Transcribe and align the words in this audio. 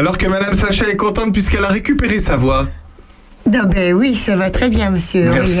Alors 0.00 0.16
que 0.16 0.26
Madame 0.26 0.54
Sacha 0.54 0.88
est 0.88 0.96
contente 0.96 1.30
puisqu'elle 1.30 1.62
a 1.62 1.68
récupéré 1.68 2.20
sa 2.20 2.34
voix. 2.34 2.66
Non, 3.52 3.64
ben 3.70 3.92
oui, 3.92 4.14
ça 4.14 4.34
va 4.34 4.48
très 4.48 4.70
bien, 4.70 4.88
monsieur 4.88 5.28
Merci. 5.30 5.60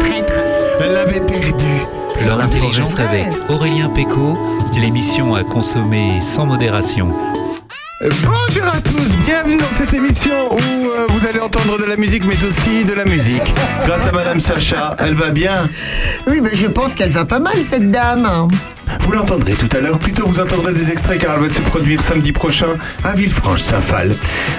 Prêtre. 0.00 0.40
Elle 0.80 0.92
l'avait 0.92 1.20
perdu. 1.20 1.64
L'heure 2.26 2.40
intelligente 2.40 2.98
avec 2.98 3.28
Aurélien 3.48 3.90
Péco, 3.90 4.36
l'émission 4.74 5.36
à 5.36 5.44
consommer 5.44 6.20
sans 6.20 6.46
modération. 6.46 7.14
Bonjour 8.02 8.64
à 8.64 8.80
tous, 8.80 9.14
bienvenue 9.26 9.58
dans 9.58 9.76
cette 9.76 9.92
émission 9.92 10.54
où 10.54 10.86
euh, 10.86 11.06
vous 11.10 11.26
allez 11.26 11.38
entendre 11.38 11.76
de 11.76 11.84
la 11.84 11.98
musique 11.98 12.24
mais 12.24 12.42
aussi 12.44 12.86
de 12.86 12.94
la 12.94 13.04
musique. 13.04 13.52
Grâce 13.84 14.06
à 14.06 14.12
Madame 14.12 14.40
Sacha, 14.40 14.96
elle 14.98 15.12
va 15.12 15.28
bien. 15.28 15.68
Oui, 16.26 16.40
ben 16.40 16.48
je 16.54 16.66
pense 16.66 16.94
qu'elle 16.94 17.10
va 17.10 17.26
pas 17.26 17.40
mal, 17.40 17.60
cette 17.60 17.90
dame. 17.90 18.48
Vous 19.00 19.12
l'entendrez 19.12 19.52
tout 19.52 19.68
à 19.76 19.80
l'heure, 19.80 19.98
plutôt 19.98 20.26
vous 20.26 20.40
entendrez 20.40 20.72
des 20.72 20.90
extraits 20.90 21.20
car 21.20 21.34
elle 21.34 21.42
va 21.42 21.50
se 21.50 21.60
produire 21.60 22.00
samedi 22.00 22.32
prochain 22.32 22.78
à 23.04 23.12
Villefranche-Saint-Phal. 23.12 24.14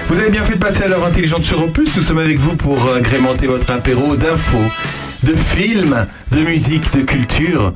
Vous 0.07 0.19
avez 0.19 0.29
bien 0.29 0.43
fait 0.43 0.53
de 0.53 0.59
passer 0.59 0.83
à 0.83 0.87
l'heure 0.87 1.03
intelligente 1.03 1.43
sur 1.43 1.63
Opus, 1.63 1.97
nous 1.97 2.03
sommes 2.03 2.19
avec 2.19 2.37
vous 2.37 2.55
pour 2.55 2.85
euh, 2.85 2.99
agrémenter 2.99 3.47
votre 3.47 3.71
apéro 3.71 4.15
d'infos, 4.15 4.69
de 5.23 5.35
films, 5.35 6.05
de 6.29 6.41
musique, 6.41 6.93
de 6.93 7.01
culture. 7.01 7.73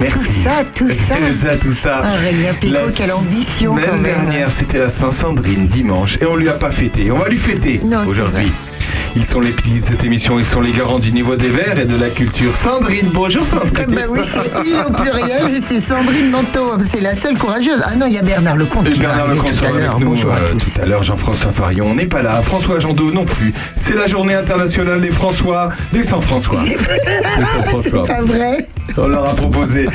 Merci. 0.00 0.18
Tout 0.18 0.24
ça, 0.44 0.64
tout 0.74 0.90
ça. 0.90 1.14
tout 1.16 1.36
ça, 1.36 1.56
tout 1.56 1.72
ça. 1.72 2.02
Aurélien 2.14 2.54
Picot, 2.54 2.78
quelle 2.96 3.12
ambition, 3.12 3.74
même. 3.74 4.02
dernière, 4.02 4.50
c'était 4.50 4.78
la 4.78 4.88
Saint-Sandrine 4.88 5.66
dimanche 5.66 6.18
et 6.20 6.26
on 6.26 6.36
lui 6.36 6.48
a 6.48 6.52
pas 6.54 6.70
fêté. 6.70 7.10
On 7.10 7.18
va 7.18 7.28
lui 7.28 7.36
fêter 7.38 7.80
aujourd'hui. 8.06 8.50
Ils 9.16 9.26
sont 9.26 9.40
les 9.40 9.50
piliers 9.50 9.80
de 9.80 9.84
cette 9.84 10.04
émission, 10.04 10.38
ils 10.38 10.44
sont 10.44 10.60
les 10.60 10.70
garants 10.70 11.00
du 11.00 11.10
niveau 11.10 11.34
des 11.34 11.48
verts 11.48 11.78
et 11.80 11.84
de 11.84 11.96
la 11.96 12.08
culture. 12.10 12.54
Sandrine, 12.54 13.10
bonjour 13.12 13.44
Sandrine. 13.44 13.86
Eh 13.88 13.92
ben 13.92 14.06
oui, 14.08 14.20
c'est 14.22 14.50
il 14.64 14.74
au 14.86 14.92
pluriel 14.92 15.50
et 15.50 15.60
c'est 15.60 15.80
Sandrine 15.80 16.30
Manteau. 16.30 16.74
C'est 16.82 17.00
la 17.00 17.14
seule 17.14 17.36
courageuse. 17.36 17.82
Ah 17.84 17.96
non, 17.96 18.06
il 18.06 18.12
y 18.12 18.18
a 18.18 18.22
Bernard 18.22 18.56
Lecomte 18.56 18.86
Et 18.86 18.98
Bernard 18.98 19.26
Lecomte 19.26 19.56
tout 19.56 19.64
à 19.64 19.72
l'heure. 19.72 19.98
Bonjour 19.98 20.32
à 20.32 20.36
euh, 20.36 20.48
tous. 20.52 20.74
tout 20.74 20.80
à 20.80 20.86
l'heure. 20.86 21.02
Jean-François 21.02 21.50
Farion, 21.50 21.86
on 21.90 21.94
n'est 21.96 22.06
pas 22.06 22.22
là. 22.22 22.40
François 22.42 22.78
Jandot 22.78 23.10
non 23.10 23.24
plus. 23.24 23.52
C'est 23.78 23.94
la 23.94 24.06
journée 24.06 24.34
internationale 24.34 25.00
des 25.00 25.10
François, 25.10 25.70
des 25.92 26.04
Sans-François. 26.04 26.62
Des 26.62 26.76
C'est 27.74 27.90
pas 27.90 28.22
vrai. 28.22 28.68
On 28.96 29.08
leur 29.08 29.28
a 29.28 29.34
proposé 29.34 29.86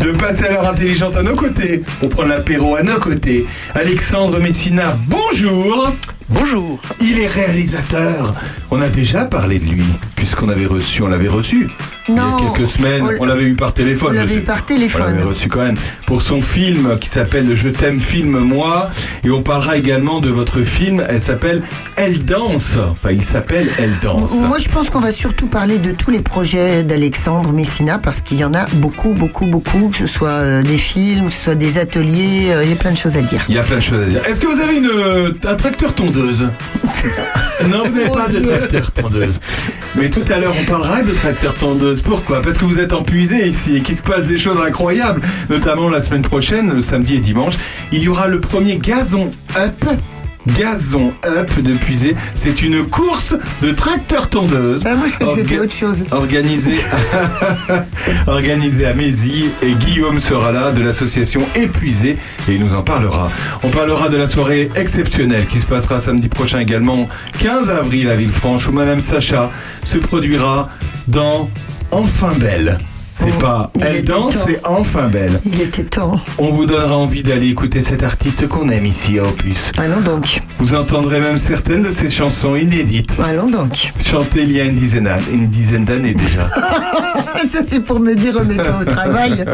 de 0.00 0.12
passer 0.12 0.46
à 0.46 0.50
l'heure 0.52 0.68
intelligente 0.68 1.16
à 1.16 1.22
nos 1.22 1.34
côtés. 1.34 1.82
On 2.02 2.08
prend 2.08 2.24
l'apéro 2.24 2.76
à 2.76 2.82
nos 2.82 2.98
côtés. 2.98 3.46
Alexandre 3.74 4.40
Messina, 4.40 4.96
bonjour. 5.06 5.92
Bonjour. 6.30 6.80
Il 7.02 7.18
est 7.18 7.26
réalisateur. 7.26 8.34
On 8.70 8.80
a 8.80 8.88
déjà 8.88 9.26
parlé 9.26 9.58
de 9.58 9.66
lui, 9.66 9.84
puisqu'on 10.16 10.48
avait 10.48 10.64
reçu, 10.64 11.02
on 11.02 11.08
l'avait 11.08 11.28
reçu. 11.28 11.68
Il 12.08 12.14
y 12.14 12.18
a 12.18 12.36
quelques 12.54 12.68
semaines, 12.68 13.02
on 13.02 13.22
on 13.22 13.24
l'avait 13.24 13.44
eu 13.44 13.54
par 13.54 13.72
téléphone. 13.72 14.10
on 14.10 14.12
l'avait 14.12 14.36
eu 14.36 14.40
par 14.42 14.58
On 14.62 14.66
téléphone. 14.66 15.04
l'avait 15.06 15.22
reçu 15.22 15.48
quand 15.48 15.62
même 15.62 15.76
pour 16.06 16.20
son 16.22 16.42
film 16.42 16.98
qui 17.00 17.08
s'appelle 17.08 17.54
Je 17.54 17.68
t'aime 17.68 18.00
film 18.00 18.38
moi. 18.38 18.90
Et 19.24 19.30
on 19.30 19.42
parlera 19.42 19.76
également 19.76 20.20
de 20.20 20.28
votre 20.28 20.62
film. 20.62 21.02
Elle 21.08 21.22
s'appelle 21.22 21.62
Elle 21.96 22.24
danse. 22.24 22.76
Enfin 22.90 23.12
il 23.12 23.22
s'appelle 23.24 23.66
Elle 23.78 23.92
danse. 24.02 24.34
Moi, 24.42 24.58
je 24.58 24.68
pense 24.68 24.90
qu'on 24.90 25.00
va 25.00 25.10
surtout 25.10 25.46
parler 25.46 25.78
de 25.78 25.92
tous 25.92 26.10
les 26.10 26.20
projets 26.20 26.84
d'Alexandre 26.84 27.52
Messina 27.52 27.98
parce 27.98 28.20
qu'il 28.20 28.38
y 28.38 28.44
en 28.44 28.52
a 28.54 28.66
beaucoup, 28.74 29.14
beaucoup, 29.14 29.46
beaucoup, 29.46 29.88
que 29.88 29.96
ce 29.96 30.06
soit 30.06 30.28
euh, 30.28 30.62
des 30.62 30.78
films, 30.78 31.28
que 31.28 31.34
ce 31.34 31.44
soit 31.44 31.54
des 31.54 31.78
ateliers, 31.78 32.50
euh, 32.50 32.64
il 32.64 32.70
y 32.70 32.72
a 32.72 32.76
plein 32.76 32.92
de 32.92 32.96
choses 32.98 33.16
à 33.16 33.22
dire. 33.22 33.44
il 33.48 33.54
y 33.54 33.58
a 33.58 33.62
plein 33.62 33.76
de 33.76 33.80
choses 33.82 34.02
à 34.02 34.10
dire. 34.10 34.24
Est-ce 34.26 34.40
que 34.40 34.46
vous 34.46 34.60
avez 34.60 34.76
une, 34.76 34.90
euh, 34.90 35.32
un 35.44 35.54
tracteur 35.54 35.94
tondeuse 35.94 36.48
non 37.70 37.84
vous 37.84 37.94
n'avez 37.94 38.10
pas 38.10 38.28
de 38.28 38.40
tracteur 38.40 38.90
tondeuse. 38.92 39.40
Mais 39.96 40.10
tout 40.10 40.24
à 40.30 40.38
l'heure 40.38 40.54
on 40.60 40.70
parlera 40.70 41.02
de 41.02 41.12
tracteur 41.12 41.54
tondeuse 41.54 41.93
pourquoi 42.02 42.42
parce 42.42 42.58
que 42.58 42.64
vous 42.64 42.78
êtes 42.78 42.92
empuisé 42.92 43.46
ici 43.46 43.76
et 43.76 43.82
qu'il 43.82 43.96
se 43.96 44.02
passe 44.02 44.26
des 44.26 44.38
choses 44.38 44.60
incroyables 44.60 45.20
notamment 45.50 45.88
la 45.88 46.02
semaine 46.02 46.22
prochaine 46.22 46.72
le 46.72 46.82
samedi 46.82 47.16
et 47.16 47.20
dimanche 47.20 47.54
il 47.92 48.02
y 48.02 48.08
aura 48.08 48.28
le 48.28 48.40
premier 48.40 48.76
gazon 48.76 49.30
up 49.56 49.84
Gazon 50.46 51.12
Up 51.24 51.50
de 51.62 51.74
Puisé, 51.74 52.14
c'est 52.34 52.62
une 52.62 52.84
course 52.86 53.34
de 53.62 53.70
tracteur 53.70 54.28
tondeuse. 54.28 54.82
Ah, 54.84 54.94
moi, 54.94 55.06
je 55.08 55.14
croyais 55.14 55.34
que 55.34 55.48
c'était 55.48 55.58
autre 55.58 55.72
chose. 55.72 56.04
Organisé, 56.10 56.72
organisé 58.26 58.86
à 58.86 58.94
Mézy 58.94 59.46
et 59.62 59.72
Guillaume 59.72 60.20
sera 60.20 60.52
là 60.52 60.70
de 60.72 60.82
l'association 60.82 61.40
Épuisé 61.54 62.18
et 62.48 62.52
il 62.52 62.60
nous 62.60 62.74
en 62.74 62.82
parlera. 62.82 63.30
On 63.62 63.70
parlera 63.70 64.08
de 64.08 64.18
la 64.18 64.28
soirée 64.28 64.70
exceptionnelle 64.76 65.46
qui 65.46 65.60
se 65.60 65.66
passera 65.66 65.98
samedi 65.98 66.28
prochain 66.28 66.58
également 66.58 67.08
15 67.38 67.70
avril 67.70 68.10
à 68.10 68.16
Villefranche 68.16 68.68
où 68.68 68.72
Madame 68.72 69.00
Sacha 69.00 69.50
se 69.84 69.98
produira 69.98 70.68
dans 71.08 71.48
Enfin 71.90 72.34
Belle. 72.38 72.78
C'est 73.16 73.28
Oh, 73.36 73.40
pas 73.40 73.70
il 73.76 73.82
Elle 73.84 74.04
danse, 74.04 74.36
c'est 74.44 74.60
Enfin 74.64 75.08
Belle. 75.08 75.40
Il 75.46 75.60
était 75.60 75.84
temps. 75.84 76.20
On 76.38 76.50
vous 76.50 76.66
donnera 76.66 76.96
envie 76.96 77.22
d'aller 77.22 77.48
écouter 77.48 77.82
cet 77.84 78.02
artiste 78.02 78.48
qu'on 78.48 78.68
aime 78.70 78.86
ici 78.86 79.18
à 79.18 79.22
Opus. 79.24 79.70
Allons 79.78 80.00
donc. 80.00 80.42
Vous 80.58 80.74
entendrez 80.74 81.20
même 81.20 81.38
certaines 81.38 81.82
de 81.82 81.90
ses 81.90 82.10
chansons 82.10 82.56
inédites, 82.56 83.16
Allons 83.24 83.48
donc. 83.48 83.92
chantées 84.04 84.42
il 84.42 84.52
y 84.52 84.60
a 84.60 84.64
une 84.64 84.74
dizaine 84.74 85.04
d'années- 85.04 85.22
une 85.32 85.46
dizaine 85.46 85.84
d'années 85.84 86.14
déjà. 86.14 86.48
Ça, 87.46 87.60
c'est 87.66 87.80
pour 87.80 88.00
me 88.00 88.14
dire 88.14 88.34
remets-toi 88.34 88.78
au 88.80 88.84
travail. 88.96 89.44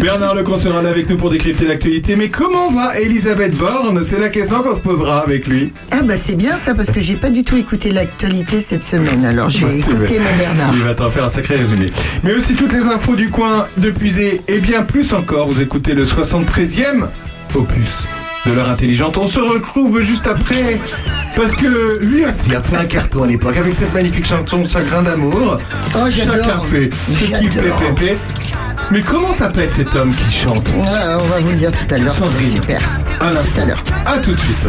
Bernard 0.00 0.34
Lecomte 0.34 0.58
sera 0.58 0.82
là 0.82 0.90
avec 0.90 1.08
nous 1.08 1.16
pour 1.16 1.30
décrypter 1.30 1.66
l'actualité. 1.66 2.14
Mais 2.16 2.28
comment 2.28 2.70
va 2.70 2.98
Elisabeth 3.00 3.56
Borne? 3.56 4.04
C'est 4.04 4.18
la 4.20 4.28
question 4.28 4.60
qu'on 4.62 4.74
se 4.74 4.80
posera 4.80 5.20
avec 5.20 5.46
lui. 5.46 5.72
Ah, 5.90 6.02
bah, 6.02 6.16
c'est 6.16 6.34
bien 6.34 6.56
ça 6.56 6.74
parce 6.74 6.90
que 6.90 7.00
j'ai 7.00 7.14
pas 7.16 7.30
du 7.30 7.42
tout 7.42 7.56
écouté 7.56 7.90
l'actualité 7.90 8.60
cette 8.60 8.82
semaine. 8.82 9.24
Alors, 9.24 9.48
je 9.48 9.64
vais 9.64 9.80
Tu 9.80 9.90
écouter 9.90 10.18
mon 10.18 10.36
Bernard. 10.38 10.74
Il 10.74 10.82
va 10.82 10.94
t'en 10.94 11.10
faire 11.10 11.24
un 11.24 11.28
sacré 11.30 11.54
résumé. 11.56 11.86
Mais 12.22 12.34
aussi 12.34 12.43
toutes 12.52 12.74
les 12.74 12.86
infos 12.86 13.16
du 13.16 13.30
coin 13.30 13.66
de 13.78 13.90
Puisé 13.90 14.42
et 14.48 14.58
bien 14.58 14.82
plus 14.82 15.12
encore. 15.14 15.46
Vous 15.48 15.62
écoutez 15.62 15.94
le 15.94 16.04
73e 16.04 17.08
opus 17.54 18.02
de 18.44 18.52
l'heure 18.52 18.68
intelligente. 18.68 19.16
On 19.16 19.26
se 19.26 19.40
retrouve 19.40 20.02
juste 20.02 20.26
après. 20.26 20.78
Parce 21.34 21.56
que 21.56 21.98
lui 22.00 22.24
aussi 22.26 22.54
a 22.54 22.62
fait 22.62 22.76
un 22.76 22.84
carton 22.84 23.22
à 23.22 23.26
l'époque 23.26 23.56
avec 23.56 23.72
cette 23.74 23.92
magnifique 23.94 24.26
chanson 24.26 24.62
Chagrin 24.64 25.02
d'amour. 25.02 25.58
Oh. 25.96 26.10
Chacun 26.10 26.60
fait 26.60 26.90
ce 27.08 27.24
qu'il 27.38 27.50
fait 27.50 27.72
pépé. 27.94 28.18
Mais 28.90 29.00
comment 29.00 29.32
s'appelle 29.32 29.68
cet 29.70 29.94
homme 29.96 30.12
qui 30.14 30.36
chante 30.36 30.68
Ah, 30.84 31.16
on 31.20 31.26
va 31.26 31.38
vous 31.40 31.48
le 31.50 31.56
dire 31.56 31.72
tout 31.72 31.92
à 31.94 31.98
l'heure. 31.98 32.12
Sandrine. 32.12 32.48
Super. 32.48 32.80
À 33.20 33.28
Tout 33.28 33.34
l'instant. 33.34 33.62
à 33.62 33.64
l'heure. 33.64 33.84
À 34.06 34.18
tout 34.18 34.32
de 34.34 34.40
suite. 34.40 34.68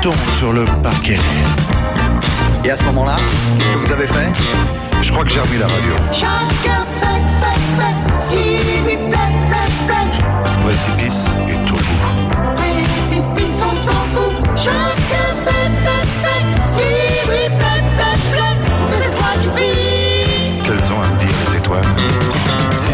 moutons 0.00 0.16
sur 0.38 0.52
le 0.52 0.64
parquet. 0.82 1.18
Et 2.64 2.70
à 2.70 2.76
ce 2.76 2.84
moment-là, 2.84 3.16
qu'est-ce 3.58 3.72
que 3.72 3.78
vous 3.86 3.92
avez 3.92 4.06
fait? 4.06 4.32
Je 5.00 5.12
crois 5.12 5.24
que 5.24 5.30
j'ai 5.30 5.40
remis 5.40 5.58
la 5.58 5.66
radio. 5.66 5.94
Chacun 6.12 6.86
fait, 7.00 7.22
fait, 7.40 7.60
fait 7.78 8.18
ce 8.18 8.30
qui 8.30 8.36
lui 8.84 8.96
plaît, 8.96 9.18
plaît, 9.50 9.70
plaît. 9.86 10.10
Précipice 10.62 11.26
et 11.48 11.64
tout 11.64 11.74
bout. 11.74 12.54
Précipice, 12.54 13.62
on 13.68 13.74
s'en 13.74 13.92
fout. 14.14 14.32
Chacun 14.56 14.99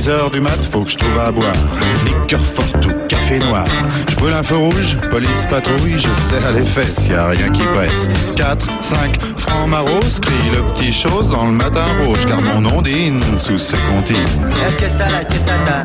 6 0.07 0.11
heures 0.11 0.31
du 0.31 0.39
mat, 0.39 0.65
faut 0.71 0.83
que 0.83 0.91
je 0.93 0.97
trouve 0.97 1.19
à 1.19 1.33
boire. 1.33 1.53
Liqueur 2.05 2.47
forte 2.47 2.87
ou 2.87 2.93
café 3.09 3.41
noir. 3.41 3.65
Je 4.09 4.15
brûle 4.15 4.35
un 4.35 4.43
feu 4.45 4.57
rouge, 4.57 4.97
police 5.11 5.47
patrouille, 5.51 5.99
je 5.99 6.07
serre 6.31 6.53
les 6.53 6.65
fesses, 6.65 7.09
y 7.09 7.13
a 7.13 7.27
rien 7.27 7.51
qui 7.51 7.65
presse. 7.65 8.09
4, 8.37 8.85
5, 8.85 9.21
francs 9.37 9.69
maros, 9.69 10.21
crie 10.23 10.51
le 10.55 10.63
petit 10.75 10.93
chose 10.93 11.29
dans 11.29 11.47
le 11.47 11.51
matin 11.51 11.87
rouge, 12.05 12.25
car 12.29 12.41
mon 12.41 12.65
ondine 12.67 13.21
sous 13.37 13.59
ses 13.59 13.79
comptines. 13.79 14.17
Est-ce 14.65 14.77
que 14.77 14.89
c'est 14.89 15.01
à 15.01 15.09
la 15.09 15.25
tata 15.25 15.83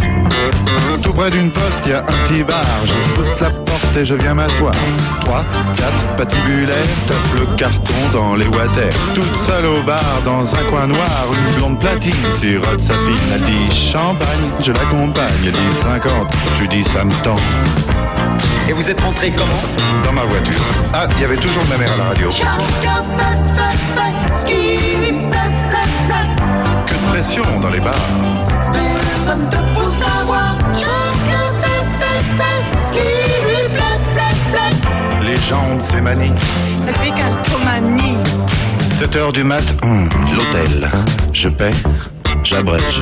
Tout 1.02 1.14
près 1.14 1.32
d'une 1.32 1.50
poste, 1.50 1.88
y 1.88 1.94
a 1.94 2.02
un 2.02 2.24
petit 2.24 2.44
bar. 2.44 2.64
Je 2.86 2.94
pousse 3.16 3.40
la 3.40 3.50
porte 3.92 3.98
et 3.98 4.06
je 4.06 4.16
viens 4.16 4.34
m'asseoir. 4.34 4.74
3, 5.22 5.46
4, 5.76 6.16
patibulaire, 6.18 6.76
tape 7.08 7.40
le 7.40 7.46
carton 7.56 7.94
dans 8.14 8.36
les 8.36 8.48
water. 8.48 8.90
Toute 9.14 9.36
seule 9.38 9.66
au 9.66 9.82
bar, 9.84 10.22
dans 10.26 10.56
un 10.56 10.64
coin 10.66 10.88
noir, 10.88 11.28
une 11.34 11.56
blonde 11.56 11.80
platine 11.80 12.14
sirote 12.32 12.80
sa 12.80 12.94
fille. 12.94 13.18
Elle 13.34 13.44
dit 13.44 13.74
champagne, 13.74 14.52
je 14.60 14.72
l'accompagne. 14.72 15.26
Elle 15.46 15.52
dit 15.52 15.74
50, 15.82 16.12
je 16.56 16.62
lui 16.62 16.68
dis 16.70 16.84
ça 16.84 17.04
me 17.04 17.12
tend. 17.24 17.38
Et 18.70 18.74
vous 18.74 18.90
êtes 18.90 19.02
rentré 19.02 19.32
comment 19.32 20.04
Dans 20.04 20.14
ma 20.14 20.24
voiture. 20.24 20.54
Ah, 20.94 21.08
il 21.16 21.22
y 21.22 21.26
avait 21.26 21.36
toujours 21.36 21.64
ma 21.70 21.78
mère 21.78 21.94
à 21.94 21.98
la 21.98 22.04
radio. 22.06 22.30
Que 26.86 26.94
de 26.94 27.12
pression 27.12 27.44
dans 27.62 27.70
les 27.70 27.80
bars. 27.80 27.96
Légende, 35.32 35.82
c'est 35.82 36.02
manie. 36.02 36.32
La 36.86 36.92
décalcomanie. 36.92 38.18
7 38.82 39.16
heures 39.16 39.32
du 39.32 39.44
mat, 39.44 39.64
hum, 39.84 40.10
l'hôtel. 40.36 40.92
Je 41.32 41.48
paie, 41.48 41.72
j'abrège, 42.44 43.02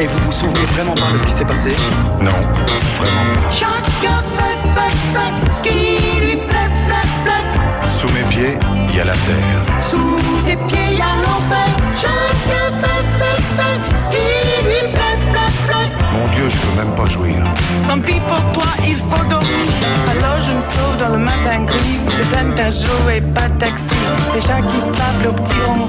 Et 0.00 0.06
vous 0.06 0.18
vous 0.18 0.32
souvenez 0.32 0.64
vraiment 0.66 0.94
pas 0.94 1.10
de 1.12 1.18
ce 1.18 1.24
qui 1.24 1.32
s'est 1.32 1.44
passé 1.44 1.70
Non, 2.20 2.30
vraiment 2.96 3.34
pas. 3.34 3.50
Chacun 3.50 4.22
fait, 4.36 4.58
fait, 4.74 4.94
fait 5.12 5.52
ce 5.52 5.62
qui 5.64 6.20
lui 6.20 6.36
plaît, 6.36 6.70
plaît, 6.86 7.08
plaît. 7.24 7.88
Sous 7.88 8.06
mes 8.08 8.22
pieds, 8.30 8.58
il 8.88 8.96
y 8.96 9.00
a 9.00 9.04
la 9.04 9.12
terre. 9.12 9.80
Sous 9.80 10.20
tes 10.44 10.56
pieds, 10.68 10.96
y 10.96 11.00
a 11.00 11.12
l'enfer. 11.24 11.76
Chacun 12.00 12.67
Je 16.48 16.56
peux 16.56 16.76
même 16.82 16.94
pas 16.94 17.06
jouir. 17.06 17.36
Tant 17.86 18.00
pis 18.00 18.20
pour 18.20 18.52
toi, 18.54 18.64
il 18.86 18.96
faut 18.96 19.24
dormir. 19.28 19.68
Alors 20.10 20.40
je 20.42 20.52
me 20.52 20.62
sauve 20.62 20.96
dans 20.98 21.10
le 21.10 21.18
matin 21.18 21.64
gris. 21.66 21.98
C'est 22.16 22.26
plein 22.30 22.44
de 22.44 23.12
et 23.12 23.20
pas 23.20 23.48
de 23.48 23.58
taxi. 23.58 23.94
Les 24.34 24.40
chats 24.40 24.62
qui 24.62 24.80
se 24.80 24.90
tapent 24.92 25.26
au 25.28 25.32
petit 25.32 25.60
ronron. 25.66 25.88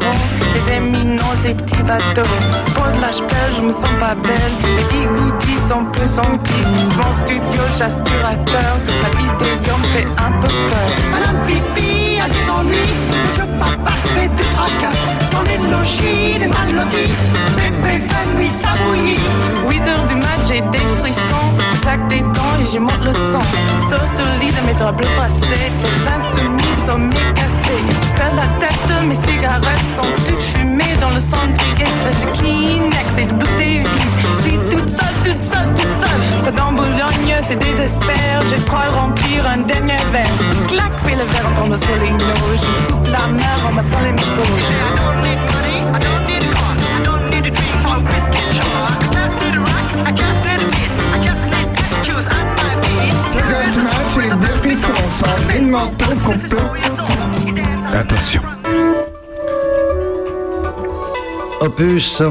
Les 0.54 0.74
éminents, 0.74 1.36
ces 1.42 1.54
petits 1.54 1.84
bateaux. 1.84 2.30
Pour 2.76 2.88
de 2.88 3.00
la 3.00 3.12
je 3.56 3.62
me 3.62 3.72
sens 3.72 3.96
pas 4.00 4.16
belle. 4.16 4.56
Les 4.76 4.84
bigoudis 4.92 5.60
sont 5.66 5.86
plus 5.94 6.20
remplis. 6.20 6.66
Mon 6.98 7.14
studio, 7.14 7.62
j'aspirateur. 7.78 8.74
La 9.02 9.10
vidéo 9.18 9.78
me 9.78 9.88
fait 9.94 10.08
un 10.18 10.32
peu 10.42 10.50
peur. 10.50 10.90
Madame 11.14 11.38
Pipi 11.48 12.20
a 12.20 12.28
des 12.28 12.50
ennuis. 12.50 12.94
Monsieur 13.22 13.48
Papa 13.60 13.92
se 14.04 14.08
fait 14.10 14.28
du 14.28 14.44
tracas. 14.52 15.29
Dans 15.32 15.44
les 15.44 15.58
logis 15.58 16.40
des 16.40 16.48
mal 16.48 16.74
lotis. 16.76 17.14
Bébé 17.56 18.00
fait 18.08 18.38
nuit 18.38 18.50
ça 18.50 18.70
bouillit. 18.84 19.20
8 19.70 19.88
heures 19.88 20.06
du 20.06 20.16
mat, 20.16 20.40
j'ai 20.48 20.62
des 20.62 20.86
frissons. 21.00 21.50
Claque 21.82 22.08
des 22.08 22.22
dents 22.22 22.56
et 22.62 22.66
j'y 22.72 22.80
monte 22.80 23.04
le. 23.04 23.14
Sauf 23.14 24.06
sur 24.14 24.26
le 24.26 24.40
lit 24.40 24.52
de 24.52 24.62
mes 24.68 24.74
draps 24.74 24.98
bleus 24.98 25.08
froissés. 25.16 25.72
Ces 25.76 25.88
vins 26.04 26.22
soumis 26.22 26.76
sont 26.86 26.98
mes 26.98 27.34
cassés. 27.34 27.84
Perds 28.16 28.36
la 28.36 28.48
tête, 28.60 29.06
mes 29.08 29.16
cigarettes 29.16 29.90
sont 29.96 30.12
toutes 30.28 30.42
fumées 30.42 30.96
dans 31.00 31.12
le 31.12 31.20
cendrier. 31.20 31.84
Espèce 31.84 32.20
de 32.22 32.38
Kleenex 32.38 33.18
et 33.18 33.26
de 33.26 33.34
bouteilles 33.34 33.80
vides. 33.80 34.34
Je 34.34 34.42
suis 34.42 34.58
toute 34.70 34.90
seule, 34.90 35.06
toute 35.24 35.42
seule, 35.42 35.74
toute 35.76 35.98
seule. 36.00 36.44
Pas 36.44 36.52
dans 36.52 36.72
Boulogne, 36.74 37.36
c'est 37.42 37.58
désespère. 37.58 38.42
Je 38.50 38.62
crois 38.66 38.90
remplir 38.92 39.48
un 39.48 39.60
dernier 39.60 39.98
verre. 40.12 40.36
Clac, 40.68 40.92
fais 41.00 41.16
le 41.16 41.24
verre 41.24 41.48
en 41.50 41.62
tombant 41.62 41.78
sur 41.78 41.96
les. 41.96 42.10
Je 42.10 42.92
coupe 42.92 43.08
la 43.08 43.28
mer 43.28 43.58
en 43.68 43.74
massant 43.74 44.00
les 44.02 44.12
morceaux. 44.12 45.19
Attention. 57.94 58.42
Opus, 61.62 62.22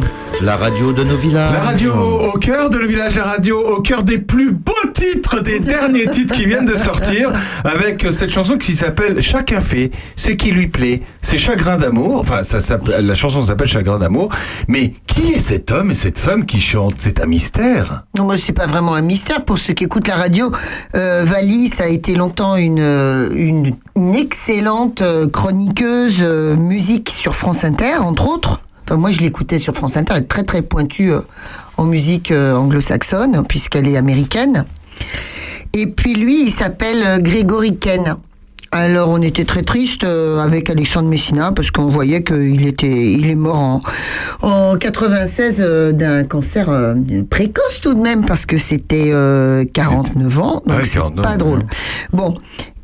la 0.40 0.56
radio 0.56 0.92
de 0.92 1.04
nos 1.04 1.16
villages. 1.16 1.52
La 1.52 1.60
radio 1.60 1.92
au 1.94 2.38
cœur 2.38 2.70
de 2.70 2.78
le 2.78 2.86
village, 2.86 3.16
la 3.16 3.24
radio 3.24 3.60
au 3.60 3.82
cœur 3.82 4.02
des 4.02 4.18
plus 4.18 4.52
beaux 4.52 4.72
titres, 4.98 5.40
des 5.40 5.60
derniers 5.60 6.08
titres 6.08 6.34
qui 6.34 6.44
viennent 6.44 6.66
de 6.66 6.76
sortir, 6.76 7.32
avec 7.64 8.06
cette 8.10 8.30
chanson 8.30 8.58
qui 8.58 8.74
s'appelle 8.74 9.22
Chacun 9.22 9.60
fait 9.60 9.90
ce 10.16 10.32
qui 10.32 10.50
lui 10.50 10.66
plaît. 10.66 11.02
C'est 11.22 11.38
Chagrin 11.38 11.76
d'amour. 11.76 12.20
Enfin, 12.20 12.42
la 13.00 13.14
chanson 13.14 13.42
s'appelle 13.42 13.68
Chagrin 13.68 13.98
d'amour. 13.98 14.30
Mais 14.66 14.94
qui 15.06 15.32
est 15.32 15.40
cet 15.40 15.70
homme 15.70 15.92
et 15.92 15.94
cette 15.94 16.18
femme 16.18 16.46
qui 16.46 16.60
chantent 16.60 16.96
C'est 16.98 17.20
un 17.20 17.26
mystère. 17.26 18.04
Non, 18.16 18.24
moi, 18.24 18.36
c'est 18.36 18.52
pas 18.52 18.66
vraiment 18.66 18.94
un 18.94 19.02
mystère 19.02 19.44
pour 19.44 19.58
ceux 19.58 19.72
qui 19.72 19.84
écoutent 19.84 20.08
la 20.08 20.16
radio. 20.16 20.50
Euh, 20.96 21.24
Valis 21.24 21.72
a 21.78 21.88
été 21.88 22.14
longtemps 22.14 22.56
une, 22.56 23.74
excellente 24.14 25.02
euh, 25.02 25.28
chroniqueuse 25.28 26.18
euh, 26.22 26.56
musique 26.56 27.10
sur 27.10 27.34
France 27.34 27.64
Inter, 27.64 27.98
entre 27.98 28.28
autres. 28.28 28.60
Enfin, 28.84 28.96
moi, 28.96 29.10
je 29.10 29.20
l'écoutais 29.20 29.58
sur 29.58 29.74
France 29.74 29.96
Inter, 29.96 30.14
elle 30.16 30.22
est 30.22 30.28
très 30.28 30.42
très 30.42 30.62
pointue 30.62 31.12
euh, 31.12 31.20
en 31.76 31.84
musique 31.84 32.32
anglo-saxonne, 32.32 33.44
puisqu'elle 33.46 33.86
est 33.86 33.96
américaine. 33.96 34.64
Et 35.74 35.86
puis 35.86 36.14
lui, 36.14 36.42
il 36.42 36.50
s'appelle 36.50 37.02
euh, 37.04 37.18
Grégory 37.18 37.76
Ken. 37.76 38.16
Alors 38.70 39.08
on 39.08 39.22
était 39.22 39.44
très 39.44 39.62
triste 39.62 40.04
euh, 40.04 40.40
avec 40.40 40.68
Alexandre 40.68 41.08
Messina 41.08 41.52
parce 41.52 41.70
qu'on 41.70 41.88
voyait 41.88 42.22
qu'il 42.22 42.66
était, 42.66 43.12
il 43.12 43.26
est 43.26 43.34
mort 43.34 43.56
en, 43.56 43.80
en 44.42 44.76
96 44.76 45.62
euh, 45.64 45.92
d'un 45.92 46.24
cancer 46.24 46.68
précoce 47.30 47.80
tout 47.80 47.94
de 47.94 48.00
même 48.00 48.26
parce 48.26 48.44
que 48.44 48.58
c'était 48.58 49.08
euh, 49.10 49.64
49 49.72 50.38
ans, 50.38 50.62
donc 50.66 50.76
Ouais, 50.76 50.84
c'est 50.84 50.98
49, 50.98 51.24
pas 51.24 51.36
drôle. 51.38 51.64
Bon, 52.12 52.34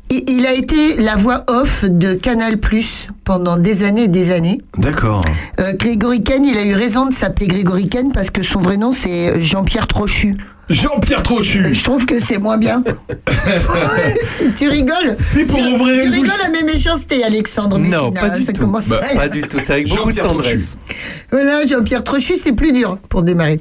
il, 0.09 0.45
a 0.45 0.53
été 0.53 0.97
la 0.97 1.15
voix 1.15 1.43
off 1.47 1.83
de 1.85 2.13
Canal 2.13 2.57
Plus 2.59 3.09
pendant 3.23 3.57
des 3.57 3.83
années 3.83 4.03
et 4.03 4.07
des 4.07 4.31
années. 4.31 4.59
D'accord. 4.77 5.23
Euh, 5.59 5.73
Grégory 5.73 6.23
Ken, 6.23 6.45
il 6.45 6.57
a 6.57 6.65
eu 6.65 6.73
raison 6.75 7.05
de 7.07 7.13
s'appeler 7.13 7.47
Grégory 7.47 7.89
Ken 7.89 8.11
parce 8.11 8.29
que 8.29 8.43
son 8.43 8.61
vrai 8.61 8.77
nom 8.77 8.91
c'est 8.91 9.39
Jean-Pierre 9.41 9.87
Trochu. 9.87 10.35
Jean-Pierre 10.69 11.21
Trochu. 11.21 11.73
Je 11.75 11.83
trouve 11.83 12.05
que 12.07 12.19
c'est 12.19 12.39
moins 12.39 12.57
bien. 12.57 12.83
tu 14.55 14.67
rigoles 14.67 15.15
C'est 15.19 15.45
pour 15.45 15.59
tu, 15.59 15.73
ouvrir 15.73 16.01
tu 16.03 16.09
rigoles 16.09 16.41
à 16.43 16.49
mes 16.49 16.63
méchancetés, 16.63 17.23
Alexandre 17.23 17.77
Messina. 17.77 17.97
Non, 18.01 18.11
pas 18.11 18.29
du 18.29 18.41
ça 18.41 18.51
tout. 18.53 18.61
commence 18.61 18.87
Bah, 18.87 18.99
à- 19.11 19.15
Pas 19.15 19.27
du 19.27 19.41
tout, 19.41 19.59
c'est 19.59 19.73
avec 19.73 19.87
beaucoup 19.89 20.11
de 20.11 20.17
Jean-Pierre 20.17 20.27
Trochu. 20.27 20.43
tendresse. 20.43 20.77
Voilà, 21.31 21.65
Jean-Pierre 21.67 22.03
Trochu, 22.03 22.35
c'est 22.35 22.53
plus 22.53 22.71
dur 22.71 22.97
pour 23.09 23.21
démarrer. 23.21 23.59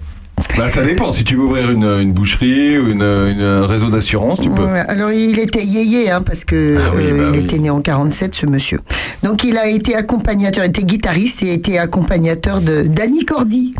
Bah, 0.56 0.68
ça 0.68 0.84
dépend. 0.84 1.10
Si 1.12 1.24
tu 1.24 1.36
veux 1.36 1.42
ouvrir 1.44 1.70
une, 1.70 1.84
une 1.84 2.12
boucherie 2.12 2.78
ou 2.78 2.88
une, 2.90 3.02
une- 3.02 3.42
un 3.42 3.66
réseau 3.66 3.88
d'assurance, 3.88 4.40
tu 4.40 4.50
peux. 4.50 4.64
Alors, 4.88 5.10
il 5.12 5.38
était 5.38 5.64
yéyé, 5.64 6.10
hein, 6.10 6.22
parce 6.22 6.44
que 6.44 6.76
Ah 6.78 6.90
oui, 6.96 7.04
euh, 7.10 7.16
bah 7.18 7.24
il 7.34 7.38
oui. 7.40 7.44
était 7.44 7.58
né 7.58 7.70
en 7.70 7.80
47, 7.80 8.34
ce 8.34 8.46
monsieur. 8.46 8.80
Donc, 9.22 9.44
il 9.44 9.56
a 9.58 9.68
été 9.68 9.94
accompagnateur, 9.94 10.64
il 10.64 10.68
était 10.68 10.84
guitariste 10.84 11.42
et 11.42 11.50
a 11.50 11.52
été 11.54 11.78
accompagnateur 11.78 12.60
de 12.60 12.82
Danny 12.82 13.24
Cordy. 13.24 13.72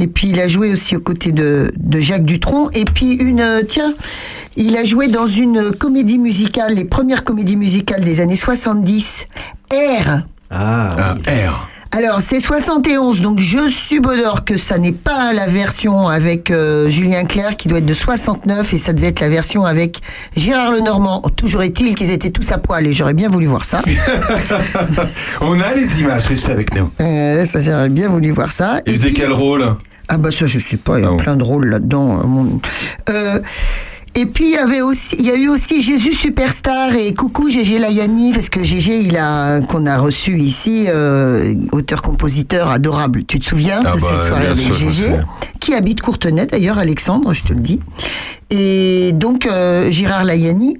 Et 0.00 0.06
puis, 0.06 0.28
il 0.28 0.38
a 0.40 0.46
joué 0.46 0.70
aussi 0.70 0.94
aux 0.96 1.00
côtés 1.00 1.32
de, 1.32 1.72
de 1.76 2.00
Jacques 2.00 2.24
Dutronc. 2.24 2.70
Et 2.72 2.84
puis, 2.84 3.12
une, 3.14 3.40
euh, 3.40 3.62
tiens, 3.66 3.94
il 4.56 4.76
a 4.76 4.84
joué 4.84 5.08
dans 5.08 5.26
une 5.26 5.72
comédie 5.72 6.18
musicale, 6.18 6.74
les 6.74 6.84
premières 6.84 7.24
comédies 7.24 7.56
musicales 7.56 8.04
des 8.04 8.20
années 8.20 8.36
70, 8.36 9.26
R. 9.72 10.20
Ah, 10.50 10.96
Un 10.96 11.14
R. 11.50 11.68
Alors, 11.90 12.20
c'est 12.20 12.38
71, 12.38 13.22
donc 13.22 13.40
je 13.40 13.66
subodore 13.66 14.44
que 14.44 14.56
ça 14.58 14.76
n'est 14.76 14.92
pas 14.92 15.32
la 15.32 15.46
version 15.46 16.06
avec 16.06 16.50
euh, 16.50 16.88
Julien 16.90 17.24
Clerc 17.24 17.56
qui 17.56 17.66
doit 17.66 17.78
être 17.78 17.86
de 17.86 17.94
69 17.94 18.74
et 18.74 18.76
ça 18.76 18.92
devait 18.92 19.06
être 19.08 19.20
la 19.20 19.30
version 19.30 19.64
avec 19.64 20.00
Gérard 20.36 20.70
Lenormand. 20.72 21.22
Toujours 21.34 21.62
est-il 21.62 21.94
qu'ils 21.94 22.10
étaient 22.10 22.28
tous 22.30 22.52
à 22.52 22.58
poil 22.58 22.86
et 22.86 22.92
j'aurais 22.92 23.14
bien 23.14 23.30
voulu 23.30 23.46
voir 23.46 23.64
ça. 23.64 23.80
On 25.40 25.58
a 25.60 25.74
les 25.74 26.00
images, 26.00 26.26
restez 26.26 26.52
avec 26.52 26.74
nous. 26.76 26.90
Euh, 27.00 27.44
ça 27.46 27.58
j'aurais 27.64 27.88
bien 27.88 28.08
voulu 28.08 28.30
voir 28.32 28.52
ça. 28.52 28.80
Il 28.86 28.92
Et 28.94 28.98
faisait 28.98 29.08
puis- 29.08 29.16
quel 29.16 29.32
rôle? 29.32 29.74
Ah 30.08 30.18
bah 30.18 30.30
ça 30.30 30.46
je 30.46 30.58
sais 30.58 30.76
pas, 30.76 30.98
il 30.98 31.02
y 31.02 31.04
a 31.04 31.08
Ah 31.08 31.10
bon. 31.12 31.16
plein 31.16 31.36
de 31.36 31.42
rôles 31.42 31.66
là-dedans. 31.68 32.20
euh, 33.08 33.12
Euh, 33.12 33.40
et 34.18 34.26
puis 34.26 34.46
il 34.46 34.50
y 34.50 34.56
avait 34.56 34.80
aussi, 34.80 35.14
il 35.18 35.26
y 35.26 35.30
a 35.30 35.36
eu 35.36 35.48
aussi 35.48 35.80
Jésus 35.80 36.12
Superstar 36.12 36.94
et 36.96 37.12
coucou 37.12 37.48
Gégé 37.48 37.78
Layani 37.78 38.32
parce 38.32 38.48
que 38.48 38.64
Gégé 38.64 38.98
il 39.00 39.16
a 39.16 39.60
qu'on 39.60 39.86
a 39.86 39.96
reçu 39.96 40.38
ici, 40.40 40.86
euh, 40.88 41.54
auteur-compositeur 41.70 42.70
adorable. 42.70 43.24
Tu 43.24 43.38
te 43.38 43.44
souviens 43.44 43.80
Ah 43.84 43.94
de 43.94 44.00
bah, 44.00 44.06
cette 44.10 44.22
soirée 44.24 44.46
bien 44.46 44.50
avec 44.50 44.72
Gégé 44.72 45.16
qui 45.60 45.74
habite 45.74 46.00
Courtenay 46.00 46.46
d'ailleurs, 46.46 46.78
Alexandre, 46.78 47.32
je 47.32 47.44
te 47.44 47.52
le 47.52 47.60
dis. 47.60 47.78
Et 48.50 49.12
donc 49.14 49.46
euh, 49.46 49.88
Gérard 49.90 50.24
Layani. 50.24 50.78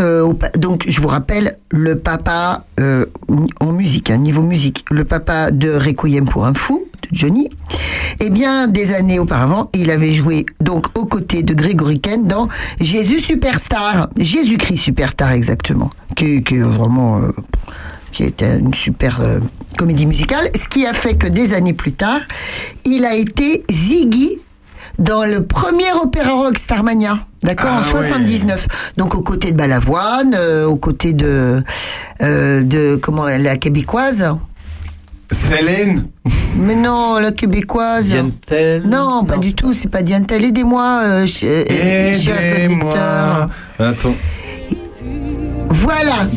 euh, 0.00 0.32
donc, 0.56 0.84
je 0.88 1.00
vous 1.00 1.08
rappelle, 1.08 1.56
le 1.70 1.96
papa 1.96 2.64
euh, 2.80 3.04
en 3.60 3.72
musique, 3.72 4.10
hein, 4.10 4.16
niveau 4.16 4.42
musique, 4.42 4.84
le 4.90 5.04
papa 5.04 5.50
de 5.52 5.70
Requiem 5.70 6.24
pour 6.24 6.44
un 6.44 6.54
fou, 6.54 6.86
de 7.10 7.16
Johnny. 7.16 7.50
Eh 8.20 8.30
bien, 8.30 8.68
des 8.68 8.94
années 8.94 9.18
auparavant, 9.18 9.70
il 9.74 9.90
avait 9.90 10.12
joué 10.12 10.46
donc 10.60 10.86
aux 10.98 11.06
côtés 11.06 11.42
de 11.42 11.54
Grégory 11.54 12.00
Ken 12.00 12.26
dans 12.26 12.48
Jésus 12.80 13.18
Superstar, 13.18 14.08
Jésus-Christ 14.16 14.76
Superstar 14.76 15.32
exactement, 15.32 15.90
qui, 16.16 16.42
qui 16.42 16.56
est 16.56 16.62
vraiment, 16.62 17.18
euh, 17.18 17.30
qui 18.12 18.24
était 18.24 18.58
une 18.58 18.74
super 18.74 19.20
euh, 19.20 19.38
comédie 19.76 20.06
musicale. 20.06 20.48
Ce 20.54 20.68
qui 20.68 20.86
a 20.86 20.92
fait 20.94 21.14
que 21.14 21.26
des 21.28 21.54
années 21.54 21.74
plus 21.74 21.92
tard, 21.92 22.20
il 22.84 23.04
a 23.04 23.14
été 23.14 23.64
Ziggy 23.70 24.38
dans 24.98 25.24
le 25.24 25.44
premier 25.44 25.92
opéra 26.02 26.32
rock 26.32 26.58
Starmania. 26.58 27.18
D'accord, 27.42 27.70
Ah 27.72 27.80
en 27.80 27.82
79. 27.82 28.66
Donc 28.96 29.14
aux 29.14 29.22
côtés 29.22 29.52
de 29.52 29.56
Balavoine, 29.56 30.34
euh, 30.36 30.66
aux 30.66 30.76
côtés 30.76 31.12
de 31.12 31.62
euh, 32.22 32.62
de 32.62 32.96
comment 32.96 33.26
la 33.26 33.56
québécoise. 33.56 34.28
Célène 35.30 36.04
Mais 36.56 36.74
non, 36.74 37.18
la 37.18 37.32
québécoise. 37.32 38.08
Dientel 38.08 38.82
Non, 38.86 39.24
pas 39.24 39.36
du 39.36 39.54
tout, 39.54 39.72
c'est 39.72 39.88
pas 39.88 40.02
Dientel. 40.02 40.44
Aidez-moi, 40.44 41.00
euh, 41.04 41.26
ch- 41.26 41.44
euh, 41.70 42.14
chers 42.14 42.40
Aidez-moi. 42.40 42.86
auditeurs. 42.88 43.46
Attends. 43.78 44.14
Voilà. 45.70 46.28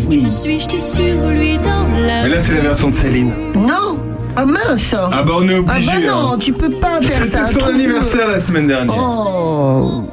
La 2.07 2.24
Mais 2.24 2.29
là, 2.29 2.41
c'est 2.41 2.53
la 2.53 2.62
version 2.62 2.89
de 2.89 2.93
Céline. 2.93 3.31
Non 3.55 3.98
Ah 4.36 4.45
mince 4.45 4.93
Ah 4.93 5.24
bah, 5.25 5.31
on 5.39 5.48
est 5.48 5.55
obligé, 5.57 5.91
Ah 5.93 6.00
bah 6.00 6.05
non, 6.07 6.31
hein. 6.33 6.38
tu 6.39 6.51
peux 6.53 6.69
pas 6.71 7.01
faire 7.01 7.24
ça. 7.25 7.45
C'était 7.45 7.60
son 7.60 7.67
anniversaire 7.69 8.27
la 8.27 8.39
semaine 8.39 8.67
dernière. 8.67 8.95
Oh. 8.98 10.03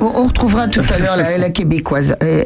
On, 0.00 0.04
on 0.14 0.24
retrouvera 0.24 0.68
tout 0.68 0.82
à 0.94 0.98
l'heure 0.98 1.16
la, 1.16 1.38
la 1.38 1.50
québécoise. 1.50 2.16
Euh, 2.22 2.42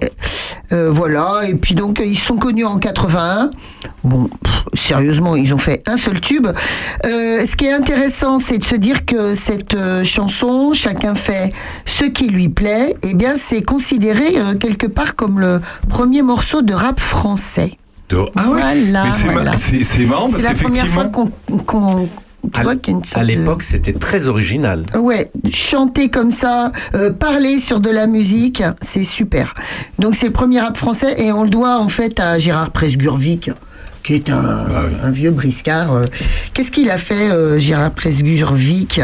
euh, 0.72 0.90
voilà, 0.90 1.40
et 1.48 1.54
puis 1.54 1.74
donc 1.74 2.00
ils 2.04 2.18
sont 2.18 2.36
connus 2.36 2.64
en 2.64 2.78
81. 2.78 3.50
Bon, 4.04 4.28
pff, 4.42 4.64
sérieusement, 4.74 5.36
ils 5.36 5.52
ont 5.52 5.58
fait 5.58 5.82
un 5.88 5.96
seul 5.96 6.20
tube. 6.20 6.46
Euh, 6.46 7.44
ce 7.46 7.54
qui 7.56 7.66
est 7.66 7.72
intéressant, 7.72 8.38
c'est 8.38 8.58
de 8.58 8.64
se 8.64 8.76
dire 8.76 9.04
que 9.04 9.34
cette 9.34 9.74
euh, 9.74 10.04
chanson, 10.04 10.72
chacun 10.72 11.14
fait 11.14 11.52
ce 11.84 12.04
qui 12.04 12.26
lui 12.28 12.48
plaît. 12.48 12.96
Eh 13.02 13.14
bien, 13.14 13.34
c'est 13.34 13.62
considéré 13.62 14.38
euh, 14.38 14.54
quelque 14.54 14.86
part 14.86 15.16
comme 15.16 15.38
le 15.40 15.60
premier 15.88 16.22
morceau 16.22 16.62
de 16.62 16.72
rap 16.72 16.98
français. 17.00 17.72
Ah 18.36 18.50
ouais 18.50 18.60
Voilà, 18.60 19.04
c'est 19.12 19.28
voilà. 19.28 19.52
c'est 20.28 20.42
la 20.42 20.54
première 20.54 20.88
fois 20.88 21.04
qu'on- 21.06 22.08
tu 22.52 22.60
À- 22.60 22.62
vois 22.62 22.76
qu'il 22.76 22.94
y 22.94 22.96
a 22.96 22.98
une 22.98 23.04
À 23.14 23.20
de- 23.22 23.26
l'époque, 23.26 23.62
c'était 23.62 23.92
très 23.92 24.26
original. 24.26 24.84
Ouais, 24.98 25.30
chanter 25.52 26.08
comme 26.08 26.30
ça, 26.30 26.72
euh, 26.94 27.10
parler 27.10 27.58
sur 27.58 27.80
de 27.80 27.90
la 27.90 28.06
musique, 28.06 28.62
c'est 28.80 29.04
super. 29.04 29.54
Donc 29.98 30.14
c'est 30.16 30.26
le 30.26 30.32
premier 30.32 30.60
rap 30.60 30.76
français 30.76 31.14
et 31.20 31.32
on 31.32 31.44
le 31.44 31.50
doit 31.50 31.78
en 31.78 31.88
fait 31.88 32.18
à 32.20 32.38
Gérard 32.38 32.70
Presgurvic, 32.70 33.50
qui 34.02 34.14
est 34.14 34.30
un, 34.30 34.64
un 35.04 35.10
vieux 35.10 35.30
briscard. 35.30 35.92
euh. 35.94 36.02
Qu'est-ce 36.54 36.70
qu'il 36.70 36.90
a 36.90 36.98
fait, 36.98 37.30
euh, 37.30 37.58
Gérard 37.58 37.90
Presgurvic 37.92 39.00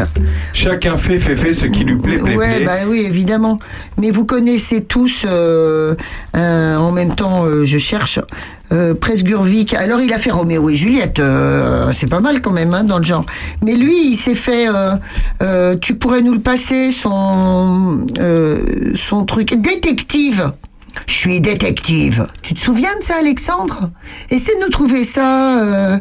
Chacun 0.53 0.97
fait, 0.97 1.19
fait, 1.19 1.35
fait 1.35 1.53
ce 1.53 1.65
qui 1.65 1.83
lui 1.83 1.97
plaît, 1.97 2.17
plaît, 2.17 2.35
Ouais, 2.35 2.55
plaît. 2.57 2.65
bah 2.65 2.77
oui, 2.87 3.03
évidemment. 3.05 3.59
Mais 3.97 4.11
vous 4.11 4.25
connaissez 4.25 4.81
tous, 4.83 5.25
euh, 5.25 5.95
euh, 6.35 6.75
en 6.77 6.91
même 6.91 7.15
temps, 7.15 7.45
je 7.63 7.77
cherche, 7.77 8.19
Presgurvic. 8.99 9.73
Alors, 9.75 10.01
il 10.01 10.11
a 10.13 10.17
fait 10.17 10.31
Roméo 10.31 10.69
et 10.69 10.75
Juliette. 10.75 11.21
c'est 11.91 12.09
pas 12.09 12.19
mal 12.19 12.41
quand 12.41 12.51
même, 12.51 12.73
hein, 12.73 12.83
dans 12.83 12.97
le 12.97 13.03
genre. 13.05 13.25
Mais 13.63 13.75
lui, 13.75 14.09
il 14.09 14.15
s'est 14.17 14.35
fait. 14.35 14.67
tu 15.81 15.95
pourrais 15.95 16.21
nous 16.21 16.33
le 16.33 16.39
passer, 16.41 16.91
son, 16.91 18.05
son 18.95 19.25
truc. 19.25 19.53
Détective. 19.61 20.51
Je 21.05 21.13
suis 21.13 21.39
détective. 21.39 22.27
Tu 22.41 22.53
te 22.53 22.59
souviens 22.59 22.95
de 22.99 23.03
ça, 23.03 23.15
Alexandre? 23.19 23.91
Essaie 24.29 24.55
de 24.55 24.61
nous 24.61 24.69
trouver 24.69 25.03
ça, 25.03 25.59
euh, 25.61 25.97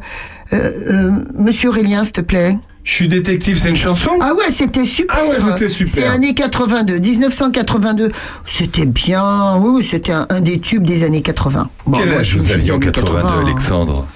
euh, 0.52 0.70
euh, 0.90 1.10
Monsieur 1.38 1.68
Aurélien, 1.68 2.04
s'il 2.04 2.12
te 2.14 2.20
plaît. 2.20 2.56
Je 2.84 2.92
suis 2.92 3.08
détective, 3.08 3.58
c'est 3.58 3.70
une 3.70 3.76
chanson? 3.76 4.12
Ah 4.20 4.32
ouais, 4.34 4.48
c'était 4.48 4.84
super. 4.84 5.18
Ah 5.20 5.28
ouais, 5.28 5.38
c'était 5.40 5.68
super. 5.68 5.92
C'est 5.92 6.06
années 6.06 6.34
82, 6.34 6.98
1982. 7.00 8.08
C'était 8.44 8.86
bien. 8.86 9.56
Oui, 9.56 9.82
c'était 9.82 10.12
un, 10.12 10.24
un 10.30 10.40
des 10.40 10.60
tubes 10.60 10.84
des 10.84 11.02
années 11.02 11.22
80. 11.22 11.68
Bon, 11.84 11.98
Quel 11.98 12.10
moi, 12.10 12.20
âge 12.20 12.28
je 12.30 12.38
me 12.38 12.42
vous 12.42 12.52
aviez 12.52 12.70
en 12.70 12.78
dit 12.78 12.84
années 12.84 12.92
82, 12.92 13.22
80, 13.22 13.28
hein. 13.28 13.42
Alexandre? 13.44 14.06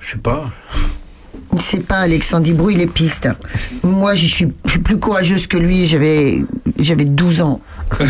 Je 0.00 0.10
sais 0.12 0.18
pas. 0.18 0.48
C'est 1.58 1.84
pas 1.84 1.96
Alexandre, 1.96 2.46
il 2.46 2.54
brouille 2.56 2.74
les 2.76 2.86
pistes. 2.86 3.28
Moi, 3.82 4.14
je 4.14 4.26
suis, 4.26 4.48
je 4.66 4.70
suis 4.72 4.80
plus 4.80 4.98
courageuse 4.98 5.46
que 5.46 5.56
lui. 5.56 5.86
J'avais, 5.86 6.42
j'avais 6.78 7.06
12 7.06 7.40
ans. 7.40 7.60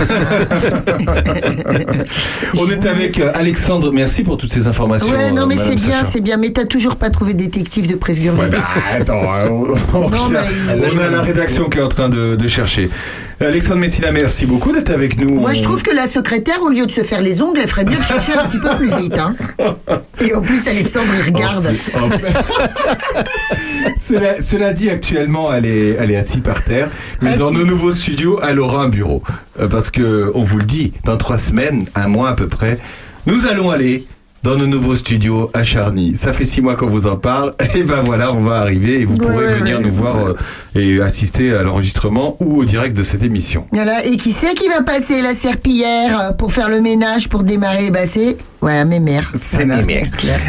On 2.59 2.69
est 2.69 2.85
avec 2.87 3.21
euh, 3.21 3.31
Alexandre, 3.35 3.93
merci 3.93 4.23
pour 4.25 4.37
toutes 4.39 4.53
ces 4.53 4.67
informations. 4.67 5.13
Ouais, 5.13 5.31
non, 5.31 5.43
euh, 5.43 5.47
mais 5.47 5.57
c'est 5.57 5.77
bien, 5.77 6.03
c'est 6.03 6.21
bien. 6.21 6.37
Mais 6.37 6.51
t'as 6.51 6.65
toujours 6.65 6.97
pas 6.97 7.11
trouvé 7.11 7.35
détective 7.35 7.87
de 7.87 7.95
Presgurvic. 7.95 8.43
Ouais, 8.43 8.51
bah, 8.51 8.67
attends, 8.93 9.33
hein, 9.33 9.47
on, 9.49 9.67
on 9.95 10.09
Non, 10.11 10.17
On 10.31 10.99
a 10.99 11.09
la 11.09 11.21
rédaction 11.21 11.69
qui 11.69 11.79
est 11.79 11.83
en 11.83 11.89
train 11.89 12.09
de, 12.09 12.35
de 12.37 12.49
chercher. 12.49 12.91
Alexandre 13.41 13.81
Messina, 13.81 14.11
merci 14.11 14.47
beaucoup 14.47 14.73
d'être 14.73 14.91
avec 14.91 15.17
nous. 15.21 15.39
Moi, 15.39 15.53
je 15.53 15.63
trouve 15.63 15.81
que 15.83 15.95
la 15.95 16.09
secrétaire, 16.09 16.61
au 16.61 16.71
lieu 16.71 16.87
de 16.87 16.91
se 16.91 17.03
faire 17.03 17.21
les 17.21 17.41
ongles, 17.41 17.61
elle 17.63 17.69
ferait 17.69 17.85
mieux 17.85 17.97
de 17.97 18.03
chercher 18.03 18.33
un 18.33 18.47
petit 18.47 18.59
peu 18.59 18.75
plus 18.75 18.91
vite. 18.97 19.17
Hein. 19.17 19.37
Et 20.21 20.35
en 20.35 20.41
plus, 20.41 20.67
Alexandre, 20.67 21.13
il 21.17 21.23
regarde. 21.23 21.73
Oh, 21.97 22.11
cela, 23.97 24.41
cela 24.41 24.73
dit, 24.73 24.91
actuellement, 24.91 25.53
elle 25.53 25.67
est, 25.67 25.91
elle 25.91 26.11
est 26.11 26.17
assise 26.17 26.41
par 26.43 26.65
terre. 26.65 26.91
Mais 27.23 27.37
dans 27.37 27.53
nos 27.53 27.65
nouveaux 27.65 27.93
studios, 27.93 28.41
elle 28.43 28.59
aura 28.59 28.83
un 28.83 28.89
bureau. 28.89 29.23
Euh, 29.61 29.69
parce 29.69 29.91
que, 29.91 30.33
on 30.35 30.43
vous 30.43 30.59
le 30.59 30.65
dit, 30.65 30.93
dans 31.05 31.17
trois 31.17 31.39
semaines, 31.39 31.87
un 31.95 32.09
mois 32.09 32.31
à 32.31 32.35
peu 32.35 32.49
près, 32.49 32.79
nous 33.27 33.47
allons 33.47 33.71
aller 33.71 34.05
dans 34.43 34.57
nos 34.57 34.67
nouveaux 34.67 34.95
studios 34.95 35.51
à 35.53 35.65
Charny. 35.65 36.17
Ça 36.17 36.33
fait 36.33 36.45
six 36.45 36.61
mois 36.61 36.75
qu'on 36.75 36.89
vous 36.89 37.07
en 37.07 37.17
parle. 37.17 37.55
Et 37.75 37.83
ben 37.83 38.01
voilà, 38.03 38.33
on 38.33 38.41
va 38.41 38.57
arriver 38.57 39.01
et 39.01 39.05
vous 39.05 39.17
pourrez 39.17 39.47
ouais, 39.47 39.55
venir 39.55 39.79
ouais. 39.79 39.85
nous 39.85 39.93
voir 39.93 40.17
euh, 40.27 40.35
et 40.75 41.01
assister 41.01 41.53
à 41.53 41.63
l'enregistrement 41.63 42.37
ou 42.41 42.61
au 42.61 42.65
direct 42.65 42.97
de 42.97 43.03
cette 43.03 43.23
émission. 43.23 43.67
Voilà. 43.73 44.05
Et 44.07 44.17
qui 44.17 44.33
c'est 44.33 44.55
qui 44.55 44.69
va 44.69 44.83
passer 44.83 45.21
la 45.21 45.35
serpillière 45.35 46.21
euh, 46.21 46.33
pour 46.33 46.53
faire 46.53 46.69
le 46.69 46.81
ménage, 46.81 47.29
pour 47.29 47.43
démarrer? 47.43 47.91
Bah, 47.91 48.07
C'est 48.07 48.37
ouais, 48.63 48.85
mes 48.85 49.01
mères. 49.01 49.33
C'est 49.41 49.65
mes 49.65 49.83
mères. 49.83 50.07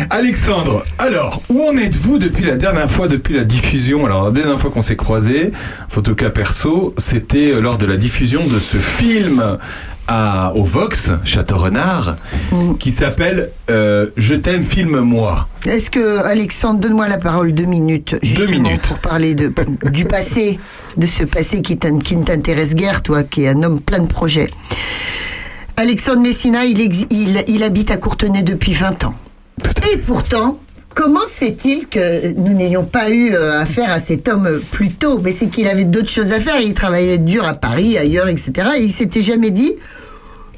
Alexandre, 0.09 0.83
alors, 0.97 1.41
où 1.49 1.61
en 1.63 1.75
êtes-vous 1.77 2.17
depuis 2.19 2.45
la 2.45 2.55
dernière 2.55 2.89
fois, 2.89 3.07
depuis 3.07 3.35
la 3.35 3.43
diffusion? 3.43 4.05
Alors, 4.05 4.25
la 4.25 4.31
dernière 4.31 4.59
fois 4.59 4.69
qu'on 4.69 4.81
s'est 4.81 4.95
croisés, 4.95 5.51
photoca 5.89 6.29
perso, 6.29 6.93
c'était 6.97 7.51
euh, 7.51 7.59
lors 7.59 7.77
de 7.77 7.85
la 7.85 7.97
diffusion 7.97 8.45
de 8.47 8.59
ce 8.59 8.77
film 8.77 9.43
à, 10.11 10.51
au 10.55 10.63
Vox, 10.63 11.11
Château 11.23 11.57
Renard, 11.57 12.15
Mm. 12.51 12.75
qui 12.77 12.89
s'appelle 12.91 13.51
euh, 13.69 14.07
Je 14.17 14.33
t'aime, 14.33 14.63
filme-moi. 14.63 15.47
Est-ce 15.67 15.91
que, 15.91 16.17
Alexandre, 16.25 16.79
donne-moi 16.79 17.07
la 17.07 17.17
parole 17.17 17.53
deux 17.53 17.65
minutes, 17.65 18.15
justement, 18.23 18.49
minutes. 18.49 18.81
pour 18.81 18.97
parler 18.99 19.35
de, 19.35 19.53
du 19.91 20.05
passé, 20.05 20.59
de 20.97 21.05
ce 21.05 21.23
passé 21.23 21.61
qui, 21.61 21.77
qui 21.77 22.15
ne 22.15 22.23
t'intéresse 22.23 22.73
guère, 22.73 23.03
toi, 23.03 23.21
qui 23.23 23.43
est 23.43 23.49
un 23.49 23.61
homme 23.61 23.79
plein 23.79 23.99
de 23.99 24.07
projets. 24.07 24.49
Alexandre 25.77 26.21
Messina, 26.21 26.65
il, 26.65 26.79
il 27.47 27.63
habite 27.63 27.91
à 27.91 27.97
Courtenay 27.97 28.41
depuis 28.43 28.73
20 28.73 29.03
ans. 29.05 29.13
Et 29.93 29.97
pourtant, 29.97 30.59
comment 30.95 31.25
se 31.25 31.31
fait-il 31.37 31.87
que 31.87 32.33
nous 32.33 32.53
n'ayons 32.53 32.85
pas 32.85 33.09
eu 33.09 33.33
euh, 33.33 33.61
affaire 33.61 33.91
à 33.91 33.99
cet 33.99 34.27
homme 34.27 34.49
plus 34.71 34.89
tôt? 34.89 35.19
Mais 35.23 35.31
c'est 35.31 35.47
qu'il 35.47 35.67
avait 35.67 35.85
d'autres 35.85 36.09
choses 36.09 36.33
à 36.33 36.39
faire. 36.39 36.59
Il 36.61 36.73
travaillait 36.73 37.17
dur 37.19 37.45
à 37.45 37.53
Paris, 37.53 37.97
ailleurs, 37.97 38.27
etc. 38.27 38.51
Et 38.77 38.81
il 38.83 38.91
s'était 38.91 39.21
jamais 39.21 39.51
dit. 39.51 39.75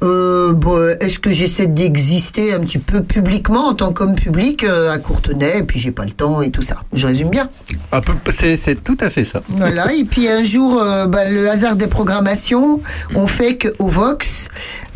euh, 0.04 0.54
bon, 0.54 0.96
est-ce 1.00 1.20
que 1.20 1.32
j'essaie 1.32 1.68
d'exister 1.68 2.54
un 2.54 2.60
petit 2.62 2.80
peu 2.80 3.04
publiquement 3.04 3.68
en 3.68 3.74
tant 3.76 3.94
qu'homme 3.94 4.16
public 4.16 4.64
euh, 4.64 4.90
à 4.92 4.98
Courtenay 4.98 5.60
et 5.60 5.64
puis 5.64 5.80
j'ai 5.80 5.92
pas 5.92 6.06
le 6.06 6.12
temps 6.12 6.42
et 6.42 6.50
tout 6.50 6.64
ça? 6.64 6.78
Je 6.92 7.06
résume 7.06 7.30
bien. 7.30 7.48
Un 7.92 8.02
peu- 8.02 8.14
C'est 8.32 8.84
tout 8.84 8.98
à 9.00 9.12
fait 9.12 9.24
ça. 9.24 9.44
Voilà, 9.50 9.94
et 9.94 10.04
puis 10.04 10.28
un 10.28 10.44
jour, 10.44 10.82
euh, 10.82 11.06
bah, 11.06 11.30
le 11.30 11.48
hasard 11.48 11.76
des 11.76 11.86
programmations 11.86 12.82
ont 13.14 13.28
fait 13.28 13.60
qu'au 13.60 13.86
Vox 13.86 14.48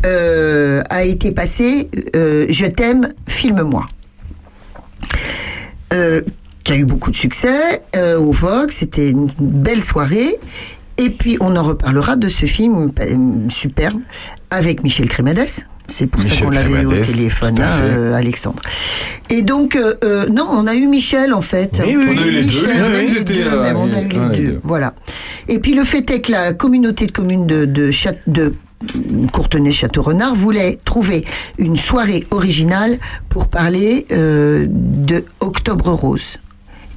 a 0.02 1.04
été 1.04 1.30
passé 1.30 1.88
Je 2.14 2.66
t'aime, 2.66 3.08
filme-moi. 3.28 3.86
Euh, 5.92 6.20
qui 6.64 6.72
a 6.72 6.76
eu 6.76 6.84
beaucoup 6.84 7.12
de 7.12 7.16
succès 7.16 7.80
euh, 7.94 8.18
au 8.18 8.32
Vox, 8.32 8.74
c'était 8.76 9.10
une 9.10 9.30
belle 9.38 9.80
soirée. 9.80 10.36
Et 10.98 11.10
puis 11.10 11.36
on 11.40 11.54
en 11.54 11.62
reparlera 11.62 12.16
de 12.16 12.28
ce 12.28 12.46
film 12.46 12.90
euh, 13.00 13.48
superbe 13.48 14.00
avec 14.50 14.82
Michel 14.82 15.08
Crémades. 15.08 15.46
C'est 15.88 16.08
pour 16.08 16.20
ça 16.20 16.34
qu'on 16.34 16.50
l'avait 16.50 16.82
eu 16.82 16.86
au 16.86 16.96
téléphone, 16.96 17.60
hein, 17.60 17.68
euh, 17.82 18.14
Alexandre. 18.14 18.60
Et 19.30 19.42
donc, 19.42 19.76
euh, 19.76 20.26
non, 20.28 20.44
on 20.50 20.66
a 20.66 20.74
eu 20.74 20.88
Michel 20.88 21.32
en 21.32 21.40
fait. 21.40 21.80
Oui, 21.86 21.94
oui, 21.96 22.06
On 22.08 22.22
a 22.22 22.26
eu 22.26 22.30
les 22.30 22.42
deux, 22.42 22.66
Michel, 22.66 23.14
les 23.14 23.24
deux, 23.24 23.34
les 23.34 23.72
on 23.74 23.92
a 23.92 24.02
eu 24.02 24.08
les 24.08 24.36
deux. 24.36 24.60
Voilà. 24.64 24.94
Et 25.46 25.60
puis 25.60 25.74
le 25.74 25.84
fait 25.84 26.10
est 26.10 26.22
que 26.22 26.32
la 26.32 26.52
communauté 26.52 27.06
de 27.06 27.12
communes 27.12 27.46
de, 27.46 27.64
de, 27.66 27.92
de 28.26 28.54
Courtenay-Château-Renard 29.32 30.34
voulait 30.34 30.78
trouver 30.84 31.24
une 31.58 31.76
soirée 31.76 32.26
originale 32.30 32.98
pour 33.28 33.48
parler 33.48 34.06
euh, 34.12 34.66
de 34.68 35.24
Octobre 35.40 35.90
Rose. 35.90 36.38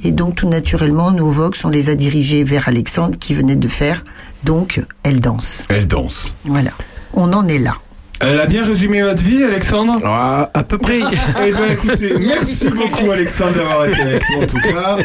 Et 0.04 0.12
donc, 0.12 0.36
tout 0.36 0.48
naturellement, 0.48 1.12
nos 1.12 1.30
Vox, 1.30 1.66
on 1.66 1.70
les 1.70 1.90
a 1.90 1.96
dirigés 1.96 2.44
vers 2.44 2.70
Alexandre 2.70 3.18
qui 3.20 3.34
venait 3.34 3.58
de 3.58 3.68
faire, 3.68 4.06
donc, 4.44 4.82
Elle 5.04 5.20
danse. 5.20 5.66
Elle 5.70 5.88
danse. 5.88 6.34
Voilà. 6.46 6.72
On 7.14 7.34
en 7.34 7.46
est 7.46 7.60
là. 7.60 7.74
Elle 8.22 8.40
a 8.40 8.46
bien 8.46 8.66
résumé 8.66 9.02
votre 9.02 9.24
vie, 9.24 9.44
Alexandre 9.44 9.98
Ah, 10.04 10.50
à 10.54 10.64
peu 10.64 10.78
près. 10.78 11.00
Eh 11.48 11.52
ben 11.52 11.72
écoutez, 11.72 12.14
merci 12.20 12.68
beaucoup 12.68 13.10
Alexandre 13.12 13.54
d'avoir 13.56 13.86
été 13.86 14.02
avec 14.02 14.22
nous 14.36 14.44
en 14.44 14.46
tout 14.48 14.58
cas. 14.60 14.98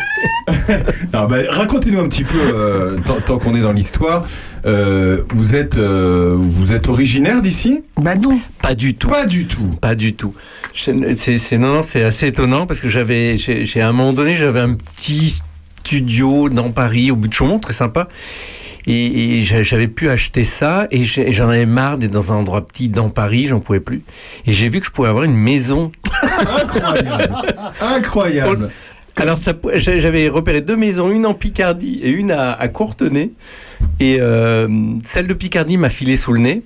Non, 1.13 1.25
ben, 1.29 1.47
Racontez-nous 1.49 2.01
un 2.01 2.09
petit 2.09 2.25
peu, 2.25 2.37
euh, 2.39 2.97
tant, 3.07 3.21
tant 3.21 3.39
qu'on 3.39 3.55
est 3.55 3.61
dans 3.61 3.73
l'histoire, 3.73 4.27
euh, 4.67 5.23
vous, 5.33 5.55
êtes, 5.55 5.77
euh, 5.77 6.35
vous 6.37 6.73
êtes 6.73 6.89
originaire 6.89 7.41
d'ici? 7.41 7.83
Bah 8.01 8.17
non. 8.17 8.39
Pas 8.61 8.75
du 8.75 8.95
tout. 8.95 9.09
Pas 9.09 9.27
du 9.27 9.47
tout. 9.47 9.71
Pas 9.81 9.95
du 9.95 10.15
tout. 10.15 10.35
Je- 10.75 11.15
C'est 11.15 11.59
non, 11.59 11.75
non, 11.75 11.83
c'est 11.83 12.03
assez 12.03 12.27
étonnant 12.27 12.67
parce 12.67 12.81
que 12.81 12.89
j'avais, 12.89 13.37
à 13.77 13.89
un 13.89 13.93
moment 13.93 14.13
donné, 14.13 14.35
j'avais 14.35 14.61
un 14.61 14.75
petit 14.75 15.41
studio 15.85 16.49
dans 16.49 16.71
Paris, 16.71 17.13
au 17.13 17.17
bout 17.17 17.29
de 17.29 17.33
Chaumont, 17.33 17.61
très 17.61 17.75
sympa. 17.75 18.09
Et, 18.87 19.37
et 19.39 19.45
j'a- 19.45 19.63
j'avais 19.63 19.89
pu 19.89 20.09
acheter 20.11 20.45
ça 20.45 20.87
et 20.91 21.05
j'en 21.05 21.49
avais 21.49 21.65
marre 21.67 21.97
d'être 21.99 22.11
dans 22.11 22.33
un 22.33 22.37
endroit 22.37 22.67
petit 22.67 22.89
dans 22.89 23.09
Paris, 23.09 23.47
j'en 23.47 23.61
pouvais 23.61 23.81
plus. 23.81 24.03
Et 24.47 24.53
j'ai 24.53 24.69
vu 24.69 24.81
que 24.81 24.87
je 24.87 24.91
pouvais 24.91 25.09
avoir 25.09 25.25
une 25.25 25.37
maison. 25.37 25.91
Incroyable. 26.13 27.45
Incroyable. 27.81 28.71
Alors 29.17 29.39
j'avais 29.77 30.29
repéré 30.29 30.61
deux 30.61 30.77
maisons, 30.77 31.09
une 31.11 31.25
en 31.25 31.35
Picardie 31.35 32.01
et 32.03 32.11
une 32.11 32.31
à, 32.33 32.53
à 32.53 32.69
Courtenay. 32.69 33.31
Et 34.01 34.19
euh, 34.21 34.67
celle 35.05 35.29
de 35.29 35.35
Picardie 35.35 35.77
m'a 35.77 35.89
filé 35.89 36.17
sous 36.17 36.33
le 36.33 36.41
nez. 36.41 36.63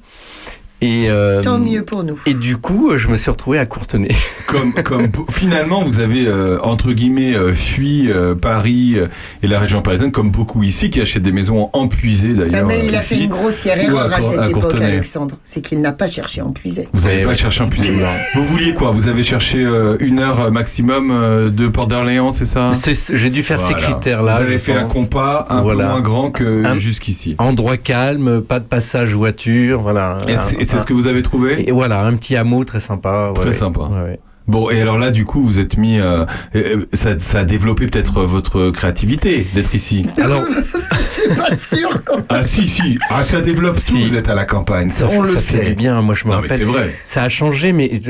Et, 0.81 1.07
euh, 1.11 1.43
Tant 1.43 1.59
mieux 1.59 1.85
pour 1.85 2.05
nous. 2.05 2.19
Et 2.27 2.35
du 2.35 2.57
coup, 2.57 2.93
je 2.97 3.09
me 3.09 3.17
suis 3.17 3.31
retrouvé 3.31 3.59
à 3.59 3.67
Courtenay. 3.67 4.09
Comme, 4.49 4.73
comme 4.83 5.09
finalement 5.31 5.83
vous 5.85 6.01
avez 6.01 6.27
euh, 6.27 6.59
entre 6.63 6.93
guillemets 6.93 7.35
euh, 7.35 7.53
fui 7.53 8.11
euh, 8.11 8.35
Paris 8.35 8.95
euh, 8.97 9.07
et 9.43 9.47
la 9.47 9.59
région 9.59 9.83
parisienne 9.83 10.11
comme 10.11 10.31
beaucoup 10.31 10.63
ici 10.63 10.89
qui 10.89 11.03
achètent 11.03 11.23
des 11.23 11.33
maisons 11.33 11.69
empuisées 11.75 12.33
Ah, 12.35 12.45
d'ailleurs. 12.49 12.67
mais 12.67 12.87
il 12.87 12.95
a 12.95 13.01
ici. 13.01 13.17
fait 13.17 13.25
une 13.25 13.29
grossière 13.29 13.79
erreur 13.79 14.11
à, 14.11 14.23
cette 14.23 14.49
époque, 14.49 14.63
Courtenay. 14.63 14.87
Alexandre. 14.87 15.35
C'est 15.45 15.61
qu'il 15.61 15.83
n'a 15.83 15.93
pas 15.93 16.07
cherché 16.07 16.41
puiser. 16.55 16.89
Vous 16.95 17.03
n'avez 17.03 17.17
Ouais, 17.19 17.23
pas 17.25 17.29
ouais. 17.31 17.37
cherché 17.37 17.63
un 17.63 17.69
puiser. 17.69 17.93
Vous 18.35 18.45
vouliez 18.45 18.73
quoi? 18.73 18.91
Vous 18.93 19.07
avez 19.09 19.23
cherché 19.23 19.59
euh, 19.59 19.97
une 20.01 20.19
heure 20.19 20.51
maximum 20.51 21.11
euh, 21.11 21.51
de 21.51 21.69
Port 21.69 21.89
d'Orléans, 21.89 22.31
c'est 22.31 22.47
ça? 22.47 22.71
J'ai 23.13 23.29
dû 23.31 23.43
faire 23.43 23.61
ces 23.61 23.75
critères-là. 23.75 24.37
Vous 24.37 24.43
avez 24.43 24.57
fait 24.59 24.73
un 24.73 24.85
compas 24.85 25.47
un 25.51 25.61
Voilà. 25.61 25.85
peu 25.85 25.91
moins 25.91 26.01
grand 26.01 26.31
que 26.31 26.63
jusqu'ici. 26.79 27.35
Endroit 27.39 27.77
calme, 27.77 28.41
pas 28.41 28.61
de 28.61 28.65
passage 28.65 29.13
voiture, 29.15 29.83
voilà. 29.83 30.19
Et 30.27 30.65
c'est 30.69 30.77
c'est 30.77 30.83
ce 30.83 30.87
que 30.87 30.93
vous 30.93 31.07
avez 31.07 31.23
trouvé 31.23 31.69
Et 31.69 31.73
voilà, 31.73 32.05
un 32.05 32.15
petit 32.17 32.37
hameau 32.37 32.65
très 32.65 32.81
sympa. 32.81 33.29
ouais, 33.29 33.35
Très 33.35 33.47
ouais. 33.49 33.53
sympa. 33.55 33.81
Ouais, 33.81 34.03
ouais. 34.03 34.21
Bon, 34.47 34.71
et 34.71 34.81
alors 34.81 34.97
là, 34.97 35.11
du 35.11 35.25
coup, 35.27 35.43
vous 35.45 35.61
êtes 35.61 35.77
mis. 35.77 35.99
euh, 36.01 36.25
euh, 36.57 36.87
ça, 36.95 37.19
ça 37.19 37.41
a 37.41 37.45
développé 37.45 37.87
peut-être 37.87 38.23
votre 38.25 38.71
créativité 38.71 39.47
d'être 39.55 39.75
ici. 39.75 40.03
Alors, 40.23 40.43
suis 41.07 41.29
pas 41.37 41.55
sûr. 41.55 41.91
Ah, 42.31 42.43
si, 42.43 42.67
si. 42.67 42.99
Ah, 43.11 43.23
ça 43.25 43.43
développe 43.43 43.75
tout. 43.75 43.81
Si. 43.83 44.09
Vous 44.09 44.15
êtes 44.15 44.31
à 44.31 44.35
la 44.35 44.47
campagne. 44.47 44.89
ça, 44.91 45.07
on 45.11 45.21
le 45.21 45.37
fait 45.39 45.75
bien. 45.75 46.01
Moi, 46.01 46.15
je 46.15 46.25
me 46.25 46.31
Non, 46.31 46.37
mais 46.37 46.43
rappelle. 46.49 46.59
c'est 46.59 46.65
vrai. 46.65 46.95
Ça 47.05 47.25
a 47.25 47.29
changé, 47.29 47.73
mais 47.75 48.01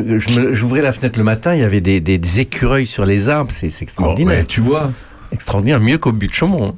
j'ouvrais 0.53 0.81
la 0.81 0.93
fenêtre 0.93 1.19
le 1.19 1.25
matin, 1.25 1.55
il 1.55 1.61
y 1.61 1.65
avait 1.65 1.81
des, 1.81 2.01
des- 2.01 2.19
des 2.19 2.41
écureuils 2.41 2.87
sur 2.87 3.05
les 3.05 3.29
arbres. 3.29 3.51
C'est 3.51 3.69
c'est 3.71 3.81
Oh, 3.81 3.83
extraordinaire. 3.83 4.39
ouais, 4.39 4.45
tu 4.45 4.61
vois. 4.61 4.93
Extraordinaire, 5.31 5.79
mieux 5.81 5.99
qu'au 5.99 6.13
but 6.13 6.29
de 6.29 6.33
Chaumont. 6.33 6.77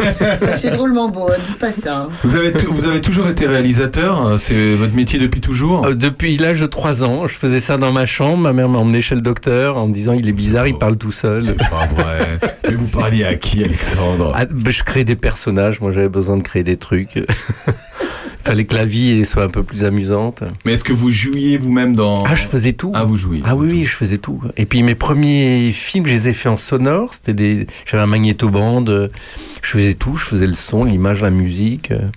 C'est 0.56 0.70
drôlement 0.70 1.08
beau, 1.10 1.28
hein, 1.30 1.36
dis 1.46 1.54
pas 1.54 1.70
ça. 1.70 1.96
hein. 1.98 2.08
Vous 2.24 2.34
avez, 2.34 2.52
t- 2.52 2.64
vous 2.66 2.84
avez 2.86 3.00
toujours 3.02 3.28
été 3.28 3.46
réalisateur. 3.46 4.26
euh, 4.26 4.38
C'est 4.38 4.74
votre 4.74 4.94
métier 4.94 5.18
depuis 5.18 5.40
toujours. 5.42 5.84
Euh, 5.86 5.94
depuis 5.94 6.36
l'âge 6.38 6.60
de 6.60 6.66
3 6.66 7.04
ans, 7.04 7.26
je 7.26 7.34
faisais 7.34 7.60
ça 7.60 7.76
dans 7.76 7.92
ma 7.92 8.06
chambre. 8.06 8.38
Ma 8.38 8.52
mère 8.54 8.68
m'a 8.70 8.78
emmené 8.78 9.00
chez 9.02 9.14
le 9.14 9.20
docteur 9.20 9.76
en 9.76 9.86
me 9.86 9.92
disant 9.92 10.12
il 10.14 10.28
est 10.28 10.32
bizarre, 10.32 10.66
il 10.66 10.78
parle 10.78 10.96
tout 10.96 11.12
seul. 11.12 11.44
C'est 11.44 11.56
pas 11.58 11.86
vrai. 11.94 12.26
Mais 12.68 12.74
vous 12.74 12.98
parliez 12.98 13.24
à 13.24 13.34
qui, 13.34 13.62
Alexandre? 13.62 14.32
Ah, 14.34 14.46
ben, 14.46 14.72
je 14.72 14.82
créais 14.82 15.04
des 15.04 15.16
personnages, 15.16 15.80
moi 15.80 15.92
j'avais 15.92 16.08
besoin 16.08 16.36
de 16.38 16.42
créer 16.42 16.62
des 16.64 16.76
trucs. 16.78 17.22
Fallait 18.42 18.64
que 18.64 18.74
la 18.74 18.84
vie 18.86 19.24
soit 19.26 19.42
un 19.44 19.48
peu 19.48 19.62
plus 19.62 19.84
amusante. 19.84 20.42
Mais 20.64 20.72
est-ce 20.72 20.84
que 20.84 20.92
vous 20.92 21.10
jouiez 21.10 21.58
vous-même 21.58 21.94
dans. 21.94 22.22
Ah, 22.24 22.34
je 22.34 22.44
faisais 22.44 22.72
tout. 22.72 22.90
Ah, 22.94 23.04
vous 23.04 23.16
jouiez. 23.16 23.42
Ah 23.44 23.54
oui, 23.54 23.68
oui, 23.70 23.84
je 23.84 23.94
faisais 23.94 24.18
tout. 24.18 24.40
Et 24.56 24.64
puis 24.66 24.82
mes 24.82 24.94
premiers 24.94 25.70
films, 25.72 26.06
je 26.06 26.12
les 26.12 26.28
ai 26.28 26.32
faits 26.32 26.52
en 26.52 26.56
sonore. 26.56 27.12
C'était 27.14 27.34
des, 27.34 27.66
j'avais 27.86 28.02
un 28.02 28.06
magnétoband. 28.06 28.84
euh, 28.88 29.08
Je 29.62 29.68
faisais 29.68 29.94
tout. 29.94 30.16
Je 30.16 30.24
faisais 30.24 30.46
le 30.46 30.54
son, 30.54 30.84
l'image, 30.84 31.20
la 31.22 31.30
musique. 31.30 31.90
euh. 31.90 32.08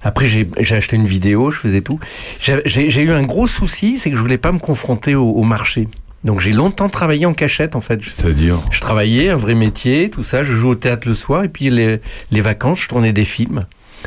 Après, 0.00 0.26
j'ai 0.26 0.48
acheté 0.70 0.96
une 0.96 1.06
vidéo. 1.06 1.50
Je 1.50 1.58
faisais 1.58 1.80
tout. 1.82 1.98
J'ai 2.40 3.02
eu 3.02 3.10
un 3.12 3.22
gros 3.22 3.46
souci, 3.46 3.98
c'est 3.98 4.10
que 4.10 4.16
je 4.16 4.20
voulais 4.22 4.38
pas 4.38 4.52
me 4.52 4.58
confronter 4.60 5.14
au, 5.14 5.28
au 5.28 5.42
marché. 5.42 5.88
Donc 6.24 6.40
j'ai 6.40 6.50
longtemps 6.52 6.88
travaillé 6.88 7.26
en 7.26 7.32
cachette 7.34 7.76
en 7.76 7.80
fait. 7.80 8.02
Je, 8.02 8.10
C'est-à-dire 8.10 8.56
je 8.72 8.80
travaillais 8.80 9.28
un 9.30 9.36
vrai 9.36 9.54
métier, 9.54 10.10
tout 10.10 10.22
ça. 10.24 10.42
Je 10.42 10.52
jouais 10.52 10.70
au 10.70 10.74
théâtre 10.74 11.06
le 11.06 11.14
soir 11.14 11.44
et 11.44 11.48
puis 11.48 11.70
les, 11.70 12.00
les 12.32 12.40
vacances, 12.40 12.80
je 12.80 12.88
tournais 12.88 13.12
des 13.12 13.24
films. 13.24 13.66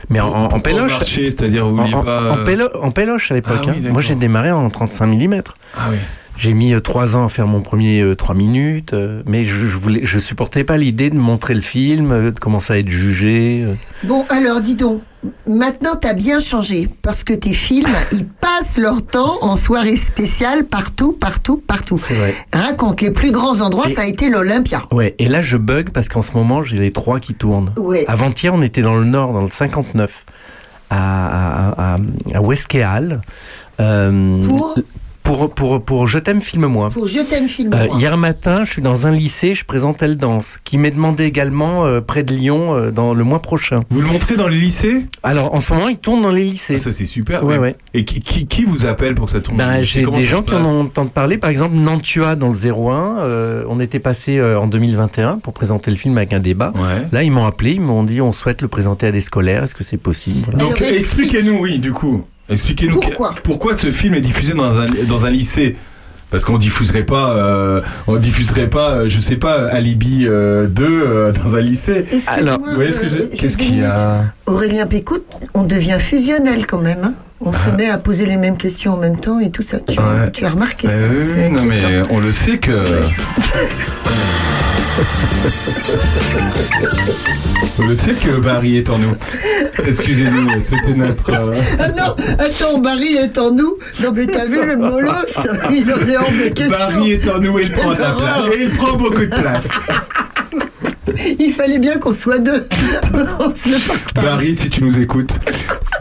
Mais 0.09 0.19
en, 0.19 0.45
en, 0.45 0.59
péloche. 0.59 0.93
C'est-à-dire, 1.05 1.67
En, 1.67 1.77
en- 1.77 2.03
pas. 2.03 2.31
en 2.31 2.43
pélo- 2.45 2.69
en 2.81 2.91
péloche 2.91 3.31
à 3.31 3.35
l'époque. 3.35 3.59
Ah 3.67 3.71
oui, 3.75 3.83
hein. 3.87 3.91
Moi 3.91 4.01
j'ai 4.01 4.15
démarré 4.15 4.51
en 4.51 4.69
35 4.69 5.05
mm. 5.07 5.41
Ah 5.77 5.79
oui. 5.91 5.97
J'ai 6.41 6.55
mis 6.55 6.73
euh, 6.73 6.79
trois 6.79 7.15
ans 7.15 7.25
à 7.25 7.29
faire 7.29 7.45
mon 7.45 7.61
premier 7.61 8.01
euh, 8.01 8.15
trois 8.15 8.33
minutes, 8.33 8.93
euh, 8.93 9.21
mais 9.27 9.43
je, 9.43 9.53
je 9.67 9.77
voulais, 9.77 9.99
je 10.01 10.17
supportais 10.17 10.63
pas 10.63 10.75
l'idée 10.75 11.11
de 11.11 11.15
montrer 11.15 11.53
le 11.53 11.61
film, 11.61 12.31
de 12.31 12.39
commencer 12.39 12.73
à 12.73 12.77
être 12.79 12.89
jugé. 12.89 13.63
Bon, 14.05 14.25
alors 14.27 14.59
dis 14.59 14.73
donc, 14.73 15.03
maintenant 15.45 15.95
t'as 15.95 16.13
bien 16.13 16.39
changé 16.39 16.89
parce 17.03 17.23
que 17.23 17.33
tes 17.33 17.53
films, 17.53 17.93
ils 18.11 18.25
passent 18.25 18.79
leur 18.79 19.05
temps 19.05 19.37
en 19.41 19.55
soirée 19.55 19.95
spéciale 19.95 20.63
partout, 20.63 21.11
partout, 21.11 21.57
partout. 21.57 21.97
Vrai. 21.97 22.33
Raconte, 22.51 23.01
les 23.01 23.11
plus 23.11 23.31
grands 23.31 23.61
endroits, 23.61 23.85
Et- 23.87 23.93
ça 23.93 24.01
a 24.01 24.05
été 24.07 24.27
l'Olympia. 24.27 24.81
Ouais. 24.91 25.13
Et 25.19 25.27
là, 25.27 25.43
je 25.43 25.57
bug 25.57 25.91
parce 25.91 26.09
qu'en 26.09 26.23
ce 26.23 26.31
moment, 26.31 26.63
j'ai 26.63 26.79
les 26.79 26.91
trois 26.91 27.19
qui 27.19 27.35
tournent. 27.35 27.71
Ouais. 27.77 28.03
Avant-hier, 28.07 28.51
on 28.51 28.63
était 28.63 28.81
dans 28.81 28.95
le 28.97 29.05
Nord, 29.05 29.33
dans 29.33 29.41
le 29.41 29.47
59, 29.47 30.25
à, 30.89 31.67
à, 31.69 31.93
à, 31.95 31.97
euh, 33.79 34.47
Pour? 34.47 34.75
Pour, 35.23 35.51
pour, 35.53 35.81
pour 35.83 36.07
Je 36.07 36.19
t'aime, 36.19 36.41
filme-moi. 36.41 36.89
Pour 36.89 37.07
Je 37.07 37.19
t'aime, 37.19 37.47
film. 37.47 37.73
Euh, 37.73 37.87
hier 37.97 38.17
matin, 38.17 38.63
je 38.65 38.71
suis 38.73 38.81
dans 38.81 39.07
un 39.07 39.11
lycée, 39.11 39.53
je 39.53 39.63
présente 39.65 40.01
Elle 40.01 40.17
Danse, 40.17 40.59
qui 40.63 40.77
m'est 40.77 40.91
demandé 40.91 41.23
également 41.25 41.85
euh, 41.85 42.01
près 42.01 42.23
de 42.23 42.33
Lyon 42.33 42.73
euh, 42.75 42.91
dans 42.91 43.13
le 43.13 43.23
mois 43.23 43.41
prochain. 43.41 43.81
Vous 43.89 44.01
le 44.01 44.07
montrez 44.07 44.35
dans 44.35 44.47
les 44.47 44.57
lycées? 44.59 45.05
Alors, 45.23 45.53
en 45.53 45.59
ce 45.59 45.73
moment, 45.73 45.87
il 45.87 45.97
tourne 45.97 46.21
dans 46.21 46.31
les 46.31 46.43
lycées. 46.43 46.75
Ah, 46.77 46.79
Ça, 46.79 46.91
c'est 46.91 47.05
super. 47.05 47.43
Ouais, 47.43 47.57
ouais. 47.57 47.75
Et 47.93 48.03
qui, 48.05 48.19
qui, 48.19 48.45
qui 48.47 48.63
vous 48.65 48.85
appelle 48.85 49.15
pour 49.15 49.27
que 49.27 49.31
ça 49.31 49.39
tourne 49.41 49.57
dans 49.57 49.65
Ben, 49.65 49.73
les 49.75 49.81
lycées? 49.81 50.03
j'ai 50.05 50.11
des 50.11 50.21
gens 50.21 50.41
qui 50.41 50.55
en 50.55 50.65
ont 50.65 50.81
entendu 50.81 51.11
parler. 51.11 51.37
Par 51.37 51.49
exemple, 51.49 51.75
Nantua 51.75 52.35
dans 52.35 52.49
le 52.49 52.55
01. 52.55 53.19
euh, 53.21 53.63
on 53.69 53.79
était 53.79 53.99
passé 53.99 54.37
euh, 54.37 54.59
en 54.59 54.67
2021 54.67 55.37
pour 55.39 55.53
présenter 55.53 55.91
le 55.91 55.97
film 55.97 56.17
avec 56.17 56.33
un 56.33 56.39
débat. 56.39 56.73
Ouais. 56.75 57.05
Là, 57.11 57.23
ils 57.23 57.31
m'ont 57.31 57.45
appelé, 57.45 57.71
ils 57.73 57.81
m'ont 57.81 58.03
dit 58.03 58.21
on 58.21 58.31
souhaite 58.33 58.61
le 58.61 58.67
présenter 58.67 59.07
à 59.07 59.11
des 59.11 59.21
scolaires. 59.21 59.63
Est-ce 59.63 59.75
que 59.75 59.83
c'est 59.83 59.97
possible? 59.97 60.39
Voilà. 60.45 60.59
Donc, 60.59 60.81
expliquez-nous, 60.81 61.57
oui, 61.59 61.79
du 61.79 61.91
coup. 61.91 62.23
Expliquez-nous 62.51 62.99
Pourquoi 62.99 63.33
que- 63.33 63.41
pourquoi 63.41 63.75
ce 63.75 63.89
film 63.91 64.13
est 64.13 64.21
diffusé 64.21 64.53
dans 64.53 64.79
un, 64.79 64.85
dans 65.07 65.25
un 65.25 65.29
lycée 65.29 65.75
parce 66.29 66.45
qu'on 66.45 66.57
diffuserait 66.57 67.03
pas, 67.03 67.31
euh, 67.35 67.81
on 68.07 68.15
diffuserait 68.15 68.69
pas, 68.69 68.91
euh, 68.91 69.09
je 69.09 69.19
sais 69.19 69.35
pas, 69.35 69.67
Alibi 69.67 70.25
euh, 70.29 70.65
2 70.67 70.83
euh, 70.85 71.31
dans 71.33 71.55
un 71.57 71.59
lycée. 71.61 72.05
Excuse-moi, 72.09 72.33
Alors, 72.37 72.59
euh, 72.79 72.87
Qu'est-ce 73.37 73.57
qu'il 73.57 73.79
y 73.79 73.83
a 73.83 74.23
Aurélien 74.45 74.85
Pécout, 74.87 75.23
on 75.53 75.63
devient 75.63 75.97
fusionnel 75.99 76.65
quand 76.67 76.77
même. 76.79 76.99
hein. 77.03 77.13
On 77.41 77.51
se 77.51 77.69
met 77.71 77.89
à 77.89 77.97
poser 77.97 78.25
les 78.25 78.37
mêmes 78.37 78.55
questions 78.55 78.93
en 78.93 78.97
même 78.97 79.17
temps 79.19 79.39
et 79.41 79.49
tout 79.49 79.63
ça. 79.63 79.79
Tu, 79.79 79.97
Ah. 79.99 80.25
Ouais. 80.25 80.31
tu 80.31 80.45
as 80.45 80.51
remarqué 80.51 80.87
ça 80.87 80.95
Euh, 80.99 81.49
non 81.49 81.63
mais 81.65 81.81
on 82.11 82.19
le 82.19 82.31
sait 82.31 82.59
que. 82.59 82.71
on 87.79 87.87
le 87.87 87.95
sait 87.95 88.13
que 88.13 88.39
Barry 88.39 88.77
est 88.77 88.89
en 88.89 88.97
nous. 88.97 89.13
Excusez-nous, 89.85 90.59
c'était 90.59 90.93
notre. 90.95 91.31
euh, 91.31 91.53
Ah 91.79 91.89
non, 91.89 92.15
attends, 92.39 92.79
Barry 92.79 93.15
est 93.17 93.37
en 93.37 93.51
nous. 93.51 93.77
Non 94.01 94.11
mais 94.15 94.27
t'as 94.27 94.45
vu 94.45 94.65
le 94.65 94.77
molosse 94.77 95.47
Il 95.71 95.91
en 95.91 96.05
est 96.07 96.17
hors 96.17 96.31
de 96.31 96.49
question. 96.49 96.77
Barry 96.77 97.11
est 97.13 97.29
en 97.29 97.39
nous 97.39 97.59
et 97.59 97.63
il 97.63 97.71
prend 97.71 97.89
Quelle 97.95 97.97
place. 97.97 98.53
Et 98.53 98.63
il 98.63 98.69
prend 98.71 98.93
beaucoup 98.97 99.21
de 99.21 99.25
place. 99.41 99.69
Il 101.39 101.53
fallait 101.53 101.79
bien 101.79 101.97
qu'on 101.97 102.13
soit 102.13 102.39
deux. 102.39 102.67
on 103.39 103.53
se 103.53 103.69
le 103.69 103.77
partage. 103.87 104.23
Barry, 104.23 104.55
si 104.55 104.69
tu 104.69 104.83
nous 104.83 104.97
écoutes. 104.99 105.31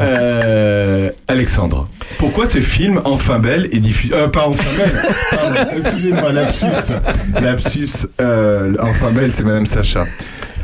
Euh, 0.01 1.11
Alexandre, 1.29 1.87
pourquoi 2.19 2.47
ce 2.49 2.61
film 2.61 3.01
Enfin 3.05 3.39
Belle 3.39 3.69
est 3.73 3.79
diffusé. 3.81 4.15
Euh, 4.15 4.29
pas 4.29 4.47
Enfin 4.49 4.65
Belle, 4.77 4.93
pardon, 5.31 5.71
excusez-moi, 5.79 6.33
lapsus. 6.33 6.93
Lapsus, 7.41 7.89
euh, 8.21 8.75
Enfin 8.81 9.11
Belle, 9.13 9.33
c'est 9.35 9.45
Madame 9.45 9.67
Sacha. 9.67 10.07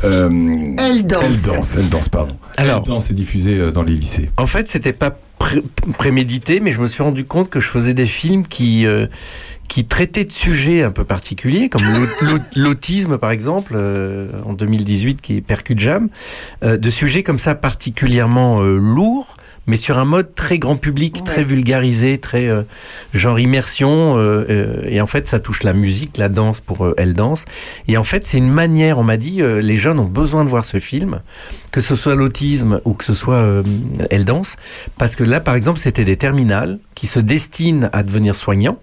Euh, 0.03 0.29
Elle 0.77 1.05
danse. 1.07 1.23
Elle 1.23 1.55
danse, 1.55 1.75
elle 1.77 1.89
danse, 1.89 2.09
pardon. 2.09 2.35
Alors, 2.57 2.81
Elle 2.83 2.87
danse 2.89 3.09
est 3.11 3.13
diffusée 3.15 3.71
dans 3.71 3.83
les 3.83 3.93
lycées. 3.93 4.29
en 4.37 4.45
fait, 4.45 4.67
c'était 4.67 4.93
pas 4.93 5.11
pré- 5.39 5.63
prémédité, 5.97 6.59
mais 6.59 6.71
je 6.71 6.79
me 6.81 6.87
suis 6.87 7.03
rendu 7.03 7.23
compte 7.25 7.49
que 7.49 7.59
je 7.59 7.67
faisais 7.69 7.93
des 7.93 8.05
films 8.07 8.45
qui 8.47 8.85
euh, 8.85 9.07
qui 9.67 9.85
traitaient 9.85 10.25
de 10.25 10.31
sujets 10.31 10.83
un 10.83 10.91
peu 10.91 11.03
particuliers, 11.03 11.69
comme 11.69 11.83
l'au- 11.83 12.07
l'au- 12.21 12.39
l'autisme 12.55 13.17
par 13.17 13.31
exemple, 13.31 13.73
euh, 13.75 14.27
en 14.45 14.53
2018, 14.53 15.21
qui 15.21 15.37
est 15.37 15.41
Percute 15.41 15.79
Jam, 15.79 16.09
euh, 16.63 16.77
de 16.77 16.89
sujets 16.89 17.23
comme 17.23 17.39
ça 17.39 17.53
particulièrement 17.55 18.61
euh, 18.61 18.77
lourds, 18.77 19.37
mais 19.67 19.75
sur 19.75 19.97
un 19.97 20.05
mode 20.05 20.33
très 20.33 20.59
grand 20.59 20.77
public, 20.77 21.23
très 21.25 21.43
vulgarisé, 21.43 22.19
très 22.19 22.49
genre 23.13 23.37
immersion. 23.37 24.17
et 24.87 25.01
en 25.01 25.07
fait, 25.07 25.27
ça 25.27 25.39
touche 25.41 25.63
la 25.63 25.73
musique, 25.73 26.15
la 26.17 26.29
danse 26.29 26.61
pour 26.61 26.87
Elle 26.95 27.13
danse. 27.13 27.43
Et 27.89 27.97
en 27.97 28.05
fait, 28.05 28.25
c'est 28.25 28.37
une 28.37 28.49
manière, 28.49 28.97
on 28.97 29.03
m'a 29.03 29.17
dit, 29.17 29.41
les 29.41 29.75
jeunes 29.75 29.99
ont 29.99 30.05
besoin 30.05 30.45
de 30.45 30.49
voir 30.49 30.63
ce 30.63 30.79
film, 30.79 31.19
que 31.73 31.81
ce 31.81 31.97
soit 31.97 32.15
l'autisme 32.15 32.79
ou 32.85 32.93
que 32.93 33.03
ce 33.03 33.13
soit 33.13 33.43
Elle 34.09 34.23
danse, 34.23 34.55
parce 34.97 35.17
que 35.17 35.25
là, 35.25 35.41
par 35.41 35.55
exemple, 35.55 35.79
c'était 35.79 36.05
des 36.05 36.15
terminales 36.15 36.79
qui 36.95 37.05
se 37.07 37.19
destinent 37.19 37.89
à 37.91 38.03
devenir 38.03 38.37
soignants. 38.37 38.79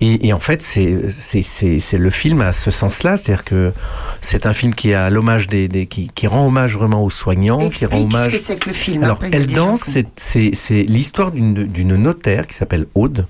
Et, 0.00 0.28
et 0.28 0.32
en 0.32 0.38
fait, 0.38 0.62
c'est 0.62 1.98
le 1.98 2.10
film 2.10 2.40
à 2.40 2.52
ce 2.52 2.70
sens-là, 2.70 3.16
c'est-à-dire 3.16 3.44
que 3.44 3.72
c'est 4.20 4.46
un 4.46 4.52
film 4.52 4.74
qui 4.74 4.90
est 4.90 4.94
à 4.94 5.10
l'hommage 5.10 5.48
des, 5.48 5.66
des 5.68 5.86
qui, 5.86 6.10
qui 6.14 6.26
rend 6.26 6.46
hommage 6.46 6.76
vraiment 6.76 7.02
aux 7.02 7.10
soignants, 7.10 7.68
qui 7.70 7.84
rend 7.86 7.96
Explique 7.96 8.12
ce 8.12 8.16
hommage 8.16 8.32
que 8.32 8.38
c'est 8.38 8.56
que 8.56 8.68
le 8.68 8.74
film. 8.74 9.02
alors, 9.04 9.16
Après, 9.16 9.28
il 9.28 9.32
y 9.32 9.36
a 9.36 9.40
Elle 9.40 9.46
danse, 9.48 9.90
c'est- 10.16 10.82
l'histoire 10.84 11.32
d'une 11.32 11.96
notaire 11.96 12.46
qui 12.46 12.54
s'appelle 12.54 12.86
Aude, 12.94 13.26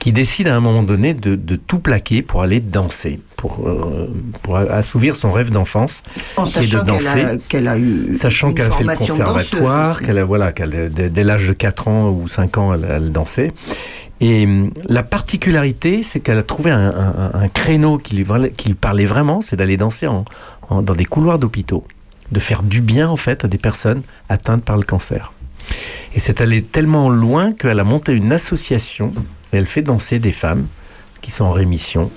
qui 0.00 0.12
décide 0.12 0.48
à 0.48 0.56
un 0.56 0.60
moment 0.60 0.82
donné 0.82 1.14
de, 1.14 1.36
de 1.36 1.54
tout 1.54 1.78
plaquer 1.78 2.22
pour 2.22 2.42
aller 2.42 2.58
danser, 2.58 3.20
pour, 3.36 3.68
euh, 3.68 4.08
pour 4.42 4.56
assouvir 4.56 5.14
son 5.14 5.30
rêve 5.30 5.50
d'enfance, 5.50 6.02
En 6.36 6.42
qui 6.42 6.58
est 6.58 6.62
de 6.62 6.78
qu'elle 6.78 6.84
danser. 6.84 7.24
a, 7.24 7.36
qu'elle 7.48 7.68
a 7.68 7.78
eu 7.78 8.12
Sachant 8.12 8.52
qu'elle 8.52 8.66
a 8.66 8.70
fait 8.72 8.82
le 8.82 8.92
conservatoire, 8.96 10.00
qu'elle 10.00 10.18
a, 10.18 10.24
voilà, 10.24 10.50
qu'elle, 10.50 10.90
dès, 10.92 11.08
dès 11.10 11.22
l'âge 11.22 11.46
de 11.46 11.52
4 11.52 11.86
ans 11.86 12.10
ou 12.10 12.26
5 12.26 12.58
ans, 12.58 12.74
elle, 12.74 12.84
elle 12.90 13.12
dansait. 13.12 13.52
Et 14.22 14.44
hum, 14.44 14.70
la 14.88 15.02
particularité, 15.02 16.02
c'est 16.04 16.20
qu'elle 16.20 16.38
a 16.38 16.44
trouvé 16.44 16.70
un, 16.70 17.48
créneau 17.52 17.98
qui 17.98 18.14
lui, 18.14 18.74
parlait 18.74 19.04
vraiment, 19.04 19.40
c'est 19.40 19.56
d'aller 19.56 19.76
danser 19.76 20.06
en- 20.06 20.24
dans 20.70 20.94
des 20.94 21.04
couloirs 21.04 21.38
d'hôpitaux, 21.40 21.84
de 22.30 22.38
faire 22.40 22.62
du 22.62 22.80
bien 22.80 23.08
en 23.08 23.16
fait 23.16 23.44
à 23.44 23.48
des 23.48 23.58
personnes 23.58 24.02
atteintes 24.28 24.64
par 24.64 24.76
le 24.76 24.84
cancer. 24.84 25.32
Et 26.14 26.20
c'est 26.20 26.40
allé 26.40 26.62
tellement 26.62 27.10
loin 27.10 27.50
qu'elle 27.52 27.80
a 27.80 27.84
monté 27.84 28.12
une 28.12 28.32
association 28.32 29.12
et 29.52 29.56
elle 29.56 29.66
fait 29.66 29.82
danser 29.82 30.20
des 30.20 30.32
femmes 30.32 30.66
qui 31.20 31.30
sont 31.32 31.44
en 31.44 31.52
rémission. 31.52 32.10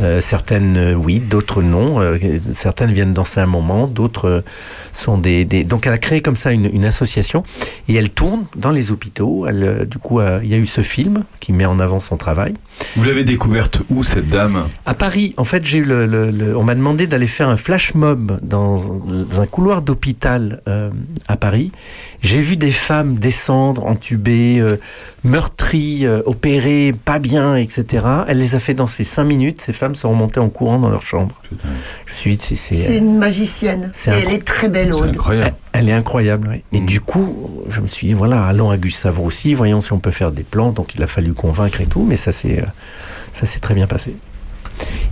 Euh, 0.00 0.20
certaines 0.20 0.76
euh, 0.76 0.94
oui, 0.94 1.18
d'autres 1.18 1.62
non. 1.62 2.00
Euh, 2.00 2.18
certaines 2.52 2.92
viennent 2.92 3.12
danser 3.12 3.40
un 3.40 3.46
moment, 3.46 3.86
d'autres 3.86 4.44
sont 4.92 5.18
des, 5.18 5.44
Donc 5.64 5.86
elle 5.86 5.92
a 5.92 5.98
créé 5.98 6.20
comme 6.20 6.36
ça 6.36 6.52
une, 6.52 6.84
association 6.84 7.42
et 7.88 7.94
elle 7.94 8.10
tourne 8.10 8.44
dans 8.56 8.70
les 8.70 8.90
hôpitaux. 8.90 9.46
Du 9.86 9.98
coup, 9.98 10.20
il 10.20 10.48
y 10.48 10.54
a 10.54 10.58
eu 10.58 10.66
ce 10.66 10.82
film 10.82 11.24
qui 11.40 11.52
met 11.52 11.64
en 11.64 11.78
avant 11.78 12.00
son 12.00 12.16
travail. 12.16 12.54
Vous 12.96 13.04
l'avez 13.04 13.24
découverte 13.24 13.80
où 13.90 14.02
cette 14.04 14.28
dame? 14.28 14.68
À 14.86 14.94
Paris, 14.94 15.32
en 15.38 15.44
fait, 15.44 15.64
j'ai 15.64 15.78
eu 15.78 15.84
le, 15.84 16.04
le- 16.04 16.30
le- 16.30 16.56
on 16.56 16.62
m'a 16.62 16.74
demandé 16.74 17.06
d'aller 17.06 17.26
faire 17.26 17.48
un 17.48 17.56
flash 17.56 17.94
mob 17.94 18.38
dans 18.42 18.92
un 19.40 19.46
couloir 19.46 19.80
d'hôpital 19.82 20.60
euh, 20.68 20.90
à 21.28 21.36
Paris. 21.36 21.72
J'ai 22.20 22.40
vu 22.40 22.56
des 22.56 22.70
femmes 22.70 23.14
descendre, 23.14 23.86
entubées, 23.86 24.58
euh, 24.60 24.76
meurtries, 25.24 26.04
euh, 26.06 26.20
opérées, 26.26 26.94
pas 27.04 27.18
bien, 27.18 27.56
etc. 27.56 28.04
Elle 28.28 28.38
les 28.38 28.54
a 28.54 28.60
fait 28.60 28.74
danser 28.74 29.04
cinq 29.04 29.24
minutes. 29.24 29.60
Ces 29.62 29.72
femmes 29.72 29.94
sont 29.94 30.10
remontées 30.10 30.40
en 30.40 30.48
courant 30.50 30.78
dans 30.78 30.90
leur 30.90 31.02
chambre. 31.02 31.40
Je 31.50 32.12
me 32.12 32.16
suis 32.16 32.36
dit, 32.36 32.56
c'est, 32.56 32.98
une 32.98 33.16
magicienne. 33.18 33.90
Et 34.06 34.10
elle 34.10 34.34
est 34.34 34.44
très 34.44 34.68
belle, 34.68 34.92
Aude. 34.92 35.08
Incroyable. 35.10 35.54
Elle 35.72 35.88
est 35.88 35.92
incroyable. 35.92 36.48
oui. 36.50 36.62
Et 36.72 36.80
du 36.80 37.00
coup, 37.00 37.50
je 37.68 37.80
me 37.80 37.86
suis 37.86 38.06
dit, 38.08 38.12
voilà, 38.14 38.44
allons 38.44 38.70
à 38.70 38.76
Gustave 38.76 39.18
Roussy, 39.18 39.54
voyons 39.54 39.80
si 39.80 39.92
on 39.92 39.98
peut 39.98 40.10
faire 40.10 40.32
des 40.32 40.42
plans. 40.42 40.70
Donc 40.72 40.94
il 40.94 41.02
a 41.02 41.06
fallu 41.06 41.32
convaincre 41.34 41.80
et 41.80 41.86
tout, 41.86 42.04
mais 42.08 42.16
ça 42.16 42.32
s'est, 42.32 42.62
euh, 42.62 43.46
très 43.60 43.74
bien 43.74 43.86
passé. 43.86 44.14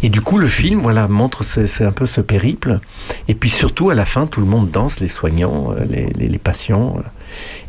Et 0.03 0.09
du 0.09 0.21
coup, 0.21 0.39
le 0.39 0.47
film, 0.47 0.81
voilà, 0.81 1.07
montre 1.09 1.45
ce- 1.45 1.67
c'est 1.67 1.85
un 1.85 1.93
peu 1.93 2.07
ce 2.07 2.21
périple. 2.21 2.81
Et 3.29 3.35
puis 3.35 3.51
surtout, 3.51 3.91
à 3.91 3.95
la 3.95 4.05
fin, 4.05 4.27
tout 4.27 4.41
le 4.41 4.47
monde 4.47 4.71
danse, 4.71 5.01
les 5.01 5.09
soignants, 5.09 5.73
euh, 5.73 5.85
les, 5.89 6.07
les- 6.17 6.29
les 6.29 6.39
patients. 6.39 6.97
euh. 6.99 7.03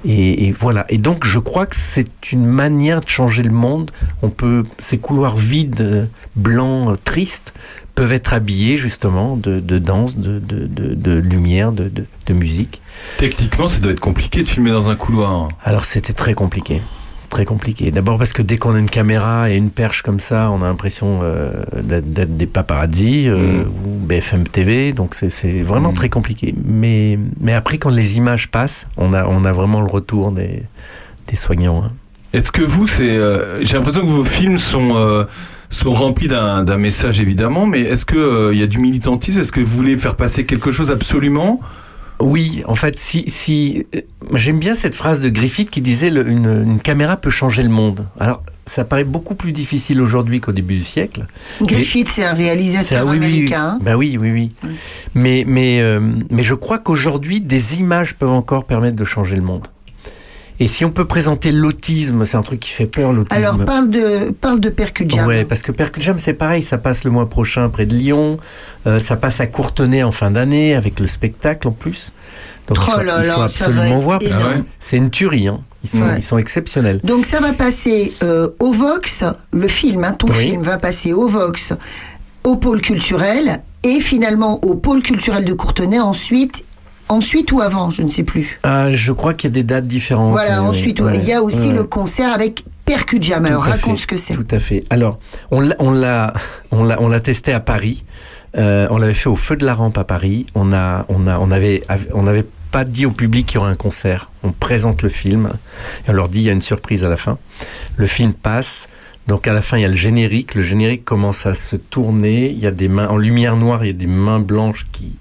Et, 0.06 0.47
et 0.47 0.51
voilà. 0.51 0.86
Et 0.89 0.97
donc, 0.97 1.25
je 1.25 1.38
crois 1.38 1.65
que 1.67 1.75
c'est 1.75 2.32
une 2.32 2.45
manière 2.45 3.01
de 3.01 3.08
changer 3.08 3.43
le 3.43 3.51
monde. 3.51 3.91
On 4.23 4.30
peut, 4.30 4.63
ces 4.80 4.97
couloirs 4.97 5.36
vides, 5.36 6.10
blancs, 6.36 6.97
tristes, 7.04 7.54
peuvent 7.95 8.13
être 8.13 8.34
habillés 8.34 8.77
justement 8.77 9.36
de, 9.36 9.60
de 9.60 9.77
danse, 9.80 10.17
de, 10.17 10.39
de, 10.39 10.67
de- 10.67 11.13
lumière, 11.19 11.71
de, 11.71 11.91
musique. 12.34 12.82
Techniquement, 13.17 13.67
ça 13.67 13.80
doit 13.80 13.91
être 13.91 13.99
compliqué 13.99 14.41
de 14.41 14.47
filmer 14.47 14.71
dans 14.71 14.89
un 14.89 14.95
couloir. 14.95 15.49
Alors 15.63 15.84
c'était 15.84 16.13
très 16.13 16.34
compliqué. 16.34 16.82
Très 17.30 17.45
compliqué. 17.45 17.91
D'abord 17.91 18.17
parce 18.17 18.32
que 18.34 18.41
dès 18.41 18.58
qu'on 18.58 18.73
a 18.75 18.80
une 18.80 18.89
caméra 18.89 19.49
et 19.49 19.56
une 19.56 19.69
perche 19.69 20.01
comme 20.01 20.19
ça, 20.19 20.49
on 20.51 20.62
a 20.62 20.65
l'impression 20.65 21.19
euh, 21.23 21.63
d'être 21.82 22.36
des 22.38 22.45
paparazzi 22.45 23.27
euh, 23.27 23.63
ou 23.86 23.97
BFM 24.06 24.45
TV, 24.47 24.91
donc 24.93 25.13
c'est- 25.15 25.62
vraiment 25.62 25.91
très 25.93 26.10
compliqué. 26.10 26.54
Mais, 26.65 27.17
mais 27.39 27.54
après, 27.54 27.77
quand 27.77 27.89
les 27.89 28.17
images 28.17 28.49
passent, 28.49 28.88
on 28.97 29.13
a, 29.13 29.25
on 29.27 29.43
a 29.45 29.51
vraiment 29.51 29.82
le 29.82 29.88
retour 29.91 30.32
des, 30.32 30.63
des 31.27 31.36
soignants. 31.36 31.84
hein. 31.86 31.91
Est-ce 32.34 32.51
que 32.51 32.62
vous, 32.63 32.88
c'est, 32.88 33.10
euh, 33.17 33.62
j'ai 33.63 33.73
l'impression 33.77 34.01
que 34.06 34.10
vos 34.12 34.23
films 34.25 34.58
sont 34.58 34.91
sont 35.71 35.89
remplis 35.91 36.27
d'un 36.27 36.77
message 36.77 37.19
évidemment, 37.19 37.65
mais 37.65 37.81
est-ce 37.81 38.05
que 38.05 38.15
euh, 38.17 38.53
il 38.53 38.60
y 38.60 38.63
a 38.63 38.67
du 38.67 38.77
militantisme? 38.77 39.39
Est-ce 39.41 39.51
que 39.51 39.60
vous 39.62 39.75
voulez 39.75 39.97
faire 39.97 40.15
passer 40.15 40.45
quelque 40.45 40.71
chose 40.71 40.91
absolument? 40.91 41.60
Oui, 42.19 42.62
en 42.67 42.75
fait, 42.75 42.99
si, 42.99 43.23
si 43.25 43.88
euh, 43.95 44.01
j'aime 44.36 44.60
bien 44.60 44.75
cette 44.75 44.93
phrase 44.93 45.23
de 45.23 45.29
Griffith 45.29 45.71
qui 45.71 45.81
disait 45.81 46.12
le- 46.12 46.27
une, 46.29 46.63
une 46.67 46.79
caméra 46.79 47.17
peut 47.17 47.31
changer 47.31 47.63
le 47.63 47.69
monde. 47.69 48.05
Alors, 48.19 48.43
ça 48.67 48.84
paraît 48.84 49.05
beaucoup 49.05 49.34
plus 49.34 49.51
difficile 49.53 49.99
aujourd'hui 49.99 50.39
qu'au 50.39 50.51
début 50.51 50.75
du 50.75 50.84
siècle. 50.84 51.25
Griffith, 51.63 52.07
c'est 52.07 52.23
un 52.23 52.34
réalisateur 52.36 53.07
oui, 53.07 53.13
oui, 53.13 53.17
oui. 53.19 53.25
américain. 53.25 53.79
Bah 53.81 53.97
oui, 53.97 54.19
oui, 54.21 54.31
oui. 54.31 54.49
Mais, 55.15 55.45
mais, 55.47 55.81
euh, 55.81 55.99
mais 56.29 56.43
je 56.43 56.53
crois 56.53 56.77
qu'aujourd'hui, 56.77 57.39
des 57.41 57.79
images 57.79 58.13
peuvent 58.13 58.29
encore 58.29 58.65
permettre 58.65 58.97
de 58.97 59.03
changer 59.03 59.36
le 59.36 59.41
monde. 59.41 59.65
Et 60.62 60.67
si 60.67 60.86
on 60.86 60.91
peut 60.91 61.06
présenter 61.06 61.52
l'autisme, 61.52 62.24
c'est 62.24 62.38
un 62.38 62.43
truc 62.43 62.60
qui 62.60 62.69
fait 62.69 62.86
peur, 62.86 63.12
l'autisme. 63.13 63.36
Alors, 63.36 63.58
parle 63.65 63.89
de, 63.89 64.30
parle 64.30 64.60
de 64.60 64.69
Percujam. 64.69 65.26
Ouais, 65.26 65.43
parce 65.43 65.63
que 65.63 65.71
Percujam, 65.71 66.19
c'est 66.19 66.34
pareil, 66.36 66.62
ça 66.62 66.78
passe 66.78 67.04
le 67.04 67.10
mois 67.10 67.28
prochain 67.28 67.67
près 67.69 67.88
de 67.88 67.95
Lyon, 67.95 68.38
euh, 68.86 69.00
ça 69.00 69.15
passe 69.15 69.39
à 69.39 69.47
Courtenay 69.47 70.04
en 70.04 70.12
fin 70.12 70.30
d'année, 70.30 70.76
avec 70.76 71.00
le 71.00 71.08
spectacle 71.08 71.67
en 71.67 71.71
plus. 71.71 72.12
Donc 72.67 72.78
il 72.78 72.84
Oh 72.88 73.00
faut, 73.00 73.04
là 73.04 73.21
il 73.24 73.32
faut 73.32 73.39
là, 73.41 73.47
ça 73.47 73.65
va 73.69 73.71
absolument 73.71 73.97
être 73.97 74.04
voir, 74.04 74.19
parce 74.19 74.36
que 74.38 74.63
c'est 74.80 74.97
une 74.97 75.10
tuerie, 75.10 75.47
hein. 75.47 75.62
ils, 75.84 75.89
sont, 75.89 76.02
Ouais. 76.04 76.17
ils 76.17 76.21
sont 76.24 76.38
exceptionnels. 76.38 77.00
Donc 77.04 77.26
ça 77.26 77.39
va 77.39 77.54
passer 77.54 78.13
euh, 78.21 78.50
au 78.60 78.71
Vox, 78.71 79.24
le 79.52 79.67
film, 79.67 80.04
hein, 80.04 80.13
ton 80.13 80.28
Oui. 80.28 80.36
film 80.36 80.62
va 80.62 80.78
passer 80.78 81.12
au 81.12 81.28
Vox, 81.28 81.74
au 82.43 82.56
pôle 82.56 82.82
culturel 82.82 83.63
et 83.82 84.00
finalement 84.00 84.63
au 84.63 84.76
pôle 84.76 85.02
culturel 85.02 85.43
de 85.43 85.54
Courtenay 85.54 86.00
ensuite, 86.00 86.63
ensuite 87.12 87.52
ou 87.52 87.62
avant, 87.62 87.89
je 87.89 88.02
ne 88.02 88.10
sais 88.10 88.24
plus. 88.24 88.60
Ah, 88.63 88.89
je 88.89 89.12
crois 89.12 89.34
qu'il 89.34 89.50
y 89.50 89.54
a 89.54 89.56
des 89.56 89.63
dates 89.63 89.88
différentes. 89.88 90.32
Voilà, 90.32 90.63
ensuite 90.63 91.00
ouais, 91.00 91.17
il 91.17 91.24
y 91.24 91.34
a 91.34 91.41
aussi 91.41 91.67
ouais. 91.67 91.74
le 91.74 91.84
concert 91.84 92.34
avec 92.34 92.63
Tout 92.86 93.34
à 93.34 93.60
raconte 93.60 93.97
fait, 93.97 94.02
ce 94.02 94.08
que 94.08 94.17
c'est. 94.17 94.34
Tout 94.34 94.47
à 94.50 94.60
fait. 94.60 94.84
Alors, 94.89 95.19
on 95.52 95.60
l'a, 95.60 95.76
on 95.80 95.91
l'a, 95.91 96.34
on 96.71 96.84
l'a, 96.84 97.02
on 97.02 97.08
l'a 97.08 97.19
testé 97.19 97.54
à 97.54 97.60
Paris. 97.60 98.06
Euh, 98.58 98.88
on 98.89 98.97
l'avait 98.97 99.13
fait 99.13 99.30
au 99.30 99.36
feu 99.36 99.56
de 99.56 99.65
la 99.65 99.74
rampe 99.74 99.97
à 99.97 100.04
Paris. 100.04 100.45
On 100.56 100.74
a, 100.74 101.06
on 101.10 101.28
a, 101.28 101.39
on 101.39 101.52
avait, 101.52 101.82
on 102.13 102.24
n'avait 102.24 102.45
pas 102.71 102.84
dit 102.86 103.06
au 103.06 103.12
public 103.12 103.45
qu'il 103.45 103.56
y 103.56 103.58
aurait 103.60 103.71
un 103.71 103.76
concert. 103.76 104.30
On 104.43 104.52
présente 104.52 105.04
le 105.04 105.10
film 105.10 105.52
et 106.06 106.12
on 106.12 106.13
leur 106.13 106.30
dit 106.30 106.39
il 106.39 106.45
y 106.45 106.50
a 106.50 106.54
une 106.54 106.62
surprise 106.62 107.04
à 107.04 107.10
la 107.10 107.17
fin. 107.17 107.38
Le 107.97 108.08
film 108.08 108.34
passe. 108.34 108.88
Donc 109.28 109.47
à 109.47 109.54
la 109.54 109.62
fin 109.62 109.78
il 109.78 109.82
y 109.82 109.86
a 109.86 109.89
le 109.89 109.95
générique. 109.95 110.56
Le 110.56 110.62
générique 110.62 111.06
commence 111.06 111.45
à 111.45 111.54
se 111.54 111.76
tourner. 111.76 112.50
Il 112.50 112.60
y 112.60 112.67
a 112.67 112.71
des 112.71 112.88
mains 112.88 113.08
en 113.08 113.17
lumière 113.17 113.56
noire. 113.56 113.84
Il 113.84 113.88
y 113.88 113.91
a 113.91 113.93
des 113.93 114.08
mains 114.08 114.39
blanches 114.39 114.86
qui 114.91 115.17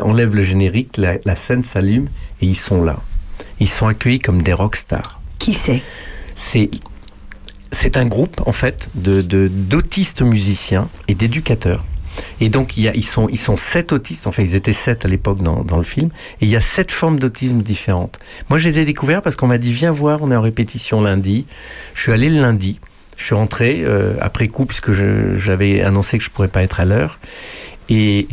enlèvent 0.00 0.34
le 0.34 0.42
générique. 0.42 0.96
La, 0.96 1.18
la 1.24 1.36
scène 1.36 1.62
s'allume 1.62 2.08
et 2.40 2.46
ils 2.46 2.56
sont 2.56 2.82
là. 2.82 3.00
Ils 3.60 3.68
sont 3.68 3.86
accueillis 3.86 4.18
comme 4.18 4.42
des 4.42 4.52
rockstars. 4.52 5.20
Qui 5.38 5.54
c'est? 5.54 5.82
C'est 6.34 6.70
c'est 7.72 7.96
un 7.96 8.06
groupe 8.06 8.40
en 8.46 8.52
fait 8.52 8.88
de 8.94 9.48
d'autistes 9.48 10.22
musiciens 10.22 10.88
et 11.08 11.14
d'éducateurs. 11.14 11.84
Et 12.40 12.48
donc 12.48 12.76
il 12.76 12.84
y 12.84 12.88
a, 12.88 12.94
ils 12.94 13.04
sont 13.04 13.28
ils 13.28 13.38
sont 13.38 13.56
sept 13.56 13.92
autistes. 13.92 14.26
Enfin 14.26 14.42
ils 14.42 14.54
étaient 14.54 14.72
sept 14.72 15.04
à 15.04 15.08
l'époque 15.08 15.42
dans, 15.42 15.62
dans 15.64 15.76
le 15.76 15.84
film. 15.84 16.10
Et 16.40 16.46
il 16.46 16.48
y 16.48 16.56
a 16.56 16.60
sept 16.60 16.90
formes 16.90 17.18
d'autisme 17.18 17.62
différentes. 17.62 18.18
Moi 18.48 18.58
je 18.58 18.68
les 18.68 18.78
ai 18.78 18.84
découverts 18.84 19.22
parce 19.22 19.36
qu'on 19.36 19.46
m'a 19.46 19.58
dit 19.58 19.72
viens 19.72 19.90
voir. 19.90 20.20
On 20.22 20.30
est 20.30 20.36
en 20.36 20.42
répétition 20.42 21.00
lundi. 21.00 21.46
Je 21.94 22.02
suis 22.02 22.12
allé 22.12 22.30
le 22.30 22.40
lundi. 22.40 22.80
Je 23.16 23.24
suis 23.24 23.34
rentré 23.34 23.82
euh, 23.82 24.14
après 24.20 24.48
coup 24.48 24.66
puisque 24.66 24.92
j'avais 24.92 25.82
annoncé 25.82 26.18
que 26.18 26.24
je 26.24 26.30
pourrais 26.30 26.48
pas 26.48 26.62
être 26.62 26.80
à 26.80 26.84
l'heure. 26.84 27.18
Et 27.88 28.26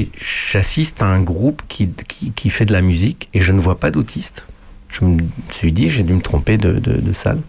j'assiste 0.52 1.02
à 1.02 1.06
un 1.06 1.22
groupe 1.22 1.62
qui, 1.68 1.90
qui, 2.08 2.32
qui 2.32 2.50
fait 2.50 2.66
de 2.66 2.74
la 2.74 2.82
musique 2.82 3.30
et 3.34 3.40
je 3.40 3.52
ne 3.52 3.60
vois 3.60 3.80
pas 3.80 3.92
d'autistes. 3.92 4.46
Je 4.90 5.06
me 5.06 5.18
suis 5.52 5.72
dit, 5.72 5.90
j'ai 5.90 6.04
dû 6.04 6.14
me 6.14 6.22
tromper 6.22 6.58
de, 6.58 6.74
de, 6.74 6.94
de 7.00 7.14
salle. 7.14 7.40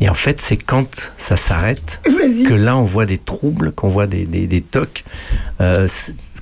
Et 0.00 0.08
en 0.08 0.14
fait, 0.14 0.40
c'est 0.40 0.56
quand 0.56 1.10
ça 1.18 1.36
s'arrête 1.36 2.00
que 2.48 2.54
là, 2.54 2.76
on 2.76 2.84
voit 2.84 3.06
des 3.06 3.18
troubles, 3.18 3.70
qu'on 3.72 3.88
voit 3.88 4.06
des, 4.06 4.24
des, 4.24 4.46
des 4.46 4.60
tocs. 4.62 5.04
Euh, 5.60 5.86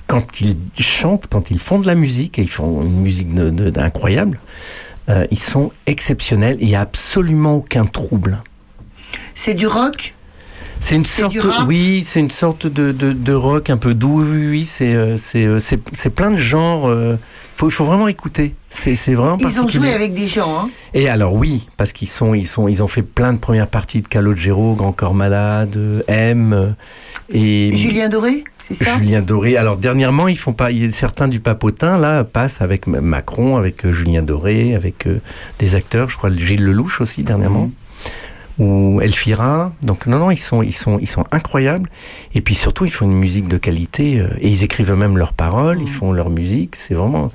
quand 0.07 0.39
ils 0.41 0.55
chantent, 0.79 1.27
quand 1.29 1.51
ils 1.51 1.59
font 1.59 1.77
de 1.79 1.85
la 1.85 1.95
musique, 1.95 2.39
et 2.39 2.41
ils 2.43 2.49
font 2.49 2.81
une 2.81 3.01
musique 3.01 3.33
de- 3.33 3.49
de- 3.49 3.79
incroyable, 3.79 4.39
euh, 5.09 5.25
ils 5.29 5.39
sont 5.39 5.71
exceptionnels. 5.87 6.57
Il 6.61 6.67
n'y 6.67 6.75
a 6.75 6.81
absolument 6.81 7.55
aucun 7.55 7.85
trouble. 7.85 8.41
C'est 9.35 9.55
du 9.55 9.67
rock? 9.67 10.13
C'est 10.81 10.95
une 10.95 11.05
sorte, 11.05 11.37
oui, 11.67 12.03
c'est 12.03 12.19
une 12.19 12.31
sorte 12.31 12.65
de, 12.65 12.91
de, 12.91 13.11
de 13.13 13.33
rock 13.33 13.69
un 13.69 13.77
peu 13.77 13.93
doux. 13.93 14.23
Oui, 14.23 14.47
oui, 14.47 14.65
c'est 14.65 14.95
euh, 14.95 15.17
c'est 15.17 15.45
euh, 15.45 15.59
c'est 15.59 15.79
c'est 15.93 16.09
plein 16.09 16.31
de 16.31 16.37
genres. 16.37 16.87
euh, 16.87 17.17
faut, 17.57 17.67
il 17.67 17.71
faut 17.71 17.83
vraiment 17.83 18.07
écouter. 18.07 18.55
C'est 18.69 18.95
vraiment 19.13 19.35
Ils 19.41 19.59
ont 19.59 19.67
joué 19.67 19.93
avec 19.93 20.13
des 20.13 20.27
gens. 20.27 20.57
Hein. 20.57 20.69
Et 20.93 21.09
alors 21.09 21.33
oui, 21.33 21.67
parce 21.75 21.91
qu'ils 21.91 22.07
sont, 22.07 22.33
ils 22.33 22.47
sont, 22.47 22.67
ils 22.69 22.81
ont 22.81 22.87
fait 22.87 23.01
plein 23.01 23.33
de 23.33 23.39
premières 23.39 23.67
parties 23.67 24.01
de 24.01 24.07
Calogero, 24.07 24.75
Grand 24.75 24.93
Corps 24.93 25.13
Malade, 25.13 25.77
M 26.07 26.75
et 27.31 27.71
Julien 27.75 28.07
Doré, 28.07 28.43
c'est 28.57 28.75
ça? 28.75 28.97
Julien 28.97 29.21
Doré. 29.21 29.57
Alors 29.57 29.75
dernièrement, 29.75 30.27
ils 30.27 30.37
font 30.37 30.53
pas, 30.53 30.71
il 30.71 30.93
certains 30.93 31.27
du 31.27 31.39
Papotin 31.41 31.97
là 31.97 32.23
passent 32.23 32.61
avec 32.61 32.87
Macron, 32.87 33.57
avec 33.57 33.89
Julien 33.89 34.21
Doré, 34.21 34.73
avec 34.75 35.05
euh, 35.07 35.19
des 35.59 35.75
acteurs. 35.75 36.09
Je 36.09 36.17
crois 36.17 36.31
Gilles 36.31 36.63
Lelouch 36.63 37.01
aussi 37.01 37.23
dernièrement. 37.23 37.69
Ou 38.59 38.99
Elfira. 39.01 39.71
Donc 39.83 40.05
non, 40.05 40.19
non, 40.19 40.31
ils 40.31 40.37
sont, 40.37 40.61
ils 40.61 40.73
sont, 40.73 40.99
ils 40.99 41.07
sont 41.07 41.23
incroyables. 41.31 41.89
Et 42.35 42.41
puis 42.41 42.55
surtout, 42.55 42.85
ils 42.85 42.91
font 42.91 43.05
une 43.05 43.17
musique 43.17 43.47
de 43.47 43.57
qualité. 43.57 44.19
euh, 44.19 44.27
et 44.41 44.49
ils 44.49 44.63
écrivent 44.63 44.91
eux-mêmes 44.91 45.17
leurs 45.17 45.33
paroles, 45.33 45.79
ils 45.81 45.89
font 45.89 46.11
leur 46.11 46.29
musique. 46.29 46.75
C'est 46.75 46.93
vraiment 46.93 47.31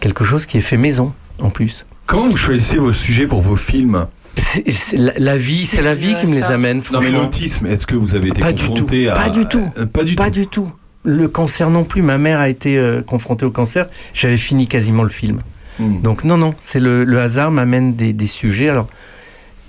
quelque 0.00 0.24
chose 0.24 0.46
qui 0.46 0.58
est 0.58 0.62
fait 0.62 0.76
maison 0.78 1.12
en 1.42 1.50
plus. 1.50 1.84
Comment 2.06 2.28
vous 2.28 2.36
choisissez 2.36 2.78
vos 2.78 2.92
sujets 2.92 3.26
pour 3.26 3.42
vos 3.42 3.56
films 3.56 4.06
C'est- 4.36 4.70
c'est 4.70 4.96
la, 4.96 5.12
la 5.18 5.36
vie, 5.36 5.64
c'est 5.66 5.82
la 5.82 5.94
vie 5.94 6.14
qui 6.20 6.26
me 6.26 6.34
les 6.34 6.44
amène. 6.44 6.78
Non 6.78 6.82
mais 7.00 7.06
franchement. 7.06 7.22
l'autisme, 7.22 7.66
est-ce 7.66 7.86
que 7.86 7.94
vous 7.94 8.14
avez 8.14 8.28
été 8.28 8.40
Pas 8.40 8.52
du 8.52 8.66
confronté 8.66 9.04
tout. 9.04 9.10
à 9.10 9.14
Pas 9.14 9.30
du 9.30 9.46
tout. 9.46 9.70
Euh, 9.78 9.84
Pas 9.86 10.04
du 10.04 10.14
Pas 10.14 10.24
tout. 10.26 10.30
du 10.30 10.46
tout. 10.46 10.72
Le 11.04 11.28
cancer 11.28 11.68
non 11.68 11.84
plus. 11.84 12.00
Ma 12.00 12.16
mère 12.16 12.38
a 12.40 12.48
été 12.48 12.78
euh, 12.78 13.02
confrontée 13.02 13.44
au 13.44 13.50
cancer. 13.50 13.88
J'avais 14.14 14.36
fini 14.38 14.66
quasiment 14.68 15.02
le 15.02 15.08
film. 15.10 15.42
Hmm. 15.78 16.00
Donc 16.00 16.24
non, 16.24 16.36
non, 16.38 16.54
c'est 16.60 16.78
le, 16.78 17.04
le 17.04 17.20
hasard 17.20 17.50
m'amène 17.50 17.94
des, 17.94 18.12
des 18.12 18.26
sujets. 18.26 18.68
Alors, 18.70 18.88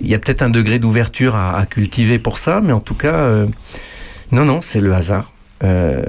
il 0.00 0.08
y 0.08 0.14
a 0.14 0.18
peut-être 0.18 0.42
un 0.42 0.50
degré 0.50 0.78
d'ouverture 0.78 1.36
à, 1.36 1.56
à 1.56 1.66
cultiver 1.66 2.18
pour 2.18 2.38
ça, 2.38 2.60
mais 2.62 2.72
en 2.72 2.80
tout 2.80 2.94
cas, 2.94 3.14
euh, 3.14 3.46
non, 4.32 4.44
non, 4.44 4.60
c'est 4.60 4.80
le 4.80 4.92
hasard. 4.92 5.32
Euh, 5.62 6.02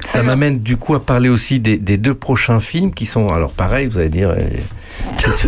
ça 0.00 0.22
m'amène 0.22 0.60
du 0.60 0.76
coup 0.76 0.94
à 0.94 1.04
parler 1.04 1.28
aussi 1.28 1.60
des, 1.60 1.76
des 1.76 1.96
deux 1.96 2.14
prochains 2.14 2.60
films 2.60 2.92
qui 2.94 3.06
sont, 3.06 3.28
alors 3.28 3.52
pareil, 3.52 3.86
vous 3.86 3.98
allez 3.98 4.08
dire, 4.08 4.30
euh, 4.30 4.38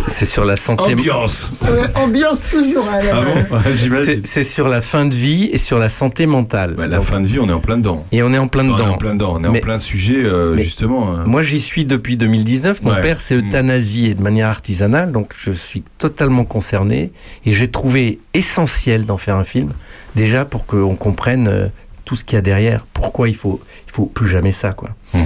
c'est 0.07 0.25
sur, 0.25 0.45
la 0.45 0.55
santé. 0.55 0.93
Ambiance. 0.93 1.51
Euh, 1.67 1.87
ambiance 1.95 2.47
toujours 2.49 2.87
à 2.87 3.01
la 3.01 3.17
Ah 3.17 3.21
bon 3.21 3.57
J'imagine. 3.73 4.21
C'est 4.23 4.43
sur 4.43 4.67
la 4.69 4.81
fin 4.81 5.05
de 5.05 5.13
vie 5.13 5.49
et 5.51 5.57
sur 5.57 5.77
la 5.79 5.89
santé 5.89 6.25
mentale. 6.25 6.75
Bah, 6.77 6.87
la 6.87 6.97
Donc, 6.97 7.05
fin 7.05 7.21
de 7.21 7.27
vie, 7.27 7.39
on 7.39 7.49
est 7.49 7.53
en 7.53 7.59
plein 7.59 7.77
dedans. 7.77 8.05
et 8.11 8.23
on 8.23 8.33
est 8.33 8.37
en 8.37 8.47
plein 8.47 8.63
On 8.67 8.73
est 8.75 8.77
dedans. 8.79 8.93
en 8.93 8.97
plein 8.97 9.13
dedans. 9.13 9.33
On 9.35 9.43
est 9.43 9.49
Mais- 9.49 9.59
en 9.59 9.61
plein 9.61 9.79
sujet, 9.79 10.23
euh, 10.23 10.55
justement. 10.57 11.13
euh. 11.13 11.25
Moi, 11.25 11.41
j'y 11.41 11.59
suis 11.59 11.85
depuis 11.85 12.17
2019. 12.17 12.81
Mon 12.83 12.91
Ouais. 12.93 13.01
père 13.01 13.17
s'est 13.19 13.35
Mm. 13.35 13.47
euthanasié 13.47 14.13
de 14.13 14.21
manière 14.21 14.47
artisanale, 14.47 15.11
donc 15.11 15.33
je 15.37 15.51
suis 15.51 15.83
totalement 15.97 16.45
concerné. 16.45 17.11
Et 17.45 17.51
j'ai 17.51 17.69
trouvé 17.69 18.19
essentiel 18.33 19.05
d'en 19.05 19.17
faire 19.17 19.35
un 19.35 19.43
film, 19.43 19.71
déjà 20.15 20.45
pour 20.45 20.65
qu'on 20.65 20.95
comprenne 20.95 21.47
euh, 21.47 21.67
tout 22.05 22.15
ce 22.15 22.23
qu'il 22.23 22.35
y 22.35 22.39
a 22.39 22.41
derrière. 22.41 22.85
Pourquoi 22.93 23.27
il 23.29 23.35
faut, 23.35 23.59
il 23.87 23.91
faut 23.91 24.05
plus 24.05 24.27
jamais 24.29 24.51
ça, 24.51 24.71
quoi. 24.73 24.89
Mm. 25.13 25.19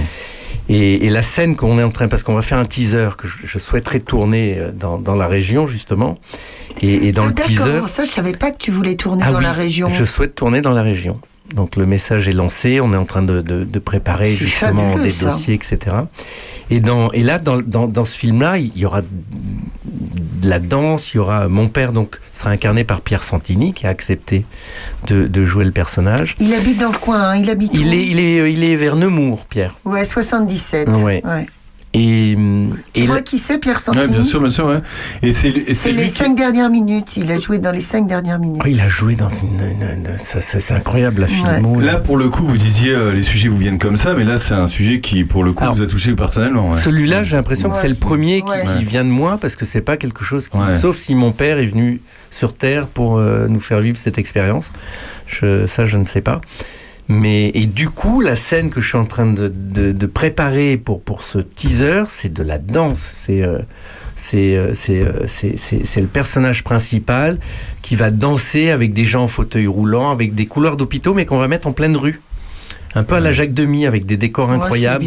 Et, 0.72 1.06
et 1.06 1.08
la 1.10 1.22
scène 1.22 1.56
qu'on 1.56 1.78
est 1.78 1.82
en 1.82 1.90
train, 1.90 2.06
parce 2.06 2.22
qu'on 2.22 2.34
va 2.34 2.42
faire 2.42 2.58
un 2.58 2.64
teaser 2.64 3.08
que 3.18 3.26
je, 3.26 3.38
je 3.44 3.58
souhaiterais 3.58 3.98
tourner 3.98 4.54
euh, 4.56 4.70
dans, 4.72 4.98
dans 4.98 5.16
la 5.16 5.26
région 5.26 5.66
justement, 5.66 6.18
et, 6.80 7.08
et 7.08 7.12
dans 7.12 7.24
Ah, 7.24 7.28
le 7.28 7.34
teaser, 7.34 7.88
ça 7.88 8.04
je 8.04 8.10
savais 8.10 8.32
pas 8.32 8.52
que 8.52 8.58
tu 8.58 8.70
voulais 8.70 8.94
tourner 8.94 9.24
Ah 9.26 9.32
dans 9.32 9.38
oui, 9.38 9.44
la 9.44 9.52
région. 9.52 9.88
Je 9.92 10.04
souhaite 10.04 10.36
tourner 10.36 10.60
dans 10.60 10.70
la 10.72 10.82
région. 10.82 11.18
Donc 11.56 11.74
le 11.74 11.84
message 11.86 12.28
est 12.28 12.32
lancé, 12.32 12.80
on 12.80 12.92
est 12.92 12.96
en 12.96 13.04
train 13.04 13.22
de, 13.22 13.40
de- 13.40 13.64
de 13.64 13.78
préparer 13.80 14.30
justement 14.30 14.90
fabuleux, 14.90 15.02
des 15.02 15.10
ça. 15.10 15.30
dossiers, 15.30 15.54
etc. 15.54 15.78
Et, 16.70 16.80
dans, 16.80 17.10
et 17.12 17.22
là, 17.22 17.38
dans, 17.38 17.60
dans, 17.60 17.88
dans 17.88 18.04
ce 18.04 18.16
film-là, 18.16 18.58
il 18.58 18.76
y 18.76 18.84
aura 18.86 19.02
de 19.02 20.48
la 20.48 20.58
danse, 20.58 21.12
il 21.12 21.18
y 21.18 21.20
aura 21.20 21.48
mon 21.48 21.68
père, 21.68 21.92
donc 21.92 22.18
sera 22.32 22.50
incarné 22.50 22.84
par 22.84 23.00
Pierre 23.00 23.24
Santini, 23.24 23.74
qui 23.74 23.86
a 23.86 23.90
accepté 23.90 24.44
de, 25.08 25.26
de 25.26 25.44
jouer 25.44 25.64
le 25.64 25.72
personnage. 25.72 26.36
Il 26.40 26.54
habite 26.54 26.78
dans 26.78 26.92
le 26.92 26.98
coin, 26.98 27.20
hein, 27.20 27.36
il 27.36 27.50
habite 27.50 27.72
Il 27.74 27.88
où 27.88 27.92
est, 27.92 28.06
il 28.06 28.18
est, 28.20 28.52
il 28.52 28.64
est 28.64 28.76
vers 28.76 28.96
Nemours, 28.96 29.46
Pierre. 29.46 29.76
Ouais, 29.84 30.04
77. 30.04 30.88
Ouais. 30.88 31.22
Et, 31.92 32.36
Tu 32.94 33.02
et 33.02 33.06
vois 33.06 33.20
qui 33.20 33.36
c'est, 33.36 33.58
Pierre 33.58 33.74
Ouais, 33.74 33.80
Santini 33.82 34.12
bien 34.14 34.22
sûr, 34.22 34.40
bien 34.40 34.50
sûr. 34.50 34.66
ouais. 34.66 34.80
Et 35.22 35.34
c'est 35.34 35.48
et 35.48 35.64
C'est 35.66 35.74
c'est 35.74 35.92
les 35.92 36.04
qui- 36.04 36.08
cinq 36.10 36.36
dernières 36.36 36.70
minutes. 36.70 37.16
Il 37.16 37.32
a 37.32 37.38
joué 37.40 37.58
dans 37.58 37.72
les 37.72 37.80
cinq 37.80 38.06
dernières 38.06 38.38
minutes. 38.38 38.62
Oh, 38.64 38.68
il 38.68 38.80
a 38.80 38.86
joué 38.88 39.16
dans 39.16 39.28
une. 39.28 39.58
une- 39.60 40.10
une- 40.12 40.18
ça- 40.18 40.40
ça- 40.40 40.60
c'est 40.60 40.72
incroyable 40.74 41.22
la 41.22 41.26
Ouais. 41.26 41.32
filmo. 41.56 41.80
là. 41.80 41.94
Là, 41.94 41.98
pour 41.98 42.16
le 42.16 42.28
coup, 42.28 42.46
vous 42.46 42.56
disiez 42.56 42.92
euh, 42.94 43.12
les 43.12 43.24
sujets 43.24 43.48
vous 43.48 43.56
viennent 43.56 43.80
comme 43.80 43.96
ça, 43.96 44.14
mais 44.14 44.22
là, 44.22 44.36
c'est 44.36 44.54
un 44.54 44.68
sujet 44.68 45.00
qui, 45.00 45.24
pour 45.24 45.42
le 45.42 45.52
coup, 45.52 45.64
Alors, 45.64 45.74
vous 45.74 45.82
a 45.82 45.86
touché 45.88 46.14
personnellement. 46.14 46.68
ouais. 46.70 46.76
Celui-là, 46.76 47.24
j'ai 47.24 47.34
l'impression 47.34 47.68
que 47.70 47.74
Ouais. 47.74 47.80
c'est 47.80 47.88
le 47.88 47.96
premier 47.96 48.42
qui, 48.42 48.48
Ouais. 48.48 48.62
qui 48.78 48.84
vient 48.84 49.04
de 49.04 49.10
moi 49.10 49.38
parce 49.40 49.56
que 49.56 49.64
c'est 49.64 49.80
pas 49.80 49.96
quelque 49.96 50.22
chose 50.22 50.46
qui, 50.48 50.58
Ouais. 50.58 50.70
sauf 50.70 50.96
si 50.96 51.16
mon 51.16 51.32
père 51.32 51.58
est 51.58 51.66
venu 51.66 52.00
sur 52.30 52.52
Terre 52.54 52.86
pour 52.86 53.18
euh, 53.18 53.48
nous 53.48 53.58
faire 53.60 53.80
vivre 53.80 53.96
cette 53.98 54.16
expérience. 54.18 54.70
Je, 55.26 55.66
ça, 55.66 55.84
je 55.84 55.98
ne 55.98 56.04
sais 56.04 56.20
pas. 56.20 56.40
Mais 57.12 57.50
et 57.54 57.66
du 57.66 57.88
coup, 57.88 58.20
la 58.20 58.36
scène 58.36 58.70
que 58.70 58.80
je 58.80 58.88
suis 58.88 58.96
en 58.98 59.04
train 59.04 59.26
de, 59.26 59.48
de- 59.48 59.90
de 59.90 60.06
préparer 60.06 60.76
pour 60.76 61.00
pour 61.02 61.22
ce 61.24 61.38
teaser, 61.38 62.04
c'est 62.06 62.32
de 62.32 62.42
la 62.44 62.58
danse. 62.58 63.00
C'est 63.12 63.42
euh, 63.42 63.58
c'est 64.14 64.56
euh, 64.56 64.74
c'est 64.74 65.00
euh, 65.02 65.26
c'est 65.26 66.00
le 66.00 66.06
personnage 66.06 66.62
principal 66.62 67.38
qui 67.82 67.96
va 67.96 68.10
danser 68.10 68.70
avec 68.70 68.92
des 68.92 69.04
gens 69.04 69.24
en 69.24 69.28
fauteuil 69.28 69.66
roulant, 69.66 70.10
avec 70.12 70.36
des 70.36 70.46
couleurs 70.46 70.76
d'hôpitaux, 70.76 71.12
mais 71.12 71.26
qu'on 71.26 71.38
va 71.38 71.48
mettre 71.48 71.66
en 71.66 71.72
pleine 71.72 71.96
rue. 71.96 72.20
Un 72.96 73.04
peu 73.04 73.14
à 73.14 73.20
la 73.20 73.30
Jacques 73.30 73.54
Demy 73.54 73.86
avec 73.86 74.04
des 74.04 74.16
décors 74.16 74.50
incroyables 74.64 75.04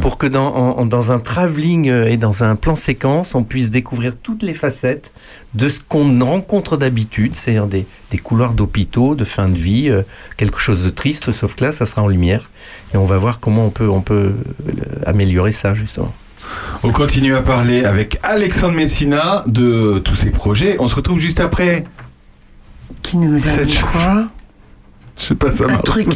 pour 0.00 0.18
que 0.18 0.26
dans, 0.28 0.54
en- 0.54 0.86
dans 0.86 1.10
un 1.10 1.18
travelling 1.20 1.88
euh, 1.88 2.06
et 2.08 2.16
dans 2.16 2.42
un 2.44 2.54
plan 2.56 2.76
séquence, 2.76 3.34
on 3.34 3.42
puisse 3.42 3.70
découvrir 3.72 4.14
toutes 4.20 4.42
les 4.44 4.54
facettes 4.54 5.10
de 5.54 5.68
ce 5.68 5.80
qu'on 5.80 6.18
rencontre 6.24 6.76
d'habitude, 6.76 7.34
c'est-à-dire 7.34 7.66
des, 7.66 7.86
des 8.10 8.18
couloirs 8.18 8.52
d'hôpitaux, 8.54 9.14
de 9.14 9.24
fin 9.24 9.48
de 9.48 9.56
vie, 9.56 9.88
euh, 9.88 10.02
quelque 10.36 10.58
chose 10.58 10.84
de 10.84 10.90
triste, 10.90 11.32
sauf 11.32 11.54
que 11.54 11.64
là, 11.64 11.72
ça 11.72 11.86
sera 11.86 12.02
en 12.02 12.08
lumière. 12.08 12.50
Et 12.92 12.96
on 12.98 13.06
va 13.06 13.16
voir 13.16 13.40
comment 13.40 13.64
on 13.66 13.70
peut, 13.70 13.88
on 13.88 14.02
peut 14.02 14.32
euh, 14.34 14.72
améliorer 15.06 15.52
ça, 15.52 15.72
justement. 15.74 16.12
On 16.82 16.92
continue 16.92 17.34
à 17.34 17.42
parler 17.42 17.84
avec 17.84 18.18
Alexandre 18.22 18.74
Messina 18.74 19.42
de 19.46 20.00
tous 20.04 20.14
ses 20.14 20.30
projets. 20.30 20.76
On 20.78 20.86
se 20.88 20.94
retrouve 20.94 21.18
juste 21.18 21.40
après. 21.40 21.84
Qui 23.02 23.16
nous 23.16 23.34
a 23.34 23.38
Cette 23.38 23.66
dit 23.66 23.78
quoi? 23.92 24.26
Je 25.16 25.24
sais 25.24 25.34
pas, 25.34 25.50
ça 25.52 25.64
Un 25.64 25.72
marche. 25.72 25.84
truc, 25.84 26.08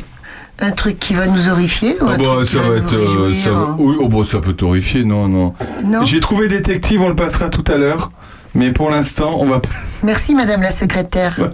un 0.61 0.71
truc 0.73 0.99
qui 0.99 1.14
va 1.14 1.27
nous 1.27 1.49
horrifier 1.49 1.97
ou 2.01 2.07
Ah 2.09 2.16
bah, 2.16 2.45
ça 2.45 2.61
va 2.61 2.77
être. 2.77 2.95
euh, 2.95 3.35
ça 3.35 3.51
va- 3.51 3.77
Oui, 3.79 3.97
oh, 3.99 4.09
bah, 4.09 4.25
ça 4.25 4.40
peut 4.40 4.53
t'horrifier, 4.53 5.05
non, 5.05 5.27
non. 5.29 5.55
Non? 5.85 6.05
J'ai 6.05 6.21
trouvé 6.21 6.49
détective, 6.49 7.03
on 7.03 7.09
le 7.09 7.14
passera 7.16 7.49
tout 7.49 7.64
à 7.71 7.77
l'heure. 7.77 8.11
Mais 8.54 8.72
pour 8.72 8.90
l'instant, 8.90 9.36
on 9.38 9.46
va. 9.46 9.60
Merci, 10.02 10.34
Madame 10.34 10.62
la 10.62 10.70
secrétaire. 10.70 11.38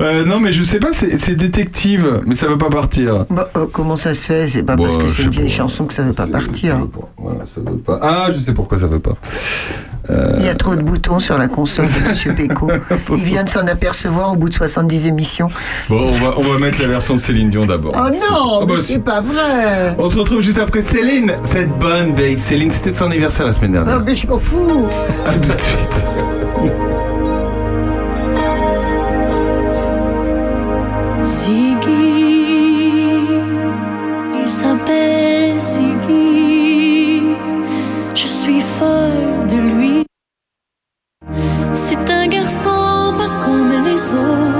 Euh, 0.00 0.24
non, 0.24 0.40
mais 0.40 0.50
je 0.50 0.62
sais 0.62 0.78
pas, 0.78 0.92
c'est 0.94 1.34
détective, 1.36 2.22
mais 2.24 2.34
ça 2.34 2.48
va 2.48 2.56
pas 2.56 2.70
partir. 2.70 3.26
Bah, 3.28 3.50
euh, 3.54 3.66
comment 3.70 3.96
ça 3.96 4.14
se 4.14 4.24
fait? 4.24 4.48
C'est 4.48 4.62
pas 4.62 4.74
Bah, 4.74 4.84
parce 4.84 4.96
que 4.96 5.02
je 5.08 5.12
c'est 5.12 5.22
une 5.24 5.30
vieille 5.30 5.50
chanson 5.50 5.84
que 5.84 5.92
ça 5.92 6.02
veut 6.02 6.14
pas 6.14 6.26
partir. 6.26 6.78
veut 6.78 6.86
pas. 6.86 7.12
Voilà, 7.18 7.40
ça 7.40 7.60
veut 7.60 7.76
pas. 7.76 7.98
Ah, 8.00 8.28
je 8.32 8.38
sais 8.40 8.54
pourquoi 8.54 8.78
ça 8.78 8.86
veut 8.86 9.00
pas. 9.00 9.16
Euh, 10.08 10.36
Il 10.38 10.46
y 10.46 10.48
a 10.48 10.54
trop 10.54 10.74
de 10.76 10.82
boutons 10.82 11.18
sur 11.18 11.36
la 11.36 11.46
console 11.48 11.84
de 11.86 12.08
Monsieur 12.08 12.34
Péco. 12.36 12.70
Il 13.10 13.22
vient 13.22 13.44
de 13.44 13.48
s'en 13.50 13.66
apercevoir 13.66 14.32
au 14.32 14.36
bout 14.36 14.48
de 14.48 14.54
70 14.54 15.08
émissions. 15.08 15.48
Bon, 15.90 16.08
on 16.08 16.12
va, 16.12 16.34
on 16.38 16.42
va 16.42 16.58
mettre 16.58 16.80
la 16.80 16.88
version 16.88 17.14
de 17.14 17.20
Céline 17.20 17.50
Dion 17.50 17.66
d'abord. 17.66 17.92
Oh 17.94 18.08
non, 18.10 18.60
Ah 18.62 18.64
bah, 18.66 18.74
mais 18.76 18.80
si. 18.80 18.92
c'est 18.94 18.98
pas 19.00 19.20
vrai 19.20 19.94
On 19.98 20.08
se 20.08 20.18
retrouve 20.18 20.40
juste 20.40 20.58
après 20.58 20.80
Céline, 20.80 21.32
cette 21.42 21.68
bonne 21.78 22.14
vieille 22.14 22.38
Céline. 22.38 22.70
C'était 22.70 22.94
son 22.94 23.06
anniversaire 23.06 23.44
la 23.46 23.52
semaine 23.52 23.76
Ah, 23.76 23.84
dernière. 23.84 24.04
mais 24.04 24.14
je 24.14 24.26
m'en 24.26 24.38
fous 24.38 24.86
À 25.26 25.34
tout 25.34 25.52
de 25.52 25.60
suite. 25.60 26.04
Ziggy, 31.22 31.59
comme 44.10 44.59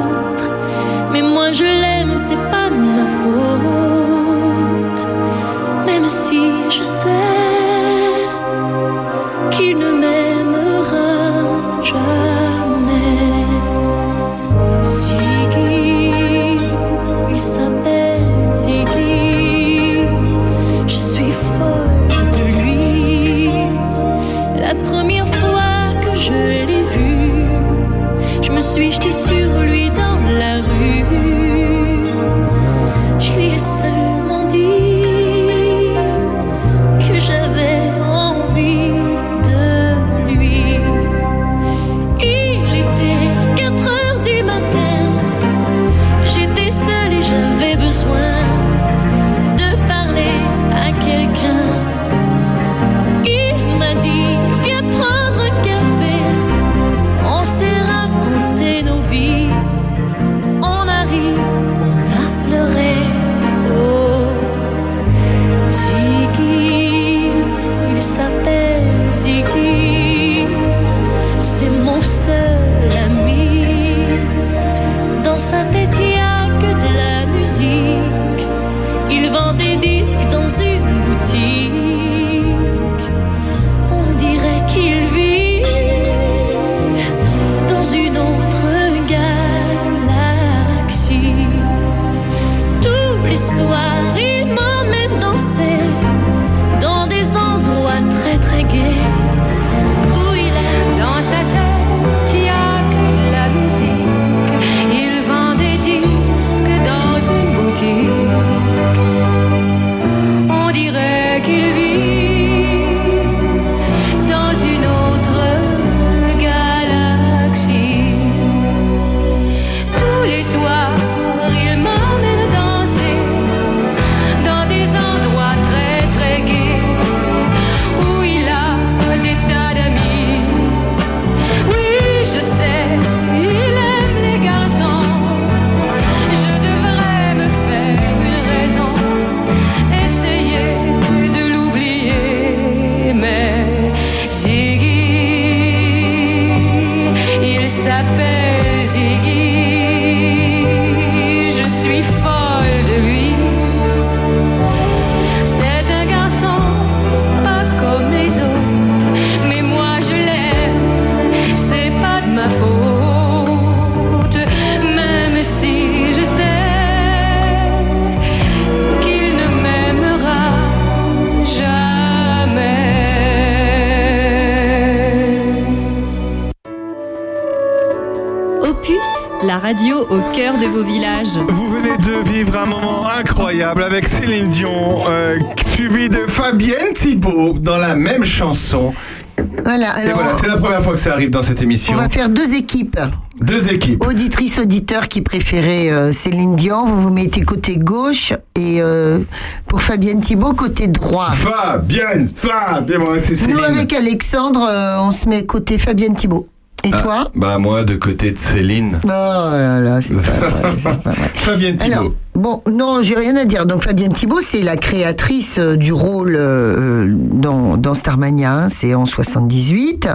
ça 191.00 191.12
arrive 191.12 191.30
dans 191.30 191.42
cette 191.42 191.62
émission. 191.62 191.94
on 191.94 191.96
va 191.96 192.08
faire 192.08 192.28
deux 192.28 192.54
équipes. 192.54 192.98
Deux 193.40 193.72
équipes. 193.72 194.04
Auditrice, 194.06 194.58
auditeur 194.58 195.08
qui 195.08 195.22
préférait 195.22 195.90
euh, 195.90 196.12
Céline 196.12 196.56
Dion, 196.56 196.84
vous 196.84 197.00
vous 197.00 197.10
mettez 197.10 197.40
côté 197.42 197.78
gauche 197.78 198.32
et 198.54 198.80
euh, 198.82 199.20
pour 199.66 199.80
Fabienne 199.82 200.20
Thibault, 200.20 200.52
côté 200.52 200.88
droit. 200.88 201.30
Fabienne, 201.32 202.28
Fabienne, 202.32 203.02
c'est 203.22 203.36
Céline. 203.36 203.56
Nous, 203.56 203.62
avec 203.62 203.92
Alexandre, 203.94 204.66
euh, 204.70 205.00
on 205.00 205.10
se 205.10 205.28
met 205.28 205.44
côté 205.46 205.78
Fabienne 205.78 206.14
Thibault. 206.14 206.48
Et 206.82 206.90
Ah, 206.94 206.96
toi 207.02 207.30
Bah 207.34 207.58
moi 207.58 207.84
de 207.84 207.94
côté 207.96 208.30
de 208.30 208.38
Céline. 208.38 209.00
Oh 209.04 209.08
là 209.08 209.80
là, 209.80 210.00
c'est 210.00 210.14
pas 210.14 210.22
vrai, 210.48 210.72
c'est 210.78 211.02
pas 211.02 211.10
vrai. 211.10 211.30
Fabienne 211.34 211.76
Thibault. 211.76 211.92
Alors, 211.94 212.12
bon, 212.34 212.62
non, 212.72 213.02
j'ai 213.02 213.16
rien 213.16 213.36
à 213.36 213.44
dire. 213.44 213.66
Donc, 213.66 213.82
Fabienne 213.82 214.14
Thibault, 214.14 214.40
c'est 214.40 214.62
la 214.62 214.78
créatrice 214.78 215.58
du 215.58 215.92
rôle 215.92 216.36
euh, 216.38 217.06
dans, 217.14 217.76
dans 217.76 217.92
Starmania, 217.92 218.52
hein, 218.54 218.68
c'est 218.70 218.94
en 218.94 219.04
78. 219.04 220.08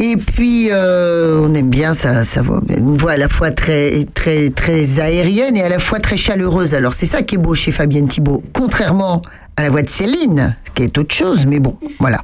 Et 0.00 0.16
puis, 0.16 0.68
euh, 0.70 1.40
on 1.42 1.52
aime 1.54 1.70
bien 1.70 1.92
ça, 1.92 2.22
ça 2.22 2.40
une 2.76 2.96
voix 2.96 3.12
à 3.12 3.16
la 3.16 3.28
fois 3.28 3.50
très, 3.50 4.04
très, 4.14 4.48
très 4.50 5.00
aérienne 5.00 5.56
et 5.56 5.62
à 5.62 5.68
la 5.68 5.80
fois 5.80 5.98
très 5.98 6.16
chaleureuse. 6.16 6.72
Alors, 6.74 6.92
c'est 6.92 7.06
ça 7.06 7.22
qui 7.22 7.34
est 7.34 7.38
beau 7.38 7.54
chez 7.56 7.72
Fabienne 7.72 8.06
Thibault, 8.06 8.44
contrairement 8.52 9.22
à 9.56 9.62
la 9.62 9.70
voix 9.70 9.82
de 9.82 9.90
Céline, 9.90 10.56
qui 10.76 10.84
est 10.84 10.98
autre 10.98 11.12
chose, 11.12 11.46
mais 11.46 11.58
bon, 11.58 11.76
voilà. 11.98 12.22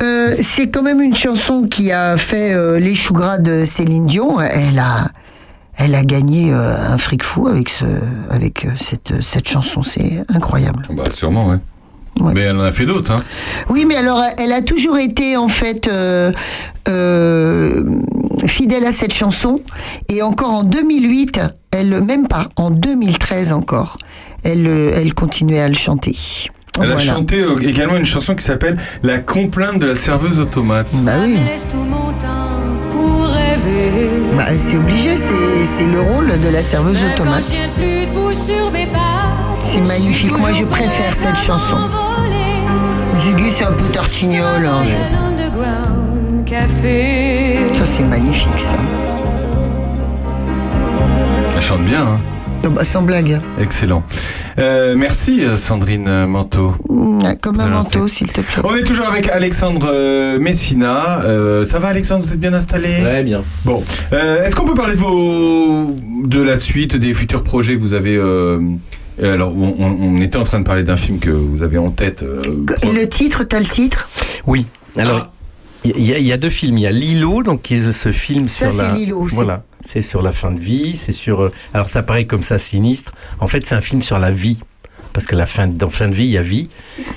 Euh, 0.00 0.36
c'est 0.40 0.68
quand 0.68 0.82
même 0.82 1.02
une 1.02 1.14
chanson 1.14 1.66
qui 1.68 1.92
a 1.92 2.16
fait 2.16 2.54
euh, 2.54 2.80
de 2.80 3.64
Céline 3.66 4.06
Dion. 4.06 4.40
Elle 4.40 4.78
a, 4.78 5.08
elle 5.76 5.94
a 5.94 6.04
gagné 6.04 6.52
euh, 6.52 6.74
un 6.74 6.96
fric 6.96 7.22
fou 7.22 7.48
avec 7.48 7.68
ce, 7.68 7.84
avec 8.30 8.66
cette, 8.76 9.20
cette 9.20 9.46
chanson. 9.46 9.82
C'est 9.82 10.22
incroyable. 10.28 10.88
Bah 10.90 11.04
sûrement, 11.12 11.48
ouais. 11.48 11.58
Mais 12.34 12.42
elle 12.42 12.56
en 12.56 12.62
a 12.64 12.72
fait 12.72 12.84
d'autres, 12.86 13.12
hein. 13.12 13.22
Oui, 13.68 13.84
mais 13.86 13.96
alors 13.96 14.22
elle 14.38 14.52
a 14.52 14.62
toujours 14.62 14.98
été 14.98 15.36
en 15.36 15.48
fait 15.48 15.88
euh, 15.88 16.32
euh, 16.88 17.84
fidèle 18.46 18.84
à 18.84 18.90
cette 18.90 19.12
chanson. 19.12 19.60
Et 20.08 20.22
encore 20.22 20.52
en 20.52 20.62
2008, 20.62 21.40
elle 21.70 22.02
même 22.02 22.28
pas, 22.28 22.48
en 22.56 22.70
2013 22.70 23.52
encore, 23.52 23.96
elle, 24.44 24.66
euh, 24.66 24.92
elle 24.94 25.14
continuait 25.14 25.60
à 25.60 25.68
le 25.68 25.74
chanter. 25.74 26.16
Elle 26.80 26.92
a 26.92 26.98
chanté 26.98 27.44
également 27.62 27.96
une 27.96 28.06
chanson 28.06 28.36
qui 28.36 28.44
s'appelle 28.44 28.76
La 29.02 29.18
complainte 29.18 29.80
de 29.80 29.86
la 29.86 29.94
serveuse 29.96 30.38
automate. 30.38 30.88
Bah 31.04 31.12
oui. 31.24 31.36
Laisse 31.44 31.66
tout 31.66 31.76
mon 31.78 32.12
temps 32.20 32.60
pour 32.92 33.24
rêver. 33.26 34.10
Bah, 34.36 34.56
c'est 34.56 34.76
obligé, 34.76 35.16
c'est 35.16 35.64
c'est 35.64 35.86
le 35.86 36.00
rôle 36.00 36.38
de 36.38 36.48
la 36.48 36.62
serveuse 36.62 37.02
Même 37.02 37.14
quand 37.16 37.22
automate. 37.22 37.44
je 37.50 37.80
plus 37.80 38.06
debout 38.06 38.32
sur 38.32 38.70
mes 38.70 38.86
pas. 38.86 39.17
C'est 39.70 39.80
magnifique. 39.86 40.36
Moi, 40.38 40.52
je 40.52 40.64
préfère 40.64 41.14
cette 41.14 41.36
chanson. 41.36 41.76
Ziggy, 43.18 43.50
c'est 43.50 43.64
un 43.64 43.72
peu 43.72 43.84
tartignol. 43.88 44.64
hein. 44.66 44.84
Ça, 47.74 47.84
c'est 47.84 48.02
magnifique, 48.04 48.48
ça. 48.58 48.76
Elle 51.56 51.62
chante 51.62 51.84
bien, 51.84 52.02
hein. 52.02 52.18
Oh, 52.64 52.70
bah, 52.70 52.82
sans 52.82 53.02
blague. 53.02 53.38
Excellent. 53.60 54.02
Euh, 54.58 54.94
merci 54.96 55.44
euh, 55.44 55.56
Sandrine 55.56 56.26
Manteau. 56.26 56.74
Mm, 56.88 57.20
Comme 57.40 57.60
un 57.60 57.68
manteau, 57.68 58.08
s'il 58.08 58.32
te 58.32 58.40
plaît. 58.40 58.62
On 58.64 58.74
est 58.74 58.82
toujours 58.82 59.06
avec 59.08 59.28
Alexandre 59.28 59.88
euh, 59.92 60.40
Messina. 60.40 61.20
Euh, 61.24 61.64
ça 61.64 61.78
va 61.78 61.88
Alexandre, 61.88 62.24
vous 62.24 62.32
êtes 62.32 62.40
bien 62.40 62.54
installé? 62.54 62.88
Très 63.02 63.22
bien. 63.22 63.44
Bon, 63.64 63.84
Euh, 64.12 64.44
est-ce 64.44 64.56
qu'on 64.56 64.64
peut 64.64 64.74
parler 64.74 64.94
de 64.94 64.98
vos 64.98 65.94
de 66.24 66.42
la 66.42 66.58
suite 66.58 66.96
des 66.96 67.14
futurs 67.14 67.44
projets 67.44 67.76
que 67.76 67.80
vous 67.80 67.94
avez 67.94 68.16
euh, 68.16 68.58
euh, 68.58 68.60
alors, 69.22 69.54
on, 69.56 70.20
était 70.20 70.36
en 70.38 70.44
train 70.44 70.58
de 70.60 70.64
parler 70.64 70.84
d'un 70.84 70.96
film 70.96 71.18
que 71.18 71.30
vous 71.30 71.62
avez 71.62 71.78
en 71.78 71.90
tête. 71.90 72.22
euh, 72.22 72.40
Et 72.82 72.92
le 72.92 73.08
titre, 73.08 73.44
t'as 73.44 73.58
le 73.58 73.66
titre? 73.66 74.08
Oui. 74.46 74.66
Alors, 74.96 75.28
il 75.84 76.04
y, 76.04 76.12
a- 76.12 76.18
il 76.18 76.26
y 76.26 76.32
a 76.32 76.36
deux 76.36 76.50
films. 76.50 76.78
Il 76.78 76.82
y 76.82 76.86
a 76.86 76.92
Lilo, 76.92 77.42
donc 77.42 77.62
qui 77.62 77.74
est 77.74 77.92
ce 77.92 78.10
film 78.12 78.48
Ça, 78.48 78.70
sur 78.70 78.82
la. 78.82 78.90
c'est 78.90 78.96
Lilo, 78.96 79.26
Voilà. 79.32 79.62
C'est 79.84 80.02
sur 80.02 80.22
la 80.22 80.32
fin 80.32 80.50
de 80.52 80.60
vie. 80.60 80.96
C'est 80.96 81.12
sur. 81.12 81.42
euh, 81.44 81.52
Alors, 81.74 81.88
ça 81.88 82.02
paraît 82.02 82.26
comme 82.26 82.42
ça 82.42 82.58
sinistre. 82.58 83.12
En 83.40 83.46
fait, 83.46 83.64
c'est 83.64 83.74
un 83.74 83.80
film 83.80 84.02
sur 84.02 84.18
la 84.18 84.30
vie. 84.30 84.60
Parce 85.12 85.24
que 85.26 85.34
la 85.34 85.46
fin, 85.46 85.66
dans 85.66 85.88
fin 85.90 86.08
de 86.08 86.14
vie, 86.14 86.24
il 86.26 86.30
y 86.30 86.38
a 86.38 86.42
vie. 86.42 86.68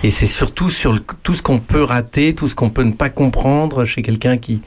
Et 0.03 0.09
c'est 0.11 0.25
surtout 0.25 0.69
sur 0.69 0.93
le- 0.93 1.03
tout 1.23 1.33
ce 1.35 1.41
qu'on 1.43 1.59
peut 1.59 1.83
rater, 1.83 2.33
tout 2.33 2.47
ce 2.47 2.55
qu'on 2.55 2.69
peut 2.69 2.83
ne 2.83 2.93
pas 2.93 3.09
comprendre 3.09 3.85
chez 3.85 4.01
quelqu'un 4.01 4.37
qui, 4.37 4.61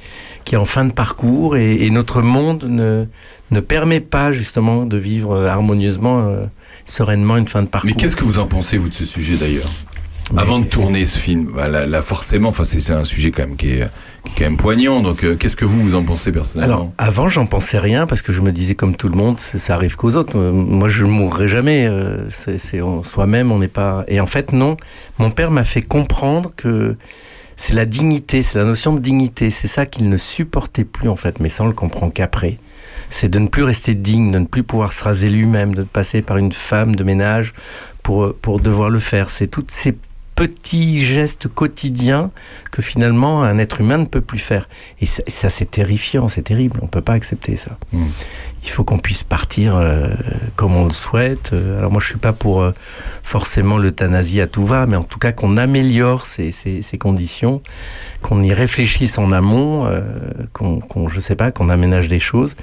qui 0.45 0.55
est 0.55 0.59
en 0.59 0.67
fin 0.67 0.85
de 0.85 0.93
parcours. 0.93 1.57
Et, 1.57 1.85
et 1.87 1.91
notre 1.91 2.21
monde 2.23 2.65
ne, 2.69 3.07
ne 3.51 3.61
permet 3.61 4.01
pas, 4.01 4.31
justement, 4.31 4.85
de 4.87 4.97
vivre 4.99 5.33
euh, 5.33 5.49
harmonieusement, 5.49 6.21
euh, 6.21 6.45
sereinement 6.85 7.37
une 7.37 7.49
fin 7.49 7.63
de 7.63 7.69
parcours. 7.69 7.91
Mais 7.91 7.97
qu'est-ce 7.97 8.17
que 8.17 8.25
vous 8.25 8.39
en 8.39 8.47
pensez, 8.47 8.77
vous, 8.79 8.89
de 8.89 8.95
ce 8.95 9.05
sujet 9.07 9.37
d'ailleurs? 9.37 9.71
Avant 10.39 10.59
de 10.59 10.65
tourner 10.65 11.05
ce 11.05 11.19
film, 11.19 11.51
bah, 11.55 11.69
là, 11.69 11.85
là, 11.85 12.01
forcément, 12.01 12.49
enfin, 12.49 12.65
c'est 12.65 12.91
un 12.91 13.05
sujet 13.05 13.31
quand 13.31 13.47
même 13.47 13.57
qui 13.57 13.73
est, 13.73 13.89
qui 14.25 14.31
est 14.31 14.39
quand 14.39 14.45
même 14.45 14.57
poignant. 14.57 15.01
Donc, 15.01 15.23
euh, 15.23 15.37
qu'est-ce 15.37 15.55
que 15.57 15.67
vous, 15.67 15.79
vous 15.83 15.95
en 15.95 16.03
pensez 16.03 16.33
personnellement? 16.33 16.75
Alors, 16.75 16.93
avant, 16.97 17.29
j'en 17.29 17.45
pensais 17.45 17.77
rien 17.79 18.07
parce 18.07 18.23
que 18.23 18.33
je 18.33 18.41
me 18.41 18.51
disais, 18.51 18.75
comme 18.75 18.97
tout 18.97 19.09
le 19.11 19.17
monde, 19.17 19.39
ça 19.39 19.75
arrive 19.75 19.97
qu'aux 19.97 20.15
autres. 20.17 20.39
Euh, 20.39 20.51
Moi, 20.51 20.89
je 20.89 21.05
ne 21.05 21.11
mourrai 21.11 21.47
jamais. 21.47 21.87
euh, 21.87 22.25
C'est 22.31 22.59
soi-même, 23.03 23.53
on 23.53 23.59
n'est 23.59 23.69
pas. 23.69 24.05
Et 24.09 24.19
en 24.19 24.27
fait, 24.27 24.53
non. 24.53 24.79
Mon 25.19 25.31
père 25.31 25.51
m'a 25.51 25.65
fait 25.65 25.83
comprendre 25.83 26.53
que 26.57 26.97
c'est 27.57 27.75
la 27.75 27.85
dignité, 27.85 28.43
c'est 28.43 28.59
la 28.59 28.65
notion 28.65 28.95
de 28.95 29.01
dignité. 29.01 29.51
C'est 29.51 29.69
ça 29.69 29.85
qu'il 29.85 30.09
ne 30.09 30.17
supportait 30.17 30.85
plus, 30.85 31.11
en 31.11 31.17
fait. 31.17 31.39
Mais 31.39 31.51
ça, 31.51 31.65
on 31.65 31.67
le 31.67 31.75
comprend 31.75 32.09
qu'après. 32.09 32.57
C'est 33.17 33.29
de 33.29 33.39
ne 33.39 33.47
plus 33.47 33.63
rester 33.63 33.95
digne, 33.95 34.33
de 34.33 34.41
ne 34.41 34.45
plus 34.45 34.65
pouvoir 34.65 34.93
se 34.93 35.05
raser 35.05 35.31
lui-même, 35.31 35.73
de 35.73 35.85
passer 35.85 36.21
par 36.21 36.37
une 36.37 36.51
femme 36.51 36.97
de 36.97 37.05
ménage 37.05 37.55
pour, 38.03 38.35
pour 38.35 38.59
devoir 38.59 38.91
le 38.91 38.99
faire. 38.99 39.31
C'est 39.31 39.47
toutes 39.47 39.71
ces 39.71 39.97
petits 40.35 40.99
gestes 40.99 41.47
quotidiens 41.47 42.33
que 42.73 42.83
finalement 42.83 43.45
un 43.45 43.57
être 43.59 43.81
humain 43.81 43.99
ne 43.99 44.07
peut 44.07 44.21
plus 44.21 44.41
faire. 44.41 44.69
Et 45.01 45.07
ça, 45.07 45.49
c'est 45.49 45.71
terrifiant, 45.71 46.27
c'est 46.27 46.43
terrible, 46.43 46.81
on 46.83 46.87
ne 46.87 46.91
peut 46.91 47.03
pas 47.03 47.13
accepter 47.13 47.55
ça. 47.55 47.79
Mm. 47.93 48.07
Il 48.65 48.71
faut 48.71 48.83
qu'on 48.83 48.99
puisse 48.99 49.23
partir 49.23 49.77
euh, 49.77 50.09
comme 50.57 50.75
on 50.75 50.87
le 50.87 50.93
souhaite. 50.93 51.51
Euh, 51.53 51.79
Alors 51.79 51.93
moi 51.93 52.01
je 52.01 52.09
suis 52.09 52.19
pas 52.19 52.33
pour 52.33 52.63
euh, 52.63 52.73
forcément 53.23 53.77
l'euthanasie 53.77 54.41
à 54.41 54.47
tout 54.47 54.65
va, 54.65 54.87
mais 54.87 54.97
en 54.97 55.03
tout 55.03 55.19
cas 55.19 55.33
qu'on 55.33 55.57
améliore 55.57 56.27
ces, 56.27 56.51
conditions, 56.99 57.61
qu'on 58.23 58.43
y 58.43 58.53
réfléchisse 58.53 59.19
en 59.19 59.33
amont, 59.33 59.87
qu'on, 60.53 60.81
qu'on, 60.81 61.09
je 61.09 61.21
sais 61.21 61.37
pas, 61.37 61.51
qu'on 61.51 61.69
aménage 61.69 62.09
des 62.09 62.19
choses. 62.19 62.57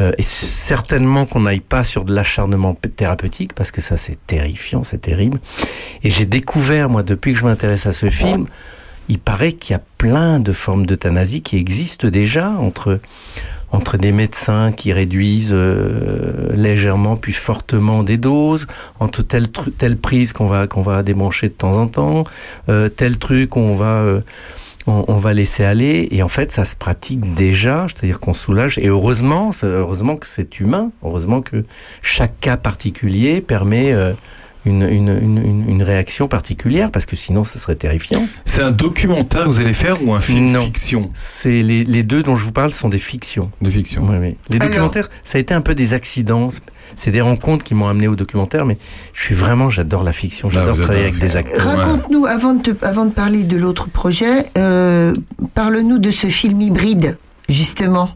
Et 0.00 0.22
certainement 0.22 1.26
qu'on 1.26 1.40
n'aille 1.40 1.60
pas 1.60 1.84
sur 1.84 2.04
de 2.04 2.14
l'acharnement 2.14 2.74
thérapeutique, 2.96 3.54
parce 3.54 3.70
que 3.70 3.80
ça 3.80 3.96
c'est 3.96 4.18
terrifiant, 4.26 4.82
c'est 4.82 5.00
terrible. 5.00 5.40
Et 6.02 6.10
j'ai 6.10 6.26
découvert, 6.26 6.88
moi, 6.88 7.02
depuis 7.02 7.32
que 7.32 7.38
je 7.38 7.44
m'intéresse 7.44 7.86
à 7.86 7.92
ce 7.92 8.10
film, 8.10 8.46
il 9.08 9.18
paraît 9.18 9.52
qu'il 9.52 9.72
y 9.72 9.76
a 9.76 9.82
plein 9.98 10.38
de 10.40 10.52
formes 10.52 10.86
d'euthanasie 10.86 11.42
qui 11.42 11.56
existent 11.56 12.08
déjà 12.08 12.50
entre, 12.50 13.00
entre 13.72 13.96
des 13.96 14.12
médecins 14.12 14.70
qui 14.70 14.92
réduisent 14.92 15.52
euh, 15.52 16.54
légèrement 16.54 17.16
puis 17.16 17.32
fortement 17.32 18.02
des 18.02 18.18
doses, 18.18 18.66
entre 19.00 19.22
telle, 19.22 19.48
telle 19.48 19.96
prise 19.96 20.32
qu'on 20.32 20.46
va, 20.46 20.66
qu'on 20.66 20.82
va 20.82 21.02
débrancher 21.02 21.48
de 21.48 21.54
temps 21.54 21.78
en 21.78 21.86
temps, 21.86 22.24
euh, 22.68 22.88
tel 22.88 23.18
truc 23.18 23.56
on 23.56 23.72
va, 23.72 24.02
euh, 24.02 24.20
on, 24.86 25.04
on 25.08 25.16
va 25.16 25.32
laisser 25.32 25.64
aller. 25.64 26.08
Et 26.10 26.22
en 26.22 26.28
fait, 26.28 26.52
ça 26.52 26.64
se 26.64 26.76
pratique 26.76 27.34
déjà, 27.34 27.86
c'est-à-dire 27.88 28.20
qu'on 28.20 28.34
soulage. 28.34 28.78
Et 28.78 28.88
heureusement, 28.88 29.50
heureusement 29.62 30.16
que 30.16 30.26
c'est 30.26 30.60
humain, 30.60 30.90
heureusement 31.02 31.40
que 31.40 31.64
chaque 32.02 32.38
cas 32.40 32.58
particulier 32.58 33.40
permet 33.40 33.92
euh, 33.92 34.12
une, 34.64 34.82
une, 34.82 35.08
une, 35.08 35.38
une- 35.38 35.68
une 35.68 35.82
réaction 35.82 36.28
particulière, 36.28 36.90
parce 36.90 37.06
que 37.06 37.16
sinon, 37.16 37.44
ça 37.44 37.58
serait 37.58 37.74
terrifiant. 37.76 38.22
C'est 38.44 38.62
un 38.62 38.70
documentaire 38.70 39.42
que 39.44 39.48
vous 39.48 39.60
allez 39.60 39.72
faire 39.74 39.96
ou 40.06 40.14
un 40.14 40.20
film 40.20 40.50
Non. 40.52 40.62
fiction 40.62 41.10
C'est 41.14 41.58
les, 41.58 41.84
les 41.84 42.02
deux 42.02 42.22
dont 42.22 42.36
je 42.36 42.44
vous 42.44 42.52
parle 42.52 42.70
sont 42.70 42.88
des 42.88 42.98
fictions. 42.98 43.50
De 43.60 43.70
fiction. 43.70 44.06
Oui, 44.08 44.16
oui. 44.20 44.36
Les 44.50 44.56
Alors- 44.56 44.68
documentaires, 44.68 45.08
ça 45.24 45.38
a 45.38 45.40
été 45.40 45.52
un 45.54 45.60
peu 45.62 45.74
des 45.74 45.94
accidents. 45.94 46.48
C'est 46.94 47.10
des 47.10 47.20
rencontres 47.22 47.64
qui 47.64 47.74
m'ont 47.74 47.88
amené 47.88 48.06
au 48.08 48.14
documentaire, 48.16 48.66
mais 48.66 48.76
je 49.14 49.22
suis 49.24 49.34
vraiment, 49.34 49.70
j'adore 49.70 50.04
la 50.04 50.12
fiction, 50.12 50.50
j'adore 50.50 50.76
travailler 50.78 51.04
avec 51.04 51.18
des 51.18 51.36
acteurs. 51.36 51.64
Raconte-nous, 51.64 52.26
avant, 52.26 52.54
de 52.54 52.62
te- 52.62 52.84
avant 52.84 53.04
de 53.06 53.10
parler 53.10 53.44
de 53.44 53.56
l'autre 53.56 53.88
projet, 53.88 54.44
euh, 54.58 55.12
parle-nous 55.54 55.98
de 55.98 56.10
ce 56.10 56.28
film 56.28 56.60
hybride, 56.60 57.18
justement. 57.48 58.10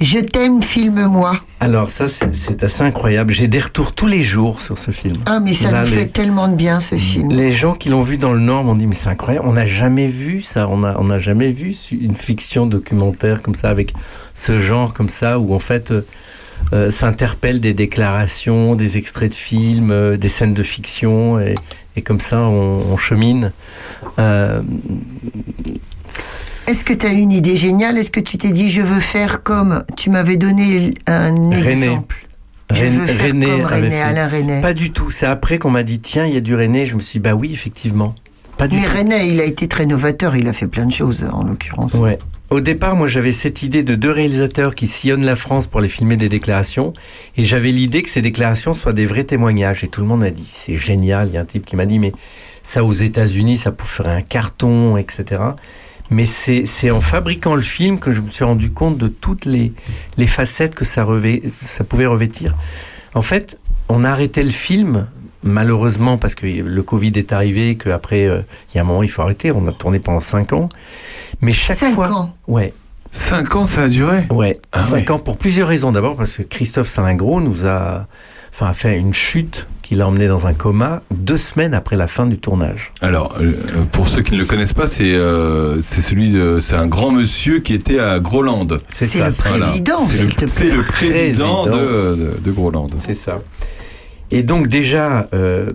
Je 0.00 0.18
t'aime, 0.18 0.62
filme-moi. 0.62 1.36
Alors 1.60 1.88
ça, 1.88 2.06
c'est 2.08 2.62
assez 2.64 2.82
incroyable. 2.82 3.32
J'ai 3.32 3.46
des 3.48 3.60
retours 3.60 3.92
tous 3.94 4.06
les 4.08 4.22
jours 4.22 4.60
sur 4.60 4.76
ce 4.76 4.90
film. 4.90 5.14
Ah, 5.26 5.38
mais 5.40 5.54
ça 5.54 5.70
Là, 5.70 5.80
nous 5.84 5.90
les- 5.90 5.92
fait 5.98 6.06
tellement 6.06 6.48
de 6.48 6.56
bien, 6.56 6.80
ce 6.80 6.96
film. 6.96 7.30
Les 7.30 7.52
gens 7.52 7.74
qui 7.74 7.88
l'ont 7.90 8.02
vu 8.02 8.16
dans 8.18 8.32
le 8.32 8.40
Nord 8.40 8.64
m'ont 8.64 8.74
dit 8.74 8.86
mais 8.86 8.94
c'est 8.94 9.08
incroyable, 9.08 9.46
on 9.48 9.52
n'a 9.52 9.66
jamais 9.66 10.06
vu 10.08 10.42
ça, 10.42 10.68
on 10.68 10.78
n'a 10.78 10.96
on 11.00 11.04
n'a 11.04 11.18
jamais 11.20 11.50
vu 11.52 11.74
une 11.92 12.16
fiction 12.16 12.66
documentaire 12.66 13.40
comme 13.40 13.54
ça 13.54 13.70
avec 13.70 13.92
ce 14.34 14.58
genre 14.58 14.92
comme 14.94 15.08
ça 15.08 15.38
où 15.38 15.54
en 15.54 15.58
fait 15.60 15.90
euh, 15.92 16.04
euh, 16.72 16.90
s'interpellent 16.90 17.60
des 17.60 17.72
déclarations, 17.74 18.74
des 18.74 18.96
extraits 18.96 19.30
de 19.30 19.36
films, 19.36 19.90
euh, 19.92 20.16
des 20.16 20.28
scènes 20.28 20.54
de 20.54 20.62
fiction 20.62 21.38
et, 21.38 21.54
et 21.96 22.02
comme 22.02 22.20
ça 22.20 22.40
on, 22.40 22.82
on 22.92 22.96
chemine. 22.96 23.52
Euh, 24.18 24.60
Est-ce 26.06 26.84
que 26.84 26.92
tu 26.92 27.06
as 27.06 27.12
une 27.12 27.32
idée 27.32 27.56
géniale? 27.56 27.98
Est-ce 27.98 28.10
que 28.10 28.20
tu 28.20 28.38
t'es 28.38 28.50
dit 28.52 28.70
je 28.70 28.82
veux 28.82 29.00
faire 29.00 29.42
comme 29.42 29.82
tu 29.96 30.10
m'avais 30.10 30.36
donné 30.36 30.92
un 31.06 31.50
exemple? 31.50 32.26
Je 32.70 32.84
René- 32.86 32.90
veux 32.98 33.06
faire 33.06 33.26
René 33.28 33.46
comme 33.46 33.64
René, 33.64 34.00
Alain 34.00 34.28
René. 34.28 34.60
Pas 34.62 34.72
du 34.74 34.90
tout. 34.90 35.10
C'est 35.10 35.26
après 35.26 35.58
qu'on 35.58 35.70
m'a 35.70 35.82
dit 35.82 36.00
tiens, 36.00 36.26
il 36.26 36.34
y 36.34 36.36
a 36.36 36.40
du 36.40 36.54
René. 36.54 36.84
Je 36.86 36.96
me 36.96 37.00
suis 37.00 37.18
dit 37.18 37.22
bah 37.22 37.34
oui, 37.34 37.52
effectivement. 37.52 38.14
Pas 38.56 38.68
du 38.68 38.76
Mais 38.76 38.82
tout. 38.82 38.96
René, 38.98 39.26
il 39.28 39.40
a 39.40 39.44
été 39.44 39.66
très 39.68 39.84
novateur, 39.86 40.36
il 40.36 40.46
a 40.48 40.52
fait 40.52 40.68
plein 40.68 40.86
de 40.86 40.92
choses 40.92 41.26
en 41.30 41.42
l'occurrence. 41.44 41.94
Ouais. 41.94 42.18
Au 42.50 42.60
départ, 42.60 42.94
moi, 42.94 43.08
j'avais 43.08 43.32
cette 43.32 43.62
idée 43.62 43.82
de 43.82 43.94
deux 43.96 44.10
réalisateurs 44.12 44.74
qui 44.74 44.86
sillonnent 44.86 45.24
la 45.24 45.34
France 45.34 45.66
pour 45.66 45.80
les 45.80 45.88
filmer 45.88 46.16
des 46.16 46.28
déclarations. 46.28 46.92
Et 47.36 47.42
j'avais 47.42 47.70
l'idée 47.70 48.02
que 48.02 48.08
ces 48.08 48.22
déclarations 48.22 48.74
soient 48.74 48.92
des 48.92 49.06
vrais 49.06 49.24
témoignages. 49.24 49.82
Et 49.82 49.88
tout 49.88 50.00
le 50.02 50.06
monde 50.06 50.20
m'a 50.20 50.30
dit, 50.30 50.46
c'est 50.46 50.76
génial. 50.76 51.28
Il 51.28 51.34
y 51.34 51.36
a 51.36 51.40
un 51.40 51.44
type 51.46 51.66
qui 51.66 51.74
m'a 51.74 51.86
dit, 51.86 51.98
mais 51.98 52.12
ça 52.62 52.84
aux 52.84 52.92
États-Unis, 52.92 53.58
ça 53.58 53.72
pourrait 53.72 53.90
faire 53.90 54.08
un 54.08 54.22
carton, 54.22 54.96
etc. 54.96 55.40
Mais 56.10 56.26
c'est 56.26 56.66
c'est 56.66 56.90
en 56.90 57.00
fabriquant 57.00 57.54
le 57.54 57.62
film 57.62 57.98
que 57.98 58.12
je 58.12 58.20
me 58.20 58.30
suis 58.30 58.44
rendu 58.44 58.70
compte 58.70 58.98
de 58.98 59.08
toutes 59.08 59.44
les, 59.46 59.72
les 60.16 60.26
facettes 60.26 60.74
que 60.74 60.84
ça, 60.84 61.02
revêt, 61.04 61.42
ça 61.60 61.82
pouvait 61.84 62.06
revêtir. 62.06 62.52
En 63.14 63.22
fait, 63.22 63.58
on 63.88 64.04
a 64.04 64.10
arrêté 64.10 64.42
le 64.42 64.50
film, 64.50 65.06
malheureusement, 65.42 66.18
parce 66.18 66.34
que 66.34 66.46
le 66.46 66.82
Covid 66.82 67.12
est 67.16 67.32
arrivé, 67.32 67.76
qu'après, 67.76 68.26
euh, 68.26 68.40
il 68.72 68.76
y 68.76 68.78
a 68.78 68.82
un 68.82 68.86
moment, 68.86 69.02
il 69.02 69.08
faut 69.10 69.22
arrêter. 69.22 69.50
On 69.52 69.66
a 69.66 69.72
tourné 69.72 69.98
pendant 69.98 70.20
cinq 70.20 70.52
ans. 70.52 70.68
Mais 71.40 71.52
chaque 71.52 71.78
Cinq 71.78 71.94
fois. 71.94 72.10
ans. 72.10 72.34
Ouais. 72.48 72.74
5 73.12 73.54
ans, 73.54 73.66
ça 73.66 73.84
a 73.84 73.88
duré? 73.88 74.24
Ouais, 74.30 74.58
Ah 74.72 74.80
5 74.80 74.92
ouais. 74.96 75.10
ans 75.12 75.18
pour 75.20 75.36
plusieurs 75.36 75.68
raisons. 75.68 75.92
D'abord 75.92 76.16
parce 76.16 76.36
que 76.36 76.42
Christophe 76.42 76.88
Salingro 76.88 77.40
nous 77.40 77.64
a, 77.64 78.08
enfin, 78.54 78.66
a 78.70 78.74
fait 78.74 78.96
une 78.98 79.12
chute 79.14 79.66
qui 79.82 79.94
l'a 79.96 80.08
emmené 80.08 80.28
dans 80.28 80.46
un 80.46 80.54
coma 80.54 81.02
deux 81.10 81.36
semaines 81.36 81.74
après 81.74 81.96
la 81.96 82.06
fin 82.06 82.24
du 82.26 82.38
tournage. 82.38 82.90
Alors, 83.02 83.34
euh, 83.38 83.52
pour 83.92 84.08
ceux 84.08 84.22
qui 84.22 84.32
ne 84.32 84.38
le 84.38 84.46
connaissent 84.46 84.72
pas, 84.72 84.86
c'est 84.86 85.12
euh, 85.14 85.82
c'est 85.82 86.00
celui 86.00 86.30
de, 86.30 86.60
c'est 86.62 86.74
un 86.76 86.86
grand 86.86 87.10
monsieur 87.10 87.58
qui 87.60 87.74
était 87.74 87.98
à 87.98 88.18
Groland. 88.18 88.66
C'est 88.86 89.04
ça. 89.04 89.26
le 89.28 89.34
Voilà. 89.34 89.66
président, 89.66 89.98
C'est 89.98 90.16
s'il 90.16 90.26
le, 90.28 90.32
c'est 90.46 90.46
président, 90.86 91.64
Président. 91.64 91.66
De, 91.66 91.70
de, 92.16 92.38
de 92.42 92.50
Groland. 92.50 92.88
C'est 92.96 93.12
ça. 93.14 93.42
Et 94.30 94.42
donc 94.42 94.68
déjà, 94.68 95.28
euh, 95.34 95.72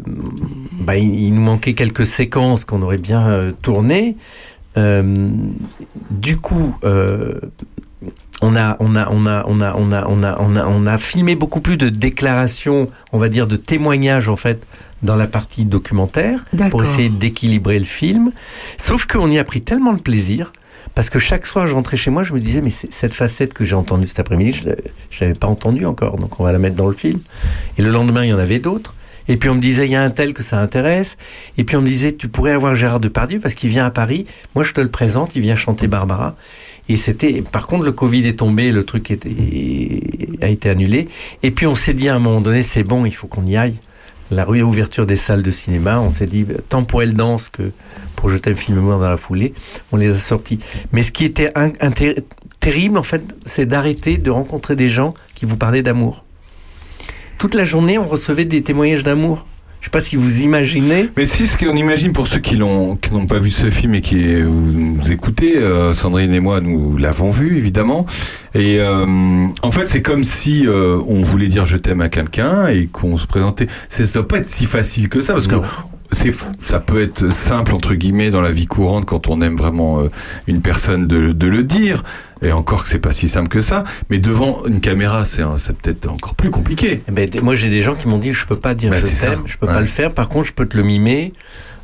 bah, 0.81 0.97
il, 0.97 1.13
il 1.19 1.33
nous 1.35 1.41
manquait 1.41 1.73
quelques 1.73 2.07
séquences 2.07 2.65
qu'on 2.65 2.81
aurait 2.81 2.97
bien 2.97 3.29
euh, 3.29 3.51
tournées. 3.61 4.17
Euh, 4.77 5.13
du 6.11 6.37
coup, 6.37 6.75
euh, 6.83 7.33
on 8.41 8.55
a, 8.55 8.77
on 8.79 8.95
a, 8.95 9.09
on 9.09 9.25
a, 9.25 9.43
on 9.47 9.61
a, 9.61 9.75
on 9.75 9.91
a, 9.91 10.05
on 10.07 10.23
a, 10.23 10.37
on 10.39 10.55
a, 10.55 10.65
on 10.65 10.87
a 10.87 10.97
filmé 10.97 11.35
beaucoup 11.35 11.61
plus 11.61 11.77
de 11.77 11.89
déclarations, 11.89 12.89
on 13.11 13.17
va 13.17 13.29
dire 13.29 13.47
de 13.47 13.55
témoignages 13.55 14.29
en 14.29 14.35
fait 14.35 14.65
dans 15.03 15.15
la 15.15 15.27
partie 15.27 15.65
documentaire 15.65 16.45
pour 16.71 16.83
essayer 16.83 17.09
d'équilibrer 17.09 17.79
le 17.79 17.85
film. 17.85 18.31
Sauf 18.77 19.05
qu'on 19.05 19.29
y 19.31 19.39
a 19.39 19.43
pris 19.43 19.61
tellement 19.61 19.93
de 19.93 20.01
plaisir. 20.01 20.53
Parce 20.95 21.09
que 21.09 21.19
chaque 21.19 21.45
soir, 21.45 21.67
je 21.67 21.75
rentrais 21.75 21.97
chez 21.97 22.09
moi, 22.09 22.23
je 22.23 22.33
me 22.33 22.39
disais, 22.39 22.61
mais 22.61 22.71
cette 22.71 23.13
facette 23.13 23.53
que 23.53 23.63
j'ai 23.63 23.75
entendue 23.75 24.07
cet 24.07 24.19
après-midi, 24.19 24.63
je 25.11 25.21
l'avais 25.21 25.35
pas 25.35 25.47
entendue 25.47 25.85
encore, 25.85 26.17
donc 26.17 26.39
on 26.39 26.43
va 26.43 26.51
la 26.51 26.59
mettre 26.59 26.75
dans 26.75 26.87
le 26.87 26.95
film. 26.95 27.19
Et 27.77 27.83
le 27.83 27.91
lendemain, 27.91 28.25
il 28.25 28.29
y 28.29 28.33
en 28.33 28.39
avait 28.39 28.59
d'autres. 28.59 28.95
Et 29.29 29.37
puis 29.37 29.47
on 29.47 29.55
me 29.55 29.61
disait, 29.61 29.85
il 29.85 29.91
y 29.91 29.95
a 29.95 30.01
un 30.01 30.09
tel 30.09 30.33
que 30.33 30.41
ça 30.41 30.59
intéresse. 30.59 31.15
Et 31.57 31.63
puis 31.63 31.77
on 31.77 31.81
me 31.81 31.87
disait, 31.87 32.13
tu 32.13 32.27
pourrais 32.27 32.51
avoir 32.51 32.75
Gérard 32.75 32.99
Depardieu 32.99 33.39
parce 33.39 33.53
qu'il 33.53 33.69
vient 33.69 33.85
à 33.85 33.91
Paris. 33.91 34.25
Moi, 34.55 34.63
je 34.63 34.73
te 34.73 34.81
le 34.81 34.89
présente, 34.89 35.35
il 35.35 35.41
vient 35.43 35.55
chanter 35.55 35.87
Barbara. 35.87 36.35
Et 36.89 36.97
c'était, 36.97 37.43
par 37.43 37.67
contre, 37.67 37.85
le 37.85 37.91
Covid 37.91 38.27
est 38.27 38.39
tombé, 38.39 38.71
le 38.71 38.83
truc 38.83 39.15
a 40.41 40.47
été 40.47 40.69
annulé. 40.69 41.07
Et 41.43 41.51
puis 41.51 41.67
on 41.67 41.75
s'est 41.75 41.93
dit 41.93 42.09
à 42.09 42.15
un 42.15 42.19
moment 42.19 42.41
donné, 42.41 42.63
c'est 42.63 42.83
bon, 42.83 43.05
il 43.05 43.13
faut 43.13 43.27
qu'on 43.27 43.45
y 43.45 43.55
aille. 43.55 43.75
La 44.31 44.43
réouverture 44.43 45.05
des 45.05 45.15
salles 45.15 45.43
de 45.43 45.51
cinéma, 45.51 45.99
on 45.99 46.11
s'est 46.11 46.25
dit, 46.25 46.45
tant 46.67 46.83
pour 46.83 47.01
Elle 47.01 47.13
Danse 47.13 47.49
que 47.49 47.71
pour 48.15 48.29
Je 48.29 48.37
t'aime, 48.37 48.55
filme-moi 48.55 48.95
dans 48.95 49.09
la 49.09 49.17
foulée, 49.17 49.53
on 49.91 49.97
les 49.97 50.11
a 50.11 50.17
sortis. 50.17 50.59
Mais 50.91 51.03
ce 51.03 51.11
qui 51.11 51.25
était 51.25 51.53
terrible, 52.59 52.97
en 52.97 53.03
fait, 53.03 53.23
c'est 53.45 53.65
d'arrêter 53.65 54.17
de 54.17 54.29
rencontrer 54.29 54.75
des 54.75 54.89
gens 54.89 55.13
qui 55.35 55.45
vous 55.45 55.57
parlaient 55.57 55.83
d'amour. 55.83 56.25
Toute 57.37 57.55
la 57.55 57.65
journée, 57.65 57.97
on 57.97 58.05
recevait 58.05 58.45
des 58.45 58.61
témoignages 58.61 59.03
d'amour. 59.03 59.45
Je 59.81 59.85
sais 59.85 59.91
pas 59.91 60.01
si 60.01 60.17
vous 60.17 60.41
imaginez. 60.41 61.09
Mais 61.15 61.25
si 61.25 61.47
ce 61.47 61.57
qu'on 61.57 61.75
imagine 61.75 62.11
pour 62.11 62.27
ceux 62.27 62.39
qui 62.39 62.57
l'ont 62.57 62.97
qui 62.97 63.13
n'ont 63.13 63.25
pas 63.25 63.39
vu 63.39 63.49
ce 63.49 63.69
film 63.69 63.95
et 63.95 64.01
qui 64.01 64.15
nous 64.17 65.09
écoutez, 65.09 65.57
euh, 65.57 65.93
Sandrine 65.93 66.33
et 66.33 66.41
moi 66.41 66.59
nous 66.59 66.97
l'avons 66.97 67.31
vu 67.31 67.55
évidemment. 67.57 68.05
Et 68.53 68.79
euh, 68.79 69.05
en 69.63 69.71
fait 69.71 69.87
c'est 69.87 70.01
comme 70.01 70.25
si 70.25 70.67
euh, 70.67 70.99
on 71.07 71.21
voulait 71.21 71.47
dire 71.47 71.65
je 71.65 71.77
t'aime 71.77 72.01
à 72.01 72.09
quelqu'un 72.09 72.67
et 72.67 72.87
qu'on 72.87 73.17
se 73.17 73.25
présentait. 73.25 73.67
C'est- 73.87 74.05
Ça 74.05 74.19
doit 74.19 74.27
pas 74.27 74.37
être 74.39 74.47
si 74.47 74.65
facile 74.65 75.07
que 75.07 75.21
ça 75.21 75.33
parce 75.33 75.47
que. 75.47 75.55
C'est 76.11 76.33
ça 76.59 76.79
peut 76.79 77.01
être 77.01 77.31
simple 77.33 77.73
entre 77.73 77.93
guillemets 77.95 78.31
dans 78.31 78.41
la 78.41 78.51
vie 78.51 78.65
courante 78.65 79.05
quand 79.05 79.27
on 79.27 79.41
aime 79.41 79.55
vraiment 79.57 80.01
euh, 80.01 80.07
une 80.47 80.61
personne 80.61 81.07
de, 81.07 81.31
de 81.31 81.47
le 81.47 81.63
dire. 81.63 82.03
Et 82.41 82.51
encore 82.53 82.83
que 82.83 82.89
c'est 82.89 82.99
pas 82.99 83.11
si 83.11 83.27
simple 83.27 83.49
que 83.49 83.59
ça, 83.61 83.83
mais 84.09 84.17
devant 84.17 84.65
une 84.65 84.79
caméra, 84.79 85.25
c'est 85.25 85.43
peut-être 85.81 86.07
encore 86.07 86.35
plus 86.35 86.49
compliqué. 86.49 87.01
Eh 87.07 87.11
ben, 87.11 87.29
moi, 87.43 87.53
j'ai 87.53 87.69
des 87.69 87.81
gens 87.81 87.95
qui 87.95 88.07
m'ont 88.07 88.17
dit 88.17 88.31
je 88.31 88.45
peux 88.45 88.55
pas 88.55 88.73
dire 88.73 88.91
Ouais, 88.91 89.01
je 89.01 89.21
t'aime, 89.21 89.41
je 89.45 89.57
peux 89.57 89.67
Ouais. 89.67 89.73
pas 89.73 89.81
le 89.81 89.87
faire. 89.87 90.13
Par 90.13 90.29
contre, 90.29 90.47
je 90.47 90.53
peux 90.53 90.65
te 90.65 90.77
le 90.77 90.83
mimer. 90.83 91.33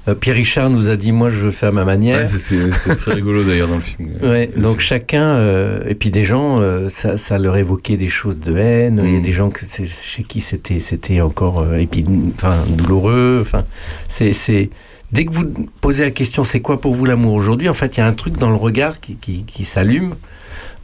Euh, 0.08 0.14
Pierre 0.16 0.36
Richard 0.36 0.70
nous 0.70 0.90
a 0.90 0.96
dit 0.96 1.12
moi, 1.12 1.30
je 1.30 1.50
fais 1.50 1.66
à 1.68 1.72
ma 1.72 1.84
manière. 1.86 2.20
Ouais, 2.20 2.26
c'est- 2.26 2.96
très 2.96 3.14
rigolo 3.14 3.44
d'ailleurs 3.48 3.68
dans 3.68 3.76
le 3.76 3.82
film. 3.82 4.10
Ouais, 4.22 4.50
donc 4.56 4.80
chacun, 4.80 5.38
euh, 5.38 5.84
et 5.88 5.96
puis 5.96 6.10
des 6.10 6.24
gens, 6.24 6.60
euh, 6.60 6.90
ça, 6.90 7.18
ça 7.18 7.38
leur 7.40 7.58
évoquait 7.58 7.98
des 7.98 8.08
choses 8.08 8.40
de 8.40 8.56
haine. 8.56 9.02
Il 9.04 9.14
y 9.14 9.16
a 9.16 9.20
Mm. 9.20 9.24
des 9.24 9.32
gens 9.32 9.50
que 9.50 9.62
chez 9.66 10.24
qui 10.24 10.42
c'était, 10.42 11.22
encore, 11.22 11.60
euh, 11.62 11.78
et 11.78 11.88
puis, 11.88 12.06
enfin, 12.36 12.58
douloureux. 12.70 13.40
Enfin, 13.42 13.64
c'est, 14.08 14.32
c'est 14.34 14.70
dès 15.12 15.26
que 15.26 15.34
vous 15.34 15.46
posez 15.82 16.04
la 16.04 16.12
question, 16.12 16.44
c'est 16.44 16.60
quoi 16.60 16.80
pour 16.80 16.94
vous 16.94 17.06
l'amour 17.06 17.34
aujourd'hui? 17.34 17.70
En 17.70 17.74
fait, 17.74 17.98
il 17.98 18.00
y 18.00 18.04
a 18.04 18.08
un 18.08 18.14
truc 18.14 18.38
dans 18.38 18.50
le 18.50 18.56
regard 18.56 19.00
qui, 19.00 19.16
qui, 19.16 19.44
qui 19.44 19.64
s'allume, 19.66 20.14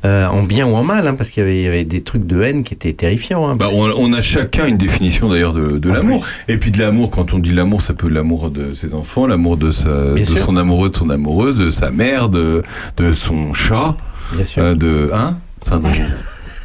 euh, 0.03 0.25
en 0.27 0.43
bien 0.43 0.65
ou 0.67 0.75
en 0.75 0.83
mal, 0.83 1.07
hein, 1.07 1.13
parce 1.15 1.29
qu'il 1.29 1.41
y 1.41 1.45
avait, 1.45 1.59
il 1.59 1.63
y 1.63 1.67
avait 1.67 1.83
des 1.83 2.01
trucs 2.01 2.25
de 2.25 2.41
haine 2.41 2.63
qui 2.63 2.73
étaient 2.73 2.93
terrifiants. 2.93 3.47
hein. 3.47 3.55
Bah, 3.55 3.69
on, 3.73 3.89
on 3.91 4.13
a 4.13 4.21
chacun 4.21 4.65
une 4.65 4.77
définition 4.77 5.29
d'ailleurs 5.29 5.53
de, 5.53 5.89
l'amour. 5.89 6.25
Et 6.47 6.57
puis 6.57 6.71
de 6.71 6.79
l'amour, 6.79 7.11
quand 7.11 7.33
on 7.33 7.39
dit 7.39 7.51
l'amour, 7.51 7.81
ça 7.81 7.93
peut 7.93 8.07
être 8.07 8.13
l'amour 8.13 8.49
de 8.49 8.73
ses 8.73 8.93
enfants, 8.93 9.27
l'amour 9.27 9.57
de, 9.57 9.71
sa, 9.71 10.15
son 10.23 10.57
amoureux, 10.57 10.89
de 10.89 10.95
son 10.95 11.09
amoureuse, 11.09 11.57
de 11.57 11.69
sa 11.69 11.91
mère, 11.91 12.29
de, 12.29 12.63
de 12.97 13.13
son 13.13 13.53
chat, 13.53 13.95
Bien 14.33 14.43
sûr. 14.43 14.63
euh, 14.63 14.75
de 14.75 15.09
hein 15.13 15.37
Sandrine 15.67 16.15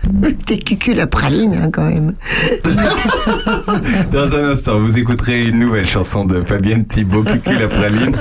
T'es 0.46 0.58
cucu 0.58 0.94
la 0.94 1.08
praline, 1.08 1.52
hein, 1.60 1.70
quand 1.72 1.90
même. 1.90 2.14
Dans 4.12 4.34
un 4.36 4.50
instant, 4.50 4.78
vous 4.80 4.96
écouterez 4.98 5.48
une 5.48 5.58
nouvelle 5.58 5.86
chanson 5.86 6.24
de 6.24 6.42
Fabienne 6.44 6.84
Thibault, 6.86 7.24
Cucu 7.24 7.58
la 7.58 7.66
praline. 7.66 8.16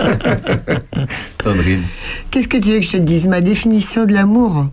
Sandrine, 1.44 1.84
Qu'est-ce 2.32 2.48
que 2.48 2.58
tu 2.58 2.72
veux 2.72 2.80
que 2.80 2.86
je 2.86 2.94
te 2.94 2.98
dise? 2.98 3.28
Ma 3.28 3.42
définition 3.42 4.06
de 4.06 4.14
l'amour? 4.14 4.68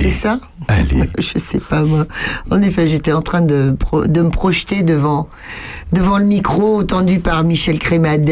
C'est 0.00 0.10
ça 0.10 0.38
allez. 0.68 1.08
Je 1.18 1.38
sais 1.38 1.58
pas 1.58 1.82
moi. 1.82 2.06
En 2.50 2.62
effet, 2.62 2.86
j'étais 2.86 3.12
en 3.12 3.22
train 3.22 3.40
de, 3.40 3.74
de 4.06 4.20
me 4.22 4.30
projeter 4.30 4.82
devant, 4.82 5.28
devant 5.92 6.18
le 6.18 6.24
micro 6.24 6.82
tendu 6.84 7.20
par 7.20 7.42
Michel 7.44 7.78
Crémades 7.78 8.30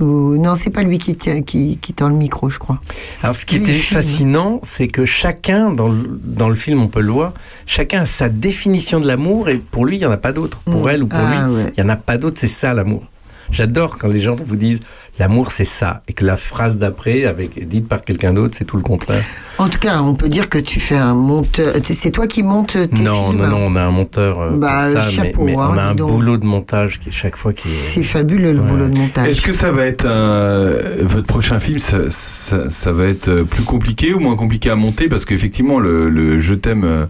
ou 0.00 0.36
non, 0.36 0.54
c'est 0.54 0.70
pas 0.70 0.82
lui 0.82 0.98
qui 0.98 1.14
tient, 1.14 1.42
qui, 1.42 1.78
qui 1.78 1.92
tend 1.92 2.08
le 2.08 2.14
micro, 2.16 2.48
je 2.50 2.58
crois. 2.58 2.78
Alors, 3.22 3.36
ce 3.36 3.46
qui 3.46 3.56
était 3.56 3.72
fascinant, 3.72 4.60
c'est 4.62 4.88
que 4.88 5.04
chacun, 5.04 5.72
dans 5.72 5.88
le, 5.88 6.20
dans 6.24 6.48
le 6.48 6.54
film, 6.54 6.80
on 6.82 6.88
peut 6.88 7.00
le 7.00 7.10
voir, 7.12 7.32
chacun 7.66 8.02
a 8.02 8.06
sa 8.06 8.28
définition 8.28 9.00
de 9.00 9.06
l'amour 9.06 9.48
et 9.48 9.56
pour 9.58 9.84
lui, 9.86 9.96
il 9.96 10.00
n'y 10.00 10.06
en 10.06 10.12
a 10.12 10.16
pas 10.18 10.32
d'autre. 10.32 10.58
Pour 10.64 10.86
Mm. 10.86 10.88
elle 10.90 11.02
ou 11.02 11.06
pour 11.06 11.18
Ah, 11.20 11.46
lui, 11.48 11.54
ouais. 11.56 11.66
il 11.76 11.82
n'y 11.84 11.90
en 11.90 11.92
a 11.92 11.96
pas 11.96 12.18
d'autre, 12.18 12.36
c'est 12.38 12.46
ça 12.46 12.74
l'amour. 12.74 13.04
J'adore 13.50 13.98
quand 13.98 14.08
les 14.08 14.20
gens 14.20 14.36
vous 14.46 14.56
disent 14.56 14.80
l'amour 15.18 15.52
c'est 15.52 15.64
ça 15.66 16.02
et 16.08 16.12
que 16.14 16.24
la 16.24 16.36
phrase 16.36 16.78
d'après, 16.78 17.24
avec 17.26 17.68
dite 17.68 17.86
par 17.88 18.00
quelqu'un 18.00 18.32
d'autre, 18.32 18.54
c'est 18.58 18.64
tout 18.64 18.76
le 18.76 18.82
contraire. 18.82 19.22
En 19.58 19.68
tout 19.68 19.78
cas, 19.78 20.00
on 20.00 20.14
peut 20.14 20.28
dire 20.28 20.48
que 20.48 20.58
tu 20.58 20.80
fais 20.80 20.96
un 20.96 21.14
monteur. 21.14 21.74
C'est 21.82 22.10
toi 22.10 22.26
qui 22.26 22.42
montes 22.42 22.72
tes 22.92 23.02
non, 23.02 23.28
films. 23.30 23.42
non, 23.42 23.48
non, 23.48 23.58
on 23.66 23.76
a 23.76 23.82
un 23.82 23.90
monteur 23.90 24.40
euh, 24.40 24.56
Bah, 24.56 24.90
pour 24.92 25.00
ça, 25.02 25.10
chapeau, 25.10 25.44
mais, 25.44 25.52
mais 25.54 25.58
hein, 25.62 25.68
on 25.72 25.76
a 25.78 25.82
un 25.82 25.94
donc. 25.94 26.10
boulot 26.10 26.38
de 26.38 26.46
montage 26.46 26.98
qui 26.98 27.10
est 27.10 27.12
chaque 27.12 27.36
fois 27.36 27.52
qui 27.52 27.68
est. 27.68 27.70
C'est 27.70 28.02
fabuleux 28.02 28.52
le 28.52 28.60
Ouais. 28.60 28.66
boulot 28.68 28.88
de 28.88 28.96
montage. 28.98 29.28
Est-ce 29.28 29.42
que 29.42 29.52
ça 29.52 29.70
va 29.70 29.84
être 29.84 30.06
un- 30.06 30.72
votre 31.02 31.26
prochain 31.26 31.60
film 31.60 31.78
ça, 31.78 31.98
ça, 32.10 32.70
ça 32.70 32.92
va 32.92 33.04
être 33.06 33.28
euh, 33.28 33.44
plus 33.44 33.62
compliqué 33.64 34.14
ou 34.14 34.18
moins 34.18 34.34
compliqué 34.36 34.70
à 34.70 34.74
monter? 34.76 35.08
Parce 35.08 35.24
qu'effectivement 35.26 35.78
le, 35.78 36.08
le 36.08 36.38
je 36.40 36.54
t'aime 36.54 37.06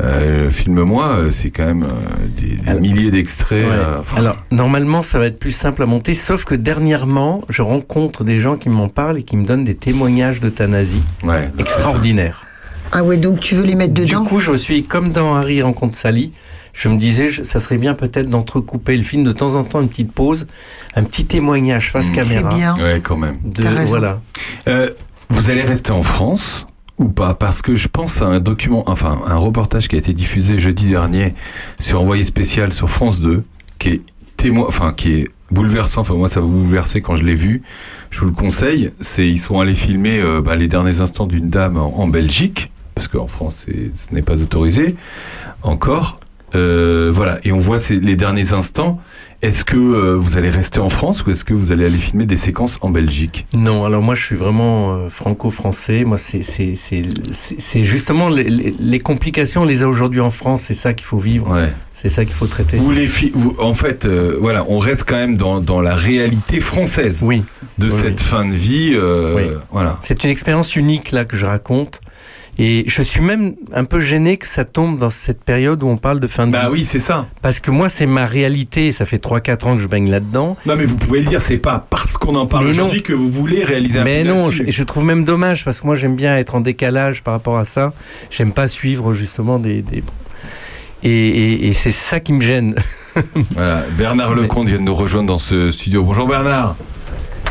euh, 0.00 0.50
filme-moi 0.50 1.06
euh, 1.18 1.30
c'est 1.30 1.50
quand 1.50 1.66
même 1.66 1.82
euh, 1.84 2.26
des, 2.40 2.56
des 2.56 2.68
Alors- 2.68 2.80
milliers 2.80 3.10
d'extraits. 3.10 3.64
Ouais. 3.66 3.72
euh, 3.72 3.98
enfin, 4.00 4.18
Alors, 4.18 4.36
normalement, 4.50 5.02
ça 5.02 5.18
va 5.18 5.26
être 5.26 5.38
plus 5.38 5.52
simple 5.52 5.82
à 5.82 5.86
monter, 5.86 6.14
sauf 6.14 6.44
que 6.44 6.54
dernièrement, 6.54 7.42
je 7.48 7.62
rencontre 7.62 8.24
des 8.24 8.40
gens 8.40 8.56
qui 8.56 8.68
m'en 8.68 8.88
parlent 8.88 9.18
et 9.18 9.22
qui 9.22 9.36
me 9.36 9.44
donnent 9.44 9.64
des 9.64 9.74
témoignages 9.76 10.40
d'euthanasie 10.40 11.02
ouais. 11.24 11.50
extraordinaires. 11.58 12.42
Ah 12.92 13.04
ouais, 13.04 13.16
donc 13.16 13.40
tu 13.40 13.54
veux 13.54 13.64
les 13.64 13.74
mettre 13.74 13.94
Du 13.94 14.02
dedans 14.04 14.24
coup, 14.24 14.40
je 14.40 14.50
me 14.50 14.56
suis, 14.56 14.82
comme 14.84 15.08
dans 15.08 15.34
Harry 15.34 15.62
rencontre 15.62 15.96
Sally, 15.96 16.32
je 16.74 16.88
me 16.88 16.96
disais, 16.96 17.28
je- 17.28 17.42
ça 17.42 17.58
serait 17.58 17.78
bien 17.78 17.94
peut-être 17.94 18.28
d'entrecouper 18.28 18.96
le 18.96 19.02
film 19.02 19.24
de 19.24 19.32
temps 19.32 19.56
en 19.56 19.64
temps, 19.64 19.80
une 19.80 19.88
petite 19.88 20.12
pause, 20.12 20.46
un 20.96 21.02
petit 21.04 21.24
témoignage 21.26 21.90
face 21.90 22.10
Mmh, 22.10 22.14
C'est 22.22 22.34
caméra. 22.34 22.54
bien. 22.54 22.74
Ouais, 22.76 23.00
quand 23.02 23.16
même. 23.16 23.36
De, 23.44 23.62
voilà. 23.86 24.20
Euh, 24.68 24.88
vous 25.30 25.48
allez 25.50 25.62
rester 25.62 25.90
en 25.92 26.02
France 26.02 26.66
ou 26.98 27.06
pas 27.06 27.34
Parce 27.34 27.62
que 27.62 27.76
je 27.76 27.88
pense 27.88 28.20
à 28.22 28.26
un 28.26 28.40
document, 28.40 28.84
enfin 28.86 29.22
un 29.26 29.36
reportage 29.36 29.88
qui 29.88 29.96
a 29.96 29.98
été 29.98 30.12
diffusé 30.12 30.58
jeudi 30.58 30.88
dernier 30.88 31.34
sur 31.78 32.00
Envoyé 32.00 32.24
spécial 32.24 32.72
sur 32.72 32.90
France 32.90 33.20
2, 33.20 33.44
qui 33.78 33.88
est 33.88 34.00
témoin, 34.36 34.66
enfin 34.66 34.92
qui 34.92 35.12
est 35.14 35.28
bouleversant. 35.52 36.00
Enfin, 36.00 36.14
moi, 36.14 36.28
ça 36.28 36.40
m'a 36.40 36.46
bouleversé 36.46 37.00
quand 37.00 37.16
je 37.16 37.24
l'ai 37.24 37.34
vu. 37.34 37.62
Je 38.10 38.20
vous 38.20 38.26
le 38.26 38.32
conseille. 38.32 38.90
C'est, 39.00 39.28
ils 39.28 39.38
sont 39.38 39.60
allés 39.60 39.74
filmer 39.74 40.20
euh, 40.20 40.40
bah, 40.40 40.56
les 40.56 40.68
derniers 40.68 41.00
instants 41.00 41.26
d'une 41.26 41.48
dame 41.48 41.76
en, 41.76 42.08
Belgique, 42.08 42.72
parce 42.94 43.08
qu'en 43.08 43.26
France, 43.26 43.66
ce 43.94 44.14
n'est 44.14 44.22
pas 44.22 44.42
autorisé 44.42 44.96
encore. 45.62 46.18
Euh, 46.54 47.10
voilà, 47.12 47.38
et 47.44 47.52
on 47.52 47.58
voit 47.58 47.78
les 47.88 48.16
derniers 48.16 48.52
instants. 48.52 49.00
Est-ce 49.42 49.64
que 49.64 49.76
euh, 49.76 50.16
vous 50.16 50.36
allez 50.36 50.50
rester 50.50 50.78
en 50.78 50.88
France 50.88 51.24
ou 51.26 51.30
est-ce 51.32 51.44
que 51.44 51.52
vous 51.52 51.72
allez 51.72 51.84
aller 51.84 51.98
filmer 51.98 52.26
des 52.26 52.36
séquences 52.36 52.78
en 52.80 52.90
Belgique? 52.90 53.44
Non, 53.54 53.84
alors 53.84 54.00
moi 54.00 54.14
je 54.14 54.24
suis 54.24 54.36
vraiment 54.36 54.94
euh, 54.94 55.08
franco-français. 55.08 56.04
Moi, 56.04 56.16
c'est 56.16 57.82
justement 57.82 58.28
les, 58.28 58.44
les- 58.44 58.74
les 58.78 58.98
complications, 59.00 59.62
on 59.62 59.64
les 59.64 59.82
a 59.82 59.88
aujourd'hui 59.88 60.20
en 60.20 60.30
France. 60.30 60.62
C'est 60.62 60.74
ça 60.74 60.94
qu'il 60.94 61.06
faut 61.06 61.18
vivre. 61.18 61.50
Ouais. 61.50 61.72
C'est 61.92 62.08
ça 62.08 62.24
qu'il 62.24 62.34
faut 62.34 62.46
traiter. 62.46 62.76
Vous 62.76 62.92
les 62.92 63.08
fi- 63.08 63.32
vous- 63.34 63.54
en 63.58 63.74
fait, 63.74 64.06
euh, 64.06 64.36
voilà, 64.40 64.64
on 64.68 64.78
reste 64.78 65.04
quand 65.08 65.16
même 65.16 65.36
dans, 65.36 65.60
dans 65.60 65.80
la 65.80 65.94
réalité 65.96 66.60
française 66.60 67.22
Oui. 67.24 67.42
de 67.78 67.86
Oui, 67.86 67.92
cette 67.92 68.20
oui. 68.20 68.26
fin 68.26 68.44
de 68.44 68.54
vie. 68.54 68.96
Oui. 68.96 69.42
Voilà. 69.72 69.98
C'est 70.00 70.22
une 70.22 70.30
expérience 70.30 70.76
unique 70.76 71.10
là 71.10 71.24
que 71.24 71.36
je 71.36 71.46
raconte. 71.46 72.00
Et 72.58 72.84
je 72.86 73.00
suis 73.02 73.22
même 73.22 73.54
un 73.72 73.84
peu 73.84 73.98
gêné 73.98 74.36
que 74.36 74.46
ça 74.46 74.64
tombe 74.64 74.98
dans 74.98 75.08
cette 75.08 75.42
période 75.42 75.82
où 75.82 75.88
on 75.88 75.96
parle 75.96 76.20
de 76.20 76.26
fin 76.26 76.46
de 76.46 76.52
Bah 76.52 76.66
vie. 76.66 76.72
oui, 76.72 76.84
c'est 76.84 76.98
ça. 76.98 77.26
Parce 77.40 77.60
que 77.60 77.70
moi, 77.70 77.88
c'est 77.88 78.04
ma 78.06 78.26
réalité. 78.26 78.92
Ça 78.92 79.06
fait 79.06 79.16
3-4 79.16 79.64
ans 79.66 79.76
que 79.76 79.82
je 79.82 79.88
baigne 79.88 80.10
là-dedans. 80.10 80.56
Non, 80.66 80.76
mais 80.76 80.84
vous 80.84 80.96
pouvez 80.96 81.20
le 81.20 81.26
dire, 81.26 81.40
c'est 81.40 81.56
pas 81.56 81.86
parce 81.88 82.18
qu'on 82.18 82.34
en 82.36 82.44
parle 82.46 82.64
Mais 82.66 82.70
non. 82.72 82.76
aujourd'hui 82.76 83.02
que 83.02 83.14
vous 83.14 83.28
voulez 83.28 83.64
réaliser 83.64 84.00
un 84.00 84.04
Mais 84.04 84.16
film 84.24 84.28
non, 84.28 84.40
là-dessus. 84.40 84.64
je, 84.66 84.70
je 84.70 84.82
trouve 84.82 85.04
même 85.04 85.24
dommage 85.24 85.64
parce 85.64 85.80
que 85.80 85.86
moi 85.86 85.96
j'aime 85.96 86.14
bien 86.14 86.36
être 86.36 86.54
en 86.54 86.60
décalage 86.60 87.22
par 87.22 87.32
rapport 87.32 87.56
à 87.56 87.64
ça. 87.64 87.94
J'aime 88.30 88.52
pas 88.52 88.68
suivre 88.68 89.14
justement 89.14 89.58
des. 89.58 89.80
des- 89.80 90.04
Et, 91.04 91.08
et- 91.10 91.68
et 91.68 91.72
c'est 91.72 91.90
ça 91.90 92.20
qui 92.20 92.32
me 92.34 92.40
gêne. 92.42 92.74
Voilà, 93.54 93.82
Bernard 93.98 94.34
Lecomte 94.34 94.68
vient 94.68 94.78
de 94.78 94.82
nous 94.84 94.94
rejoindre 94.94 95.28
dans 95.28 95.38
ce 95.38 95.70
studio. 95.70 96.02
Bonjour 96.02 96.26
Bernard. 96.28 96.76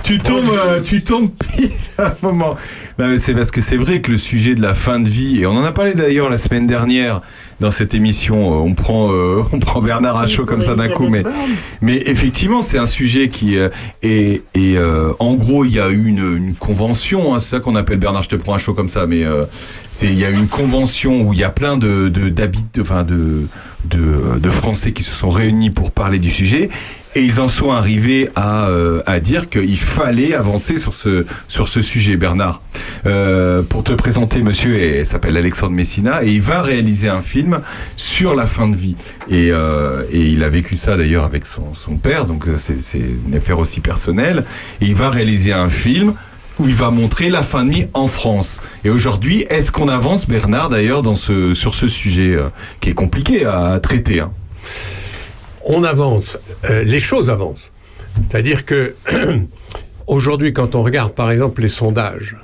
Tu 0.04 0.18
tombes, 0.18 0.50
euh, 0.52 0.82
tu 0.82 1.04
tombes 1.04 1.30
pile 1.56 1.70
à 1.98 2.12
ce 2.12 2.26
moment. 2.26 2.56
Non, 3.00 3.08
mais 3.08 3.18
c'est 3.18 3.34
parce 3.34 3.52
que 3.52 3.62
c'est 3.62 3.78
vrai 3.78 4.02
que 4.02 4.12
le 4.12 4.18
sujet 4.18 4.56
de 4.56 4.62
la 4.62 4.74
fin 4.74 5.00
de 5.00 5.08
vie, 5.08 5.40
et 5.42 5.46
on 5.46 5.52
en 5.52 5.64
a 5.64 5.72
parlé 5.72 5.94
d'ailleurs 5.94 6.30
la 6.30 6.38
semaine 6.38 6.68
dernière 6.68 7.22
dans 7.60 7.72
cette 7.72 7.94
émission, 7.94 8.52
euh, 8.52 8.56
on 8.58 8.74
prend, 8.74 9.12
euh, 9.12 9.44
on 9.54 9.60
prend 9.60 9.82
Bernard 9.82 10.18
à 10.18 10.28
chaud 10.28 10.46
comme 10.46 10.62
ça 10.64 10.74
d'un 10.76 10.90
coup, 10.90 11.08
mais, 11.10 11.24
mais 11.82 12.02
effectivement 12.08 12.62
c'est 12.64 12.80
un 12.80 12.88
sujet 12.88 13.28
qui 13.30 13.58
euh, 13.58 13.70
est, 14.02 14.42
et 14.56 14.78
euh, 14.78 15.14
en 15.20 15.36
gros 15.36 15.64
il 15.66 15.72
y 15.74 15.80
a 15.80 15.90
eu 15.90 16.06
une, 16.08 16.36
une 16.38 16.56
convention, 16.56 17.34
hein, 17.36 17.40
c'est 17.40 17.50
ça 17.52 17.60
qu'on 17.60 17.76
appelle 17.76 17.98
Bernard, 18.00 18.24
je 18.24 18.30
te 18.30 18.36
prends 18.36 18.56
à 18.56 18.58
chaud 18.58 18.74
comme 18.74 18.90
ça, 18.90 19.06
mais 19.06 19.24
c'est 19.92 20.08
il 20.08 20.18
y 20.20 20.26
a 20.26 20.30
une 20.32 20.48
convention 20.48 21.22
où 21.22 21.34
il 21.34 21.40
y 21.40 21.44
a 21.44 21.50
plein 21.50 21.78
de 21.78 22.10
de 22.10 22.30
d'habit- 22.30 22.66
enfin 22.82 23.04
de, 23.04 23.48
de 23.86 24.40
de 24.40 24.50
Français 24.50 24.92
qui 24.92 25.04
se 25.04 25.14
sont 25.14 25.30
réunis 25.30 25.70
pour 25.70 25.92
parler 25.92 26.20
du 26.20 26.30
sujet. 26.30 26.70
Et 27.14 27.24
ils 27.24 27.42
en 27.42 27.50
sont 27.50 27.72
arrivés 27.72 28.30
à, 28.36 28.68
euh, 28.70 29.02
à 29.06 29.20
dire 29.20 29.50
qu'il 29.50 29.78
fallait 29.78 30.34
avancer 30.34 30.78
sur 30.78 30.94
ce, 30.94 31.26
sur 31.50 31.68
ce 31.68 31.82
sujet, 31.82 32.16
Bernard. 32.16 32.62
Euh, 33.06 33.64
pour 33.64 33.84
te 33.84 33.92
présenter, 33.92 34.42
monsieur 34.42 35.00
il 35.00 35.06
s'appelle 35.06 35.36
Alexandre 35.36 35.74
Messina 35.74 36.24
et 36.24 36.30
il 36.30 36.42
va 36.42 36.62
réaliser 36.62 37.10
un 37.10 37.20
film 37.20 37.60
sur 37.98 38.34
la 38.34 38.46
fin 38.46 38.70
de 38.70 38.78
vie. 38.78 38.96
Et, 39.30 39.50
euh, 39.52 40.04
et 40.10 40.22
il 40.22 40.42
a 40.44 40.50
vécu 40.50 40.78
ça 40.78 40.96
d'ailleurs 40.96 41.26
avec 41.26 41.46
son, 41.46 41.74
son 41.74 41.98
père, 41.98 42.24
donc 42.24 42.48
euh, 42.48 42.56
c'est 42.58 43.02
une 43.28 43.36
affaire 43.36 43.60
aussi 43.60 43.82
personnelle. 43.82 44.46
Et 44.80 44.86
il 44.86 44.96
va 44.96 45.10
réaliser 45.10 45.52
un 45.52 45.70
film 45.70 46.14
où 46.60 46.68
il 46.68 46.76
va 46.76 46.92
montrer 46.92 47.30
la 47.30 47.42
fin 47.42 47.66
de 47.66 47.72
vie 47.72 47.88
en 47.94 48.08
France. 48.08 48.60
Et 48.84 48.90
aujourd'hui, 48.90 49.46
est-ce 49.50 49.72
qu'on 49.72 49.88
avance, 49.88 50.28
Bernard, 50.28 50.70
d'ailleurs, 50.70 51.02
dans 51.02 51.16
ce, 51.16 51.54
sur 51.54 51.76
ce 51.76 51.88
sujet 51.88 52.36
euh, 52.36 52.50
qui 52.80 52.90
est 52.90 52.94
compliqué 52.94 53.46
à 53.46 53.80
traiter 53.82 54.20
hein? 54.20 54.32
On 55.64 55.84
avance, 55.84 56.38
euh, 56.70 56.84
les 56.84 57.00
choses 57.00 57.30
avancent. 57.30 57.72
C'est-à-dire 58.16 58.66
que 58.66 58.96
aujourd'hui, 60.08 60.54
quand 60.54 60.76
on 60.76 60.84
regarde 60.84 61.14
par 61.14 61.32
exemple 61.32 61.62
les 61.62 61.70
sondages, 61.70 62.36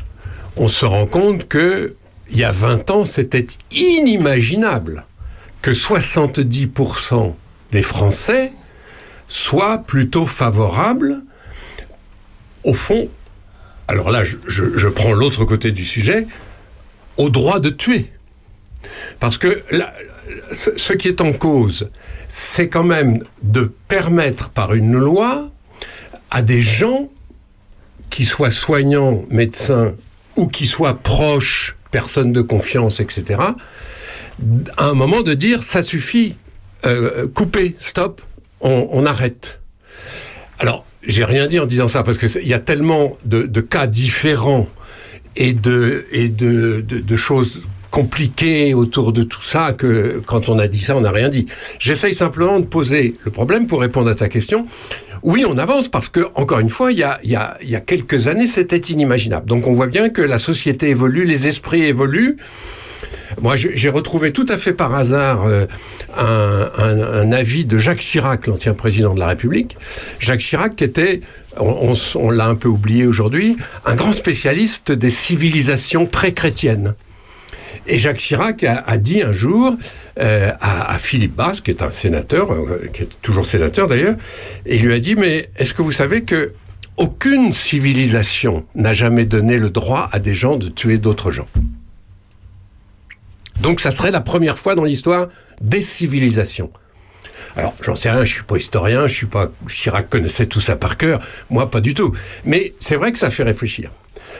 on 0.55 0.67
se 0.67 0.85
rend 0.85 1.05
compte 1.05 1.47
que 1.47 1.95
il 2.29 2.37
y 2.37 2.43
a 2.43 2.51
20 2.51 2.89
ans, 2.91 3.05
c'était 3.05 3.47
inimaginable 3.71 5.05
que 5.61 5.71
70% 5.71 7.33
des 7.71 7.81
Français 7.81 8.51
soient 9.27 9.79
plutôt 9.79 10.25
favorables 10.25 11.21
au 12.63 12.73
fond. 12.73 13.09
Alors 13.87 14.11
là, 14.11 14.23
je, 14.23 14.87
prends 14.87 15.13
l'autre 15.13 15.45
côté 15.45 15.71
du 15.71 15.85
sujet, 15.85 16.27
au 17.15 17.29
droit 17.29 17.59
de 17.59 17.69
tuer. 17.69 18.11
Parce 19.19 19.37
que 19.37 19.63
là, 19.71 19.93
ce, 20.51 20.77
ce 20.77 20.93
qui 20.93 21.07
est 21.07 21.21
en 21.21 21.33
cause, 21.33 21.89
c'est 22.27 22.67
quand 22.67 22.83
même 22.83 23.23
de 23.41 23.71
permettre 23.87 24.49
par 24.49 24.73
une 24.73 24.97
loi 24.97 25.49
à 26.29 26.41
des 26.41 26.61
gens 26.61 27.09
qui 28.09 28.25
soient 28.25 28.51
soignants, 28.51 29.23
médecins 29.29 29.93
ou 30.35 30.47
qui 30.47 30.67
soient 30.67 30.95
proches, 30.95 31.75
personnes 31.91 32.33
de 32.33 32.41
confiance, 32.41 32.99
etc., 32.99 33.41
à 34.77 34.85
un 34.85 34.93
moment 34.93 35.21
de 35.21 35.33
dire 35.33 35.63
ça 35.63 35.81
suffit, 35.81 36.35
euh, 36.85 37.27
coupez, 37.33 37.75
stop, 37.79 38.21
on, 38.61 38.87
on 38.91 39.05
arrête. 39.05 39.61
Alors, 40.59 40.85
j'ai 41.07 41.25
rien 41.25 41.47
dit 41.47 41.59
en 41.59 41.65
disant 41.65 41.87
ça 41.87 42.03
parce 42.03 42.17
qu'il 42.17 42.47
y 42.47 42.53
a 42.53 42.59
tellement 42.59 43.17
de, 43.25 43.61
cas 43.61 43.87
différents 43.87 44.67
et 45.35 45.53
de, 45.53 46.05
et 46.11 46.29
de, 46.29 46.81
de 46.81 47.15
choses 47.17 47.61
compliquées 47.91 48.73
autour 48.73 49.13
de 49.13 49.23
tout 49.23 49.41
ça 49.41 49.73
que 49.73 50.21
quand 50.25 50.49
on 50.49 50.59
a 50.59 50.67
dit 50.67 50.79
ça, 50.79 50.95
on 50.95 51.01
n'a 51.01 51.11
rien 51.11 51.29
dit. 51.29 51.45
J'essaye 51.79 52.13
simplement 52.13 52.59
de 52.59 52.65
poser 52.65 53.15
le 53.23 53.31
problème 53.31 53.67
pour 53.67 53.81
répondre 53.81 54.09
à 54.09 54.15
ta 54.15 54.29
question. 54.29 54.67
Oui, 55.23 55.45
on 55.47 55.57
avance 55.57 55.87
parce 55.87 56.09
que, 56.09 56.27
encore 56.35 56.59
une 56.59 56.69
fois, 56.69 56.91
il 56.91 56.99
y 56.99 57.03
a, 57.03 57.19
il 57.23 57.31
y 57.31 57.35
a, 57.35 57.57
il 57.61 57.69
y 57.69 57.75
a 57.75 57.79
quelques 57.79 58.27
années, 58.27 58.45
c'était 58.45 58.77
inimaginable. 58.77 59.47
Donc 59.47 59.67
on 59.67 59.71
voit 59.71 59.87
bien 59.87 60.09
que 60.09 60.21
la 60.21 60.37
société 60.37 60.89
évolue, 60.89 61.25
les 61.25 61.47
esprits 61.47 61.83
évoluent. 61.83 62.37
Moi, 63.41 63.55
j'ai 63.55 63.89
retrouvé 63.89 64.31
tout 64.31 64.47
à 64.49 64.57
fait 64.57 64.73
par 64.73 64.95
hasard 64.95 65.45
euh, 65.45 65.67
un, 66.17 67.31
avis 67.31 67.65
de 67.65 67.77
Jacques 67.77 67.99
Chirac, 67.99 68.47
l'ancien 68.47 68.73
président 68.73 69.13
de 69.13 69.19
la 69.19 69.27
République. 69.27 69.77
Jacques 70.19 70.39
Chirac, 70.39 70.75
qui 70.75 70.83
était, 70.83 71.21
on, 71.59 72.31
l'a 72.31 72.47
un 72.47 72.55
peu 72.55 72.67
oublié 72.67 73.05
aujourd'hui, 73.05 73.55
un 73.85 73.95
grand 73.95 74.11
spécialiste 74.11 74.91
des 74.91 75.11
civilisations 75.11 76.07
pré-chrétiennes. 76.07 76.95
Et 77.85 77.99
Jacques 77.99 78.17
Chirac 78.17 78.63
a, 78.63 78.97
dit 78.97 79.21
un 79.21 79.31
jour 79.31 79.75
euh, 80.19 80.51
à, 80.59 80.93
à 80.93 80.97
Philippe 80.97 81.35
Basse, 81.35 81.61
qui 81.61 81.69
est 81.71 81.83
un 81.83 81.91
sénateur, 81.91 82.51
euh, 82.51 82.89
qui 82.91 83.03
est 83.03 83.09
toujours 83.21 83.45
sénateur 83.45 83.87
d'ailleurs, 83.87 84.15
et 84.65 84.77
il 84.77 84.83
lui 84.83 84.93
a 84.93 84.99
dit 84.99 85.15
Mais 85.15 85.49
est-ce 85.57 85.75
que 85.75 85.83
vous 85.83 85.91
savez 85.91 86.23
que 86.23 86.53
aucune 86.97 87.53
civilisation 87.53 88.65
n'a 88.73 88.93
jamais 88.93 89.25
donné 89.25 89.57
le 89.57 89.69
droit 89.69 90.09
à 90.11 90.19
des 90.19 90.33
gens 90.33 90.57
de 90.57 90.69
tuer 90.69 90.97
d'autres 90.97 91.29
gens? 91.29 91.47
Donc 93.61 93.79
ça 93.79 93.91
serait 93.91 94.11
la 94.11 94.21
première 94.21 94.57
fois 94.57 94.75
dans 94.75 94.83
l'histoire 94.83 95.27
des 95.61 95.81
civilisations. 95.81 96.71
Alors, 97.55 97.73
j'en 97.81 97.95
sais 97.95 98.09
rien, 98.11 98.23
je 98.23 98.33
suis 98.33 98.43
pas 98.43 98.57
historien, 98.57 99.07
je 99.07 99.13
suis 99.13 99.25
pas. 99.25 99.49
Chirac 99.67 100.09
connaissait 100.09 100.45
tout 100.45 100.61
ça 100.61 100.75
par 100.75 100.95
cœur, 100.95 101.19
moi 101.49 101.71
pas 101.71 101.81
du 101.81 101.95
tout. 101.95 102.15
Mais 102.45 102.73
c'est 102.79 102.95
vrai 102.95 103.11
que 103.11 103.17
ça 103.17 103.31
fait 103.31 103.43
réfléchir. 103.43 103.91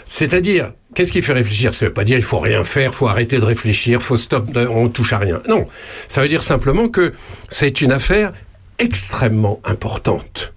C'est-à-dire, 0.05 0.73
qu'est-ce 0.93 1.11
qui 1.11 1.21
fait 1.21 1.33
réfléchir? 1.33 1.73
Ça 1.73 1.87
veut 1.87 1.93
pas 1.93 2.03
dire 2.03 2.17
il 2.17 2.23
faut 2.23 2.39
rien 2.39 2.63
faire, 2.63 2.93
faut 2.93 3.07
arrêter 3.07 3.39
de 3.39 3.45
réfléchir, 3.45 4.01
faut 4.01 4.17
stop, 4.17 4.45
on 4.55 4.87
touche 4.89 5.13
à 5.13 5.17
rien. 5.17 5.41
Non, 5.49 5.67
ça 6.07 6.21
veut 6.21 6.27
dire 6.27 6.43
simplement 6.43 6.89
que 6.89 7.11
c'est 7.49 7.81
une 7.81 7.91
affaire 7.91 8.31
extrêmement 8.77 9.59
importante 9.63 10.53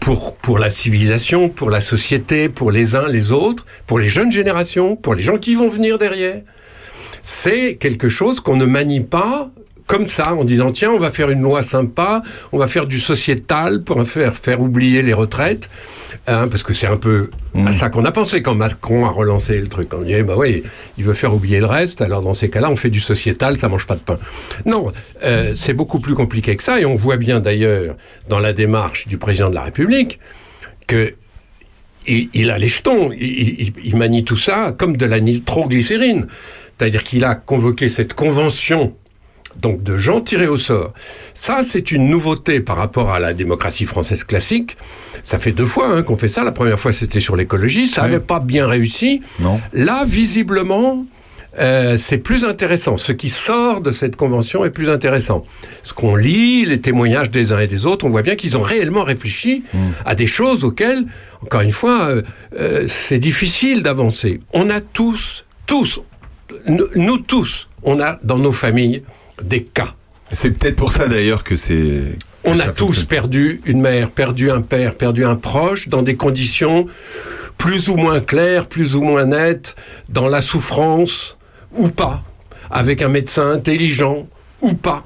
pour, 0.00 0.34
pour 0.34 0.58
la 0.58 0.70
civilisation, 0.70 1.48
pour 1.48 1.70
la 1.70 1.80
société, 1.80 2.48
pour 2.48 2.72
les 2.72 2.96
uns, 2.96 3.08
les 3.08 3.30
autres, 3.30 3.64
pour 3.86 4.00
les 4.00 4.08
jeunes 4.08 4.32
générations, 4.32 4.96
pour 4.96 5.14
les 5.14 5.22
gens 5.22 5.38
qui 5.38 5.54
vont 5.54 5.68
venir 5.68 5.98
derrière 5.98 6.42
c'est 7.22 7.76
quelque 7.76 8.08
chose 8.08 8.40
qu'on 8.40 8.56
ne 8.56 8.66
manie 8.66 9.00
pas 9.00 9.50
comme 9.86 10.06
ça, 10.06 10.34
en 10.34 10.44
disant 10.44 10.70
tiens, 10.70 10.90
on 10.92 10.98
va 10.98 11.10
faire 11.10 11.28
une 11.28 11.42
loi 11.42 11.60
sympa, 11.62 12.22
on 12.52 12.56
va 12.56 12.66
faire 12.66 12.86
du 12.86 12.98
sociétal 12.98 13.82
pour 13.82 14.02
faire, 14.06 14.34
faire 14.34 14.60
oublier 14.62 15.02
les 15.02 15.12
retraites, 15.12 15.68
hein, 16.28 16.46
parce 16.48 16.62
que 16.62 16.72
c'est 16.72 16.86
un 16.86 16.96
peu 16.96 17.28
à 17.66 17.72
ça 17.74 17.90
qu'on 17.90 18.04
a 18.06 18.12
pensé 18.12 18.40
quand 18.40 18.54
Macron 18.54 19.04
a 19.04 19.10
relancé 19.10 19.58
le 19.58 19.66
truc. 19.66 19.92
On 19.92 20.00
dit 20.02 20.22
bah 20.22 20.34
oui, 20.36 20.62
il 20.96 21.04
veut 21.04 21.12
faire 21.12 21.34
oublier 21.34 21.58
le 21.58 21.66
reste, 21.66 22.00
alors 22.00 22.22
dans 22.22 22.32
ces 22.32 22.48
cas-là, 22.48 22.70
on 22.70 22.76
fait 22.76 22.88
du 22.90 23.00
sociétal, 23.00 23.58
ça 23.58 23.68
mange 23.68 23.86
pas 23.86 23.96
de 23.96 24.00
pain. 24.00 24.18
Non, 24.64 24.90
euh, 25.24 25.52
c'est 25.52 25.74
beaucoup 25.74 25.98
plus 26.00 26.14
compliqué 26.14 26.56
que 26.56 26.62
ça, 26.62 26.80
et 26.80 26.86
on 26.86 26.94
voit 26.94 27.18
bien 27.18 27.40
d'ailleurs 27.40 27.96
dans 28.30 28.38
la 28.38 28.54
démarche 28.54 29.08
du 29.08 29.18
président 29.18 29.50
de 29.50 29.54
la 29.56 29.62
République 29.62 30.20
que 30.86 31.12
il, 32.06 32.30
il 32.34 32.50
a 32.50 32.56
les 32.58 32.68
jetons, 32.68 33.12
il, 33.12 33.60
il- 33.60 33.72
il 33.84 33.96
manie 33.96 34.24
tout 34.24 34.36
ça 34.38 34.72
comme 34.76 34.96
de 34.96 35.06
la 35.06 35.20
nitroglycérine. 35.20 36.26
C'est-à-dire 36.82 37.04
qu'il 37.04 37.24
a 37.24 37.36
convoqué 37.36 37.88
cette 37.88 38.12
convention 38.12 38.96
donc 39.54 39.84
de 39.84 39.96
gens 39.96 40.20
tirés 40.20 40.48
au 40.48 40.56
sort. 40.56 40.92
Ça, 41.32 41.62
c'est 41.62 41.92
une 41.92 42.08
nouveauté 42.08 42.58
par 42.58 42.76
rapport 42.76 43.12
à 43.12 43.20
la 43.20 43.34
démocratie 43.34 43.84
française 43.84 44.24
classique. 44.24 44.76
Ça 45.22 45.38
fait 45.38 45.52
deux 45.52 45.64
fois 45.64 45.86
hein, 45.94 46.02
qu'on 46.02 46.16
fait 46.16 46.26
ça. 46.26 46.42
La 46.42 46.50
première 46.50 46.80
fois, 46.80 46.92
c'était 46.92 47.20
sur 47.20 47.36
l'écologie. 47.36 47.86
Ça 47.86 48.02
n'avait 48.02 48.18
pas 48.18 48.40
bien 48.40 48.66
réussi. 48.66 49.20
Non. 49.38 49.60
Là, 49.72 50.04
visiblement, 50.04 51.04
euh, 51.60 51.96
c'est 51.96 52.18
plus 52.18 52.44
intéressant. 52.44 52.96
Ce 52.96 53.12
qui 53.12 53.28
sort 53.28 53.80
de 53.80 53.92
cette 53.92 54.16
convention 54.16 54.64
est 54.64 54.70
plus 54.70 54.90
intéressant. 54.90 55.44
Ce 55.84 55.92
qu'on 55.92 56.16
lit, 56.16 56.64
les 56.64 56.80
témoignages 56.80 57.30
des 57.30 57.52
uns 57.52 57.60
et 57.60 57.68
des 57.68 57.86
autres, 57.86 58.04
on 58.06 58.08
voit 58.08 58.22
bien 58.22 58.34
qu'ils 58.34 58.56
ont 58.56 58.62
réellement 58.62 59.04
réfléchi 59.04 59.62
à 60.04 60.16
des 60.16 60.26
choses 60.26 60.64
auxquelles, 60.64 61.04
encore 61.42 61.60
une 61.60 61.70
fois, 61.70 62.06
euh, 62.06 62.22
euh, 62.58 62.86
c'est 62.88 63.20
difficile 63.20 63.84
d'avancer. 63.84 64.40
On 64.52 64.68
a 64.68 64.80
tous, 64.80 65.44
tous, 65.66 66.00
nous, 66.66 66.88
nous 66.94 67.18
tous, 67.18 67.68
on 67.82 68.00
a 68.00 68.18
dans 68.22 68.38
nos 68.38 68.52
familles 68.52 69.02
des 69.42 69.62
cas. 69.62 69.94
C'est 70.32 70.50
peut-être 70.50 70.76
pour 70.76 70.92
ça 70.92 71.08
d'ailleurs 71.08 71.44
que 71.44 71.56
c'est. 71.56 72.16
On 72.44 72.58
a 72.58 72.68
tous 72.68 73.04
perdu 73.04 73.60
une 73.66 73.80
mère, 73.80 74.10
perdu 74.10 74.50
un 74.50 74.62
père, 74.62 74.94
perdu 74.94 75.24
un 75.24 75.36
proche 75.36 75.88
dans 75.88 76.02
des 76.02 76.16
conditions 76.16 76.86
plus 77.58 77.88
ou 77.88 77.96
moins 77.96 78.20
claires, 78.20 78.66
plus 78.66 78.96
ou 78.96 79.02
moins 79.02 79.26
nettes, 79.26 79.76
dans 80.08 80.28
la 80.28 80.40
souffrance 80.40 81.36
ou 81.70 81.88
pas, 81.88 82.22
avec 82.70 83.02
un 83.02 83.08
médecin 83.08 83.52
intelligent 83.52 84.26
ou 84.60 84.74
pas. 84.74 85.04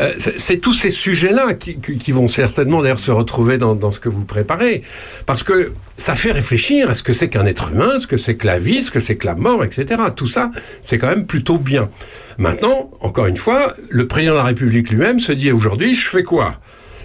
Euh, 0.00 0.12
c'est 0.16 0.58
tous 0.58 0.74
ces 0.74 0.90
sujets-là 0.90 1.54
qui, 1.54 2.12
vont 2.12 2.28
certainement 2.28 2.82
d'ailleurs 2.82 2.98
se 2.98 3.10
retrouver 3.10 3.58
dans, 3.58 3.90
ce 3.90 4.00
que 4.00 4.08
vous 4.08 4.24
préparez. 4.24 4.82
Parce 5.26 5.42
que 5.42 5.72
ça 5.96 6.14
fait 6.14 6.32
réfléchir 6.32 6.90
à 6.90 6.94
ce 6.94 7.02
que 7.02 7.12
c'est 7.12 7.28
qu'un 7.28 7.46
être 7.46 7.70
humain, 7.72 7.98
ce 7.98 8.06
que 8.06 8.16
c'est 8.16 8.36
que 8.36 8.46
la 8.46 8.58
vie, 8.58 8.82
ce 8.82 8.90
que 8.90 9.00
c'est 9.00 9.16
que 9.16 9.26
la 9.26 9.34
mort, 9.34 9.64
etc. 9.64 10.02
Tout 10.14 10.26
ça, 10.26 10.50
c'est 10.80 10.98
quand 10.98 11.08
même 11.08 11.26
plutôt 11.26 11.58
bien. 11.58 11.90
Maintenant, 12.38 12.90
encore 13.00 13.26
une 13.26 13.36
fois, 13.36 13.72
le 13.90 14.06
président 14.06 14.32
de 14.32 14.38
la 14.38 14.44
République 14.44 14.90
lui-même 14.90 15.18
se 15.18 15.32
dit 15.32 15.52
aujourd'hui, 15.52 15.94
je 15.94 16.08
fais 16.08 16.22
quoi? 16.22 16.56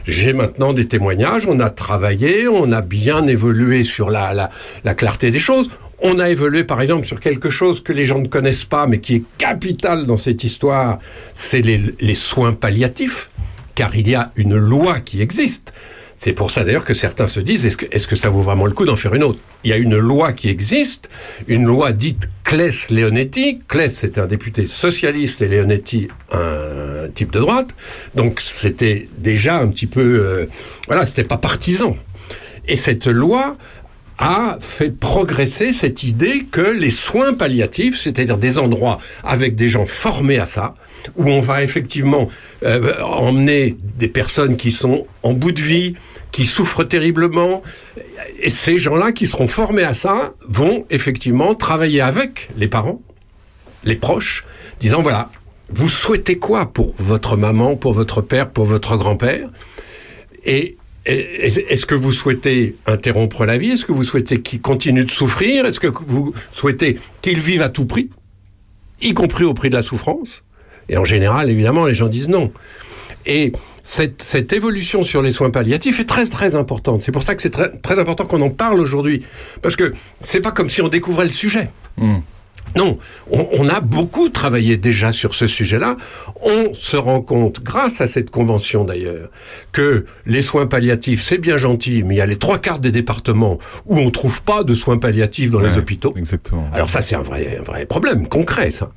J'ai 0.06 0.34
maintenant 0.34 0.74
des 0.74 0.86
témoignages, 0.86 1.46
on 1.46 1.60
a 1.60 1.70
travaillé, 1.70 2.48
on 2.48 2.72
a 2.72 2.82
bien 2.82 3.28
évolué 3.28 3.84
sur 3.84 4.10
la, 4.10 4.50
la 4.84 4.94
clarté 4.96 5.30
des 5.30 5.40
choses. 5.40 5.70
On 6.02 6.18
a 6.20 6.30
évolué 6.30 6.64
par 6.64 6.82
exemple 6.82 7.06
sur 7.06 7.20
quelque 7.20 7.50
chose 7.50 7.82
que 7.82 7.92
les 7.92 8.06
gens 8.06 8.20
ne 8.20 8.28
connaissent 8.28 8.66
pas, 8.66 8.88
mais 8.88 9.00
qui 9.00 9.16
est 9.16 9.24
capital 9.38 10.06
dans 10.06 10.16
cette 10.16 10.44
histoire, 10.44 11.00
c'est 11.34 11.62
les, 11.62 12.16
soins 12.16 12.54
palliatifs, 12.54 13.30
car 13.76 13.94
il 13.96 14.08
y 14.08 14.16
a 14.16 14.32
une 14.38 14.56
loi 14.56 15.02
qui 15.02 15.22
existe. 15.22 15.74
C'est 16.16 16.34
pour 16.34 16.52
ça 16.52 16.64
d'ailleurs 16.64 16.84
que 16.84 16.94
certains 16.94 17.28
se 17.28 17.40
disent 17.40 17.66
est-ce 17.66 17.78
que, 17.78 17.86
est-ce 17.92 18.08
que 18.08 18.16
ça 18.16 18.30
vaut 18.30 18.42
vraiment 18.42 18.66
le 18.66 18.74
coup 18.74 18.86
d'en 18.86 18.98
faire 18.98 19.14
une 19.14 19.24
autre? 19.24 19.40
Il 19.64 19.70
y 19.70 19.74
a 19.74 19.78
une 19.78 19.98
loi 19.98 20.34
qui 20.34 20.50
existe, 20.50 21.10
une 21.48 21.66
loi 21.66 21.92
dite 21.92 22.28
Claes-Leonetti. 22.44 23.60
Claes, 23.68 23.90
c'était 23.90 24.20
un 24.20 24.28
député 24.28 24.68
socialiste 24.68 25.42
et 25.42 25.48
Leonetti, 25.48 26.10
un 26.32 27.08
type 27.14 27.32
de 27.32 27.40
droite. 27.40 27.76
Donc 28.16 28.42
c'était 28.42 29.08
déjà 29.18 29.60
un 29.60 29.68
petit 29.68 29.88
peu. 29.88 30.02
euh, 30.02 30.46
voilà, 30.88 31.06
c'était 31.06 31.24
pas 31.24 31.38
partisan. 31.38 31.98
Et 32.68 32.76
cette 32.76 33.08
loi 33.08 33.58
a 34.20 34.58
fait 34.60 34.92
progresser 34.92 35.72
cette 35.72 36.04
idée 36.04 36.46
que 36.52 36.62
les 36.62 36.90
soins 36.90 37.34
palliatifs, 37.34 38.00
c'est-à-dire 38.00 38.38
des 38.38 38.60
endroits 38.60 39.00
avec 39.24 39.56
des 39.56 39.70
gens 39.70 39.86
formés 39.86 40.38
à 40.38 40.46
ça, 40.46 40.76
où 41.16 41.30
on 41.30 41.40
va 41.40 41.64
effectivement 41.64 42.28
euh, 42.64 43.02
emmener 43.02 43.78
des 43.98 44.10
personnes 44.10 44.58
qui 44.58 44.72
sont 44.72 45.08
en 45.24 45.34
bout 45.34 45.54
de 45.54 45.62
vie, 45.62 45.96
qui 46.34 46.46
souffrent 46.46 46.84
terriblement, 46.84 47.62
et 48.42 48.50
ces 48.50 48.78
gens-là 48.78 49.14
qui 49.14 49.26
seront 49.26 49.48
formés 49.48 49.84
à 49.84 49.94
ça 49.94 50.34
vont 50.48 50.86
effectivement 50.90 51.56
travailler 51.56 52.02
avec 52.02 52.50
les 52.58 52.68
parents, 52.68 53.02
les 53.86 53.96
proches, 53.96 54.44
disant 54.82 55.02
voilà, 55.02 55.30
vous 55.72 55.88
souhaitez 55.88 56.38
quoi 56.38 56.74
pour 56.74 56.94
votre 56.98 57.38
maman, 57.38 57.78
pour 57.78 57.94
votre 57.94 58.22
père, 58.22 58.50
pour 58.50 58.66
votre 58.66 58.98
grand-père? 58.98 59.50
Et 60.46 60.76
est-ce 61.10 61.86
que 61.86 61.96
vous 61.96 62.12
souhaitez 62.12 62.76
interrompre 62.86 63.46
la 63.46 63.58
vie? 63.58 63.72
Est-ce 63.72 63.86
que 63.86 63.92
vous 63.92 64.04
souhaitez 64.04 64.42
qu'il 64.42 64.62
continue 64.62 65.06
de 65.06 65.12
souffrir? 65.12 65.66
Est-ce 65.66 65.80
que 65.80 65.88
vous 65.88 66.34
souhaitez 66.52 67.00
qu'il 67.22 67.40
vive 67.40 67.62
à 67.62 67.70
tout 67.70 67.86
prix? 67.86 68.10
Y 69.02 69.14
compris 69.14 69.44
au 69.44 69.54
prix 69.54 69.70
de 69.70 69.76
la 69.76 69.82
souffrance? 69.82 70.44
Et 70.88 70.98
en 70.98 71.06
général, 71.06 71.50
évidemment, 71.50 71.86
les 71.86 71.94
gens 71.94 72.10
disent 72.10 72.28
non. 72.28 72.52
Et 73.26 73.52
cette, 73.84 74.54
évolution 74.54 75.04
sur 75.04 75.22
les 75.22 75.32
soins 75.32 75.50
palliatifs 75.50 76.00
est 76.00 76.06
très 76.06 76.26
très 76.26 76.56
importante. 76.56 77.04
C'est 77.04 77.12
pour 77.12 77.24
ça 77.24 77.36
que 77.36 77.42
c'est 77.42 77.50
très, 77.50 78.00
important 78.00 78.26
qu'on 78.26 78.42
en 78.42 78.50
parle 78.50 78.80
aujourd'hui. 78.80 79.24
Parce 79.62 79.76
que 79.76 79.94
c'est 80.22 80.42
pas 80.42 80.52
comme 80.52 80.70
si 80.70 80.82
on 80.82 80.88
découvrait 80.88 81.26
le 81.26 81.32
sujet. 81.32 81.70
Non, 82.76 82.98
on, 83.32 83.48
on 83.58 83.68
a 83.68 83.80
beaucoup 83.82 84.30
travaillé 84.30 84.78
déjà 84.78 85.12
sur 85.12 85.34
ce 85.34 85.48
sujet-là. 85.48 85.98
On 86.42 86.74
se 86.74 86.98
rend 86.98 87.22
compte, 87.22 87.62
grâce 87.64 88.02
à 88.02 88.08
cette 88.08 88.30
convention 88.30 88.84
d'ailleurs, 88.86 89.30
que 89.72 90.06
les 90.26 90.42
soins 90.42 90.68
palliatifs, 90.68 91.22
c'est 91.24 91.38
bien 91.38 91.58
gentil, 91.58 92.04
mais 92.04 92.16
il 92.16 92.18
y 92.18 92.22
a 92.22 92.26
les 92.26 92.38
trois 92.38 92.58
quarts 92.60 92.80
des 92.80 92.92
départements 92.92 93.58
où 93.86 93.98
on 93.98 94.10
trouve 94.12 94.42
pas 94.44 94.64
de 94.64 94.76
soins 94.76 94.98
palliatifs 94.98 95.52
dans 95.52 95.60
les 95.62 95.78
hôpitaux. 95.78 96.14
Exactement. 96.16 96.68
Alors 96.74 96.90
ça, 96.90 97.02
c'est 97.02 97.16
un 97.16 97.22
vrai, 97.22 97.58
un 97.60 97.64
vrai 97.64 97.86
problème 97.86 98.28
concret, 98.28 98.72
ça. 98.72 98.92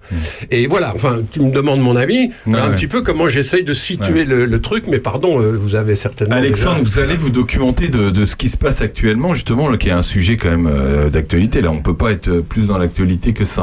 Et 0.50 0.66
voilà, 0.66 0.92
enfin, 0.94 1.20
tu 1.32 1.40
me 1.40 1.50
demandes 1.50 1.80
mon 1.80 1.96
avis, 1.96 2.30
voilà 2.46 2.64
un 2.64 2.68
ouais. 2.70 2.74
petit 2.74 2.86
peu 2.86 3.02
comment 3.02 3.28
j'essaye 3.28 3.64
de 3.64 3.72
situer 3.72 4.02
Ouais. 4.12 4.24
le, 4.24 4.44
le 4.46 4.60
truc, 4.60 4.84
mais 4.88 4.98
pardon, 4.98 5.40
euh, 5.40 5.52
vous 5.56 5.74
avez 5.74 5.94
certainement... 5.96 6.34
Alexandre, 6.36 6.78
déjà- 6.78 6.88
vous 6.88 6.98
allez 6.98 7.14
vous 7.16 7.30
documenter 7.30 7.88
de, 7.88 8.10
de 8.10 8.26
ce 8.26 8.36
qui 8.36 8.48
se 8.48 8.56
passe 8.56 8.80
actuellement, 8.82 9.32
justement, 9.34 9.68
là, 9.68 9.76
qui 9.78 9.88
est 9.88 9.92
un 9.92 10.02
sujet 10.02 10.36
quand 10.36 10.50
même 10.50 10.66
euh, 10.70 11.08
d'actualité. 11.08 11.60
Là, 11.62 11.70
on 11.70 11.80
peut 11.80 11.96
pas 11.96 12.10
être 12.12 12.40
plus 12.40 12.66
dans 12.66 12.78
l'actualité 12.78 13.32
que 13.32 13.44
ça. 13.44 13.61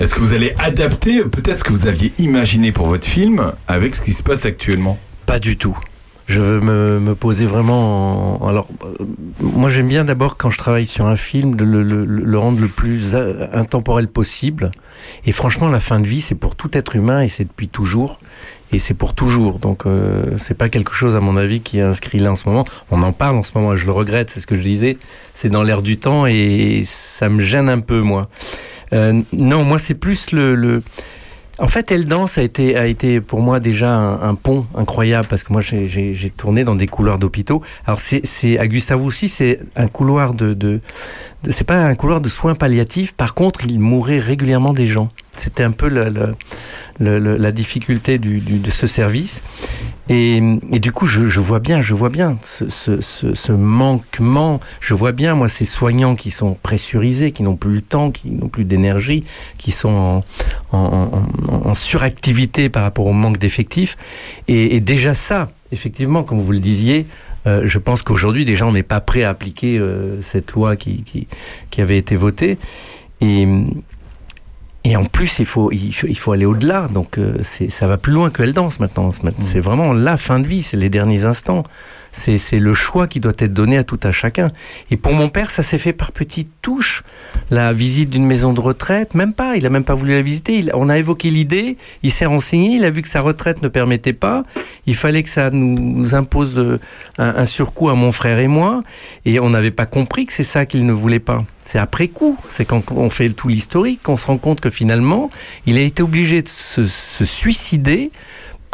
Est-ce 0.00 0.14
que 0.14 0.20
vous 0.20 0.32
allez 0.32 0.52
adapter 0.58 1.22
peut-être 1.22 1.58
ce 1.58 1.64
que 1.64 1.70
vous 1.72 1.86
aviez 1.86 2.12
imaginé 2.18 2.72
pour 2.72 2.86
votre 2.86 3.06
film 3.06 3.52
avec 3.68 3.94
ce 3.94 4.00
qui 4.00 4.12
se 4.12 4.22
passe 4.22 4.44
actuellement? 4.44 4.98
Pas 5.26 5.38
du 5.38 5.56
tout. 5.56 5.76
Je 6.26 6.40
veux 6.40 6.60
me, 6.60 7.14
poser 7.14 7.44
vraiment. 7.44 8.42
en- 8.42 8.48
Alors, 8.48 8.66
euh, 8.82 9.04
moi, 9.40 9.68
j'aime 9.68 9.88
bien 9.88 10.04
d'abord 10.04 10.36
quand 10.38 10.48
je 10.50 10.56
travaille 10.58 10.86
sur 10.86 11.06
un 11.06 11.16
film 11.16 11.54
de 11.54 11.64
le, 11.64 12.38
rendre 12.38 12.60
le 12.60 12.68
plus 12.68 13.14
euh, 13.14 13.46
intemporel 13.52 14.08
possible. 14.08 14.70
Et 15.26 15.32
franchement, 15.32 15.68
la 15.68 15.80
fin 15.80 16.00
de 16.00 16.06
vie, 16.06 16.22
c'est 16.22 16.34
pour 16.34 16.56
tout 16.56 16.70
être 16.78 16.96
humain 16.96 17.20
et 17.20 17.28
c'est 17.28 17.44
depuis 17.44 17.68
toujours. 17.68 18.20
Et 18.72 18.78
c'est 18.78 18.94
pour 18.94 19.12
toujours. 19.14 19.58
Donc, 19.58 19.84
euh, 19.84 20.36
c'est 20.38 20.56
pas 20.56 20.70
quelque 20.70 20.94
chose, 20.94 21.14
à 21.14 21.20
mon 21.20 21.36
avis, 21.36 21.60
qui 21.60 21.78
est 21.78 21.82
inscrit 21.82 22.18
là 22.18 22.32
en 22.32 22.36
ce 22.36 22.48
moment. 22.48 22.64
On 22.90 23.02
en 23.02 23.12
parle 23.12 23.36
en 23.36 23.42
ce 23.42 23.52
moment 23.54 23.76
je 23.76 23.84
le 23.84 23.92
regrette, 23.92 24.30
c'est 24.30 24.40
ce 24.40 24.46
que 24.46 24.54
je 24.56 24.62
disais. 24.62 24.96
C'est 25.34 25.50
dans 25.50 25.62
l'air 25.62 25.82
du 25.82 25.98
temps 25.98 26.24
et 26.26 26.82
ça 26.86 27.28
me 27.28 27.40
gêne 27.40 27.68
un 27.68 27.80
peu, 27.80 28.00
moi. 28.00 28.28
Euh, 28.94 29.20
non, 29.32 29.64
moi, 29.64 29.78
c'est 29.78 29.94
plus 29.94 30.30
le. 30.32 30.82
En 31.60 31.68
fait, 31.68 31.92
Elle 31.92 32.06
Danse 32.06 32.36
a 32.36 32.42
été, 32.42 32.76
a 32.76 32.86
été 32.86 33.20
pour 33.20 33.40
moi 33.40 33.60
déjà 33.60 33.94
un, 33.96 34.34
pont 34.34 34.66
incroyable 34.74 35.28
parce 35.28 35.44
que 35.44 35.52
moi 35.52 35.62
j'ai- 35.62 35.86
tourné 36.36 36.64
dans 36.64 36.74
des 36.74 36.88
couloirs 36.88 37.20
d'hôpitaux. 37.20 37.62
Alors 37.86 38.00
c'est 38.00 38.58
à 38.58 38.66
Gustave 38.66 39.04
aussi 39.04 39.28
c'est 39.28 39.60
un 39.76 39.86
couloir 39.86 40.34
de, 40.34 40.52
de- 40.52 40.80
c'est 41.50 41.64
pas 41.64 41.84
un 41.84 41.94
couloir 41.94 42.20
de 42.20 42.28
soins 42.28 42.54
palliatifs. 42.54 43.12
Par 43.14 43.34
contre, 43.34 43.66
il 43.66 43.80
mourait 43.80 44.18
régulièrement 44.18 44.72
des 44.72 44.86
gens. 44.86 45.10
C'était 45.36 45.62
un 45.64 45.72
peu 45.72 45.88
la 46.98 47.52
difficulté 47.52 48.18
de 48.18 48.70
ce 48.70 48.86
service. 48.86 49.42
Et, 50.08 50.40
du 50.70 50.92
coup, 50.92 51.06
je, 51.06 51.40
vois 51.40 51.60
bien, 51.60 51.80
je 51.80 51.94
vois 51.94 52.10
bien 52.10 52.36
ce, 52.42 53.52
manquement. 53.52 54.60
Je 54.80 54.94
vois 54.94 55.12
bien, 55.12 55.34
moi, 55.34 55.48
ces 55.48 55.64
soignants 55.64 56.14
qui 56.14 56.30
sont 56.30 56.54
pressurisés, 56.62 57.32
qui 57.32 57.42
n'ont 57.42 57.56
plus 57.56 57.74
le 57.74 57.80
temps, 57.80 58.10
qui 58.10 58.30
n'ont 58.30 58.48
plus 58.48 58.64
d'énergie, 58.64 59.24
qui 59.58 59.72
sont 59.72 60.22
en, 60.72 61.74
suractivité 61.74 62.68
par 62.68 62.82
rapport 62.82 63.06
au 63.06 63.12
manque 63.12 63.38
d'effectifs. 63.38 63.96
Et 64.46 64.80
déjà 64.80 65.14
ça, 65.14 65.50
effectivement, 65.72 66.22
comme 66.22 66.40
vous 66.40 66.52
le 66.52 66.60
disiez, 66.60 67.06
euh, 67.46 67.62
je 67.64 67.78
pense 67.78 68.02
qu'aujourd'hui, 68.02 68.44
déjà, 68.44 68.66
on 68.66 68.72
n'est 68.72 68.82
pas 68.82 69.00
prêt 69.00 69.22
à 69.24 69.30
appliquer 69.30 69.78
euh, 69.78 70.20
cette 70.22 70.52
loi 70.52 70.76
qui, 70.76 71.02
qui, 71.02 71.26
qui 71.70 71.80
avait 71.80 71.98
été 71.98 72.16
votée. 72.16 72.58
Et, 73.20 73.46
et 74.84 74.96
en 74.96 75.04
plus, 75.04 75.38
il 75.38 75.46
faut, 75.46 75.72
il 75.72 75.92
faut, 75.94 76.06
il 76.06 76.18
faut 76.18 76.32
aller 76.32 76.44
au-delà. 76.46 76.88
Donc, 76.92 77.18
euh, 77.18 77.42
ça 77.42 77.86
va 77.86 77.96
plus 77.96 78.12
loin 78.12 78.30
que 78.30 78.42
Elle 78.42 78.52
danse 78.52 78.80
maintenant. 78.80 79.12
C'est- 79.12 79.24
C'est 79.40 79.60
vraiment 79.60 79.92
la 79.92 80.16
fin 80.16 80.40
de 80.40 80.46
vie, 80.46 80.62
c'est 80.62 80.76
les 80.76 80.90
derniers 80.90 81.24
instants. 81.24 81.62
C'est, 82.16 82.60
le 82.60 82.74
choix 82.74 83.08
qui 83.08 83.18
doit 83.18 83.32
être 83.38 83.52
donné 83.52 83.76
à 83.76 83.82
tout 83.82 83.98
à 84.04 84.12
chacun. 84.12 84.50
Et 84.90 84.96
pour 84.96 85.12
mon 85.12 85.28
père, 85.28 85.50
ça 85.50 85.64
s'est 85.64 85.78
fait 85.78 85.92
par 85.92 86.12
petites 86.12 86.50
touches. 86.62 87.02
La 87.50 87.72
visite 87.72 88.08
d'une 88.08 88.24
maison 88.24 88.52
de 88.52 88.60
retraite, 88.60 89.14
même 89.14 89.32
pas. 89.32 89.56
Il 89.56 89.66
a 89.66 89.68
même 89.68 89.82
pas 89.82 89.94
voulu 89.94 90.12
la 90.12 90.22
visiter. 90.22 90.54
Il- 90.54 90.70
on 90.74 90.88
a 90.88 90.96
évoqué 90.96 91.28
l'idée. 91.30 91.76
Il 92.04 92.12
s'est 92.12 92.24
renseigné. 92.26 92.76
Il 92.76 92.84
a 92.84 92.90
vu 92.90 93.02
que 93.02 93.08
sa 93.08 93.20
retraite 93.20 93.62
ne 93.62 93.68
permettait 93.68 94.12
pas. 94.12 94.44
Il 94.86 94.94
fallait 94.94 95.24
que 95.24 95.28
ça 95.28 95.50
nous, 95.50 96.14
impose 96.14 96.78
un, 97.18 97.46
surcoût 97.46 97.88
à 97.88 97.94
mon 97.94 98.12
frère 98.12 98.38
et 98.38 98.48
moi. 98.48 98.84
Et 99.24 99.40
on 99.40 99.50
n'avait 99.50 99.72
pas 99.72 99.86
compris 99.86 100.24
que 100.24 100.32
c'est 100.32 100.44
ça 100.44 100.66
qu'il 100.66 100.86
ne 100.86 100.92
voulait 100.92 101.18
pas. 101.18 101.44
C'est 101.64 101.78
après 101.78 102.08
coup. 102.08 102.38
C'est 102.48 102.64
quand 102.64 102.92
on 102.92 103.10
fait 103.10 103.28
tout 103.30 103.48
l'historique 103.48 104.02
qu'on 104.04 104.16
se 104.16 104.26
rend 104.26 104.38
compte 104.38 104.60
que 104.60 104.70
finalement, 104.70 105.30
il 105.66 105.78
a 105.78 105.80
été 105.80 106.02
obligé 106.02 106.42
de 106.42 106.48
se 106.48 106.86
suicider 107.24 108.12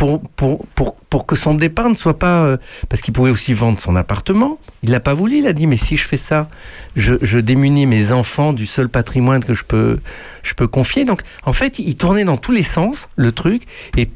pour, 0.00 0.22
pour, 0.34 0.64
pour, 0.74 0.94
pour 0.96 1.26
que 1.26 1.36
son 1.36 1.52
départ 1.52 1.90
ne 1.90 1.94
soit 1.94 2.18
pas... 2.18 2.44
euh, 2.44 2.56
parce 2.88 3.02
qu'il 3.02 3.12
pouvait 3.12 3.30
aussi 3.30 3.52
vendre 3.52 3.78
son 3.78 3.96
appartement. 3.96 4.58
Il 4.82 4.92
n'a 4.92 5.00
pas 5.00 5.12
voulu, 5.12 5.40
il 5.40 5.46
a 5.46 5.52
dit, 5.52 5.66
mais 5.66 5.76
si 5.76 5.98
je 5.98 6.08
fais 6.08 6.16
ça, 6.16 6.48
je, 6.96 7.16
je 7.20 7.38
démunis 7.38 7.84
mes 7.84 8.10
enfants 8.12 8.54
du 8.54 8.64
seul 8.64 8.88
patrimoine 8.88 9.44
que 9.44 9.52
je 9.52 9.62
peux, 9.62 10.00
je 10.42 10.54
peux 10.54 10.66
confier. 10.68 11.04
Donc, 11.04 11.20
en 11.44 11.52
fait, 11.52 11.78
il 11.78 11.96
tournait 11.98 12.24
dans 12.24 12.38
tous 12.38 12.52
les 12.52 12.62
sens, 12.62 13.10
le 13.16 13.30
truc, 13.32 13.64
et 13.98 14.08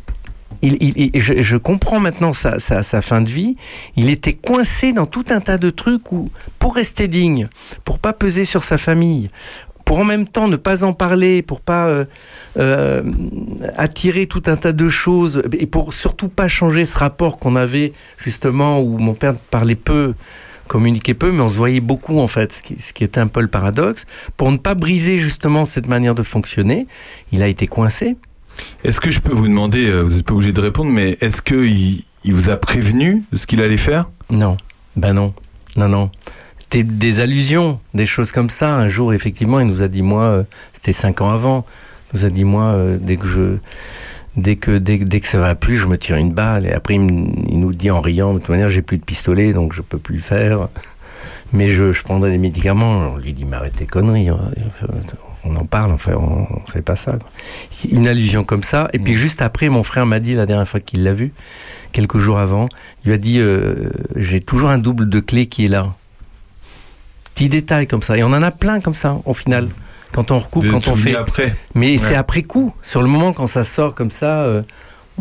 il, 0.63 0.79
il- 0.81 1.21
je 1.21 1.57
comprends 1.59 2.01
maintenant 2.01 2.33
sa, 2.33 2.59
sa, 2.59 2.83
sa 2.83 3.03
fin 3.03 3.21
de 3.21 3.29
vie. 3.31 3.57
Il 3.97 4.09
était 4.09 4.33
coincé 4.33 4.95
dans 4.95 5.05
tout 5.05 5.27
un 5.29 5.41
tas 5.41 5.59
de 5.59 5.69
trucs 5.69 6.13
où, 6.13 6.31
pour 6.59 6.77
rester 6.77 7.09
digne, 7.09 7.49
pour 7.85 7.99
pas 7.99 8.15
peser 8.15 8.47
sur 8.47 8.65
sa 8.65 8.79
famille, 8.79 9.29
pour 9.85 9.99
en 9.99 10.05
même 10.05 10.27
temps 10.27 10.49
ne 10.49 10.57
pas 10.57 10.85
en 10.85 10.93
parler, 10.93 11.43
pour 11.43 11.61
pas 11.61 11.87
euh, 11.87 12.05
euh, 12.59 13.03
attirer 13.77 14.27
tout 14.27 14.43
un 14.47 14.57
tas 14.57 14.73
de 14.73 14.89
choses, 14.89 15.43
et 15.53 15.67
pour 15.67 15.93
surtout 15.93 16.29
pas 16.29 16.49
changer 16.49 16.85
ce 16.85 16.99
rapport 16.99 17.39
qu'on 17.39 17.55
avait 17.55 17.93
justement 18.17 18.81
où 18.81 18.99
mon 18.99 19.15
père 19.15 19.35
parlait 19.51 19.75
peu, 19.75 20.15
communiquait 20.69 21.15
peu, 21.15 21.31
mais 21.31 21.41
on 21.41 21.49
se 21.49 21.57
voyait 21.57 21.81
beaucoup 21.81 22.19
en 22.19 22.27
fait, 22.27 22.53
ce 22.53 22.63
qui, 22.63 22.79
ce 22.79 22.93
qui 22.93 23.05
était 23.05 23.21
un 23.21 23.27
peu 23.27 23.41
le 23.41 23.49
paradoxe. 23.49 24.07
Pour 24.37 24.51
ne 24.51 24.57
pas 24.57 24.75
briser 24.75 25.19
justement 25.19 25.65
cette 25.65 25.87
manière 25.87 26.15
de 26.15 26.23
fonctionner, 26.23 26.87
il 27.33 27.43
a 27.43 27.49
été 27.49 27.67
coincé. 27.67 28.17
Est-ce 28.85 29.01
que 29.01 29.11
je 29.11 29.21
peux 29.21 29.33
vous 29.33 29.49
demander, 29.49 29.87
euh, 29.87 30.03
vous 30.03 30.17
n'êtes 30.17 30.27
pas 30.27 30.35
obligé 30.35 30.53
de 30.53 30.61
répondre, 30.61 30.91
mais 30.91 31.19
est-ce 31.21 31.43
qu'il 31.43 32.05
il 32.25 32.33
vous 32.33 32.49
a 32.49 32.57
prévenu 32.57 33.23
de 33.33 33.37
ce 33.37 33.47
qu'il 33.47 33.61
allait 33.61 33.77
faire? 33.77 34.09
Non, 34.31 34.57
ben 34.97 35.13
non, 35.13 35.35
non, 35.77 35.89
non. 35.89 36.11
Des, 36.71 36.83
des 36.83 37.21
allusions, 37.21 37.79
des 37.95 38.07
choses 38.07 38.33
comme 38.33 38.51
ça. 38.51 38.75
Un 38.75 38.89
jour, 38.89 39.13
effectivement, 39.15 39.61
il 39.61 39.67
nous 39.67 39.83
a 39.83 39.89
dit, 39.89 40.03
moi, 40.03 40.25
euh, 40.25 40.43
c'était 40.73 40.93
cinq 40.93 41.21
ans 41.21 41.31
avant, 41.31 41.65
il 42.13 42.19
nous 42.21 42.25
a 42.27 42.31
dit, 42.31 42.45
moi, 42.45 42.65
euh, 42.71 42.97
dès 43.01 43.17
que 43.17 43.27
je. 43.27 43.57
Dès 44.37 44.57
que, 44.57 44.79
dès, 44.79 44.99
dès 44.99 45.21
que 45.21 45.29
ça 45.29 45.39
va 45.39 45.55
plus, 45.55 45.77
je 45.77 45.87
me 45.87 45.97
tire 45.97 46.17
une 46.17 46.33
balle. 46.33 46.67
Et 46.67 46.73
après, 46.73 46.95
il, 46.95 47.01
me- 47.03 47.29
il 47.49 47.61
nous 47.61 47.73
dit 47.73 47.93
en 47.93 48.01
riant, 48.01 48.35
de 48.35 48.41
toute 48.41 48.49
manière, 48.49 48.69
j'ai 48.69 48.83
plus 48.83 48.99
de 48.99 49.05
pistolet, 49.05 49.53
donc 49.53 49.73
je 49.73 49.81
peux 49.81 49.99
plus 49.99 50.17
le 50.17 50.21
faire. 50.23 50.69
Mais 51.53 51.69
je, 51.69 51.93
je 51.93 52.03
prendrai 52.03 52.31
des 52.33 52.39
médicaments. 52.39 53.13
On 53.15 53.17
lui 53.19 53.33
dit, 53.33 53.45
mais 53.45 53.57
arrête 53.57 53.77
tes 53.77 53.87
conneries. 53.87 54.31
hein. 54.31 54.41
On 55.45 55.55
en 55.55 55.65
parle, 55.67 55.93
enfin, 55.93 56.15
on, 56.17 56.49
on 56.51 56.67
fait 56.67 56.83
pas 56.83 56.97
ça. 56.97 57.13
quoi. 57.13 57.29
Une 57.93 58.09
allusion 58.09 58.43
comme 58.43 58.65
ça. 58.65 58.89
Et 58.93 58.99
puis 58.99 59.15
juste 59.15 59.41
après, 59.41 59.69
mon 59.69 59.85
frère 59.85 60.05
m'a 60.05 60.19
dit, 60.19 60.33
la 60.33 60.47
dernière 60.47 60.67
fois 60.67 60.81
qu'il 60.81 61.05
l'a 61.05 61.13
vu, 61.13 61.33
quelques 61.93 62.19
jours 62.19 62.39
avant, 62.41 62.69
il 63.05 63.09
lui 63.09 63.15
a 63.15 63.19
dit, 63.19 63.39
euh, 63.39 63.91
j'ai 64.17 64.41
toujours 64.41 64.71
un 64.71 64.79
double 64.79 65.09
de 65.09 65.21
clé 65.21 65.47
qui 65.47 65.67
est 65.67 65.69
là. 65.69 65.95
Petits 67.35 67.49
détails 67.49 67.87
comme 67.87 68.03
ça. 68.03 68.17
Et 68.17 68.23
on 68.23 68.29
en 68.29 68.43
a 68.43 68.51
plein 68.51 68.81
comme 68.81 68.95
ça, 68.95 69.19
au 69.25 69.35
final. 69.35 69.69
Quand 70.13 70.31
on 70.31 70.39
recoupe, 70.39 70.65
De 70.65 70.71
quand 70.71 70.87
on 70.89 70.95
fait. 70.95 71.17
après. 71.17 71.55
Mais 71.75 71.93
Ouais. 71.93 71.99
c'est 71.99 72.15
après 72.15 72.43
coup. 72.43 72.73
Sur 72.83 73.03
le 73.03 73.09
moment, 73.09 73.33
quand 73.33 73.49
ça 73.49 73.65
sort 73.65 73.95
comme 73.95 74.13
ça, 74.13 74.43
euh, 74.43 74.63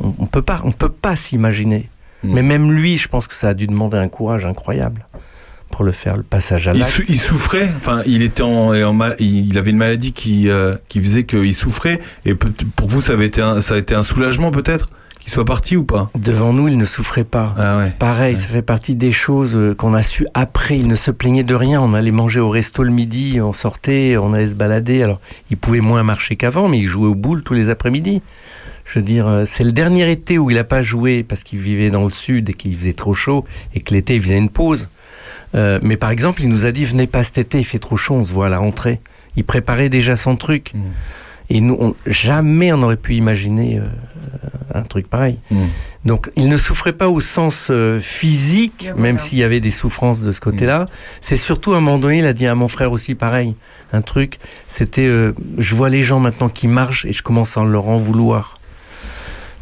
on, 0.01 0.13
on 0.19 0.25
peut 0.27 0.43
pas, 0.43 0.61
on 0.63 0.71
peut 0.71 0.89
pas 0.89 1.15
s'imaginer. 1.15 1.89
Mm. 2.23 2.33
Mais 2.33 2.41
même 2.43 2.71
lui, 2.71 2.97
je 2.99 3.07
pense 3.07 3.27
que 3.27 3.33
ça 3.33 3.49
a 3.49 3.53
dû 3.55 3.65
demander 3.65 3.97
un 3.97 4.07
courage 4.07 4.45
incroyable 4.45 5.07
pour 5.71 5.83
le 5.83 5.91
faire, 5.91 6.15
le 6.17 6.21
passage 6.23 6.67
à 6.67 6.73
il, 6.73 6.81
l'acte. 6.81 6.91
sou- 6.91 7.03
il 7.09 7.19
souffrait, 7.19 7.67
enfin, 7.77 8.03
il 8.05 8.21
était 8.21 8.43
en, 8.43 8.73
il 9.17 9.57
avait 9.57 9.71
une 9.71 9.77
maladie 9.77 10.13
qui, 10.13 10.47
euh, 10.47 10.75
qui 10.87 11.01
faisait 11.01 11.23
qu'il 11.23 11.55
souffrait. 11.55 11.99
Et 12.25 12.35
pour 12.35 12.87
vous, 12.87 13.01
ça 13.01 13.13
avait 13.13 13.25
été 13.25 13.41
un, 13.41 13.59
ça 13.61 13.73
a 13.73 13.77
été 13.79 13.95
un 13.95 14.03
soulagement 14.03 14.51
peut-être? 14.51 14.91
Qu'il 15.23 15.31
soit 15.31 15.45
parti 15.45 15.77
ou 15.77 15.85
pas 15.85 16.09
Devant 16.15 16.51
nous, 16.51 16.67
il 16.67 16.77
ne 16.77 16.83
souffrait 16.83 17.23
pas. 17.23 17.55
Ah 17.57 17.77
ouais. 17.77 17.93
Pareil, 17.97 18.35
ça 18.35 18.49
fait 18.49 18.61
partie 18.61 18.93
des 18.93 19.13
choses 19.13 19.55
euh, 19.55 19.73
qu'on 19.73 19.93
a 19.93 20.03
su 20.03 20.27
après. 20.33 20.77
Il 20.77 20.89
ne 20.89 20.95
se 20.95 21.11
plaignait 21.11 21.45
de 21.45 21.55
rien. 21.55 21.81
On 21.81 21.93
allait 21.93 22.11
manger 22.11 22.41
au 22.41 22.49
resto 22.49 22.83
le 22.83 22.91
midi, 22.91 23.39
on 23.41 23.53
sortait, 23.53 24.17
on 24.17 24.33
allait 24.33 24.49
se 24.49 24.55
balader. 24.55 25.01
Alors, 25.01 25.21
il 25.49 25.55
pouvait 25.55 25.79
moins 25.79 26.03
marcher 26.03 26.35
qu'avant, 26.35 26.67
mais 26.67 26.79
il 26.79 26.87
jouait 26.87 27.07
au 27.07 27.15
boule 27.15 27.41
tous 27.41 27.53
les 27.53 27.69
après-midi. 27.69 28.21
Je 28.83 28.99
veux 28.99 29.05
dire, 29.05 29.25
euh, 29.25 29.43
c'est 29.45 29.63
le 29.63 29.71
dernier 29.71 30.11
été 30.11 30.37
où 30.37 30.49
il 30.49 30.55
n'a 30.55 30.65
pas 30.65 30.81
joué 30.81 31.23
parce 31.23 31.43
qu'il 31.43 31.59
vivait 31.59 31.89
dans 31.89 32.03
le 32.03 32.11
sud 32.11 32.49
et 32.49 32.53
qu'il 32.53 32.75
faisait 32.75 32.93
trop 32.93 33.13
chaud 33.13 33.45
et 33.73 33.79
que 33.79 33.93
l'été, 33.93 34.15
il 34.15 34.21
faisait 34.21 34.37
une 34.37 34.49
pause. 34.49 34.89
Euh, 35.55 35.79
mais 35.81 35.95
par 35.95 36.09
exemple, 36.09 36.41
il 36.41 36.49
nous 36.49 36.65
a 36.65 36.73
dit 36.73 36.83
venez 36.83 37.07
pas 37.07 37.23
cet 37.23 37.37
été, 37.37 37.59
il 37.59 37.63
fait 37.63 37.79
trop 37.79 37.95
chaud, 37.95 38.15
on 38.15 38.23
se 38.25 38.33
voit 38.33 38.47
à 38.47 38.49
la 38.49 38.57
rentrée. 38.57 38.99
Il 39.37 39.45
préparait 39.45 39.87
déjà 39.87 40.17
son 40.17 40.35
truc. 40.35 40.73
Et 41.49 41.59
nous, 41.61 41.77
on- 41.79 41.95
jamais 42.05 42.71
on 42.73 42.81
aurait 42.83 42.97
pu 42.97 43.15
imaginer 43.15 43.79
euh, 43.79 43.83
un 44.73 44.83
truc 44.83 45.07
pareil. 45.09 45.37
Donc, 46.05 46.31
il 46.35 46.47
ne 46.49 46.57
souffrait 46.57 46.93
pas 46.93 47.09
au 47.09 47.19
sens 47.19 47.67
euh, 47.69 47.99
physique, 47.99 48.89
même 48.97 49.19
s'il 49.19 49.37
y 49.39 49.43
avait 49.43 49.59
des 49.59 49.71
souffrances 49.71 50.21
de 50.21 50.31
ce 50.31 50.39
côté-là. 50.41 50.85
C'est 51.21 51.35
surtout 51.37 51.73
à 51.73 51.77
un 51.77 51.79
moment 51.81 51.99
donné, 51.99 52.19
il 52.19 52.25
a 52.25 52.33
dit 52.33 52.47
à 52.47 52.55
mon 52.55 52.67
frère 52.67 52.91
aussi 52.91 53.13
pareil, 53.15 53.55
un 53.91 54.01
truc. 54.01 54.37
C'était, 54.67 55.05
euh, 55.05 55.33
je 55.57 55.75
vois 55.75 55.89
les 55.89 56.01
gens 56.01 56.19
maintenant 56.19 56.49
qui 56.49 56.67
marchent 56.67 57.05
et 57.05 57.11
je 57.13 57.21
commence 57.23 57.55
à 57.57 57.63
leur 57.63 57.87
en 57.87 57.97
vouloir. 57.97 58.57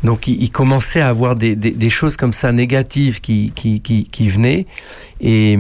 Donc, 0.04 0.28
il, 0.28 0.42
il 0.42 0.50
commençait 0.52 1.02
à 1.02 1.10
avoir 1.10 1.36
des, 1.36 1.56
des- 1.56 1.72
des 1.72 1.90
choses 1.90 2.18
comme 2.18 2.34
ça 2.34 2.52
négatives 2.52 3.22
qui, 3.22 3.52
qui, 3.56 3.82
qui, 3.82 4.06
qui 4.06 4.30
venaient. 4.30 4.66
Et, 5.20 5.58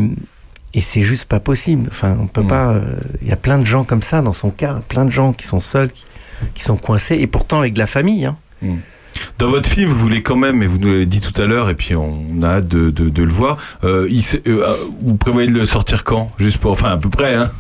et 0.74 0.82
c'est 0.82 1.02
juste 1.02 1.26
pas 1.26 1.40
possible. 1.40 1.90
Enfin, 1.92 2.18
on 2.22 2.28
peut 2.28 2.46
pas. 2.48 2.74
euh, 2.74 2.96
Il 3.22 3.28
y 3.28 3.32
a 3.32 3.36
plein 3.38 3.58
de 3.58 3.66
gens 3.66 3.84
comme 3.84 4.02
ça 4.02 4.22
dans 4.22 4.34
son 4.34 4.50
cas, 4.50 4.80
plein 4.88 5.06
de 5.06 5.10
gens 5.12 5.34
qui 5.34 5.46
sont 5.46 5.60
seuls, 5.60 5.92
qui, 5.92 6.06
qui 6.54 6.64
sont 6.64 6.78
coincés, 6.78 7.16
et 7.16 7.28
pourtant 7.28 7.60
avec 7.60 7.74
de 7.74 7.80
la 7.80 7.88
famille. 7.88 8.26
Hein. 8.26 8.38
Dans 9.38 9.50
votre 9.50 9.68
film, 9.70 9.90
vous 9.90 9.98
voulez 10.00 10.24
quand 10.24 10.36
même, 10.38 10.64
et 10.64 10.68
vous 10.68 10.78
nous 10.78 10.88
l'avez 10.88 11.06
dit 11.06 11.20
tout 11.20 11.40
à 11.42 11.46
l'heure, 11.46 11.70
et 11.70 11.76
puis 11.76 11.96
on 11.96 12.42
a 12.44 12.48
hâte 12.58 12.68
de, 12.68 12.90
de, 12.90 13.10
de 13.10 13.24
le 13.24 13.32
voir. 13.32 13.58
euh, 13.84 14.08
il 14.10 14.24
euh, 14.48 14.76
vous 15.02 15.16
prévoyez 15.18 15.48
de 15.50 15.54
le 15.58 15.66
sortir 15.66 16.04
quand? 16.04 16.32
Juste 16.38 16.58
pour, 16.60 16.72
enfin 16.72 16.90
à 16.92 16.98
peu 16.98 17.10
près, 17.10 17.36
hein 17.36 17.52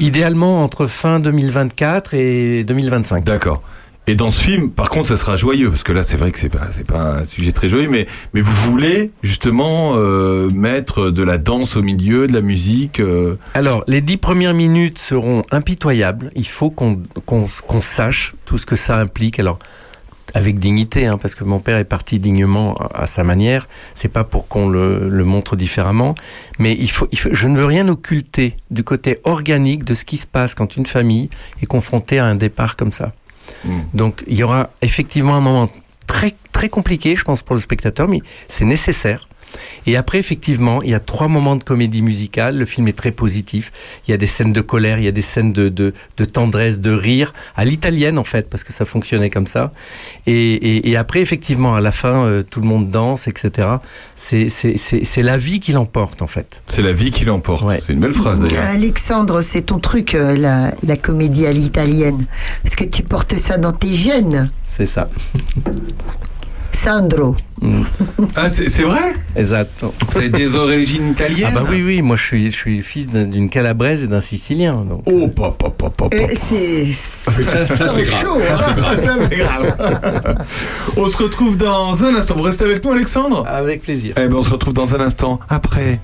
Idéalement 0.00 0.64
entre 0.64 0.86
fin 0.86 1.20
2024 1.20 2.14
et 2.14 2.64
2025. 2.64 3.22
D'accord. 3.24 3.62
Et 4.10 4.16
dans 4.16 4.30
ce 4.30 4.42
film, 4.42 4.70
par 4.70 4.88
contre, 4.88 5.06
ça 5.06 5.14
sera 5.14 5.36
joyeux 5.36 5.70
parce 5.70 5.84
que 5.84 5.92
là, 5.92 6.02
c'est 6.02 6.16
vrai 6.16 6.32
que 6.32 6.38
c'est 6.40 6.48
pas, 6.48 6.68
pas 6.88 7.20
un 7.20 7.24
sujet 7.24 7.52
très 7.52 7.68
joyeux, 7.68 7.88
mais 7.88 8.08
vous 8.34 8.72
voulez 8.72 9.12
justement 9.22 9.92
euh, 9.94 10.50
mettre 10.50 11.12
de 11.12 11.22
la 11.22 11.38
danse 11.38 11.76
au 11.76 11.82
milieu, 11.82 12.26
de 12.26 12.32
la 12.32 12.40
musique. 12.40 12.98
euh, 12.98 13.36
Alors, 13.54 13.84
les 13.86 14.00
dix 14.00 14.16
premières 14.16 14.52
minutes 14.52 14.98
seront 14.98 15.44
impitoyables. 15.52 16.32
Il 16.34 16.48
faut 16.48 16.70
qu'on 16.70 17.80
sache 17.80 18.34
tout 18.46 18.58
ce 18.58 18.66
que 18.66 18.74
ça 18.74 18.96
implique. 18.96 19.38
Alors, 19.38 19.60
avec 20.34 20.58
dignité, 20.58 21.06
hein, 21.06 21.16
parce 21.16 21.36
que 21.36 21.44
mon 21.44 21.60
père 21.60 21.78
est 21.78 21.84
parti 21.84 22.18
dignement 22.18 22.74
à, 22.92 23.06
sa 23.06 23.22
manière. 23.22 23.68
C'est 23.94 24.08
pas 24.08 24.24
pour 24.24 24.48
qu'on 24.48 24.68
le, 24.68 25.24
montre 25.24 25.54
différemment, 25.54 26.16
mais 26.58 26.76
je 27.32 27.48
ne 27.48 27.56
veux 27.56 27.64
rien 27.64 27.86
occulter 27.86 28.56
du 28.72 28.82
côté 28.82 29.18
organique 29.22 29.84
de 29.84 29.94
ce 29.94 30.04
qui 30.04 30.16
se 30.16 30.26
passe 30.26 30.56
quand 30.56 30.76
une 30.76 30.86
famille 30.86 31.30
est 31.62 31.66
confrontée 31.66 32.18
à 32.18 32.26
un 32.26 32.34
départ 32.34 32.74
comme 32.74 32.92
ça. 32.92 33.12
Donc, 33.94 34.24
il 34.26 34.36
y 34.36 34.42
aura 34.42 34.70
effectivement 34.82 35.34
un 35.34 35.40
moment 35.40 35.68
très 36.06 36.34
très 36.52 36.68
compliqué, 36.68 37.16
je 37.16 37.24
pense, 37.24 37.42
pour 37.42 37.54
le 37.54 37.60
spectateur, 37.60 38.06
mais 38.06 38.20
c'est 38.48 38.66
nécessaire. 38.66 39.28
Et 39.86 39.96
après, 39.96 40.18
effectivement, 40.18 40.82
il 40.82 40.90
y 40.90 40.94
a 40.94 41.00
trois 41.00 41.28
moments 41.28 41.56
de 41.56 41.64
comédie 41.64 42.02
musicale. 42.02 42.58
Le 42.58 42.64
film 42.64 42.88
est 42.88 42.96
très 42.96 43.10
positif. 43.10 43.72
Il 44.06 44.10
y 44.10 44.14
a 44.14 44.16
des 44.16 44.26
scènes 44.26 44.52
de 44.52 44.60
colère, 44.60 44.98
il 44.98 45.04
y 45.04 45.08
a 45.08 45.12
des 45.12 45.22
scènes 45.22 45.52
de, 45.52 45.68
de, 45.68 45.92
de 46.16 46.24
tendresse, 46.24 46.80
de 46.80 46.92
rire, 46.92 47.32
à 47.56 47.64
l'italienne 47.64 48.18
en 48.18 48.24
fait, 48.24 48.48
parce 48.48 48.64
que 48.64 48.72
ça 48.72 48.84
fonctionnait 48.84 49.30
comme 49.30 49.46
ça. 49.46 49.72
Et, 50.26 50.52
et, 50.54 50.90
et 50.90 50.96
après, 50.96 51.20
effectivement, 51.20 51.74
à 51.74 51.80
la 51.80 51.92
fin, 51.92 52.24
euh, 52.24 52.42
tout 52.42 52.60
le 52.60 52.66
monde 52.66 52.90
danse, 52.90 53.28
etc. 53.28 53.68
C'est 54.16 55.22
la 55.22 55.36
vie 55.36 55.60
qui 55.60 55.72
l'emporte 55.72 56.22
en 56.22 56.26
fait. 56.26 56.62
C'est 56.66 56.82
la 56.82 56.92
vie 56.92 57.10
qui 57.10 57.24
l'emporte. 57.24 57.64
C'est 57.86 57.92
une 57.92 58.00
belle 58.00 58.14
phrase 58.14 58.40
d'ailleurs. 58.40 58.64
Alexandre, 58.64 59.40
c'est 59.42 59.62
ton 59.62 59.78
truc, 59.78 60.14
euh, 60.14 60.36
la, 60.36 60.72
la 60.82 60.96
comédie 60.96 61.46
à 61.46 61.52
l'italienne. 61.52 62.26
Parce 62.62 62.76
que 62.76 62.84
tu 62.84 63.02
portes 63.02 63.36
ça 63.38 63.58
dans 63.58 63.72
tes 63.72 63.94
gènes? 63.94 64.50
C'est 64.64 64.86
ça. 64.86 65.08
Sandro. 66.72 67.34
Ah, 68.36 68.48
c'est 68.48 68.68
c'est 68.70 68.84
vrai? 68.84 69.14
Exact. 69.36 69.70
Vous 69.82 70.18
avez 70.18 70.28
des 70.30 70.54
origines 70.54 71.10
italiennes? 71.10 71.52
Ah 71.56 71.60
bah 71.60 71.66
oui, 71.70 71.82
oui, 71.82 72.00
moi 72.02 72.16
je 72.16 72.24
suis, 72.24 72.50
je 72.50 72.56
suis 72.56 72.80
fils 72.80 73.08
d'un- 73.08 73.24
d'une 73.26 73.50
calabraise 73.50 74.02
et 74.02 74.06
d'un 74.06 74.20
sicilien. 74.20 74.84
Donc. 74.88 75.02
Oh, 75.06 75.28
pop, 75.28 75.58
pop, 75.58 75.76
pop, 75.76 75.94
pop. 75.94 76.14
Euh, 76.14 76.26
c'est. 76.36 76.86
Ça, 76.90 77.66
ça, 77.66 77.76
sent 77.76 77.84
c'est 77.96 78.02
grave. 78.02 78.20
chaud, 78.22 78.38
Ça, 78.46 78.54
hein. 78.54 78.58
c'est 78.68 78.80
grave. 78.80 79.00
Ça, 79.00 79.16
c'est 79.28 79.36
grave. 79.36 80.44
on 80.96 81.06
se 81.06 81.16
retrouve 81.22 81.56
dans 81.56 82.02
un 82.04 82.14
instant. 82.14 82.34
Vous 82.34 82.42
restez 82.42 82.64
avec 82.64 82.82
nous, 82.84 82.92
Alexandre? 82.92 83.44
Avec 83.46 83.82
plaisir. 83.82 84.14
Eh 84.16 84.26
ben, 84.28 84.36
on 84.36 84.42
se 84.42 84.50
retrouve 84.50 84.72
dans 84.74 84.94
un 84.94 85.00
instant 85.00 85.38
après. 85.50 86.00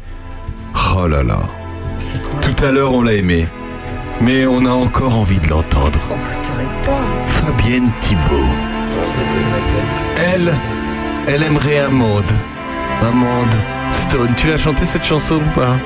Oh 0.96 1.06
là 1.06 1.22
là. 1.22 1.38
Tout 2.42 2.64
à 2.64 2.70
l'heure, 2.70 2.92
on 2.92 3.00
l'a 3.02 3.14
aimé. 3.14 3.46
Mais 4.20 4.46
on 4.46 4.64
a 4.66 4.70
encore 4.70 5.16
envie 5.16 5.38
de 5.40 5.48
l'entendre. 5.48 6.00
Fabienne 7.26 7.90
Thibault. 8.00 8.44
Elle, 10.16 10.52
elle 11.28 11.42
aimerait 11.42 11.78
un 11.80 11.88
monde. 11.88 12.24
Un 13.02 13.10
monde 13.10 13.54
Stone. 13.92 14.30
Tu 14.36 14.46
l'as 14.48 14.58
chanté 14.58 14.84
cette 14.84 15.04
chanson 15.04 15.36
ou 15.36 15.50
pas? 15.54 15.76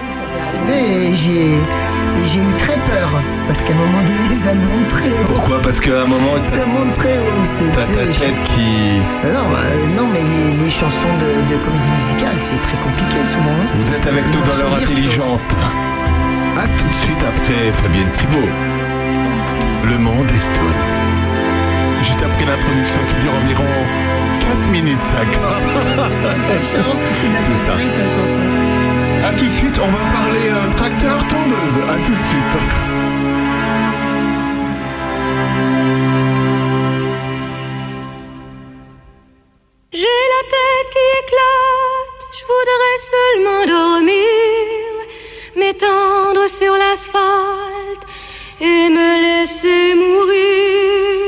Arrivé 0.52 1.08
et 1.10 1.14
j'ai 1.14 1.54
et 1.54 2.24
j'ai 2.26 2.40
eu 2.40 2.52
très 2.58 2.74
peur. 2.74 3.08
Parce 3.46 3.62
qu'à 3.62 3.72
un 3.72 3.76
moment 3.76 4.02
donné, 4.04 4.32
ça 4.32 4.52
monte 4.54 4.88
très 4.88 5.08
haut. 5.10 5.24
Pourquoi? 5.26 5.60
Parce 5.62 5.80
qu'à 5.80 6.02
un 6.02 6.06
moment, 6.06 6.36
Ça 6.44 6.66
monte 6.66 6.92
très 6.94 7.18
haut. 7.18 7.44
c'est- 7.44 7.70
t'as 7.72 7.80
ta 7.80 8.06
tête 8.06 8.38
qui. 8.54 9.00
Non, 9.24 9.30
euh, 9.54 9.86
non, 9.96 10.08
mais 10.12 10.22
les, 10.22 10.64
les 10.64 10.70
chansons 10.70 11.08
de, 11.18 11.52
de 11.52 11.56
comédie 11.62 11.90
musicale, 11.90 12.36
c'est 12.36 12.60
très 12.60 12.76
compliqué 12.78 13.22
souvent. 13.24 13.50
hein. 13.50 13.64
Vous 13.66 13.92
êtes 13.92 14.06
avec 14.06 14.26
nous 14.26 14.40
dans 14.42 14.56
l'heure 14.56 14.74
intelligente. 14.76 15.40
A 16.56 16.66
tout 16.76 16.84
de 16.86 16.92
suite 16.94 17.22
après 17.26 17.72
Fabienne 17.72 18.10
Thibault. 18.12 18.48
Le 19.88 19.98
monde 19.98 20.30
est 20.34 20.40
stone. 20.40 20.99
Juste 22.02 22.22
après 22.22 22.46
l'introduction 22.46 23.00
qui 23.06 23.14
dure 23.16 23.34
environ 23.34 23.64
4 24.40 24.70
minutes 24.70 25.02
5. 25.02 25.26
C'est 26.62 27.56
ça. 27.56 27.74
A 29.26 29.32
tout 29.34 29.44
de 29.44 29.52
suite, 29.52 29.78
on 29.78 29.88
va 29.88 29.98
parler 30.10 30.48
euh, 30.48 30.70
tracteur 30.72 31.18
tondeuse. 31.28 31.78
A 31.88 31.96
tout 32.04 32.12
de 32.12 32.16
suite. 32.16 32.56
J'ai 39.92 40.06
la 40.34 40.42
tête 40.48 40.90
qui 40.92 41.04
éclate, 41.20 42.20
je 42.32 42.44
voudrais 42.46 42.98
seulement 43.10 43.62
dormir, 43.66 44.24
m'étendre 45.56 46.48
sur 46.48 46.72
l'asphalte 46.72 48.06
et 48.60 48.88
me 48.88 49.20
Fabienne 49.60 50.00
Opus, 50.02 51.19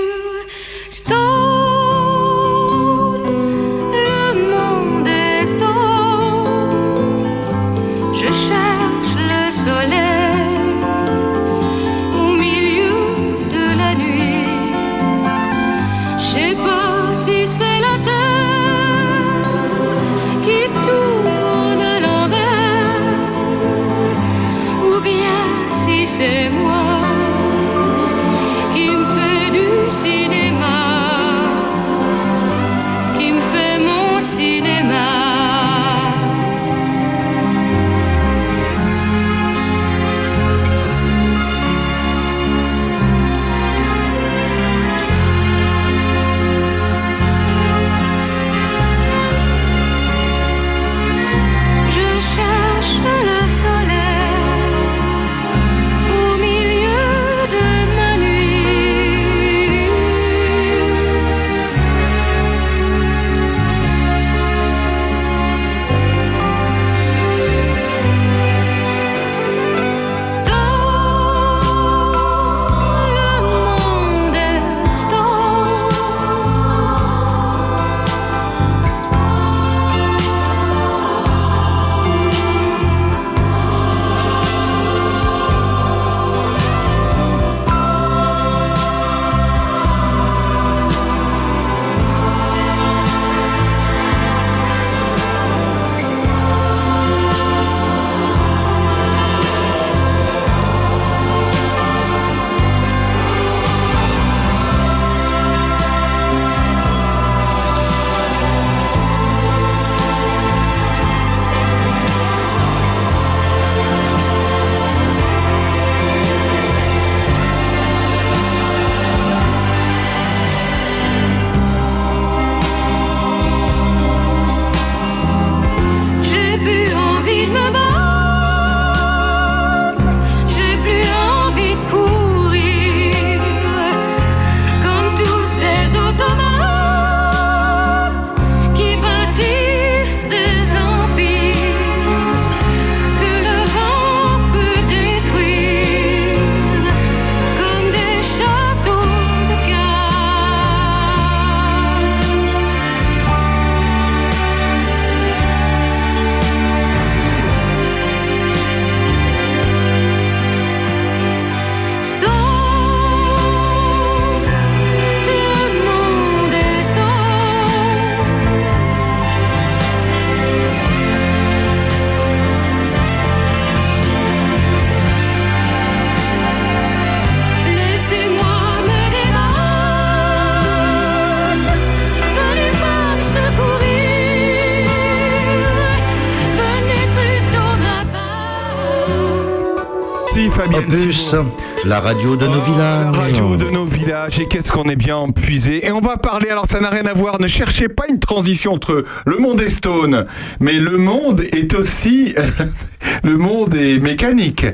La 191.87 192.01
radio 192.01 192.37
de 192.37 192.45
nos 192.47 192.53
Oh, 192.59 192.71
villages. 192.71 193.17
La 193.17 193.23
radio 193.23 193.57
de 193.57 193.65
nos 193.71 193.87
villages. 193.87 194.39
Et 194.41 194.47
qu'est-ce 194.47 194.71
qu'on 194.71 194.85
est 194.91 194.97
bien 194.97 195.17
empuisé. 195.17 195.87
Et 195.87 195.91
on 195.91 196.01
va 196.01 196.19
parler, 196.19 196.51
alors 196.51 196.67
ça 196.67 196.81
n'a 196.81 196.91
rien 196.91 197.07
à 197.07 197.15
voir, 197.15 197.41
ne 197.41 197.49
cherchez 197.49 197.89
pas 197.89 198.05
une 198.11 198.19
transition 198.19 198.75
entre 198.75 199.03
le 199.25 199.39
monde 199.39 199.63
est 199.63 199.71
stone, 199.71 200.27
mais 200.61 200.75
le 200.75 200.99
monde 200.99 201.41
est 201.55 201.73
aussi. 201.75 202.35
le 203.25 203.39
monde 203.39 203.75
est 203.75 204.01
mécanique. 204.01 204.67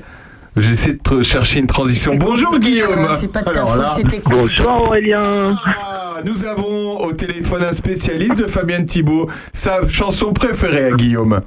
J'essaie 0.56 0.98
de 1.08 1.22
chercher 1.22 1.60
une 1.60 1.68
transition. 1.68 2.16
Bonjour 2.16 2.58
Guillaume. 2.58 3.06
C'est 3.12 3.30
pas 3.30 3.42
de 3.42 3.44
ta 3.44 3.50
Alors 3.52 3.74
faute, 3.74 3.82
là- 3.82 3.90
c'était 3.90 4.18
con. 4.20 4.32
Bonsoir 4.40 4.82
Aurélien. 4.82 5.56
Ah, 5.66 6.16
nous 6.24 6.44
avons 6.44 6.96
au 7.00 7.12
téléphone 7.12 7.62
un 7.62 7.72
spécialiste 7.72 8.38
de 8.38 8.48
Fabienne 8.48 8.86
Thibault, 8.86 9.28
sa 9.52 9.86
chanson 9.88 10.32
préférée 10.32 10.86
à 10.86 10.90
Guillaume. 10.90 11.42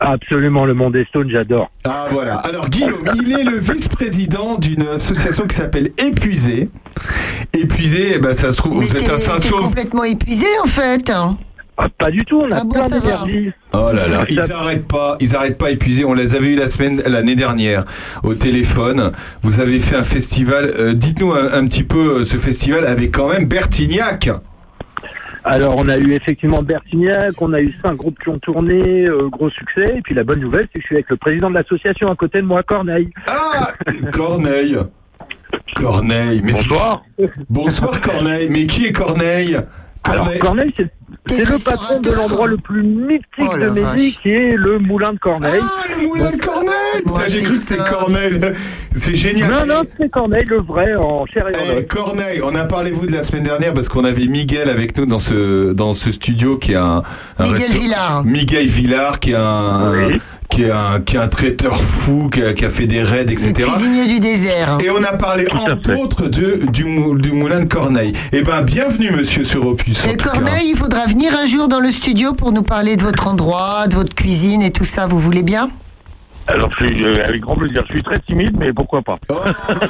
Absolument, 0.00 0.64
le 0.64 0.74
monde 0.74 0.94
est 0.96 1.08
stone, 1.08 1.28
j'adore. 1.30 1.70
Voilà. 2.10 2.34
Alors 2.36 2.68
Guillaume, 2.68 3.08
il 3.16 3.32
est 3.32 3.44
le 3.44 3.58
vice-président 3.58 4.56
d'une 4.56 4.86
association 4.88 5.46
qui 5.46 5.56
s'appelle 5.56 5.90
Épuisé. 5.98 6.70
Épuisé, 7.52 8.12
eh 8.14 8.18
ben, 8.18 8.34
ça 8.36 8.52
se 8.52 8.58
trouve, 8.58 8.78
Mais 8.80 8.86
vous 8.86 8.92
êtes 8.96 9.04
t'es 9.04 9.10
un 9.10 9.16
t'es 9.16 9.22
Saint-Sauve. 9.22 9.60
complètement 9.64 10.04
épuisé 10.04 10.46
en 10.62 10.66
fait. 10.66 11.10
hein. 11.10 11.38
Ah, 11.80 11.86
pas 11.96 12.10
du 12.10 12.24
tout, 12.24 12.40
on 12.40 12.50
a 12.52 12.58
Ah 12.60 12.64
plein 12.68 12.88
d'énergie. 12.88 13.52
Oh 13.72 13.86
là 13.94 14.08
là, 14.08 14.24
ils 14.28 14.40
Ça- 14.42 14.58
arrêtent 14.58 14.88
pas, 14.88 15.16
ils 15.20 15.36
arrêtent 15.36 15.58
pas 15.58 15.70
épuisés. 15.70 16.04
On 16.04 16.12
les 16.12 16.34
avait 16.34 16.48
eu 16.48 16.56
la 16.56 16.68
semaine, 16.68 17.00
l'année 17.06 17.36
dernière, 17.36 17.84
au 18.24 18.34
téléphone. 18.34 19.12
Vous 19.42 19.60
avez 19.60 19.78
fait 19.78 19.94
un 19.94 20.02
festival. 20.02 20.72
euh, 20.76 20.92
Dites-nous 20.92 21.32
un, 21.32 21.52
un 21.52 21.64
petit 21.68 21.84
peu 21.84 22.18
euh, 22.20 22.24
ce 22.24 22.36
festival 22.36 22.84
avec 22.84 23.12
quand 23.12 23.28
même 23.28 23.44
Bertignac. 23.44 24.28
Alors, 25.50 25.76
on 25.78 25.88
a 25.88 25.96
eu 25.96 26.12
effectivement 26.12 26.62
Bertignac, 26.62 27.40
on 27.40 27.54
a 27.54 27.60
eu 27.60 27.72
cinq 27.80 27.96
groupes 27.96 28.18
qui 28.22 28.28
ont 28.28 28.38
tourné, 28.38 29.06
euh, 29.06 29.28
gros 29.30 29.48
succès. 29.48 29.94
Et 29.96 30.02
puis 30.02 30.14
la 30.14 30.22
bonne 30.22 30.40
nouvelle, 30.40 30.68
c'est 30.70 30.78
que 30.78 30.82
je 30.82 30.86
suis 30.86 30.96
avec 30.96 31.08
le 31.08 31.16
président 31.16 31.48
de 31.48 31.54
l'association 31.54 32.08
à 32.08 32.14
côté 32.14 32.42
de 32.42 32.46
moi, 32.46 32.62
Corneille. 32.62 33.08
Ah, 33.28 33.68
Corneille. 34.12 34.76
Corneille. 35.74 36.42
Mais 36.44 36.52
Bonsoir. 36.52 37.02
Bonsoir 37.48 37.98
Corneille. 38.00 38.48
Mais 38.50 38.66
qui 38.66 38.86
est 38.86 38.92
Corneille? 38.92 39.58
Alors, 40.08 40.24
Corneille. 40.24 40.38
Corneille, 40.40 40.74
c'est 40.76 40.90
T'es 41.26 41.44
c'est 41.44 41.44
le 41.44 41.64
patron 41.64 42.00
de 42.00 42.10
l'endroit 42.10 42.46
le 42.46 42.56
plus 42.56 42.82
mythique 42.82 43.22
Oh 43.40 43.58
de 43.58 43.66
vache. 43.80 44.18
qui 44.22 44.30
est 44.30 44.54
le 44.56 44.78
moulin 44.78 45.12
de 45.12 45.18
Corneille. 45.18 45.60
Ah, 45.62 45.82
le 46.00 46.06
moulin 46.06 46.30
de 46.30 46.36
Corneille 46.36 46.70
Ouais, 47.06 47.22
J'ai 47.26 47.42
cru 47.42 47.56
que 47.56 47.62
c'était. 47.62 47.82
Corneille. 47.90 48.40
C'est 48.92 49.14
génial. 49.14 49.50
non, 49.50 49.66
non, 49.66 49.82
c'est 49.98 50.10
Corneille, 50.10 50.44
le 50.46 50.60
vrai, 50.62 50.94
en 50.96 51.26
chair 51.26 51.46
et 51.48 51.56
en 51.56 51.76
Eh. 51.80 51.86
Corneille, 51.86 52.40
on 52.42 52.54
a 52.54 52.64
parlé 52.64 52.92
vous 52.92 53.06
de 53.06 53.12
la 53.12 53.22
semaine 53.22 53.42
dernière 53.44 53.74
parce 53.74 53.88
qu'on 53.90 54.04
avait 54.04 54.26
Miguel 54.26 54.70
avec 54.70 54.96
nous 54.96 55.04
dans 55.06 55.18
ce 55.18 55.72
dans 55.72 55.92
ce 55.94 56.12
studio 56.12 56.56
qui 56.56 56.72
est 56.72 56.76
un, 56.76 57.02
un 57.38 57.42
Miguel 57.44 57.60
resto- 57.60 57.80
Villard. 57.80 58.24
Miguel 58.24 58.66
Villard 58.66 59.20
qui 59.20 59.32
est 59.32 59.36
un, 59.36 59.92
Oui. 59.92 60.20
Qui 60.50 60.62
est 60.64 60.70
un 60.70 61.00
qui 61.00 61.16
est 61.16 61.18
un 61.20 61.28
traiteur 61.28 61.74
fou 61.76 62.28
qui 62.32 62.42
a, 62.42 62.52
qui 62.54 62.64
a 62.64 62.70
fait 62.70 62.86
des 62.86 63.02
raids 63.02 63.24
Le 63.24 63.32
etc. 63.32 63.52
cuisinier 63.52 64.06
du 64.06 64.18
désert. 64.20 64.78
Et 64.82 64.90
on 64.90 65.02
a 65.02 65.12
parlé 65.12 65.46
entre 65.52 65.96
autres 65.96 66.28
de, 66.28 66.66
du, 66.70 66.84
mou- 66.84 67.16
du 67.18 67.32
moulin 67.32 67.60
de 67.60 67.66
Corneille. 67.66 68.12
Eh 68.32 68.42
ben, 68.42 68.62
bienvenue, 68.62 69.10
monsieur, 69.10 69.44
sur 69.44 69.64
Opus. 69.66 70.04
Et. 70.06 70.16
Corneille, 70.16 70.68
il 70.70 70.76
faudra 70.76 71.06
venir 71.06 71.32
un 71.40 71.44
jour 71.44 71.68
dans 71.68 71.80
le 71.80 71.90
studio 71.90 72.32
pour 72.32 72.52
nous 72.52 72.62
parler 72.62 72.96
de 72.96 73.04
votre 73.04 73.26
endroit, 73.28 73.86
de 73.88 73.94
votre 73.96 74.14
cuisine 74.14 74.62
et 74.62 74.70
tout 74.70 74.84
ça. 74.84 75.06
Vous 75.06 75.20
voulez 75.20 75.42
bien? 75.42 75.68
Alors, 76.50 76.70
c'est 76.78 76.84
euh, 76.86 77.20
avec 77.26 77.42
grand 77.42 77.56
plaisir. 77.56 77.84
Je 77.88 77.92
suis 77.92 78.02
très 78.02 78.18
timide, 78.20 78.56
mais 78.58 78.72
pourquoi 78.72 79.02
pas 79.02 79.18
Oh, 79.28 79.34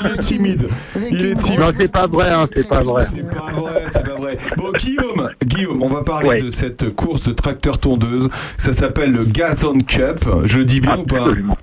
il 0.03 0.07
est 0.09 0.19
timide. 0.19 0.69
Avec 0.97 1.13
Il 1.13 1.27
est 1.27 1.35
timide. 1.37 1.61
Non, 1.61 1.67
c'est 1.79 1.93
pas 1.93 2.07
vrai, 2.09 2.31
hein, 2.33 2.47
c'est 2.55 2.69
pas 2.69 2.81
vrai. 2.81 3.05
C'est 3.05 3.23
pas 3.23 3.53
vrai, 3.53 3.83
c'est 3.91 4.05
pas 4.05 4.15
vrai. 4.17 4.37
Bon, 4.57 4.73
Guillaume, 4.77 5.31
Guillaume, 5.45 5.83
on 5.83 5.89
va 5.89 6.03
parler 6.03 6.29
Ouais. 6.29 6.41
de 6.43 6.51
cette 6.51 6.95
course 6.97 7.29
de 7.29 7.33
tracteur 7.33 7.79
tondeuse. 7.79 8.29
Ça 8.59 8.73
s'appelle 8.73 9.13
le 9.13 9.25
Gazon 9.25 9.79
Cup. 9.87 10.25
Je 10.45 10.59
le 10.59 10.65
dis 10.65 10.81
bien 10.81 10.97
ou 10.99 11.05
pas 11.05 11.19
Absolument. 11.19 11.57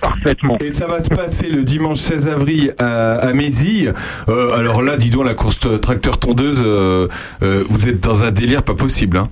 Parfaitement. 0.00 0.58
Et 0.58 0.72
ça 0.72 0.88
va 0.88 1.02
se 1.02 1.08
passer 1.10 1.48
le 1.48 1.62
dimanche 1.62 1.98
16 1.98 2.26
avril 2.28 2.74
à, 2.78 3.14
à 3.18 3.32
Mézy. 3.32 3.86
Euh, 4.28 4.56
alors 4.56 4.82
là, 4.82 4.96
dis 4.96 5.10
donc, 5.10 5.24
la 5.24 5.34
course 5.34 5.60
de 5.60 5.76
tracteur 5.76 6.18
tondeuse, 6.18 6.62
euh, 6.66 7.06
euh, 7.44 7.62
vous 7.68 7.88
êtes 7.88 8.00
dans 8.00 8.24
un 8.24 8.32
délire 8.32 8.64
pas 8.64 8.74
possible. 8.74 9.16
Hein 9.18 9.28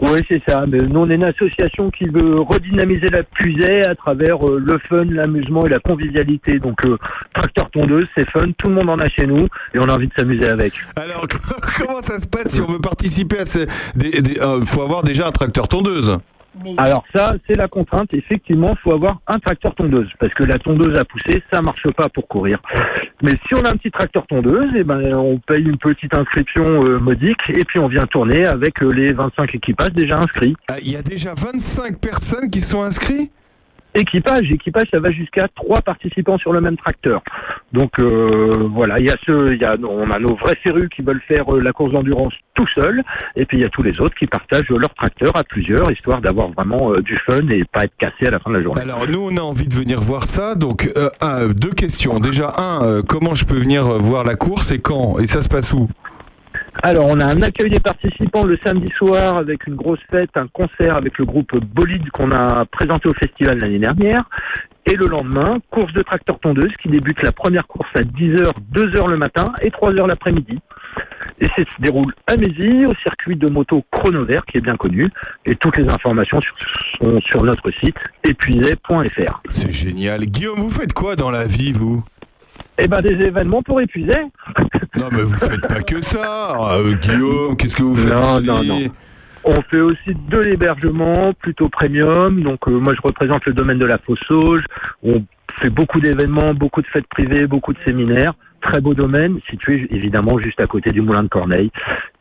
Oui, 0.00 0.18
c'est 0.28 0.42
ça. 0.48 0.64
Mais 0.66 0.78
nous, 0.78 1.00
on 1.00 1.10
est 1.10 1.16
une 1.16 1.24
association 1.24 1.90
qui 1.90 2.06
veut 2.06 2.40
redynamiser 2.40 3.10
la 3.10 3.22
puisée 3.22 3.84
à 3.84 3.94
travers 3.94 4.46
euh, 4.46 4.58
le 4.58 4.78
fun, 4.88 5.04
l'amusement 5.04 5.66
et 5.66 5.68
la 5.68 5.78
convivialité. 5.78 6.58
Donc, 6.58 6.84
euh, 6.84 6.96
tracteur 7.34 7.70
tondeuse, 7.70 8.06
c'est 8.14 8.28
fun. 8.30 8.46
Tout 8.58 8.68
le 8.68 8.74
monde 8.74 8.90
en 8.90 8.98
a 8.98 9.08
chez 9.08 9.26
nous 9.26 9.46
et 9.74 9.78
on 9.78 9.88
a 9.88 9.94
envie 9.94 10.08
de 10.08 10.14
s'amuser 10.16 10.48
avec. 10.48 10.72
alors, 10.96 11.26
comment 11.78 12.00
ça 12.00 12.18
se 12.18 12.26
passe 12.26 12.54
si 12.54 12.60
on 12.60 12.66
veut 12.66 12.80
participer 12.80 13.40
à 13.40 13.44
ce... 13.44 13.66
Il 14.02 14.66
faut 14.66 14.82
avoir 14.82 15.02
déjà 15.02 15.26
un 15.26 15.32
tracteur 15.32 15.68
tondeuse? 15.68 16.18
Alors 16.78 17.04
ça, 17.14 17.32
c'est 17.48 17.56
la 17.56 17.68
contrainte. 17.68 18.12
Effectivement, 18.12 18.72
il 18.72 18.78
faut 18.82 18.92
avoir 18.92 19.20
un 19.26 19.38
tracteur 19.38 19.74
tondeuse 19.74 20.08
parce 20.18 20.32
que 20.34 20.42
la 20.42 20.58
tondeuse 20.58 20.98
à 20.98 21.04
pousser, 21.04 21.42
ça 21.52 21.62
marche 21.62 21.88
pas 21.96 22.08
pour 22.08 22.26
courir. 22.28 22.60
Mais 23.22 23.32
si 23.46 23.54
on 23.54 23.62
a 23.62 23.70
un 23.70 23.76
petit 23.76 23.90
tracteur 23.90 24.26
tondeuse, 24.26 24.70
eh 24.78 24.84
ben, 24.84 25.14
on 25.14 25.38
paye 25.38 25.62
une 25.62 25.78
petite 25.78 26.14
inscription 26.14 26.84
euh, 26.84 26.98
modique 26.98 27.40
et 27.48 27.64
puis 27.64 27.78
on 27.78 27.88
vient 27.88 28.06
tourner 28.06 28.46
avec 28.46 28.82
euh, 28.82 28.90
les 28.90 29.12
25 29.12 29.54
équipages 29.54 29.92
déjà 29.92 30.18
inscrits. 30.18 30.56
Ah, 30.68 30.76
Il 30.82 30.92
y 30.92 30.96
a 30.96 31.02
déjà 31.02 31.34
25 31.34 31.98
personnes 32.00 32.50
qui 32.50 32.60
sont 32.60 32.82
inscrites? 32.82 33.32
Équipage, 33.94 34.50
équipage, 34.52 34.88
ça 34.90 35.00
va 35.00 35.10
jusqu'à 35.10 35.48
trois 35.54 35.80
participants 35.80 36.38
sur 36.38 36.52
le 36.52 36.60
même 36.60 36.76
tracteur. 36.76 37.22
Donc 37.72 37.98
euh, 37.98 38.68
voilà, 38.72 39.00
il 39.00 39.06
y 39.06 39.10
a 39.10 39.16
ceux, 39.26 39.54
il 39.54 39.60
y 39.60 39.64
a, 39.64 39.76
on 39.82 40.10
a 40.10 40.18
nos 40.18 40.36
vrais 40.36 40.56
férus 40.62 40.88
qui 40.94 41.02
veulent 41.02 41.22
faire 41.26 41.52
euh, 41.52 41.60
la 41.60 41.72
course 41.72 41.92
d'endurance 41.92 42.32
tout 42.54 42.66
seuls, 42.74 43.02
et 43.36 43.46
puis 43.46 43.58
il 43.58 43.60
y 43.62 43.64
a 43.64 43.68
tous 43.68 43.82
les 43.82 44.00
autres 44.00 44.14
qui 44.14 44.26
partagent 44.26 44.68
leur 44.70 44.94
tracteur 44.94 45.32
à 45.34 45.42
plusieurs, 45.42 45.90
histoire 45.90 46.20
d'avoir 46.20 46.50
vraiment 46.50 46.92
euh, 46.92 47.02
du 47.02 47.18
fun 47.26 47.48
et 47.48 47.64
pas 47.64 47.80
être 47.84 47.96
cassé 47.98 48.26
à 48.26 48.30
la 48.30 48.38
fin 48.38 48.50
de 48.50 48.56
la 48.56 48.62
journée. 48.62 48.80
Alors 48.82 49.06
nous 49.08 49.28
on 49.30 49.36
a 49.36 49.40
envie 49.42 49.66
de 49.66 49.74
venir 49.74 50.00
voir 50.00 50.24
ça, 50.24 50.54
donc 50.54 50.88
euh, 50.96 51.52
deux 51.52 51.72
questions. 51.72 52.20
Déjà 52.20 52.52
un, 52.58 53.02
comment 53.02 53.34
je 53.34 53.44
peux 53.44 53.58
venir 53.58 53.82
voir 53.84 54.24
la 54.24 54.36
course 54.36 54.70
et 54.70 54.80
quand? 54.80 55.18
Et 55.18 55.26
ça 55.26 55.40
se 55.40 55.48
passe 55.48 55.72
où? 55.72 55.88
Alors, 56.82 57.06
on 57.08 57.20
a 57.20 57.26
un 57.26 57.42
accueil 57.42 57.70
des 57.70 57.80
participants 57.80 58.44
le 58.44 58.58
samedi 58.64 58.88
soir 58.96 59.38
avec 59.38 59.66
une 59.66 59.74
grosse 59.74 60.00
fête, 60.10 60.30
un 60.34 60.46
concert 60.48 60.96
avec 60.96 61.18
le 61.18 61.26
groupe 61.26 61.54
Bolide 61.56 62.08
qu'on 62.10 62.32
a 62.32 62.64
présenté 62.64 63.06
au 63.08 63.14
festival 63.14 63.58
l'année 63.58 63.78
dernière. 63.78 64.24
Et 64.86 64.96
le 64.96 65.06
lendemain, 65.06 65.58
course 65.70 65.92
de 65.92 66.02
tracteur 66.02 66.38
tondeuse 66.40 66.72
qui 66.82 66.88
débute 66.88 67.22
la 67.22 67.32
première 67.32 67.66
course 67.66 67.88
à 67.94 68.00
10h, 68.00 68.50
2h 68.72 69.10
le 69.10 69.18
matin 69.18 69.52
et 69.60 69.68
3h 69.68 70.06
l'après-midi. 70.06 70.58
Et 71.40 71.48
ça 71.48 71.56
se 71.56 71.82
déroule 71.82 72.14
à 72.26 72.36
Mézy, 72.36 72.86
au 72.86 72.94
circuit 73.02 73.36
de 73.36 73.48
moto 73.48 73.84
Chronovert 73.92 74.44
qui 74.46 74.56
est 74.56 74.62
bien 74.62 74.76
connu. 74.76 75.10
Et 75.44 75.56
toutes 75.56 75.76
les 75.76 75.86
informations 75.88 76.40
sont 76.98 77.20
sur 77.20 77.42
notre 77.44 77.70
site 77.72 77.96
épuisé.fr. 78.24 79.42
C'est 79.50 79.70
génial. 79.70 80.20
Guillaume, 80.24 80.58
vous 80.58 80.70
faites 80.70 80.94
quoi 80.94 81.14
dans 81.14 81.30
la 81.30 81.44
vie 81.44 81.72
vous? 81.72 82.02
Eh 82.82 82.88
ben, 82.88 83.00
des 83.00 83.22
événements 83.24 83.62
pour 83.62 83.80
épuiser. 83.80 84.16
Non 84.98 85.06
mais 85.12 85.22
vous 85.22 85.36
faites 85.36 85.60
pas 85.68 85.82
que 85.82 86.00
ça. 86.00 86.72
Euh, 86.72 86.92
Guillaume, 86.94 87.56
qu'est-ce 87.56 87.76
que 87.76 87.84
vous 87.84 87.94
faites 87.94 88.12
Non, 88.12 88.40
non, 88.40 88.64
non. 88.64 88.80
On 89.44 89.62
fait 89.62 89.80
aussi 89.80 90.14
de 90.28 90.38
l'hébergement 90.38 91.32
plutôt 91.32 91.68
premium. 91.68 92.42
Donc 92.42 92.66
euh, 92.66 92.72
moi 92.72 92.94
je 92.94 93.00
représente 93.00 93.46
le 93.46 93.52
domaine 93.52 93.78
de 93.78 93.86
la 93.86 93.98
fausse 93.98 94.18
sauge. 94.26 94.64
On 95.04 95.22
fait 95.60 95.70
beaucoup 95.70 96.00
d'événements, 96.00 96.54
beaucoup 96.54 96.82
de 96.82 96.88
fêtes 96.88 97.06
privées, 97.06 97.46
beaucoup 97.46 97.72
de 97.72 97.78
séminaires. 97.84 98.34
Très 98.62 98.80
beau 98.80 98.92
domaine, 98.92 99.38
situé 99.48 99.86
évidemment 99.92 100.40
juste 100.40 100.60
à 100.60 100.66
côté 100.66 100.90
du 100.90 101.00
Moulin 101.02 101.22
de 101.22 101.28
Corneille. 101.28 101.70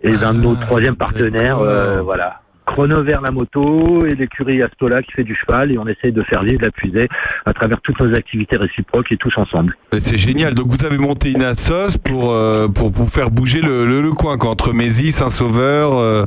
Et 0.04 0.16
d'un 0.16 0.36
de 0.36 0.40
nos 0.42 0.56
Ah, 0.56 0.66
troisième 0.66 0.96
partenaires, 0.96 1.58
euh, 1.60 2.02
voilà. 2.04 2.42
Chrono 2.70 3.04
vers 3.04 3.22
la 3.22 3.32
moto 3.32 4.06
et 4.06 4.14
l'écurie 4.16 4.62
Astola 4.62 5.02
qui 5.02 5.12
fait 5.12 5.24
du 5.24 5.36
cheval 5.36 5.72
et 5.72 5.78
on 5.78 5.88
essaye 5.88 6.12
de 6.12 6.22
faire 6.24 6.44
vivre 6.44 6.62
la 6.62 6.72
puisée 6.72 7.08
à 7.46 7.54
travers 7.54 7.82
toutes 7.82 8.00
nos 8.00 8.14
activités 8.16 8.58
réciproques 8.58 9.12
et 9.12 9.18
tous 9.18 9.36
ensemble. 9.38 9.76
Euh, 9.94 9.98
C'est 10.00 10.18
génial. 10.18 10.54
Donc 10.54 10.68
vous 10.68 10.86
avez 10.86 10.98
monté 11.00 11.32
une 11.32 11.42
assos 11.42 11.98
pour 11.98 12.32
euh, 12.32 12.68
pour, 12.68 12.92
pour 12.92 13.10
faire 13.10 13.32
bouger 13.32 13.62
le, 13.62 13.86
le, 13.86 14.02
le 14.02 14.12
coin 14.12 14.38
quoi, 14.38 14.52
entre 14.52 14.74
Mézy, 14.74 15.12
Saint-Sauveur. 15.12 15.94
euh. 15.98 16.26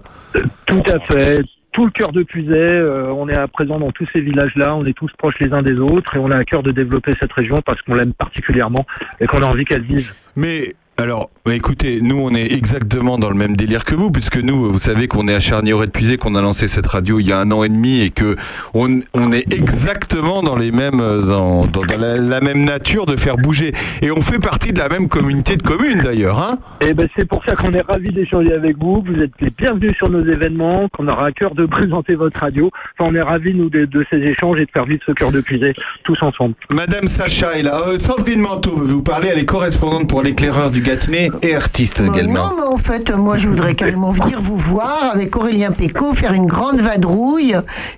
Tout 0.66 0.82
à 0.92 0.98
fait. 1.14 1.40
Tout 1.72 1.86
le 1.86 1.90
cœur 1.92 2.12
de 2.12 2.22
Puiset, 2.22 2.52
euh, 2.52 3.10
on 3.16 3.30
est 3.30 3.34
à 3.34 3.48
présent 3.48 3.78
dans 3.78 3.92
tous 3.92 4.06
ces 4.12 4.20
villages-là, 4.20 4.76
on 4.76 4.84
est 4.84 4.92
tous 4.92 5.10
proches 5.16 5.38
les 5.40 5.54
uns 5.54 5.62
des 5.62 5.78
autres 5.78 6.14
et 6.16 6.18
on 6.18 6.30
a 6.30 6.36
à 6.36 6.44
cœur 6.44 6.62
de 6.62 6.70
développer 6.70 7.14
cette 7.18 7.32
région 7.32 7.62
parce 7.64 7.80
qu'on 7.82 7.94
l'aime 7.94 8.12
particulièrement 8.12 8.84
et 9.20 9.26
qu'on 9.26 9.38
a 9.38 9.46
envie 9.46 9.64
qu'elle 9.64 9.80
vive. 9.82 10.12
Mais 10.36 10.74
alors, 10.98 11.30
écoutez, 11.50 12.00
nous 12.02 12.18
on 12.18 12.34
est 12.34 12.52
exactement 12.52 13.18
dans 13.18 13.30
le 13.30 13.34
même 13.34 13.56
délire 13.56 13.84
que 13.84 13.94
vous, 13.94 14.10
puisque 14.10 14.36
nous, 14.36 14.70
vous 14.70 14.78
savez 14.78 15.08
qu'on 15.08 15.26
est 15.26 15.34
à 15.34 15.40
Charnier 15.40 15.72
Puisé, 15.92 16.18
qu'on 16.18 16.34
a 16.34 16.42
lancé 16.42 16.68
cette 16.68 16.86
radio 16.86 17.18
il 17.18 17.26
y 17.26 17.32
a 17.32 17.38
un 17.38 17.50
an 17.50 17.64
et 17.64 17.70
demi 17.70 18.00
et 18.00 18.10
que 18.10 18.36
on, 18.74 19.00
on 19.14 19.32
est 19.32 19.52
exactement 19.54 20.42
dans 20.42 20.54
les 20.54 20.70
mêmes, 20.70 20.98
dans, 20.98 21.66
dans, 21.66 21.84
dans 21.84 21.96
la, 21.96 22.18
la 22.18 22.40
même 22.40 22.64
nature 22.64 23.06
de 23.06 23.16
faire 23.16 23.38
bouger. 23.38 23.72
Et 24.02 24.10
on 24.10 24.20
fait 24.20 24.38
partie 24.38 24.74
de 24.74 24.78
la 24.78 24.90
même 24.90 25.08
communauté 25.08 25.56
de 25.56 25.62
communes 25.62 26.00
d'ailleurs, 26.02 26.38
hein 26.38 26.58
Et 26.82 26.92
ben 26.92 27.08
c'est 27.16 27.26
pour 27.26 27.42
ça 27.46 27.56
qu'on 27.56 27.72
est 27.72 27.80
ravis 27.80 28.12
d'échanger 28.12 28.52
avec 28.52 28.76
vous, 28.76 29.02
vous 29.04 29.20
êtes 29.22 29.32
les 29.40 29.50
bienvenus 29.50 29.96
sur 29.96 30.10
nos 30.10 30.24
événements, 30.24 30.88
qu'on 30.90 31.08
aura 31.08 31.28
à 31.28 31.32
cœur 31.32 31.54
de 31.54 31.64
présenter 31.80 32.16
votre 32.16 32.38
radio. 32.38 32.70
Enfin, 32.98 33.10
on 33.10 33.14
est 33.14 33.22
ravis 33.22 33.54
nous 33.54 33.70
de, 33.70 33.86
de 33.86 34.04
ces 34.10 34.18
échanges 34.18 34.58
et 34.58 34.66
de 34.66 34.70
faire 34.70 34.84
vivre 34.84 35.02
ce 35.06 35.12
cœur 35.12 35.32
de 35.32 35.40
Puiset 35.40 35.72
tous 36.04 36.18
ensemble. 36.20 36.54
Madame 36.70 37.08
Sacha 37.08 37.58
est 37.58 37.62
là. 37.62 37.82
Euh, 37.88 37.98
Sandrine 37.98 38.40
Manteau 38.40 38.76
veut 38.76 38.92
vous 38.92 39.02
parler. 39.02 39.28
Elle 39.32 39.38
est 39.38 39.46
correspondante 39.46 40.06
pour 40.06 40.22
l'éclaireur 40.22 40.70
du 40.70 40.81
Gâtinais 40.82 41.30
et 41.42 41.54
artiste 41.54 42.00
également. 42.00 42.48
Non, 42.48 42.56
mais 42.56 42.62
en 42.62 42.76
fait, 42.76 43.10
moi, 43.16 43.36
je 43.36 43.48
voudrais 43.48 43.74
carrément 43.74 44.10
venir 44.10 44.40
vous 44.40 44.56
voir 44.56 45.12
avec 45.14 45.36
Aurélien 45.36 45.72
Péco, 45.72 46.14
faire 46.14 46.32
une 46.32 46.46
grande 46.46 46.80
vadrouille, 46.80 47.54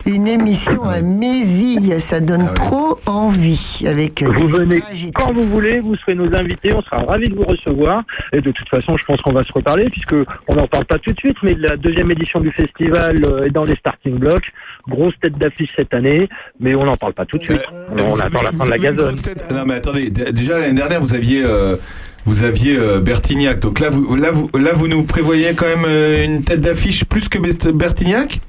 une 0.07 0.27
émission 0.27 0.85
à 0.85 1.01
Mésille. 1.01 2.01
Ça 2.01 2.21
donne 2.21 2.53
trop 2.55 2.99
envie 3.07 3.85
avec 3.87 4.23
Vous 4.23 4.49
venez 4.49 4.83
quand 5.15 5.33
vous 5.33 5.45
voulez, 5.45 5.81
vous 5.81 5.97
serez 5.97 6.15
nos 6.15 6.33
invités, 6.35 6.73
on 6.73 6.83
sera 6.83 7.03
ravis 7.03 7.29
de 7.29 7.35
vous 7.35 7.45
recevoir. 7.45 8.03
Et 8.33 8.41
de 8.41 8.51
toute 8.51 8.69
façon, 8.69 8.97
je 8.97 9.05
pense 9.05 9.21
qu'on 9.23 9.33
va 9.33 9.45
se 9.45 9.53
reparler, 9.53 9.89
puisque 9.91 10.15
on 10.49 10.55
n'en 10.55 10.67
parle 10.67 10.85
pas 10.85 10.99
tout 10.99 11.13
de 11.13 11.19
suite, 11.19 11.37
mais 11.43 11.55
la 11.55 11.77
deuxième 11.77 12.11
édition 12.11 12.41
du 12.41 12.51
festival 12.53 13.25
euh, 13.25 13.47
est 13.47 13.51
dans 13.51 13.65
les 13.65 13.77
starting 13.77 14.19
blocks. 14.19 14.47
Grosse 14.89 15.15
tête 15.21 15.39
d'affiche 15.39 15.71
cette 15.77 15.95
année, 15.95 16.29
mais 16.61 16.75
on 16.75 16.85
n'en 16.85 16.97
parle 16.97 17.15
pas 17.15 17.25
tout 17.25 17.39
de 17.39 17.43
suite. 17.43 17.65
on 17.99 18.21
attend 18.21 18.43
la 18.43 18.53
fin 18.53 18.65
de 18.65 18.71
la 18.71 18.79
gazonne. 18.79 19.15
Non 19.51 19.65
mais 19.67 19.75
attendez, 19.75 20.11
déjà 20.11 20.59
l'année 20.59 20.75
dernière 20.75 21.01
vous 21.01 21.15
aviez 21.15 21.43
euh, 21.45 21.77
vous 22.25 22.45
aviez 22.45 22.77
euh, 22.77 23.01
Bertignac. 23.01 23.61
Donc 23.61 23.81
là 23.81 23.91
vous 23.91 24.15
là 24.17 24.31
vous 24.33 24.49
là 24.59 24.73
vous 24.75 24.89
nous 24.89 25.03
prévoyez 25.05 25.55
quand 25.55 25.67
même 25.67 25.85
euh, 25.87 26.25
une 26.25 26.43
tête 26.45 26.61
d'affiche 26.61 27.05
plus 27.05 27.29
que 27.29 27.39
Best- 27.39 27.71
Bertignac? 27.73 28.41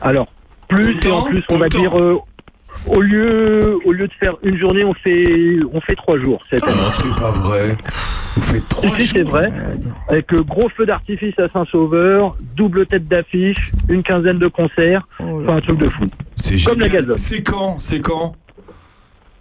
Alors, 0.00 0.28
plus 0.68 0.96
et 1.04 1.10
en 1.10 1.22
plus, 1.22 1.42
on 1.48 1.56
va 1.56 1.68
dire, 1.68 1.98
euh, 1.98 2.16
au 2.86 3.00
lieu, 3.00 3.78
au 3.84 3.92
lieu 3.92 4.06
de 4.06 4.12
faire 4.20 4.36
une 4.44 4.56
journée, 4.58 4.84
on 4.84 4.94
fait, 4.94 5.56
on 5.72 5.80
fait 5.80 5.96
trois 5.96 6.18
jours 6.18 6.40
cette 6.50 6.62
année. 6.62 6.72
Ah, 6.78 6.90
c'est 6.92 7.20
pas 7.20 7.30
vrai. 7.32 7.76
Vous 8.36 8.42
faites 8.42 8.68
trois 8.68 8.88
Si, 8.90 9.00
si, 9.02 9.06
c'est 9.08 9.22
vrai. 9.22 9.50
Avec 10.08 10.32
euh, 10.32 10.42
gros 10.44 10.68
feu 10.76 10.86
d'artifice 10.86 11.36
à 11.40 11.48
Saint-Sauveur, 11.52 12.36
double 12.54 12.86
tête 12.86 13.08
d'affiche, 13.08 13.72
une 13.88 14.04
quinzaine 14.04 14.38
de 14.38 14.46
concerts. 14.46 15.08
Enfin, 15.18 15.56
un 15.56 15.60
truc 15.60 15.78
de 15.78 15.88
fou. 15.88 16.04
C'est 16.36 16.62
Comme 16.64 16.78
la 16.78 16.86
génial. 16.86 17.02
gazonne. 17.02 17.18
C'est 17.18 17.42
quand? 17.42 17.80
C'est 17.80 18.00
quand? 18.00 18.36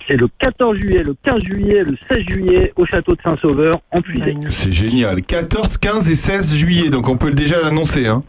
C'est 0.08 0.16
le 0.16 0.28
14 0.40 0.78
juillet, 0.78 1.04
le 1.04 1.16
15 1.24 1.42
juillet, 1.44 1.84
le 1.84 1.98
16 2.10 2.20
juillet 2.28 2.74
au 2.78 2.86
château 2.86 3.16
de 3.16 3.22
Saint-Sauveur, 3.22 3.82
en 3.92 4.02
Puisée. 4.02 4.36
C'est 4.50 4.72
génial. 4.72 5.22
14, 5.22 5.78
15 5.78 6.10
et 6.10 6.16
16 6.16 6.56
juillet. 6.56 6.90
Donc 6.90 7.10
on 7.10 7.18
peut 7.18 7.32
déjà 7.32 7.62
l'annoncer 7.62 8.08
hein. 8.08 8.24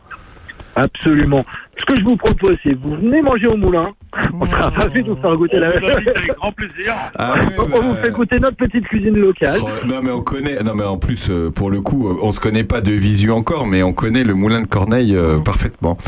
Absolument. 0.75 1.45
Ce 1.79 1.85
que 1.85 1.99
je 1.99 2.05
vous 2.05 2.17
propose, 2.17 2.57
c'est 2.63 2.73
vous 2.75 2.97
venez 2.97 3.23
manger 3.23 3.47
au 3.47 3.57
moulin. 3.57 3.93
On 4.41 4.45
sera 4.47 4.69
ravis 4.71 5.03
de 5.03 5.11
vous 5.11 5.17
faire 5.21 5.31
goûter 5.37 5.59
la 5.59 5.71
vous 5.71 5.77
invite 5.87 6.09
avec 6.17 6.37
grand 6.37 6.53
plaisir. 6.53 6.95
Ah 7.19 7.35
ouais, 7.35 7.41
On 7.75 7.81
vous 7.83 7.95
fait 7.97 8.11
goûter 8.11 8.39
notre 8.41 8.57
petite 8.57 8.85
cuisine 8.87 9.17
locale. 9.17 9.59
Oh, 9.63 9.69
non 9.87 10.01
mais 10.03 10.11
on 10.11 10.23
connaît. 10.23 10.63
Non 10.63 10.75
mais 10.75 10.85
en 10.85 10.97
plus 10.97 11.27
euh, 11.31 11.51
pour 11.51 11.71
le 11.71 11.81
coup, 11.81 12.09
euh, 12.09 12.17
on 12.23 12.33
se 12.33 12.41
connaît 12.41 12.65
pas 12.65 12.81
de 12.81 12.93
visu 12.93 13.31
encore, 13.31 13.67
mais 13.67 13.83
on 13.83 13.93
connaît 13.93 14.25
le 14.25 14.35
moulin 14.35 14.61
de 14.63 14.67
Corneille 14.67 15.15
euh, 15.15 15.39
parfaitement. 15.39 15.99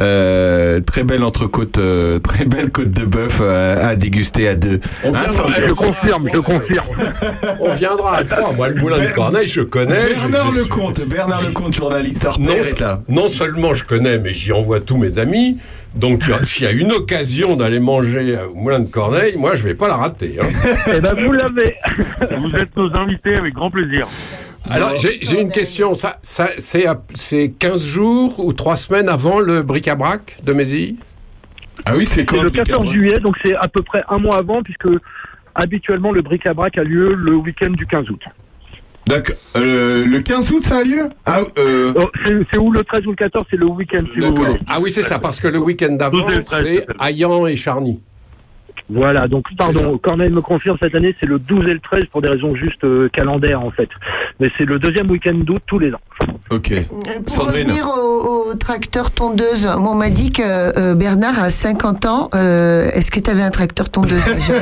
Euh, 0.00 0.80
très 0.80 1.04
belle 1.04 1.22
entrecôte, 1.24 1.78
euh, 1.78 2.18
très 2.18 2.44
belle 2.44 2.70
côte 2.70 2.90
de 2.90 3.04
bœuf 3.04 3.40
à 3.40 3.94
déguster 3.96 4.48
à 4.48 4.54
deux. 4.54 4.80
On 5.04 5.14
Hein, 5.14 5.20
viendra- 5.28 5.66
je 5.68 5.72
confirme, 5.74 6.28
je 6.34 6.40
confirme. 6.40 6.86
On 7.60 7.72
viendra 7.74 8.16
à 8.18 8.24
trois. 8.24 8.52
Moi, 8.54 8.68
le 8.70 8.80
moulin 8.80 8.98
de 8.98 9.12
Corneille, 9.12 9.46
je 9.46 9.60
connais. 9.60 10.00
Bernard 10.30 10.50
je- 10.52 10.58
Lecomte, 10.60 11.02
Bernard 11.06 11.42
Lecomte, 11.42 11.74
journaliste 11.74 12.26
non, 12.38 12.46
pair, 12.46 12.66
est 12.66 12.80
là. 12.80 13.02
non 13.08 13.28
seulement 13.28 13.74
je 13.74 13.84
connais, 13.84 14.18
mais 14.18 14.32
j'y 14.32 14.52
envoie 14.52 14.80
tous 14.80 14.96
mes 14.96 15.18
amis. 15.18 15.58
Donc, 15.94 16.22
s'il 16.44 16.64
y 16.64 16.66
a 16.66 16.72
une 16.72 16.92
occasion 16.92 17.56
d'aller 17.56 17.80
manger 17.80 18.36
au 18.50 18.54
Moulin 18.54 18.80
de 18.80 18.88
Corneille, 18.88 19.36
moi, 19.36 19.54
je 19.54 19.62
vais 19.62 19.74
pas 19.74 19.88
la 19.88 19.96
rater. 19.96 20.38
hein. 20.40 20.46
Eh 20.94 21.00
ben, 21.00 21.14
vous 21.14 21.32
l'avez. 21.32 21.76
Vous 22.38 22.50
êtes 22.56 22.74
nos 22.76 22.94
invités 22.94 23.34
avec 23.34 23.54
grand 23.54 23.70
plaisir. 23.70 24.06
Alors, 24.70 24.96
j'ai 24.98 25.40
une 25.40 25.50
question. 25.50 25.94
Ça, 25.94 26.18
ça, 26.22 26.48
c'est 26.58 26.86
à- 26.86 27.00
c'est 27.14 27.52
15 27.58 27.82
jours 27.84 28.38
ou 28.44 28.52
3 28.52 28.76
semaines 28.76 29.08
avant 29.08 29.40
le 29.40 29.62
bric-à-brac 29.62 30.38
de 30.44 30.52
Mézilly 30.52 30.96
Ah 31.84 31.94
oui, 31.96 32.06
c'est 32.06 32.28
C'est 32.30 32.40
le 32.40 32.50
14 32.50 32.90
juillet, 32.92 33.18
donc 33.20 33.36
c'est 33.44 33.54
à 33.56 33.68
peu 33.68 33.82
près 33.82 34.02
un 34.08 34.18
mois 34.18 34.38
avant, 34.38 34.62
puisque 34.62 34.86
habituellement 35.54 36.12
le 36.12 36.22
bric-à-brac 36.22 36.78
a 36.78 36.84
lieu 36.84 37.12
le 37.14 37.34
week-end 37.36 37.70
du 37.70 37.86
15 37.86 38.08
août. 38.10 38.22
D'accord. 39.06 39.34
Euh, 39.56 40.04
le 40.06 40.20
15 40.20 40.52
août, 40.52 40.62
ça 40.64 40.78
a 40.78 40.82
lieu 40.84 41.08
Ah, 41.26 41.40
euh, 41.58 41.92
Oh, 41.96 42.08
c'est 42.24 42.58
où 42.58 42.70
le 42.70 42.82
13 42.84 43.06
ou 43.06 43.10
le 43.10 43.16
14 43.16 43.46
C'est 43.50 43.56
le 43.56 43.66
week-end, 43.66 44.04
si 44.14 44.20
vous 44.20 44.34
voulez. 44.34 44.58
Ah 44.68 44.78
oui, 44.80 44.90
c'est 44.90 45.02
ça, 45.02 45.18
parce 45.18 45.40
que 45.40 45.48
le 45.48 45.58
week-end 45.58 45.92
d'avant, 45.92 46.18
12 46.18 46.32
et 46.32 46.36
le 46.36 46.44
13, 46.44 46.64
c'est 46.64 46.86
Ayan 47.00 47.46
et 47.46 47.56
Charny. 47.56 48.00
Voilà, 48.90 49.28
donc 49.28 49.44
pardon, 49.56 49.96
Corneille 49.98 50.30
me 50.30 50.40
confirme 50.40 50.76
cette 50.78 50.94
année, 50.94 51.14
c'est 51.18 51.26
le 51.26 51.38
12 51.38 51.66
et 51.68 51.74
le 51.74 51.80
13 51.80 52.04
pour 52.10 52.20
des 52.20 52.28
raisons 52.28 52.54
juste 52.54 52.84
euh, 52.84 53.08
calendaires 53.10 53.60
en 53.62 53.70
fait. 53.70 53.88
Mais 54.40 54.50
c'est 54.58 54.64
le 54.64 54.78
deuxième 54.78 55.10
week-end 55.10 55.34
d'août 55.34 55.62
tous 55.66 55.78
les 55.78 55.92
ans. 55.94 56.00
Ok. 56.50 56.72
Pour 57.26 57.46
revenir 57.46 57.88
au, 57.88 58.50
au 58.50 58.54
tracteur 58.54 59.10
tondeuse, 59.10 59.64
moi, 59.78 59.92
on 59.92 59.94
m'a 59.94 60.10
dit 60.10 60.30
que 60.32 60.42
euh, 60.44 60.94
Bernard 60.94 61.38
a 61.42 61.48
50 61.50 62.06
ans. 62.06 62.28
Euh, 62.34 62.90
Est-ce 62.92 63.10
que 63.10 63.20
tu 63.20 63.30
avais 63.30 63.42
un 63.42 63.50
tracteur 63.50 63.88
tondeuse 63.88 64.26
déjà? 64.34 64.54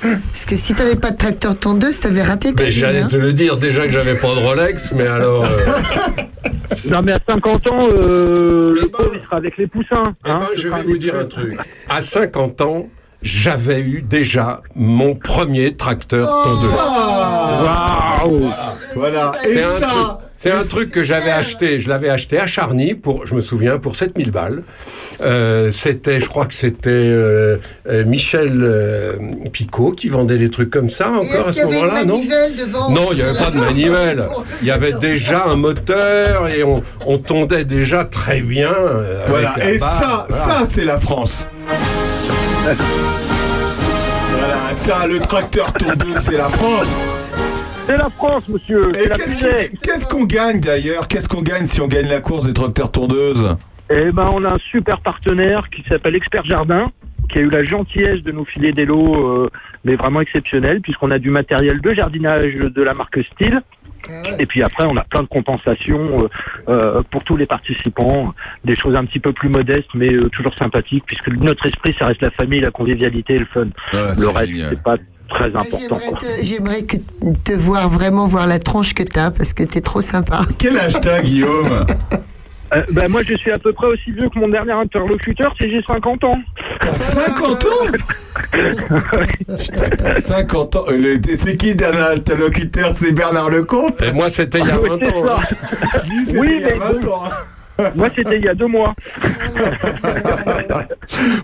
Parce 0.00 0.46
que 0.46 0.56
si 0.56 0.74
tu 0.74 0.80
n'avais 0.82 0.96
pas 0.96 1.10
de 1.10 1.16
tracteur 1.16 1.58
tondeuse, 1.58 2.00
tu 2.00 2.06
avais 2.06 2.22
raté 2.22 2.54
ta 2.54 2.62
Mais 2.62 2.70
vie. 2.70 2.78
j'allais 2.80 3.02
hein. 3.02 3.08
te 3.08 3.16
le 3.16 3.32
dire, 3.32 3.56
déjà 3.58 3.82
que 3.82 3.90
j'avais 3.90 4.14
pas 4.18 4.34
de 4.34 4.46
Rolex, 4.46 4.92
mais 4.92 5.06
alors. 5.06 5.44
euh, 5.44 5.48
Non 6.90 7.00
mais 7.04 7.12
à 7.12 7.18
50 7.28 7.72
ans, 7.72 7.78
euh, 8.02 8.74
le 8.80 8.88
pauvre 8.88 9.10
il 9.14 9.20
sera 9.22 9.36
avec 9.36 9.56
les 9.56 9.66
poussins. 9.66 10.14
Eh 10.26 10.30
hein. 10.30 10.38
ben, 10.40 10.46
je 10.54 10.68
vais 10.68 10.82
vous 10.82 10.98
dire 10.98 11.14
un 11.18 11.24
truc. 11.24 11.54
À 11.88 12.00
50 12.00 12.60
ans, 12.62 12.88
j'avais 13.24 13.80
eu 13.80 14.02
déjà 14.02 14.60
mon 14.76 15.14
premier 15.14 15.74
tracteur 15.74 16.42
tondeuse. 16.44 16.72
Waouh 17.64 18.50
Voilà. 18.94 19.32
C'est 19.40 19.62
un, 19.64 19.76
ça 19.76 19.86
truc, 19.86 20.06
c'est 20.32 20.50
un 20.50 20.62
truc 20.62 20.90
que 20.90 21.02
j'avais 21.02 21.30
acheté. 21.30 21.80
Je 21.80 21.88
l'avais 21.88 22.10
acheté 22.10 22.38
à 22.38 22.46
Charny 22.46 22.94
pour, 22.94 23.24
je 23.24 23.34
me 23.34 23.40
souviens, 23.40 23.78
pour 23.78 23.96
7000 23.96 24.30
balles. 24.30 24.62
Euh, 25.22 25.70
c'était, 25.70 26.20
je 26.20 26.28
crois 26.28 26.44
que 26.44 26.52
c'était 26.54 26.90
euh, 26.90 27.56
euh, 27.88 28.04
Michel 28.04 28.62
euh, 28.62 29.14
Picot 29.52 29.92
qui 29.92 30.08
vendait 30.08 30.36
des 30.36 30.50
trucs 30.50 30.70
comme 30.70 30.90
ça 30.90 31.10
encore 31.10 31.48
à 31.48 31.52
ce 31.52 31.62
moment-là, 31.62 32.04
non 32.04 32.18
manivelle 32.18 32.56
devant 32.56 32.90
Non, 32.90 33.06
il 33.12 33.16
n'y 33.16 33.22
avait 33.22 33.38
pas 33.38 33.50
de 33.50 33.58
manivelle. 33.58 34.28
Il 34.60 34.68
y 34.68 34.70
avait 34.70 34.92
déjà 34.92 35.46
un 35.46 35.56
moteur 35.56 36.48
et 36.48 36.62
on, 36.62 36.82
on 37.06 37.18
tondait 37.18 37.64
déjà 37.64 38.04
très 38.04 38.40
bien. 38.40 38.74
Voilà. 39.28 39.54
Et 39.66 39.78
barre, 39.78 39.96
ça, 39.98 40.26
voilà. 40.28 40.60
ça, 40.60 40.66
c'est 40.68 40.84
la 40.84 40.96
France. 40.96 41.46
Voilà, 42.64 44.74
ça, 44.74 45.06
le 45.06 45.20
tracteur 45.20 45.70
tondeuse, 45.74 46.18
c'est 46.18 46.38
la 46.38 46.48
France. 46.48 46.90
C'est 47.86 47.98
la 47.98 48.08
France, 48.08 48.44
monsieur. 48.48 48.90
Et 48.96 49.10
qu'est-ce 49.82 50.06
qu'on 50.06 50.24
gagne 50.24 50.60
d'ailleurs? 50.60 51.06
Qu'est-ce 51.06 51.28
qu'on 51.28 51.42
gagne 51.42 51.66
si 51.66 51.82
on 51.82 51.88
gagne 51.88 52.08
la 52.08 52.20
course 52.20 52.46
des 52.46 52.54
tracteurs 52.54 52.90
tondeuses? 52.90 53.54
Eh 53.90 54.12
ben, 54.12 54.30
on 54.32 54.44
a 54.44 54.54
un 54.54 54.58
super 54.70 55.00
partenaire 55.00 55.68
qui 55.70 55.82
s'appelle 55.88 56.14
Expert 56.14 56.44
Jardin, 56.44 56.90
qui 57.28 57.38
a 57.38 57.42
eu 57.42 57.50
la 57.50 57.64
gentillesse 57.64 58.22
de 58.22 58.32
nous 58.32 58.44
filer 58.44 58.72
des 58.72 58.84
lots, 58.84 59.14
euh, 59.14 59.50
mais 59.84 59.96
vraiment 59.96 60.20
exceptionnels, 60.20 60.80
puisqu'on 60.80 61.10
a 61.10 61.18
du 61.18 61.30
matériel 61.30 61.80
de 61.80 61.94
jardinage 61.94 62.54
de 62.54 62.82
la 62.82 62.94
marque 62.94 63.22
Style. 63.32 63.60
Et 64.38 64.46
puis 64.46 64.62
après, 64.62 64.84
on 64.86 64.96
a 64.96 65.04
plein 65.04 65.22
de 65.22 65.28
compensations 65.28 66.24
euh, 66.24 66.28
euh, 66.68 67.02
pour 67.10 67.24
tous 67.24 67.36
les 67.36 67.46
participants, 67.46 68.34
des 68.64 68.76
choses 68.76 68.94
un 68.94 69.04
petit 69.04 69.20
peu 69.20 69.32
plus 69.32 69.48
modestes, 69.48 69.88
mais 69.94 70.12
euh, 70.12 70.28
toujours 70.30 70.54
sympathiques, 70.54 71.04
puisque 71.06 71.28
notre 71.28 71.66
esprit, 71.66 71.94
ça 71.98 72.06
reste 72.06 72.22
la 72.22 72.30
famille, 72.30 72.60
la 72.60 72.70
convivialité 72.70 73.34
et 73.34 73.38
le 73.38 73.46
fun. 73.46 73.66
le 73.92 74.28
reste, 74.28 74.52
c'est 74.70 74.82
pas 74.82 74.96
très 75.28 75.56
important. 75.56 75.98
J'aimerais 76.42 76.82
te, 76.82 76.96
te 77.44 77.52
voir 77.52 77.88
vraiment 77.88 78.26
voir 78.26 78.46
la 78.46 78.58
tronche 78.58 78.94
que 78.94 79.02
tu 79.02 79.18
as 79.18 79.30
parce 79.30 79.54
que 79.54 79.62
tu 79.62 79.78
es 79.78 79.80
trop 79.80 80.00
sympa. 80.00 80.40
Quel 80.58 80.74
t'as, 81.00 81.22
Guillaume? 81.22 81.86
Euh, 82.74 82.82
ben, 82.92 83.08
moi, 83.10 83.22
je 83.22 83.34
suis 83.34 83.50
à 83.52 83.58
peu 83.58 83.72
près 83.72 83.86
aussi 83.86 84.10
vieux 84.12 84.28
que 84.28 84.38
mon 84.38 84.48
dernier 84.48 84.72
interlocuteur, 84.72 85.54
c'est 85.58 85.70
j'ai 85.70 85.82
50 85.86 86.24
ans. 86.24 86.38
50 86.98 87.64
ans 87.66 87.68
Putain, 88.52 89.88
t'as 89.96 90.14
50 90.20 90.76
ans. 90.76 90.84
Euh, 90.88 90.96
le- 90.96 91.36
C'est 91.36 91.56
qui 91.56 91.68
le 91.70 91.74
dernier 91.74 91.98
interlocuteur? 92.00 92.90
C'est 92.96 93.12
Bernard 93.12 93.50
Lecomte? 93.50 94.02
Et 94.02 94.12
moi, 94.12 94.28
c'était 94.28 94.58
il 94.60 94.66
y 94.66 94.70
a 94.70 94.78
Oui, 94.80 94.88
20 94.88 94.98
c'est 95.02 95.12
ans. 95.14 95.26
ça. 95.26 95.36
hein. 95.36 95.98
Lui, 96.10 96.24
c'était 96.26 96.38
Oui, 96.38 96.48
il 96.50 96.60
y 96.60 96.64
a 96.64 96.68
mais 96.70 96.78
20 97.00 97.06
ans. 97.08 97.22
hein. 97.26 97.30
Moi, 97.96 98.08
c'était 98.14 98.36
il 98.38 98.44
y 98.44 98.48
a 98.48 98.54
deux 98.54 98.68
mois. 98.68 98.94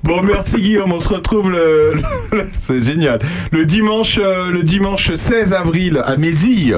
Bon, 0.04 0.22
merci 0.22 0.56
Guillaume, 0.56 0.92
on 0.92 1.00
se 1.00 1.08
retrouve 1.08 1.50
le. 1.50 1.94
le- 2.32 2.46
C'est 2.56 2.80
génial. 2.82 3.18
Le 3.52 3.64
dimanche, 3.66 4.18
euh, 4.22 4.50
le 4.50 4.62
dimanche 4.62 5.12
16 5.14 5.52
avril 5.52 6.00
à 6.04 6.16
Mézille. 6.16 6.76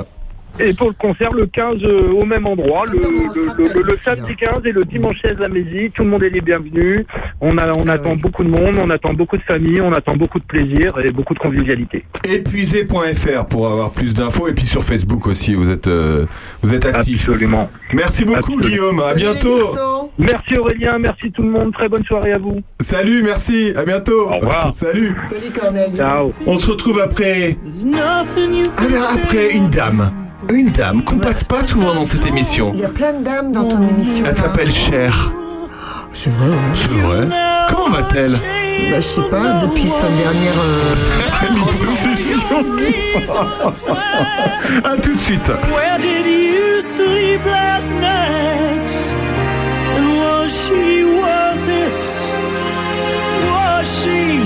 Et 0.60 0.72
pour 0.74 0.88
le 0.88 0.94
concert, 0.94 1.32
le 1.32 1.46
15 1.46 1.76
euh, 1.82 2.10
au 2.12 2.24
même 2.24 2.46
endroit, 2.46 2.84
le, 2.86 2.98
le, 2.98 3.74
le- 3.74 3.82
le 3.86 3.92
samedi 3.94 4.36
15 4.36 4.62
et 4.66 4.72
le 4.72 4.84
dimanche 4.84 5.16
16 5.22 5.40
à 5.42 5.48
Mézy, 5.48 5.90
tout 5.94 6.04
le 6.04 6.10
monde 6.10 6.22
est 6.22 6.30
les 6.30 6.40
bienvenus. 6.40 7.04
On, 7.40 7.56
a, 7.58 7.72
on 7.72 7.86
attend 7.86 8.16
beaucoup 8.16 8.44
de 8.44 8.50
monde, 8.50 8.76
on 8.78 8.90
attend 8.90 9.14
beaucoup 9.14 9.36
de 9.36 9.42
familles, 9.42 9.80
on 9.80 9.92
attend 9.92 10.16
beaucoup 10.16 10.38
de 10.38 10.44
plaisir 10.44 10.98
et 11.04 11.10
beaucoup 11.10 11.34
de 11.34 11.38
convivialité. 11.38 12.04
Épuisé.fr 12.24 13.46
pour 13.46 13.66
avoir 13.66 13.90
plus 13.90 14.14
d'infos 14.14 14.46
et 14.48 14.52
puis 14.52 14.66
sur 14.66 14.84
Facebook 14.84 15.26
aussi, 15.26 15.54
vous 15.54 15.70
êtes, 15.70 15.86
euh, 15.88 16.26
vous 16.62 16.74
êtes 16.74 16.84
actif. 16.84 17.28
Absolument. 17.28 17.70
Merci 17.94 18.24
beaucoup 18.24 18.38
Absolument. 18.38 18.62
Guillaume, 18.62 19.00
à 19.00 19.14
bientôt. 19.14 19.58
Merci 20.18 20.58
Aurélien, 20.58 20.98
merci 20.98 21.32
tout 21.32 21.42
le 21.42 21.50
monde, 21.50 21.72
très 21.72 21.88
bonne 21.88 22.04
soirée 22.04 22.32
à 22.32 22.38
vous. 22.38 22.60
Salut, 22.80 23.22
merci, 23.22 23.72
à 23.76 23.84
bientôt. 23.84 24.28
Au 24.28 24.36
revoir. 24.38 24.72
Salut. 24.74 25.14
Salut 25.26 25.58
Corneille. 25.58 25.96
Ciao. 25.96 26.32
On 26.46 26.58
se 26.58 26.70
retrouve 26.70 27.00
après. 27.00 27.56
Alors, 27.96 29.12
après 29.24 29.54
une 29.54 29.68
dame. 29.70 30.10
Une 30.50 30.70
dame 30.70 31.02
qu'on 31.04 31.18
passe 31.18 31.44
pas 31.44 31.62
souvent 31.64 31.94
dans 31.94 32.04
cette 32.04 32.26
émission. 32.26 32.70
Il 32.74 32.80
y 32.80 32.84
a 32.84 32.88
plein 32.88 33.12
de 33.12 33.22
dames 33.24 33.52
dans 33.52 33.64
ton 33.68 33.86
émission. 33.86 34.24
Elle 34.28 34.36
s'appelle 34.36 34.70
Cher. 34.70 35.32
C'est 36.12 36.30
vrai. 36.30 36.48
C'est 36.74 36.88
vrai. 36.90 37.28
Comment 37.68 37.88
va-t-elle? 37.90 38.32
Bah, 38.32 38.96
je 38.96 39.00
sais 39.00 39.28
pas, 39.30 39.60
depuis 39.62 39.88
sa 39.88 40.08
dernière. 40.08 40.54
euh, 40.58 40.94
À 44.84 44.96
tout 44.96 45.12
de 45.12 45.18
suite. 45.18 45.48
Where 45.48 45.98
did 46.00 46.26
you 46.26 46.80
sleep 46.80 47.44
last 47.46 47.94
night? 47.94 48.90
And 49.96 50.06
was 50.18 50.50
she 50.66 51.04
worth 51.04 51.68
it? 51.68 52.04
Was 53.48 54.02
she 54.02 54.40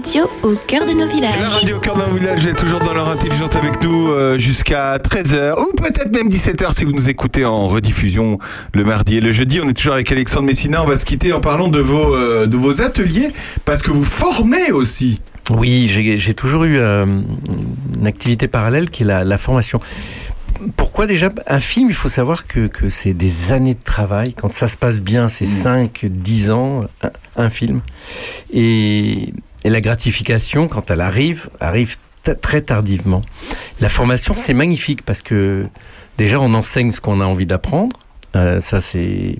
radio 0.00 0.30
au 0.44 0.54
cœur 0.66 0.86
de 0.86 0.92
nos 0.92 1.06
villages. 1.06 1.38
La 1.38 1.48
radio 1.50 1.76
au 1.76 1.80
cœur 1.80 1.94
d'un 1.94 2.14
village 2.14 2.46
est 2.46 2.54
toujours 2.54 2.78
dans 2.78 2.94
l'heure 2.94 3.10
intelligente 3.10 3.54
avec 3.54 3.82
nous 3.82 4.08
euh, 4.08 4.38
jusqu'à 4.38 4.96
13h 4.96 5.60
ou 5.60 5.74
peut-être 5.76 6.10
même 6.10 6.28
17h 6.28 6.74
si 6.74 6.84
vous 6.86 6.92
nous 6.92 7.10
écoutez 7.10 7.44
en 7.44 7.66
rediffusion 7.66 8.38
le 8.72 8.84
mardi 8.84 9.18
et 9.18 9.20
le 9.20 9.30
jeudi. 9.30 9.60
On 9.62 9.68
est 9.68 9.74
toujours 9.74 9.92
avec 9.92 10.10
Alexandre 10.10 10.46
Messina. 10.46 10.82
On 10.82 10.86
va 10.86 10.96
se 10.96 11.04
quitter 11.04 11.34
en 11.34 11.40
parlant 11.40 11.68
de 11.68 11.80
vos, 11.80 12.14
euh, 12.14 12.46
de 12.46 12.56
vos 12.56 12.80
ateliers 12.80 13.28
parce 13.66 13.82
que 13.82 13.90
vous 13.90 14.04
formez 14.04 14.72
aussi. 14.72 15.20
Oui, 15.50 15.86
j'ai 15.86 16.16
j'ai 16.16 16.34
toujours 16.34 16.64
eu 16.64 16.78
euh, 16.78 17.04
une 17.04 18.06
activité 18.06 18.48
parallèle 18.48 18.88
qui 18.88 19.02
est 19.02 19.06
la, 19.06 19.22
la 19.22 19.36
formation. 19.36 19.80
Pourquoi 20.76 21.06
déjà 21.06 21.30
Un 21.46 21.60
film, 21.60 21.88
il 21.90 21.94
faut 21.94 22.08
savoir 22.08 22.46
que, 22.46 22.68
que 22.68 22.88
c'est 22.88 23.12
des 23.12 23.52
années 23.52 23.74
de 23.74 23.82
travail. 23.82 24.32
Quand 24.32 24.50
ça 24.50 24.66
se 24.66 24.78
passe 24.78 25.00
bien, 25.00 25.28
c'est 25.28 25.46
5, 25.46 26.06
10 26.08 26.50
ans, 26.52 26.84
un, 27.02 27.10
un 27.36 27.50
film. 27.50 27.80
Et, 28.52 29.32
et 29.64 29.70
la 29.70 29.80
gratification, 29.80 30.68
quand 30.68 30.90
elle 30.90 31.00
arrive, 31.00 31.50
arrive 31.60 31.96
très 32.40 32.60
tardivement. 32.62 33.22
La 33.80 33.88
formation, 33.88 34.34
c'est 34.36 34.54
magnifique 34.54 35.02
parce 35.02 35.22
que 35.22 35.66
déjà, 36.18 36.40
on 36.40 36.52
enseigne 36.54 36.90
ce 36.90 37.00
qu'on 37.00 37.20
a 37.20 37.24
envie 37.24 37.46
d'apprendre. 37.46 37.96
Euh, 38.36 38.60
ça, 38.60 38.80
c'est- 38.80 39.36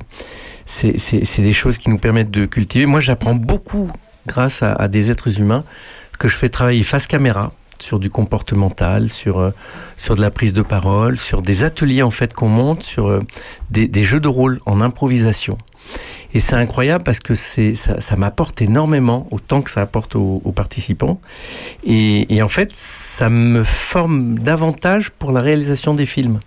c'est 0.66 1.42
des 1.42 1.52
choses 1.52 1.78
qui 1.78 1.90
nous 1.90 1.98
permettent 1.98 2.30
de 2.30 2.46
cultiver. 2.46 2.86
Moi, 2.86 3.00
j'apprends 3.00 3.34
beaucoup 3.34 3.90
grâce 4.26 4.62
à, 4.62 4.72
à 4.72 4.88
des 4.88 5.10
êtres 5.10 5.40
humains 5.40 5.64
que 6.18 6.28
je 6.28 6.36
fais 6.36 6.48
travailler 6.48 6.82
face 6.84 7.06
caméra 7.06 7.52
sur 7.78 7.98
du 7.98 8.10
comportemental, 8.10 9.10
sur 9.10 9.38
euh, 9.40 9.50
sur 9.96 10.14
de 10.14 10.20
la 10.20 10.30
prise 10.30 10.52
de 10.52 10.60
parole, 10.62 11.16
sur 11.18 11.40
des 11.40 11.64
ateliers 11.64 12.02
en 12.02 12.10
fait 12.10 12.34
qu'on 12.34 12.48
monte, 12.50 12.82
sur 12.82 13.08
euh, 13.08 13.20
des, 13.70 13.88
des 13.88 14.02
jeux 14.02 14.20
de 14.20 14.28
rôle 14.28 14.60
en 14.66 14.80
improvisation. 14.82 15.56
Et 16.32 16.40
c'est 16.40 16.54
incroyable 16.54 17.04
parce 17.04 17.20
que 17.20 17.34
c'est 17.34 17.74
ça, 17.74 18.16
m'apporte 18.16 18.62
énormément, 18.62 19.26
autant 19.30 19.62
que 19.62 19.70
ça 19.70 19.82
apporte 19.82 20.14
aux, 20.16 20.52
participants. 20.54 21.20
Et, 21.84 22.42
en 22.42 22.48
fait, 22.48 22.72
ça 22.72 23.28
me 23.28 23.62
forme 23.62 24.38
davantage 24.38 25.10
pour 25.10 25.32
la 25.32 25.40
réalisation 25.40 25.94
des 25.94 26.06
films. 26.06 26.40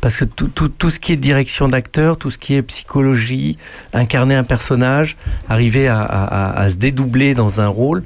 Parce 0.00 0.16
que 0.16 0.24
tout, 0.24 0.48
tout, 0.48 0.68
tout 0.68 0.88
ce 0.88 0.98
qui 0.98 1.12
est 1.12 1.16
direction 1.16 1.68
d'acteur, 1.68 2.16
tout 2.16 2.30
ce 2.30 2.38
qui 2.38 2.54
est 2.54 2.62
psychologie, 2.62 3.58
incarner 3.92 4.34
un 4.34 4.44
personnage, 4.44 5.16
arriver 5.48 5.88
à 5.88 6.66
se 6.70 6.76
dédoubler 6.76 7.34
dans 7.34 7.60
un 7.60 7.68
rôle, 7.68 8.04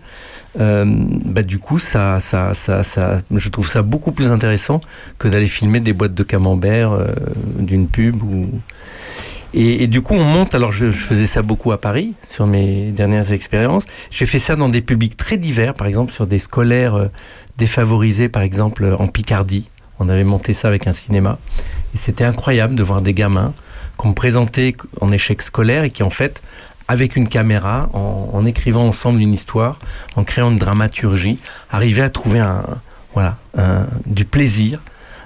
euh, 0.61 0.85
bah 0.87 1.43
du 1.43 1.59
coup, 1.59 1.79
ça, 1.79 2.21
ça, 2.21 2.55
ça, 2.55 2.85
ça, 2.85 3.21
je 3.35 3.49
trouve 3.49 3.69
ça 3.69 3.83
beaucoup 3.83 4.13
plus 4.13 4.31
intéressant 4.31 4.81
que 5.19 5.29
d'aller 5.29 5.49
filmer 5.49 5.81
des 5.81 5.93
boîtes 5.93 6.15
de 6.15 6.23
camembert 6.23 6.93
euh, 6.93 7.07
d'une 7.59 7.89
pub 7.89 8.23
ou. 8.23 8.47
Et, 9.57 9.87
du 9.87 10.03
coup, 10.03 10.15
on 10.15 10.25
monte. 10.25 10.55
Alors, 10.57 10.73
je, 10.73 10.91
faisais 10.91 11.27
ça 11.27 11.43
beaucoup 11.43 11.71
à 11.71 11.81
Paris 11.81 12.15
sur 12.27 12.47
mes 12.47 12.87
dernières 12.87 13.31
expériences. 13.31 13.87
J'ai 14.11 14.27
fait 14.27 14.41
ça 14.41 14.57
dans 14.57 14.69
des 14.69 14.83
publics 14.83 15.17
très 15.17 15.37
divers, 15.37 15.75
par 15.75 15.87
exemple 15.87 16.13
sur 16.13 16.27
des 16.27 16.41
scolaires 16.41 16.97
euh, 16.97 17.07
défavorisés, 17.57 18.29
par 18.29 18.43
exemple 18.43 18.97
en 18.99 19.07
Picardie. 19.07 19.71
On 20.01 20.09
avait 20.09 20.25
monté 20.25 20.55
ça 20.55 20.67
avec 20.67 20.89
un 20.89 20.93
cinéma. 20.93 21.39
Et 21.95 21.99
c'était 21.99 22.25
incroyable 22.25 22.75
de 22.75 22.83
voir 22.83 23.01
des 23.01 23.15
gamins 23.15 23.53
qu'on 23.97 24.13
présentait 24.13 24.75
en 25.01 25.13
échec 25.13 25.41
scolaire 25.41 25.85
et 25.85 25.91
qui, 25.91 26.03
en 26.03 26.11
fait, 26.11 26.43
avec 26.89 27.15
une 27.15 27.29
caméra, 27.29 27.89
en, 27.93 28.45
écrivant 28.45 28.87
ensemble 28.87 29.21
une 29.21 29.33
histoire, 29.33 29.79
en 30.17 30.25
créant 30.25 30.51
une 30.51 30.59
dramaturgie, 30.59 31.39
arrivaient 31.71 32.03
à 32.03 32.11
trouver 32.11 32.41
un, 32.41 32.65
voilà, 33.15 33.39
du 34.05 34.25
plaisir, 34.25 34.81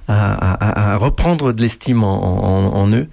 à, 0.08 0.52
à- 0.52 0.92
à 0.94 0.96
reprendre 0.96 1.52
de 1.52 1.60
l'estime 1.62 2.02
en, 2.02 2.08
en- 2.08 2.74
en 2.74 2.88
eux. 2.92 3.06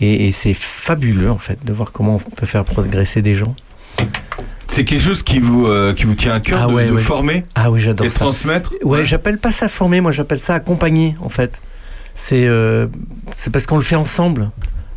Et, 0.00 0.26
et 0.26 0.32
c'est 0.32 0.54
fabuleux, 0.54 1.30
en 1.30 1.38
fait, 1.38 1.58
de 1.64 1.72
voir 1.72 1.92
comment 1.92 2.16
on 2.16 2.30
peut 2.30 2.46
faire 2.46 2.64
progresser 2.64 3.22
des 3.22 3.34
gens. 3.34 3.54
C'est 4.68 4.84
quelque 4.84 5.02
chose 5.02 5.22
qui 5.22 5.38
vous, 5.38 5.66
euh, 5.66 5.92
qui 5.92 6.04
vous 6.04 6.14
tient 6.14 6.32
à 6.32 6.40
cœur 6.40 6.66
de, 6.68 6.72
ouais, 6.74 6.86
de 6.86 6.92
ouais. 6.92 7.00
former 7.00 7.44
Ah 7.54 7.70
oui, 7.70 7.80
j'adore 7.80 8.06
et 8.06 8.10
ça. 8.10 8.20
transmettre 8.20 8.72
Ouais, 8.82 9.04
j'appelle 9.04 9.38
pas 9.38 9.52
ça 9.52 9.68
former, 9.68 10.00
moi 10.00 10.12
j'appelle 10.12 10.38
ça 10.38 10.54
accompagner 10.54 11.14
en 11.20 11.28
fait. 11.28 11.60
C'est 12.14 12.46
euh, 12.46 12.86
c'est 13.32 13.50
parce 13.50 13.66
qu'on 13.66 13.76
le 13.76 13.82
fait 13.82 13.96
ensemble. 13.96 14.50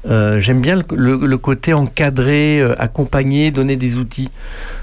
Euh, 0.07 0.39
J'aime 0.39 0.61
bien 0.61 0.75
le, 0.77 0.83
le- 0.95 1.25
le 1.27 1.37
côté 1.37 1.73
encadrer, 1.73 2.59
euh, 2.61 2.73
accompagner, 2.77 3.51
donner 3.51 3.75
des 3.75 3.97
outils. 3.97 4.29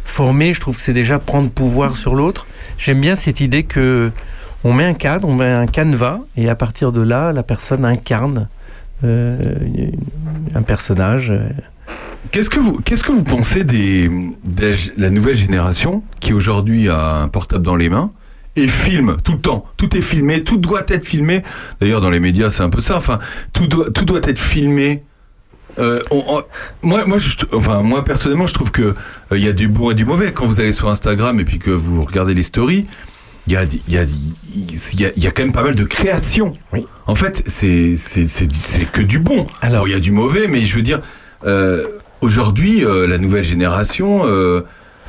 Former, 0.04 0.52
je 0.52 0.60
trouve 0.60 0.76
que 0.76 0.82
c'est 0.82 0.92
déjà 0.92 1.18
prendre 1.18 1.48
pouvoir 1.48 1.96
sur 1.96 2.14
l'autre. 2.14 2.46
J'aime 2.76 3.00
bien 3.00 3.14
cette 3.14 3.40
idée 3.40 3.62
que 3.62 4.10
on 4.64 4.72
met 4.72 4.84
un 4.84 4.94
cadre, 4.94 5.28
on 5.28 5.34
met 5.34 5.50
un 5.50 5.66
canevas, 5.66 6.20
et 6.36 6.48
à 6.48 6.54
partir 6.54 6.92
de 6.92 7.02
là, 7.02 7.32
la 7.32 7.42
personne 7.42 7.84
incarne 7.84 8.48
euh, 9.04 9.56
un 10.54 10.62
personnage. 10.62 11.32
Qu'est-ce 12.30 12.48
que 12.48 12.60
vous, 12.60 12.80
qu'est-ce 12.80 13.02
que 13.02 13.12
vous 13.12 13.24
pensez 13.24 13.64
des, 13.64 14.08
de 14.08 14.74
la 14.96 15.10
nouvelle 15.10 15.36
génération 15.36 16.02
qui 16.20 16.32
aujourd'hui 16.32 16.88
a 16.88 17.16
un 17.16 17.28
portable 17.28 17.64
dans 17.64 17.76
les 17.76 17.88
mains 17.88 18.12
et 18.54 18.68
filme 18.68 19.16
tout 19.24 19.32
le 19.32 19.40
temps? 19.40 19.64
Tout 19.76 19.96
est 19.96 20.00
filmé, 20.02 20.42
tout 20.42 20.56
doit 20.56 20.84
être 20.88 21.06
filmé. 21.06 21.42
D'ailleurs, 21.80 22.00
dans 22.00 22.10
les 22.10 22.20
médias, 22.20 22.50
c'est 22.50 22.62
un 22.62 22.70
peu 22.70 22.80
ça. 22.80 22.96
Enfin, 22.96 23.18
tout 23.52 23.66
doit, 23.66 23.90
tout 23.90 24.04
doit 24.04 24.20
être 24.22 24.38
filmé. 24.38 25.02
Euh, 25.78 25.98
moi, 26.82 27.04
moi, 27.06 27.18
enfin, 27.52 27.82
moi 27.82 28.04
personnellement, 28.04 28.46
je 28.46 28.54
trouve 28.54 28.70
que 28.70 28.82
euh, 28.82 28.94
il 29.32 29.42
y 29.42 29.48
a 29.48 29.52
du 29.52 29.68
bon 29.68 29.90
et 29.90 29.94
du 29.94 30.04
mauvais. 30.04 30.32
Quand 30.32 30.46
vous 30.46 30.60
allez 30.60 30.72
sur 30.72 30.88
Instagram 30.88 31.40
et 31.40 31.44
puis 31.44 31.58
que 31.58 31.70
vous 31.70 32.02
regardez 32.02 32.34
les 32.34 32.42
stories, 32.42 32.86
il 33.46 33.52
y 33.52 33.56
a, 33.56 33.64
y 33.88 33.96
a, 33.98 34.04
y 34.04 35.04
a, 35.04 35.10
y 35.16 35.26
a 35.26 35.30
quand 35.30 35.42
même 35.42 35.52
pas 35.52 35.64
mal 35.64 35.74
de 35.74 35.84
créations. 35.84 36.52
En 37.06 37.14
fait, 37.14 37.42
c'est, 37.46 37.96
que 38.92 39.02
du 39.02 39.18
bon. 39.18 39.44
Bon, 39.62 39.86
il 39.86 39.92
y 39.92 39.96
a 39.96 40.00
du 40.00 40.12
mauvais, 40.12 40.46
mais 40.48 40.64
je 40.64 40.76
veux 40.76 40.82
dire, 40.82 41.00
euh, 41.44 41.86
aujourd'hui, 42.20 42.84
euh, 42.84 43.06
la 43.06 43.18
nouvelle 43.18 43.44
génération, 43.44 44.22
euh, 44.24 44.62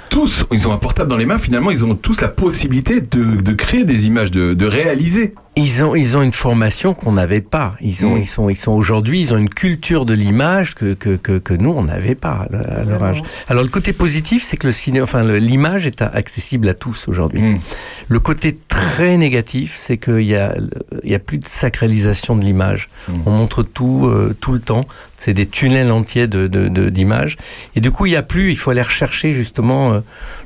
tous, 0.09 0.45
ils 0.51 0.67
ont 0.67 0.73
un 0.73 0.77
portable 0.77 1.09
dans 1.09 1.17
les 1.17 1.25
mains. 1.25 1.39
Finalement, 1.39 1.71
ils 1.71 1.85
ont 1.85 1.93
tous 1.93 2.21
la 2.21 2.27
possibilité 2.27 3.01
de, 3.01 3.41
de 3.41 3.53
créer 3.53 3.83
des 3.83 4.07
images, 4.07 4.31
de, 4.31 4.53
de 4.53 4.65
réaliser 4.65 5.35
Ils 5.55 5.83
ont, 5.83 5.93
ils 5.95 6.17
ont 6.17 6.23
une 6.23 6.33
formation 6.33 6.95
qu'on 6.95 7.11
n'avait 7.11 7.41
pas. 7.41 7.75
Ils 7.79 8.05
ont, 8.07 8.15
Mm. 8.15 8.19
ils 8.21 8.25
sont, 8.25 8.49
ils 8.49 8.55
sont 8.55 8.71
aujourd'hui, 8.71 9.21
ils 9.21 9.33
ont 9.33 9.37
une 9.37 9.49
culture 9.49 10.05
de 10.05 10.13
l'image 10.15 10.73
que, 10.73 10.93
que, 10.95 11.15
que, 11.15 11.37
que 11.37 11.53
nous 11.53 11.69
on 11.69 11.83
n'avait 11.83 12.15
pas 12.15 12.47
à, 12.51 12.79
à 12.79 12.83
leur 12.83 13.03
âge. 13.03 13.21
Alors 13.47 13.61
le 13.63 13.69
côté 13.69 13.93
positif, 13.93 14.41
c'est 14.43 14.57
que 14.57 14.65
le 14.65 14.73
ciné, 14.73 14.99
enfin 15.01 15.23
l'image 15.23 15.85
est 15.85 16.01
accessible 16.01 16.67
à 16.69 16.73
tous 16.73 17.05
aujourd'hui. 17.07 17.41
Mm. 17.41 17.59
Le 18.07 18.19
côté 18.19 18.57
très 18.67 19.15
négatif, 19.17 19.75
c'est 19.77 19.97
qu'il 19.97 20.21
y 20.23 20.35
a, 20.35 20.55
il 21.03 21.11
y 21.11 21.15
a 21.15 21.19
plus 21.19 21.37
de 21.37 21.45
sacralisation 21.45 22.35
de 22.35 22.43
l'image. 22.43 22.89
Mm. 23.07 23.13
On 23.27 23.31
montre 23.31 23.61
tout, 23.61 24.07
euh, 24.07 24.35
tout 24.39 24.53
le 24.53 24.59
temps. 24.59 24.85
C'est 25.17 25.33
des 25.33 25.45
tunnels 25.45 25.89
entiers 25.91 26.27
de, 26.27 26.47
d'images. 26.89 27.37
Et 27.75 27.79
du 27.79 27.91
coup, 27.91 28.07
il 28.07 28.11
y 28.11 28.17
a 28.17 28.23
plus. 28.23 28.51
Il 28.51 28.57
faut 28.57 28.71
aller 28.71 28.81
rechercher 28.81 29.31
justement 29.31 29.93
euh, 29.93 29.99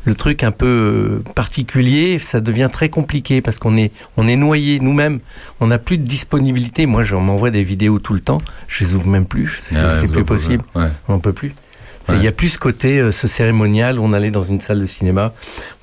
le 0.06 0.14
truc 0.14 0.44
un 0.44 0.52
peu 0.52 0.68
euh, 0.68 1.24
particulier. 1.34 2.20
Ça 2.20 2.42
devient 2.42 2.70
très 2.72 2.90
compliqué 2.90 3.42
parce 3.42 3.58
qu'on 3.58 3.76
est, 3.76 3.92
on 4.18 4.28
est 4.28 4.36
noyé 4.36 4.80
nous-mêmes. 4.98 5.20
On 5.60 5.68
n'a 5.68 5.78
plus 5.78 5.98
de 5.98 6.04
disponibilité. 6.04 6.86
Moi, 6.86 7.04
je 7.04 7.16
m'envoie 7.16 7.52
des 7.52 7.64
vidéos 7.64 8.00
tout 8.00 8.14
le 8.14 8.20
temps. 8.20 8.42
Je 8.68 8.84
les 8.84 8.96
ouvre 8.96 9.08
même 9.08 9.26
plus. 9.26 9.58
C'est, 9.62 9.76
Ah 9.78 9.94
ouais, 10.02 10.08
plus 10.08 10.24
possible. 10.24 10.64
ouais. 10.76 10.86
On 11.08 11.14
n'en 11.14 11.20
peut 11.20 11.34
plus. 11.34 11.54
C'est- 12.02 12.14
Ouais. 12.14 12.20
Il 12.20 12.24
y 12.24 12.28
a 12.28 12.32
plus 12.32 12.48
ce 12.50 12.58
côté, 12.60 13.00
euh, 13.00 13.12
ce 13.12 13.28
cérémonial 13.28 14.00
on 14.00 14.14
allait 14.14 14.32
dans 14.32 14.42
une 14.42 14.62
salle 14.62 14.80
de 14.80 14.86
cinéma, 14.86 15.34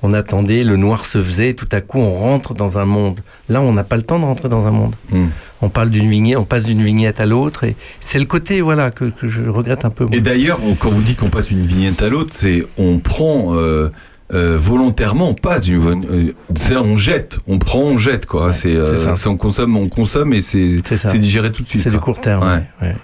on 0.01 0.11
attendait, 0.11 0.63
le 0.63 0.75
noir 0.75 1.05
se 1.05 1.19
faisait, 1.21 1.53
tout 1.53 1.67
à 1.71 1.81
coup 1.81 1.99
on 1.99 2.11
rentre 2.11 2.55
dans 2.55 2.79
un 2.79 2.85
monde. 2.85 3.19
Là, 3.47 3.61
on 3.61 3.73
n'a 3.73 3.83
pas 3.83 3.95
le 3.95 4.01
temps 4.01 4.17
de 4.17 4.23
rentrer 4.25 4.49
dans 4.49 4.65
un 4.65 4.71
monde. 4.71 4.95
Mm. 5.11 5.25
On 5.61 5.69
parle 5.69 5.91
d'une 5.91 6.09
vignette, 6.09 6.37
on 6.37 6.43
passe 6.45 6.63
d'une 6.65 6.81
vignette 6.81 7.19
à 7.19 7.27
l'autre, 7.27 7.63
et 7.63 7.75
c'est 7.99 8.17
le 8.17 8.25
côté 8.25 8.61
voilà 8.61 8.89
que, 8.89 9.05
que 9.05 9.27
je 9.27 9.43
regrette 9.43 9.85
un 9.85 9.91
peu. 9.91 10.05
moi. 10.05 10.15
Et 10.15 10.19
d'ailleurs, 10.19 10.59
on- 10.65 10.73
quand 10.73 10.89
vous 10.89 11.03
dites 11.03 11.19
qu'on 11.19 11.29
passe 11.29 11.49
d'une 11.49 11.65
vignette 11.67 12.01
à 12.01 12.09
l'autre, 12.09 12.33
c'est 12.33 12.65
on 12.79 12.97
prend 12.97 13.53
euh, 13.55 13.91
euh, 14.33 14.57
volontairement, 14.57 15.29
on 15.29 15.33
passe 15.35 15.61
d'une, 15.65 16.05
euh, 16.09 16.33
c'est 16.57 16.75
on 16.75 16.97
jette, 16.97 17.37
on 17.47 17.59
prend, 17.59 17.79
on 17.81 17.97
jette 17.97 18.25
quoi. 18.25 18.53
c'est, 18.53 18.75
euh, 18.75 18.83
c'est 18.85 18.97
ça. 18.97 19.15
c'est 19.15 19.27
on 19.27 19.37
consomme, 19.37 19.77
on 19.77 19.87
consomme 19.87 20.33
et 20.33 20.41
c'est, 20.41 20.77
c'est 20.97 21.17
digéré 21.19 21.51
tout 21.51 21.61
de 21.61 21.67
suite. 21.69 21.81
C'est 21.83 21.91
du 21.91 21.99
court 21.99 22.19
terme. 22.19 22.43
Ouais. 22.43 22.63
ouais, 22.81 22.87
ouais. 22.87 22.95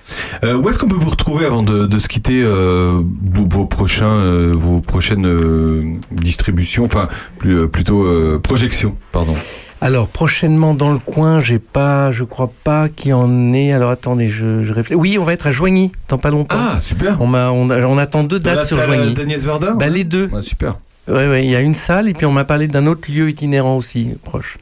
Euh, 0.44 0.56
où 0.56 0.68
est-ce 0.70 0.80
qu'on 0.80 0.88
peut 0.88 0.96
vous 0.96 1.10
retrouver 1.12 1.46
avant 1.46 1.62
de, 1.62 1.86
de 1.86 2.00
se 2.00 2.08
quitter 2.08 2.42
euh, 2.44 3.02
vos, 3.34 3.48
vos 3.48 3.66
prochains, 3.66 4.16
euh, 4.18 4.54
vos 4.58 4.80
prochaines 4.82 5.28
euh, 5.28 5.84
distributions, 6.12 6.86
enfin 6.86 7.08
plus, 7.38 7.60
euh, 7.60 7.68
plutôt 7.68 8.04
euh, 8.04 8.40
projections, 8.42 8.96
pardon? 9.12 9.36
Alors 9.84 10.08
prochainement 10.10 10.76
dans 10.76 10.92
le 10.94 11.00
coin, 11.00 11.40
j'ai 11.40 11.58
pas, 11.58 12.12
je 12.12 12.24
crois 12.24 12.52
pas 12.64 12.88
qu'il 12.88 13.10
y 13.10 13.14
en 13.14 13.52
ait. 13.54 13.72
Alors 13.74 13.90
attendez, 13.90 14.28
je, 14.28 14.64
je 14.64 14.74
réfléchis. 14.74 15.00
Oui, 15.00 15.18
on 15.20 15.24
va 15.24 15.34
être 15.34 15.48
à 15.48 15.52
Joigny 15.52 15.92
dans 16.08 16.20
pas 16.20 16.30
longtemps. 16.30 16.56
Ah 16.60 16.80
super. 16.80 17.18
On 17.20 17.34
a- 17.34 17.50
on 17.52 17.98
attend 17.98 18.24
deux 18.24 18.40
Dans 18.40 18.54
dates 18.56 18.66
sur 18.68 18.80
Joigny. 18.80 19.14
d'Agnès 19.16 19.44
Varda 19.44 19.74
Bah 19.74 19.88
les 19.90 20.04
deux. 20.04 20.28
Ouais, 20.32 20.44
super. 20.44 20.76
Ouais, 21.08 21.28
ouais, 21.28 21.44
il 21.44 21.50
y 21.50 21.56
a 21.56 21.62
une 21.62 21.76
salle 21.76 22.08
et 22.08 22.14
puis 22.14 22.26
on 22.26 22.32
m'a 22.32 22.44
parlé 22.46 22.68
d'un 22.68 22.86
autre 22.88 23.12
lieu 23.12 23.30
itinérant 23.30 23.76
aussi 23.76 24.16
proche. 24.24 24.58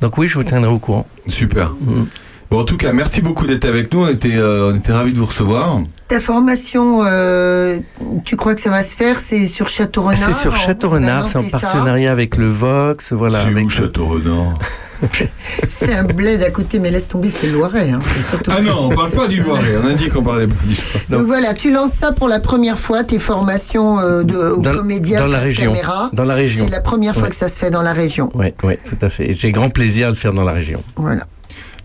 Donc 0.00 0.18
oui, 0.18 0.28
je 0.28 0.34
vous 0.34 0.44
tiendrai 0.44 0.70
au 0.70 0.78
courant. 0.78 1.06
Super. 1.28 1.70
Mm. 1.80 2.04
Bon, 2.50 2.60
en 2.60 2.64
tout 2.64 2.76
cas, 2.76 2.92
merci 2.92 3.20
beaucoup 3.20 3.46
d'être 3.46 3.64
avec 3.64 3.92
nous. 3.92 4.04
On 4.04 4.08
était, 4.08 4.36
euh, 4.36 4.72
on 4.72 4.76
était 4.76 4.92
ravis 4.92 5.12
de 5.12 5.18
vous 5.18 5.24
recevoir. 5.24 5.80
Ta 6.08 6.20
formation, 6.20 7.02
euh, 7.04 7.78
tu 8.24 8.36
crois 8.36 8.54
que 8.54 8.60
ça 8.60 8.70
va 8.70 8.82
se 8.82 8.94
faire? 8.94 9.18
C'est 9.20 9.46
sur 9.46 9.68
Château 9.68 10.02
Renard 10.02 10.18
C'est 10.18 10.34
sur 10.34 10.56
Château 10.56 10.90
Renard, 10.90 11.24
Maintenant, 11.24 11.42
c'est 11.48 11.54
en 11.54 11.58
ça. 11.58 11.66
partenariat 11.66 12.12
avec 12.12 12.36
le 12.36 12.46
Vox, 12.46 13.12
voilà. 13.12 13.42
C'est 13.42 13.54
où, 13.54 13.68
Château 13.68 14.06
Renard? 14.06 14.58
C'est 15.68 15.94
un 15.94 16.04
bled 16.04 16.42
à 16.42 16.50
côté, 16.50 16.78
mais 16.78 16.90
laisse 16.90 17.08
tomber, 17.08 17.30
c'est 17.30 17.46
le 17.48 17.54
Loiret. 17.54 17.90
hein. 17.90 18.00
Ah 18.48 18.60
non, 18.62 18.86
on 18.86 18.88
parle 18.90 19.10
pas 19.10 19.26
du 19.28 19.42
Loiret. 19.42 19.76
On 19.82 19.88
a 19.88 19.92
dit 19.94 20.08
qu'on 20.08 20.22
parlait 20.22 20.46
pas 20.46 20.54
du 20.66 20.74
Donc 21.10 21.26
voilà, 21.26 21.52
tu 21.54 21.72
lances 21.72 21.92
ça 21.92 22.12
pour 22.12 22.28
la 22.28 22.40
première 22.40 22.78
fois, 22.78 23.04
tes 23.04 23.18
formations 23.18 23.98
euh, 24.00 24.22
de 24.22 24.36
aux 24.36 24.60
Dans- 24.60 24.72
comédiens 24.72 25.20
dans 25.20 25.26
la 25.32 25.38
région. 25.38 25.72
caméra. 25.72 26.10
Dans 26.12 26.24
la 26.24 26.34
région. 26.34 26.64
C'est 26.64 26.70
la 26.70 26.80
première 26.80 27.14
fois 27.14 27.24
Ouais. 27.24 27.30
que 27.30 27.36
ça 27.36 27.48
se 27.48 27.58
fait 27.58 27.70
dans 27.70 27.82
la 27.82 27.92
région. 27.92 28.30
Oui, 28.34 28.46
ouais, 28.62 28.78
tout 28.84 28.96
à 29.00 29.08
fait. 29.10 29.32
J'ai 29.32 29.52
grand 29.52 29.70
plaisir 29.70 30.06
à 30.06 30.10
le 30.10 30.16
faire 30.16 30.32
dans 30.32 30.44
la 30.44 30.52
région. 30.52 30.82
Voilà. 30.96 31.26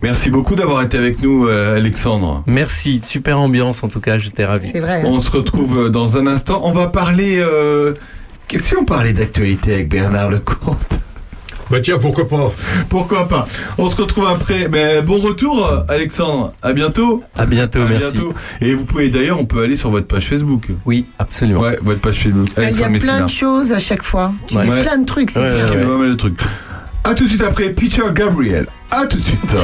Merci 0.02 0.30
beaucoup 0.30 0.54
d'avoir 0.54 0.80
été 0.82 0.96
avec 0.96 1.22
nous, 1.22 1.46
euh, 1.46 1.76
Alexandre. 1.76 2.42
Merci, 2.46 3.00
super 3.02 3.38
ambiance 3.38 3.84
en 3.84 3.88
tout 3.88 4.00
cas, 4.00 4.16
j'étais 4.18 4.46
ravi. 4.46 4.70
C'est 4.72 4.80
vrai. 4.80 5.00
hein. 5.02 5.06
On 5.06 5.20
se 5.20 5.30
retrouve 5.30 5.76
euh, 5.78 5.88
dans 5.90 6.16
un 6.16 6.26
instant. 6.26 6.60
On 6.64 6.72
va 6.72 6.86
parler. 6.86 7.36
Euh... 7.38 7.92
Si 8.54 8.74
on 8.76 8.84
parlait 8.84 9.12
d'actualité 9.12 9.74
avec 9.74 9.88
Bernard 9.90 10.30
Lecomte 10.30 11.00
Bah 11.70 11.78
tiens, 11.80 11.98
pourquoi 11.98 12.28
pas 12.28 12.52
Pourquoi 12.88 13.28
pas 13.28 13.46
On 13.78 13.88
se 13.88 13.96
retrouve 13.96 14.26
après. 14.26 14.68
Mais 14.68 15.02
bon 15.02 15.18
retour, 15.18 15.66
euh, 15.66 15.80
Alexandre. 15.88 16.52
À 16.62 16.72
bientôt. 16.72 17.22
À 17.36 17.46
bientôt, 17.46 17.80
À 17.82 17.84
merci. 17.86 18.12
bientôt. 18.12 18.34
Et 18.60 18.74
vous 18.74 18.84
pouvez 18.84 19.08
d'ailleurs, 19.08 19.38
on 19.38 19.44
peut 19.46 19.62
aller 19.62 19.76
sur 19.76 19.90
votre 19.90 20.06
page 20.08 20.26
Facebook. 20.26 20.64
Oui, 20.84 21.06
absolument. 21.18 21.60
Ouais, 21.60 21.78
votre 21.82 22.00
page 22.00 22.16
Facebook. 22.18 22.48
Il 22.58 22.76
y 22.78 22.82
a 22.84 22.88
plein 22.90 23.20
de 23.20 23.28
choses 23.30 23.72
à 23.72 23.78
chaque 23.78 24.02
fois. 24.02 24.32
Tu 24.48 24.56
Ouais. 24.56 24.64
dis 24.64 24.70
plein 24.86 24.98
de 24.98 25.06
trucs, 25.06 25.30
c'est 25.30 25.40
Ouais, 25.40 25.54
bien. 25.54 25.70
ouais, 25.70 25.76
ouais, 25.76 25.84
pas 25.86 25.96
mal 25.98 26.10
de 26.10 26.14
trucs. 26.16 26.40
À 27.04 27.14
tout 27.14 27.24
de 27.24 27.28
suite 27.28 27.42
après 27.42 27.70
Peter 27.70 28.02
Gabriel. 28.14 28.66
À 28.90 29.06
tout 29.06 29.18
de 29.18 29.22
suite. 29.22 29.54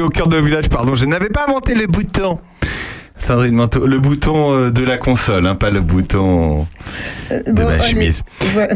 Au 0.00 0.08
cœur 0.08 0.28
de 0.28 0.36
village, 0.36 0.68
pardon, 0.68 0.94
je 0.94 1.04
n'avais 1.06 1.28
pas 1.30 1.46
monté 1.46 1.74
le 1.74 1.86
bouton. 1.86 2.38
Sandrine 3.16 3.54
Manteau, 3.54 3.86
le 3.86 3.98
bouton 3.98 4.54
euh, 4.54 4.70
de 4.70 4.82
la 4.82 4.96
console, 4.96 5.46
hein, 5.46 5.54
pas 5.54 5.68
le 5.68 5.82
bouton 5.82 6.66
de 7.30 7.52
bon, 7.52 7.66
ma 7.68 7.78
chemise. 7.78 8.22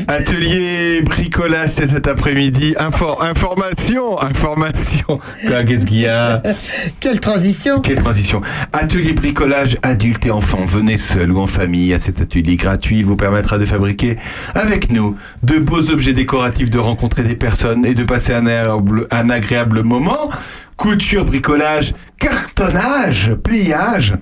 Atelier 0.07 1.01
bricolage, 1.01 1.71
c'est 1.73 1.89
cet 1.89 2.07
après-midi. 2.07 2.75
Info- 2.79 3.17
information, 3.23 4.21
information. 4.21 5.19
Qu'est-ce 5.67 5.87
qu'il 5.87 6.01
y 6.01 6.07
a? 6.07 6.43
Quelle 7.01 7.21
transition 7.21 7.81
Quelle 7.81 8.03
transition 8.03 8.43
Atelier 8.75 9.15
bricolage 9.15 9.79
adultes 9.83 10.27
et 10.27 10.31
enfants. 10.31 10.67
Venez 10.67 10.99
seul 10.99 11.33
ou 11.33 11.41
en 11.41 11.47
famille 11.47 11.95
à 11.95 11.99
cet 11.99 12.21
atelier 12.21 12.57
gratuit. 12.57 12.99
Il 12.99 13.07
vous 13.07 13.17
permettra 13.17 13.57
de 13.57 13.65
fabriquer 13.65 14.19
avec 14.55 14.91
nous 14.91 15.17
de 15.43 15.59
beaux 15.59 15.89
objets 15.91 16.13
décoratifs, 16.13 16.69
de 16.69 16.79
rencontrer 16.79 17.23
des 17.23 17.35
personnes 17.37 17.87
et 17.87 17.95
de 17.95 18.05
passer 18.05 18.35
un 18.35 18.47
agréable, 18.47 19.07
un 19.11 19.31
agréable 19.31 19.85
moment. 19.85 20.29
Couture, 20.77 21.25
bricolage, 21.25 21.95
cartonnage, 22.19 23.35
pliage. 23.43 24.15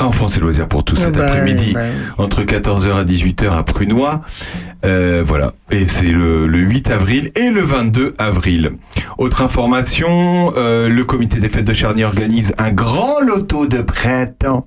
Enfance 0.00 0.36
et 0.36 0.40
loisirs 0.40 0.68
pour 0.68 0.84
tous 0.84 0.94
cet 0.94 1.12
bah, 1.16 1.26
après-midi, 1.26 1.72
bah, 1.72 1.80
entre 2.18 2.42
14h 2.42 2.92
à 2.92 3.04
18h 3.04 3.50
à 3.50 3.64
Prunois. 3.64 4.22
Euh, 4.84 5.24
voilà, 5.26 5.54
et 5.72 5.88
c'est 5.88 6.06
le, 6.06 6.46
le 6.46 6.58
8 6.58 6.90
avril 6.90 7.32
et 7.34 7.50
le 7.50 7.60
22 7.60 8.14
avril. 8.18 8.72
Autre 9.18 9.42
information, 9.42 10.52
euh, 10.56 10.88
le 10.88 11.04
comité 11.04 11.40
des 11.40 11.48
fêtes 11.48 11.64
de 11.64 11.72
Charny 11.72 12.04
organise 12.04 12.54
un 12.58 12.70
grand 12.70 13.20
loto 13.20 13.66
de 13.66 13.82
printemps 13.82 14.66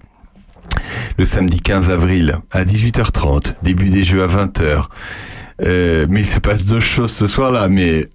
le 1.17 1.25
samedi 1.25 1.59
15 1.61 1.89
avril 1.89 2.37
à 2.51 2.63
18h30, 2.63 3.55
début 3.63 3.89
des 3.89 4.03
jeux 4.03 4.23
à 4.23 4.27
20h. 4.27 4.85
Euh, 5.63 6.07
mais 6.09 6.21
il 6.21 6.25
se 6.25 6.39
passe 6.39 6.65
deux 6.65 6.79
choses 6.79 7.11
ce 7.11 7.27
soir-là, 7.27 7.67
mais 7.67 8.07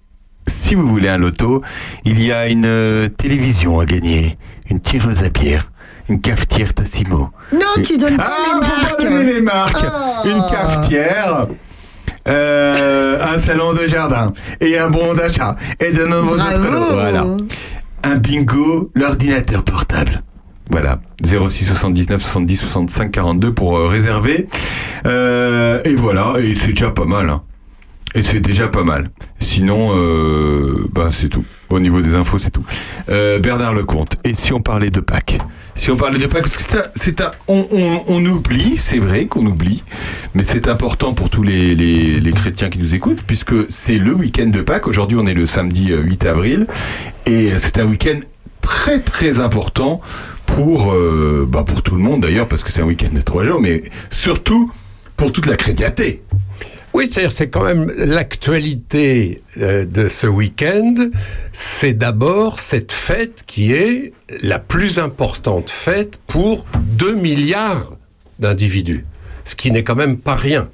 si 0.47 0.75
vous 0.75 0.87
voulez 0.87 1.09
un 1.09 1.17
loto, 1.17 1.61
il 2.05 2.23
y 2.23 2.31
a 2.31 2.47
une 2.47 2.65
euh, 2.65 3.07
télévision 3.09 3.79
à 3.79 3.85
gagner, 3.85 4.37
une 4.69 4.79
tireuse 4.79 5.23
à 5.23 5.29
bière, 5.29 5.71
une 6.09 6.19
cafetière 6.21 6.73
Tassimo. 6.73 7.29
Non, 7.53 7.83
tu 7.85 7.97
donnes 7.97 8.17
pas 8.17 8.29
Ah, 8.31 8.59
les 8.59 8.65
faut 8.65 8.73
marques. 8.81 8.97
pas 8.97 9.03
donner 9.03 9.33
les 9.33 9.41
marques. 9.41 9.83
Ah. 9.85 10.23
Une 10.25 10.41
cafetière. 10.49 11.47
euh, 12.27 13.17
un 13.33 13.37
salon 13.37 13.73
de 13.73 13.87
jardin 13.87 14.33
et 14.59 14.77
un 14.77 14.89
bon 14.89 15.13
d'achat 15.13 15.55
et 15.79 15.91
de 15.91 16.05
nombreux 16.05 16.37
autres 16.39 16.69
lots. 16.71 16.85
Voilà. 16.91 17.25
Un 18.03 18.15
bingo, 18.15 18.91
l'ordinateur 18.95 19.63
portable. 19.63 20.23
Voilà, 20.69 20.97
06 21.23 21.63
79 21.65 22.21
70 22.21 22.57
65 22.57 23.11
42 23.11 23.53
pour 23.53 23.77
euh, 23.77 23.87
réserver. 23.87 24.47
Euh, 25.05 25.79
et 25.85 25.95
voilà, 25.95 26.33
et 26.39 26.55
c'est 26.55 26.69
déjà 26.73 26.91
pas 26.91 27.05
mal. 27.05 27.29
hein. 27.29 27.41
Et 28.17 28.23
c'est 28.23 28.39
déjà 28.39 28.67
pas 28.67 28.83
mal. 28.83 29.11
Sinon, 29.39 29.89
euh, 29.95 30.87
bah, 30.91 31.09
c'est 31.11 31.29
tout. 31.29 31.45
Au 31.69 31.79
niveau 31.79 32.01
des 32.01 32.15
infos, 32.15 32.39
c'est 32.39 32.49
tout. 32.49 32.63
Euh, 33.09 33.37
Bernard 33.37 33.75
Lecomte. 33.75 34.15
Et 34.23 34.33
si 34.33 34.53
on 34.53 34.59
parlait 34.61 34.89
de 34.89 34.99
Pâques? 35.01 35.37
Si 35.75 35.91
on 35.91 35.97
parlait 35.97 36.17
de 36.17 36.25
Pâques, 36.25 36.41
parce 36.41 36.57
que 36.57 36.63
c'est 36.95 37.21
on, 37.47 37.67
on- 37.71 38.03
on 38.07 38.25
oublie, 38.25 38.77
c'est 38.79 38.97
vrai 38.97 39.27
qu'on 39.27 39.45
oublie, 39.45 39.83
mais 40.33 40.43
c'est 40.43 40.67
important 40.67 41.13
pour 41.13 41.29
tous 41.29 41.43
les, 41.43 41.75
les- 41.75 42.31
chrétiens 42.31 42.69
qui 42.69 42.79
nous 42.79 42.95
écoutent, 42.95 43.21
puisque 43.27 43.53
c'est 43.71 43.99
le 43.99 44.13
week-end 44.13 44.47
de 44.47 44.61
Pâques. 44.61 44.87
Aujourd'hui, 44.87 45.17
on 45.21 45.27
est 45.27 45.35
le 45.35 45.45
samedi 45.45 45.91
euh, 45.93 46.01
8 46.01 46.25
avril, 46.25 46.65
et 47.27 47.51
c'est 47.59 47.77
un 47.77 47.85
week-end 47.85 48.19
très 48.61 48.99
très 48.99 49.39
important 49.39 50.01
pour, 50.47 50.91
euh, 50.91 51.47
bah, 51.47 51.63
pour 51.63 51.83
tout 51.83 51.93
le 51.95 52.01
monde 52.01 52.21
d'ailleurs, 52.23 52.47
parce 52.47 52.63
que 52.63 52.71
c'est 52.71 52.81
un 52.81 52.85
week-end 52.85 53.13
de 53.13 53.21
trois 53.21 53.43
jours, 53.43 53.61
mais 53.61 53.83
surtout 54.09 54.71
pour 55.15 55.31
toute 55.31 55.45
la 55.45 55.55
chrétienté. 55.55 56.23
Oui, 56.97 57.07
c'est-à-dire 57.07 57.31
c'est 57.31 57.49
quand 57.51 57.63
même 57.63 57.91
l'actualité 57.95 59.43
euh, 59.59 59.85
de 59.85 60.09
ce 60.09 60.25
week-end. 60.25 60.95
C'est 61.51 61.93
d'abord 61.93 62.59
cette 62.59 62.91
fête 62.91 63.43
qui 63.45 63.71
est 63.71 64.13
la 64.41 64.57
plus 64.57 64.97
importante 64.97 65.69
fête 65.69 66.17
pour 66.25 66.65
2 66.97 67.13
milliards 67.13 67.97
d'individus, 68.39 69.05
ce 69.43 69.53
qui 69.53 69.69
n'est 69.71 69.83
quand 69.83 69.93
même 69.93 70.17
pas 70.17 70.33
rien. 70.33 70.71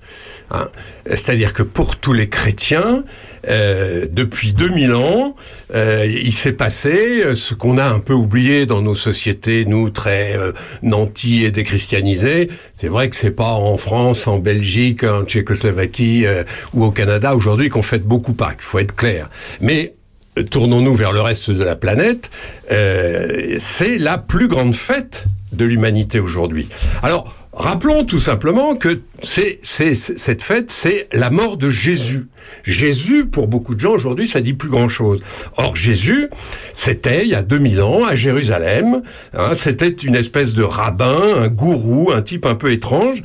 hein. 0.51 0.69
C'est-à-dire 1.09 1.51
que 1.51 1.61
pour 1.61 1.97
tous 1.97 2.13
les 2.13 2.29
chrétiens, 2.29 3.03
euh, 3.47 4.07
depuis 4.09 4.53
2000 4.53 4.93
ans, 4.93 5.35
euh, 5.73 6.05
il 6.05 6.31
s'est 6.31 6.53
passé 6.53 7.23
euh, 7.25 7.35
ce 7.35 7.53
qu'on 7.53 7.77
a 7.77 7.85
un 7.85 7.99
peu 7.99 8.13
oublié 8.13 8.65
dans 8.65 8.81
nos 8.81 8.95
sociétés, 8.95 9.65
nous 9.65 9.89
très 9.89 10.37
euh, 10.37 10.51
nantis 10.81 11.43
et 11.43 11.51
déchristianisés. 11.51 12.49
C'est 12.73 12.87
vrai 12.87 13.09
que 13.09 13.15
c'est 13.15 13.31
pas 13.31 13.51
en 13.53 13.77
France, 13.77 14.27
en 14.27 14.39
Belgique, 14.39 15.03
en 15.03 15.23
Tchécoslovaquie 15.23 16.25
euh, 16.25 16.43
ou 16.73 16.85
au 16.85 16.91
Canada 16.91 17.35
aujourd'hui 17.35 17.69
qu'on 17.69 17.81
fête 17.81 18.03
beaucoup 18.03 18.33
Pâques. 18.33 18.59
Il 18.59 18.65
faut 18.65 18.79
être 18.79 18.95
clair. 18.95 19.29
Mais 19.61 19.93
euh, 20.37 20.43
tournons-nous 20.43 20.93
vers 20.93 21.11
le 21.11 21.21
reste 21.21 21.51
de 21.51 21.63
la 21.63 21.75
planète. 21.75 22.31
c'est 22.69 23.97
la 23.97 24.17
plus 24.17 24.47
grande 24.47 24.73
fête 24.73 25.25
de 25.51 25.65
l'humanité 25.65 26.19
aujourd'hui. 26.19 26.69
Alors, 27.03 27.42
rappelons 27.53 28.03
tout 28.03 28.19
simplement 28.19 28.75
que 28.75 29.01
c'est, 29.21 29.59
c'est- 29.63 29.93
c'est- 29.93 30.17
cette 30.17 30.41
fête, 30.41 30.69
c'est 30.71 31.07
la 31.13 31.29
mort 31.29 31.57
de 31.57 31.69
Jésus. 31.69 32.27
Jésus, 32.63 33.25
pour 33.25 33.47
beaucoup 33.47 33.75
de 33.75 33.79
gens 33.79 33.91
aujourd'hui, 33.93 34.27
ça 34.27 34.41
dit 34.41 34.53
plus 34.53 34.69
grand-chose. 34.69 35.21
Or, 35.57 35.75
Jésus, 35.75 36.27
c'était 36.73 37.23
il 37.23 37.29
y 37.29 37.35
a 37.35 37.41
2000 37.43 37.81
ans 37.81 38.03
à 38.05 38.15
Jérusalem. 38.15 39.01
hein, 39.33 39.53
c'était 39.53 39.89
une 39.89 40.15
espèce 40.15 40.53
de 40.53 40.63
rabbin, 40.63 41.21
un 41.37 41.47
gourou, 41.47 42.11
un 42.11 42.21
type 42.21 42.45
un 42.45 42.55
peu 42.55 42.71
étrange 42.71 43.21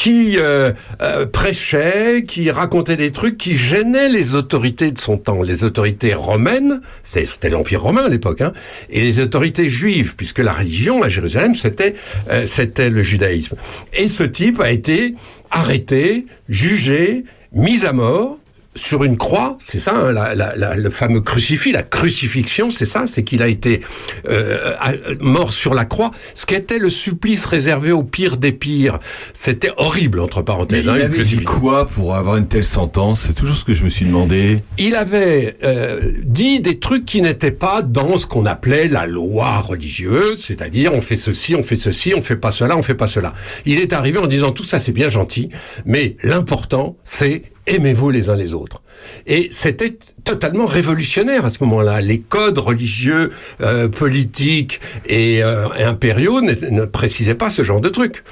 qui 0.00 0.38
euh, 0.38 0.72
euh, 1.02 1.26
prêchait, 1.26 2.22
qui 2.26 2.50
racontait 2.50 2.96
des 2.96 3.10
trucs 3.10 3.36
qui 3.36 3.54
gênaient 3.54 4.08
les 4.08 4.34
autorités 4.34 4.92
de 4.92 4.98
son 4.98 5.18
temps, 5.18 5.42
les 5.42 5.62
autorités 5.62 6.14
romaines, 6.14 6.80
c'était 7.02 7.26
c'était 7.26 7.50
l'Empire 7.50 7.82
romain 7.82 8.04
à 8.04 8.08
l'époque, 8.08 8.40
hein, 8.40 8.54
et 8.88 9.02
les 9.02 9.20
autorités 9.20 9.68
juives, 9.68 10.16
puisque 10.16 10.38
la 10.38 10.54
religion 10.54 11.02
à 11.02 11.08
Jérusalem, 11.08 11.54
c'était 11.54 11.96
euh, 12.30 12.46
c'était 12.46 12.88
le 12.88 13.02
judaïsme. 13.02 13.56
Et 13.92 14.08
ce 14.08 14.22
type 14.22 14.58
a 14.60 14.70
été 14.70 15.14
arrêté, 15.50 16.24
jugé, 16.48 17.24
mis 17.52 17.84
à 17.84 17.92
mort, 17.92 18.38
sur 18.76 19.02
une 19.02 19.16
croix, 19.16 19.56
c'est 19.58 19.80
ça, 19.80 19.94
hein, 19.96 20.12
la- 20.12 20.34
la- 20.36 20.54
la- 20.54 20.76
le 20.76 20.90
fameux 20.90 21.20
crucifix, 21.20 21.72
la 21.72 21.82
crucifixion, 21.82 22.70
c'est 22.70 22.84
ça, 22.84 23.04
c'est 23.08 23.24
qu'il 23.24 23.42
a 23.42 23.48
été 23.48 23.80
euh, 24.28 24.74
à- 24.78 24.92
mort 25.20 25.52
sur 25.52 25.74
la 25.74 25.84
croix, 25.84 26.12
ce 26.36 26.46
qui 26.46 26.54
était 26.54 26.78
le 26.78 26.88
supplice 26.88 27.46
réservé 27.46 27.90
au 27.90 28.04
pire 28.04 28.36
des 28.36 28.52
pires. 28.52 29.00
C'était 29.32 29.70
horrible, 29.76 30.20
entre 30.20 30.38
Mais 30.38 30.44
parenthèses. 30.44 30.84
il 30.84 30.90
hein, 30.90 30.94
avait 31.02 31.22
dit 31.24 31.42
quoi 31.42 31.86
pour 31.86 32.14
avoir 32.14 32.36
une 32.36 32.46
telle 32.46 32.62
sentence? 32.64 33.22
C'est 33.26 33.34
toujours 33.34 33.56
ce 33.56 33.64
que 33.64 33.74
je 33.74 33.82
me 33.82 33.88
suis 33.88 34.06
demandé. 34.06 34.58
il 34.78 34.94
avait 34.94 35.56
euh, 35.64 36.00
dit 36.22 36.60
des 36.60 36.78
trucs 36.78 37.04
qui 37.04 37.22
n'étaient 37.22 37.50
pas 37.50 37.82
dans 37.82 38.16
ce 38.16 38.26
qu'on 38.26 38.46
appelait 38.46 38.86
la 38.88 39.06
loi 39.06 39.58
religieuse, 39.58 40.42
c'est-à-dire 40.44 40.92
on 40.94 41.00
fait 41.00 41.16
ceci, 41.16 41.56
on 41.56 41.62
fait 41.62 41.76
ceci, 41.76 42.14
on 42.16 42.22
fait 42.22 42.36
pas 42.36 42.52
cela, 42.52 42.76
on 42.76 42.82
fait 42.82 42.94
pas 42.94 43.08
cela. 43.08 43.34
Il 43.66 43.78
est 43.80 43.92
arrivé 43.92 44.18
en 44.18 44.26
disant 44.26 44.52
tout 44.52 44.64
ça 44.64 44.78
c'est 44.78 44.92
bien 44.92 45.08
gentil, 45.08 45.48
mais 45.84 46.16
l'important 46.22 46.96
c'est 47.02 47.42
aimez-vous 47.70 48.10
les 48.10 48.30
uns 48.30 48.36
les 48.36 48.54
autres. 48.54 48.82
Et 49.26 49.48
c'était 49.50 49.98
totalement 50.24 50.66
révolutionnaire 50.66 51.44
à 51.44 51.50
ce 51.50 51.58
moment-là. 51.64 52.00
Les 52.00 52.18
codes 52.18 52.58
religieux, 52.58 53.30
euh, 53.60 53.88
politiques 53.88 54.80
et, 55.06 55.42
euh, 55.42 55.68
impériaux 55.84 56.40
ne, 56.40 56.84
précisaient 56.84 57.34
pas 57.34 57.50
ce 57.50 57.62
genre 57.62 57.80
de 57.80 57.88
trucs. 57.88 58.24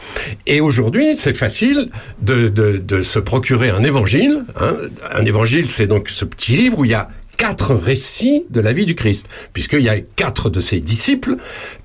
Et 0.46 0.60
aujourd'hui, 0.60 1.16
c'est 1.16 1.34
facile 1.34 1.90
de 2.22 3.02
se 3.02 3.18
procurer 3.18 3.70
un 3.70 3.82
évangile. 3.82 4.44
hein. 4.60 4.76
Un 5.12 5.24
évangile, 5.24 5.68
c'est 5.68 5.86
donc 5.86 6.10
ce 6.10 6.24
petit 6.24 6.56
livre 6.56 6.80
où 6.80 6.84
il 6.84 6.90
y 6.90 6.94
a 6.94 7.08
quatre 7.38 7.74
récits 7.74 8.44
de 8.50 8.60
la 8.60 8.72
vie 8.72 8.84
du 8.84 8.94
Christ, 8.94 9.26
puisqu'il 9.54 9.80
y 9.80 9.88
a 9.88 10.00
quatre 10.00 10.50
de 10.50 10.60
ses 10.60 10.80
disciples 10.80 11.36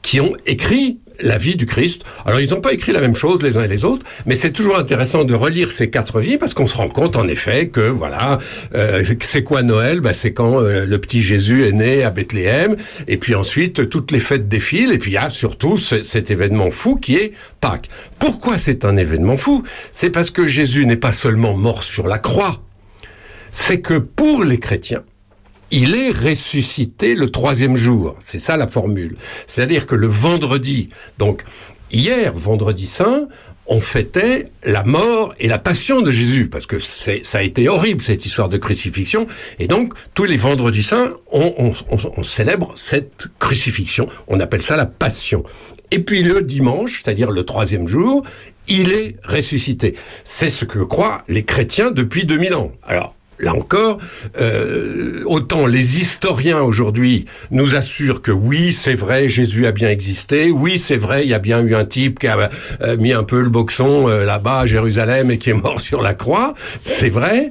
qui 0.02 0.20
ont 0.20 0.36
écrit 0.46 1.00
la 1.20 1.38
vie 1.38 1.56
du 1.56 1.66
Christ. 1.66 2.04
Alors 2.26 2.40
ils 2.40 2.50
n'ont 2.52 2.62
pas 2.62 2.74
écrit 2.74 2.92
la 2.92 3.02
même 3.02 3.16
chose 3.16 3.42
les 3.42 3.58
uns 3.58 3.64
et 3.64 3.68
les 3.68 3.84
autres, 3.86 4.06
mais 4.26 4.36
c'est 4.36 4.52
toujours 4.52 4.78
intéressant 4.78 5.24
de 5.24 5.34
relire 5.34 5.72
ces 5.72 5.90
quatre 5.90 6.20
vies 6.20 6.38
parce 6.38 6.54
qu'on 6.54 6.68
se 6.68 6.78
rend 6.78 6.90
compte 6.90 7.16
en 7.16 7.28
effet 7.28 7.68
que 7.70 7.82
voilà, 7.82 8.38
euh, 8.76 9.04
c'est 9.22 9.44
quoi 9.44 9.62
Noël? 9.64 10.02
Bah, 10.02 10.14
C'est 10.14 10.34
quand 10.34 10.62
euh, 10.62 10.86
le 10.86 10.98
petit 11.00 11.22
Jésus 11.22 11.68
est 11.68 11.72
né 11.72 12.04
à 12.04 12.10
Bethléem, 12.10 12.76
et 13.08 13.18
puis 13.18 13.36
ensuite 13.36 13.90
toutes 13.90 14.12
les 14.12 14.20
fêtes 14.20 14.48
défilent, 14.48 14.92
et 14.92 14.98
puis 14.98 15.12
il 15.12 15.16
y 15.16 15.18
a 15.18 15.30
surtout 15.30 15.78
ce- 15.78 16.02
cet 16.04 16.32
événement 16.32 16.70
fou 16.72 16.96
qui 16.96 17.16
est 17.16 17.34
Pâques. 17.62 17.90
Pourquoi 18.20 18.58
c'est 18.58 18.86
un 18.86 18.96
événement 18.96 19.38
fou? 19.38 19.64
C'est 19.92 20.10
parce 20.10 20.32
que 20.32 20.48
Jésus 20.48 20.86
n'est 20.86 20.98
pas 20.98 21.12
seulement 21.14 21.56
mort 21.56 21.84
sur 21.84 22.08
la 22.08 22.18
croix, 22.18 22.62
c'est 23.52 23.82
que 23.82 23.96
pour 24.00 24.44
les 24.44 24.58
chrétiens, 24.58 25.04
il 25.74 25.96
est 25.96 26.12
ressuscité 26.12 27.16
le 27.16 27.30
troisième 27.32 27.76
jour. 27.76 28.16
C'est 28.20 28.40
ça 28.40 28.58
la 28.58 28.68
formule. 28.68 29.16
C'est-à-dire 29.48 29.86
que 29.86 29.96
le 29.96 30.08
vendredi, 30.08 30.90
donc 31.18 31.44
hier, 31.92 32.34
vendredi 32.34 32.86
saint, 32.86 33.28
on 33.66 33.80
fêtait 33.80 34.50
la 34.66 34.84
mort 34.84 35.34
et 35.40 35.48
la 35.48 35.58
passion 35.58 36.02
de 36.02 36.12
Jésus, 36.12 36.50
parce 36.50 36.66
que 36.66 36.78
ça 36.80 37.38
a 37.38 37.42
été 37.42 37.70
horrible 37.70 38.02
cette 38.02 38.26
histoire 38.26 38.50
de 38.50 38.58
crucifixion, 38.58 39.26
et 39.58 39.68
donc 39.68 39.94
tous 40.14 40.26
les 40.26 40.36
vendredis 40.36 40.84
saints, 40.84 41.14
on, 41.32 41.54
on- 41.58 41.72
on- 41.96 42.12
on 42.18 42.24
célèbre 42.24 42.74
cette 42.76 43.28
crucifixion, 43.40 44.06
on 44.28 44.40
appelle 44.42 44.62
ça 44.62 44.76
la 44.76 44.86
passion. 44.86 45.44
Et 45.92 46.00
puis 46.00 46.24
le 46.24 46.42
dimanche, 46.42 47.02
c'est-à-dire 47.04 47.32
le 47.32 47.44
troisième 47.46 47.88
jour, 47.88 48.24
il 48.68 48.92
est 48.92 49.16
ressuscité. 49.24 49.96
C'est 50.26 50.50
ce 50.50 50.66
que 50.66 50.80
croient 50.80 51.24
les 51.30 51.44
chrétiens 51.44 51.92
depuis 51.92 52.26
2000 52.26 52.56
ans. 52.56 52.72
Alors, 52.84 53.16
là 53.40 53.54
encore, 53.54 53.98
euh, 54.40 55.24
autant 55.26 55.68
les 55.68 56.00
historiens 56.00 56.62
aujourd'hui 56.62 57.26
nous 57.52 57.76
assurent 57.76 58.22
que 58.22 58.32
oui, 58.32 58.74
c'est 58.74 58.94
vrai, 58.94 59.28
Jésus 59.28 59.68
a 59.68 59.72
bien 59.72 59.90
existé, 59.90 60.52
oui, 60.52 60.80
c'est 60.80 60.98
vrai, 60.98 61.24
il 61.24 61.30
y 61.30 61.34
a 61.34 61.40
bien 61.40 61.62
eu 61.62 61.76
un 61.76 61.86
type 61.86 62.20
qui 62.20 62.28
a 62.28 62.50
euh, 62.82 62.98
mis 62.98 63.14
un 63.14 63.24
peu 63.24 63.42
le 63.42 63.50
boxon 63.50 64.08
euh, 64.08 64.26
là-bas 64.26 64.60
à 64.60 64.66
Jérusalem 64.66 65.32
et 65.32 65.38
qui 65.38 65.50
est 65.50 65.54
mort 65.54 65.80
sur 65.82 66.02
la 66.02 66.14
croix, 66.14 66.54
c'est 66.82 67.10
vrai. 67.10 67.50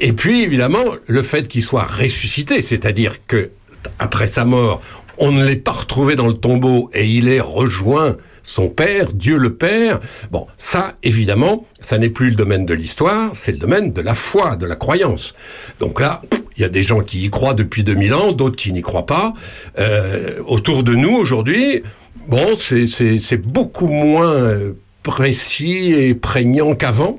Et 0.00 0.12
puis 0.12 0.42
évidemment, 0.42 0.84
le 1.06 1.22
fait 1.22 1.48
qu'il 1.48 1.62
soit 1.62 1.84
ressuscité, 1.84 2.60
c'est-à-dire 2.60 3.26
que 3.26 3.50
après 3.98 4.26
sa 4.26 4.44
mort, 4.44 4.80
on 5.18 5.32
ne 5.32 5.44
l'ait 5.44 5.56
pas 5.56 5.72
retrouvé 5.72 6.14
dans 6.14 6.28
le 6.28 6.34
tombeau 6.34 6.90
et 6.94 7.06
il 7.06 7.28
est 7.28 7.40
rejoint 7.40 8.16
son 8.48 8.68
Père, 8.70 9.12
Dieu 9.12 9.36
le 9.36 9.54
Père. 9.54 10.00
Bon, 10.30 10.46
ça, 10.56 10.94
évidemment, 11.02 11.66
ça 11.80 11.98
n'est 11.98 12.08
plus 12.08 12.30
le 12.30 12.34
domaine 12.34 12.64
de 12.64 12.72
l'histoire, 12.74 13.30
c'est 13.34 13.52
le 13.52 13.58
domaine 13.58 13.92
de 13.92 14.00
la 14.00 14.14
foi, 14.14 14.56
de 14.56 14.64
la 14.64 14.74
croyance. 14.74 15.34
Donc 15.80 16.00
là, 16.00 16.22
il 16.56 16.62
y 16.62 16.64
a 16.64 16.68
des 16.70 16.82
gens 16.82 17.00
qui 17.00 17.24
y 17.24 17.30
croient 17.30 17.54
depuis 17.54 17.84
2000 17.84 18.14
ans, 18.14 18.32
d'autres 18.32 18.56
qui 18.56 18.72
n'y 18.72 18.80
croient 18.80 19.06
pas. 19.06 19.34
Euh, 19.78 20.40
autour 20.46 20.82
de 20.82 20.94
nous, 20.94 21.14
aujourd'hui, 21.14 21.82
bon, 22.26 22.56
c'est- 22.56 23.36
beaucoup 23.36 23.88
moins... 23.88 24.32
euh, 24.32 24.72
précis 25.04 25.94
et 25.94 26.14
prégnant 26.14 26.74
qu'avant. 26.74 27.18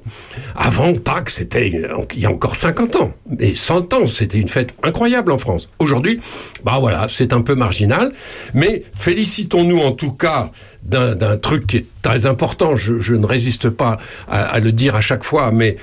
Avant 0.55 0.93
Pâques, 0.93 1.31
c'était 1.31 1.69
il 1.69 2.19
y 2.21 2.25
a 2.27 2.29
encore 2.29 2.55
50 2.55 2.95
ans, 2.97 3.11
et 3.39 3.55
100 3.55 3.93
ans, 3.95 4.05
c'était 4.05 4.37
une 4.37 4.47
fête 4.47 4.75
incroyable 4.83 5.31
en 5.31 5.39
France. 5.39 5.67
Aujourd'hui, 5.79 6.19
bah 6.63 6.77
voilà, 6.79 7.07
c'est 7.07 7.33
un 7.33 7.41
peu 7.41 7.55
marginal, 7.55 8.11
mais 8.53 8.83
félicitons-nous 8.95 9.79
en 9.79 9.91
tout 9.93 10.11
cas 10.11 10.51
d'un 10.83 11.37
truc 11.37 11.67
qui 11.67 11.77
est 11.77 11.85
très 12.01 12.25
important. 12.25 12.75
Je, 12.75 12.99
je 12.99 13.15
ne 13.15 13.25
résiste 13.25 13.69
pas 13.69 13.97
à, 14.27 14.43
à 14.43 14.59
le 14.59 14.71
dire 14.71 14.95
à 14.95 15.01
chaque 15.01 15.23
fois, 15.23 15.51
mais 15.51 15.77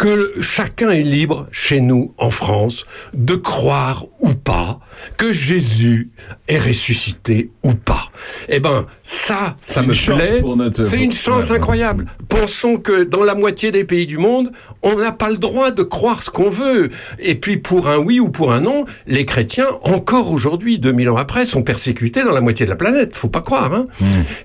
que 0.00 0.32
chacun 0.40 0.88
est 0.88 1.02
libre 1.02 1.46
chez 1.52 1.82
nous 1.82 2.14
en 2.16 2.30
France 2.30 2.86
de 3.12 3.34
croire 3.34 4.06
ou 4.20 4.32
pas 4.32 4.80
que 5.18 5.30
Jésus 5.30 6.10
est 6.48 6.58
ressuscité 6.58 7.50
ou 7.62 7.74
pas. 7.74 8.06
Eh 8.48 8.60
ben 8.60 8.86
ça, 9.02 9.56
ça 9.60 9.82
me 9.82 9.92
plaît. 9.92 10.42
C'est 10.72 11.02
une 11.02 11.12
chance 11.12 11.50
incroyable. 11.50 12.06
Pensons 12.30 12.78
que 12.78 13.02
dans 13.02 13.24
la 13.24 13.34
moitié 13.34 13.72
des 13.72 13.84
pays 13.84 14.06
du 14.06 14.16
monde, 14.16 14.52
on 14.82 14.94
n'a 14.94 15.12
pas 15.12 15.28
le 15.28 15.36
droit 15.36 15.70
de 15.70 15.82
croire 15.82 16.22
ce 16.22 16.30
qu'on 16.30 16.48
veut. 16.48 16.88
Et 17.18 17.34
puis 17.34 17.58
pour 17.58 17.86
un 17.86 17.98
oui 17.98 18.20
ou 18.20 18.30
pour 18.30 18.54
un 18.54 18.60
non, 18.60 18.86
les 19.06 19.26
chrétiens, 19.26 19.68
encore 19.82 20.32
aujourd'hui, 20.32 20.78
2000 20.78 21.10
ans 21.10 21.16
après, 21.18 21.44
sont 21.44 21.62
persécutés 21.62 22.24
dans 22.24 22.32
la 22.32 22.40
moitié 22.40 22.64
de 22.64 22.70
la 22.70 22.76
planète. 22.76 23.14
Faut 23.14 23.28
pas 23.28 23.42
croire. 23.42 23.74
Hein 23.74 23.86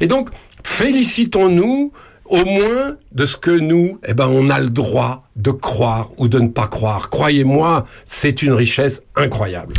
Et 0.02 0.08
donc, 0.08 0.28
félicitons-nous 0.66 1.94
au 2.26 2.44
moins 2.44 2.96
de 3.12 3.26
ce 3.26 3.38
que 3.38 3.52
nous, 3.52 4.00
eh 4.08 4.14
ben, 4.14 4.28
on 4.28 4.50
a 4.50 4.60
le 4.60 4.70
droit 4.70 5.24
de 5.36 5.52
croire 5.52 6.10
ou 6.18 6.28
de 6.28 6.40
ne 6.40 6.48
pas 6.48 6.68
croire. 6.68 7.10
Croyez-moi, 7.10 7.86
c'est 8.06 8.42
une 8.42 8.54
richesse 8.54 9.02
incroyable. 9.16 9.74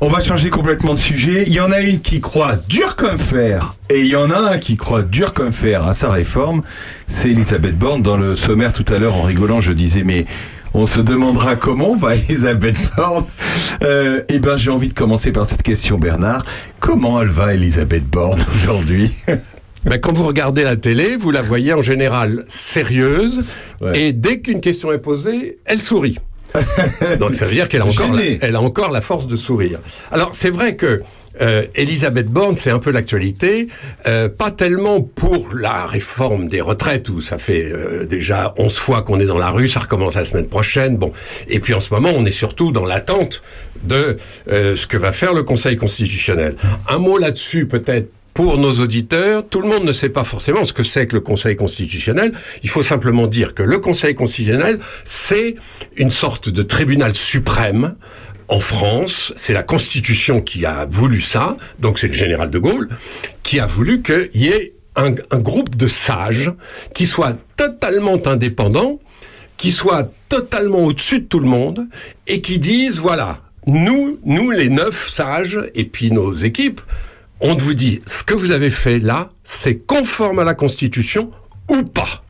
On 0.00 0.08
va 0.08 0.20
changer 0.20 0.50
complètement 0.50 0.94
de 0.94 0.98
sujet. 0.98 1.44
Il 1.46 1.54
y 1.54 1.60
en 1.60 1.70
a 1.70 1.80
une 1.80 2.00
qui 2.00 2.20
croit 2.20 2.56
dur 2.68 2.96
comme 2.96 3.18
fer 3.18 3.74
et 3.88 4.00
il 4.00 4.08
y 4.08 4.16
en 4.16 4.30
a 4.30 4.38
un 4.38 4.58
qui 4.58 4.76
croit 4.76 5.02
dur 5.02 5.32
comme 5.32 5.52
fer 5.52 5.86
à 5.86 5.94
sa 5.94 6.10
réforme. 6.10 6.62
C'est 7.06 7.30
Elisabeth 7.30 7.78
Borne. 7.78 8.02
Dans 8.02 8.16
le 8.16 8.36
sommaire 8.36 8.72
tout 8.72 8.84
à 8.92 8.98
l'heure, 8.98 9.14
en 9.14 9.22
rigolant, 9.22 9.60
je 9.60 9.72
disais 9.72 10.02
mais 10.02 10.26
on 10.74 10.86
se 10.86 11.00
demandera 11.00 11.54
comment 11.54 11.94
va 11.94 12.16
Elisabeth 12.16 12.90
Borne. 12.96 13.24
Euh, 13.82 14.22
eh 14.28 14.40
ben, 14.40 14.56
j'ai 14.56 14.70
envie 14.70 14.88
de 14.88 14.94
commencer 14.94 15.30
par 15.30 15.46
cette 15.46 15.62
question, 15.62 15.96
Bernard. 15.96 16.44
Comment 16.80 17.22
elle 17.22 17.28
va, 17.28 17.54
Elisabeth 17.54 18.04
Borne 18.04 18.44
aujourd'hui? 18.56 19.12
Ben, 19.84 19.98
quand 19.98 20.12
vous 20.12 20.26
regardez 20.26 20.64
la 20.64 20.76
télé, 20.76 21.16
vous 21.16 21.30
la 21.30 21.42
voyez 21.42 21.74
en 21.74 21.82
général 21.82 22.44
sérieuse, 22.48 23.40
et 23.94 24.12
dès 24.12 24.40
qu'une 24.40 24.60
question 24.60 24.92
est 24.92 24.98
posée, 24.98 25.58
elle 25.66 25.80
sourit. 25.80 26.18
Donc 27.18 27.34
ça 27.34 27.46
veut 27.46 27.52
dire 27.52 27.68
qu'elle 27.68 27.82
a 27.82 27.86
encore, 27.86 28.12
la, 28.12 28.22
elle 28.40 28.54
a 28.54 28.60
encore 28.60 28.90
la 28.90 29.00
force 29.00 29.26
de 29.26 29.36
sourire. 29.36 29.80
Alors 30.12 30.30
c'est 30.32 30.50
vrai 30.50 30.76
que 30.76 31.02
euh, 31.40 31.64
Elisabeth 31.74 32.28
Borne, 32.28 32.56
c'est 32.56 32.70
un 32.70 32.78
peu 32.78 32.92
l'actualité, 32.92 33.68
euh, 34.06 34.28
pas 34.28 34.50
tellement 34.50 35.00
pour 35.00 35.54
la 35.54 35.86
réforme 35.86 36.46
des 36.46 36.60
retraites 36.60 37.08
où 37.08 37.20
ça 37.20 37.38
fait 37.38 37.72
euh, 37.72 38.04
déjà 38.06 38.54
11 38.56 38.76
fois 38.76 39.02
qu'on 39.02 39.18
est 39.18 39.26
dans 39.26 39.38
la 39.38 39.50
rue, 39.50 39.66
ça 39.66 39.80
recommence 39.80 40.14
la 40.14 40.24
semaine 40.24 40.46
prochaine. 40.46 40.96
Bon, 40.96 41.12
et 41.48 41.58
puis 41.58 41.74
en 41.74 41.80
ce 41.80 41.92
moment, 41.92 42.10
on 42.14 42.24
est 42.24 42.30
surtout 42.30 42.70
dans 42.70 42.84
l'attente 42.84 43.42
de 43.82 44.16
ce 44.46 44.86
que 44.86 44.96
va 44.96 45.12
faire 45.12 45.34
le 45.34 45.42
Conseil 45.42 45.76
constitutionnel. 45.76 46.56
Un 46.88 46.98
mot 46.98 47.18
là-dessus 47.18 47.66
peut-être 47.66 48.08
pour 48.34 48.58
nos 48.58 48.72
auditeurs, 48.80 49.48
tout 49.48 49.62
le 49.62 49.68
monde 49.68 49.84
ne 49.84 49.92
sait 49.92 50.08
pas 50.08 50.24
forcément 50.24 50.64
ce 50.64 50.72
que 50.72 50.82
c'est 50.82 51.06
que 51.06 51.14
le 51.14 51.20
Conseil 51.20 51.54
constitutionnel. 51.54 52.32
Il 52.64 52.68
faut 52.68 52.82
simplement 52.82 53.28
dire 53.28 53.54
que 53.54 53.62
le 53.62 53.78
Conseil 53.78 54.16
constitutionnel, 54.16 54.80
c'est 55.04 55.54
une 55.96 56.10
sorte 56.10 56.48
de 56.48 56.62
tribunal 56.62 57.14
suprême 57.14 57.94
en 58.48 58.58
France. 58.58 59.32
C'est 59.36 59.52
la 59.52 59.62
Constitution 59.62 60.40
qui 60.40 60.66
a 60.66 60.84
voulu 60.86 61.20
ça, 61.20 61.56
donc 61.78 62.00
c'est 62.00 62.08
le 62.08 62.14
général 62.14 62.50
de 62.50 62.58
Gaulle, 62.58 62.88
qui 63.44 63.60
a 63.60 63.66
voulu 63.66 64.02
qu'il 64.02 64.28
y 64.34 64.48
ait 64.48 64.72
un, 64.96 65.10
groupe 65.38 65.76
de 65.76 65.86
sages 65.86 66.52
qui 66.92 67.06
soit 67.06 67.36
totalement 67.56 68.18
indépendant, 68.26 69.00
qui 69.56 69.70
soit 69.70 70.10
totalement 70.28 70.80
au-dessus 70.80 71.20
de 71.20 71.26
tout 71.26 71.40
le 71.40 71.48
monde, 71.48 71.86
et 72.26 72.40
qui 72.40 72.58
disent, 72.58 72.98
voilà, 72.98 73.40
nous, 73.66 74.18
nous 74.24 74.50
les 74.50 74.68
neuf 74.68 75.08
sages, 75.08 75.58
et 75.74 75.84
puis 75.84 76.10
nos 76.10 76.32
équipes, 76.32 76.80
on 77.40 77.54
vous 77.56 77.74
dit, 77.74 78.00
ce 78.06 78.22
que 78.22 78.34
vous 78.34 78.52
avez 78.52 78.70
fait 78.70 78.98
là, 78.98 79.30
c'est 79.42 79.76
conforme 79.76 80.38
à 80.38 80.44
la 80.44 80.54
Constitution 80.54 81.30
ou 81.68 81.82
pas. 81.82 82.22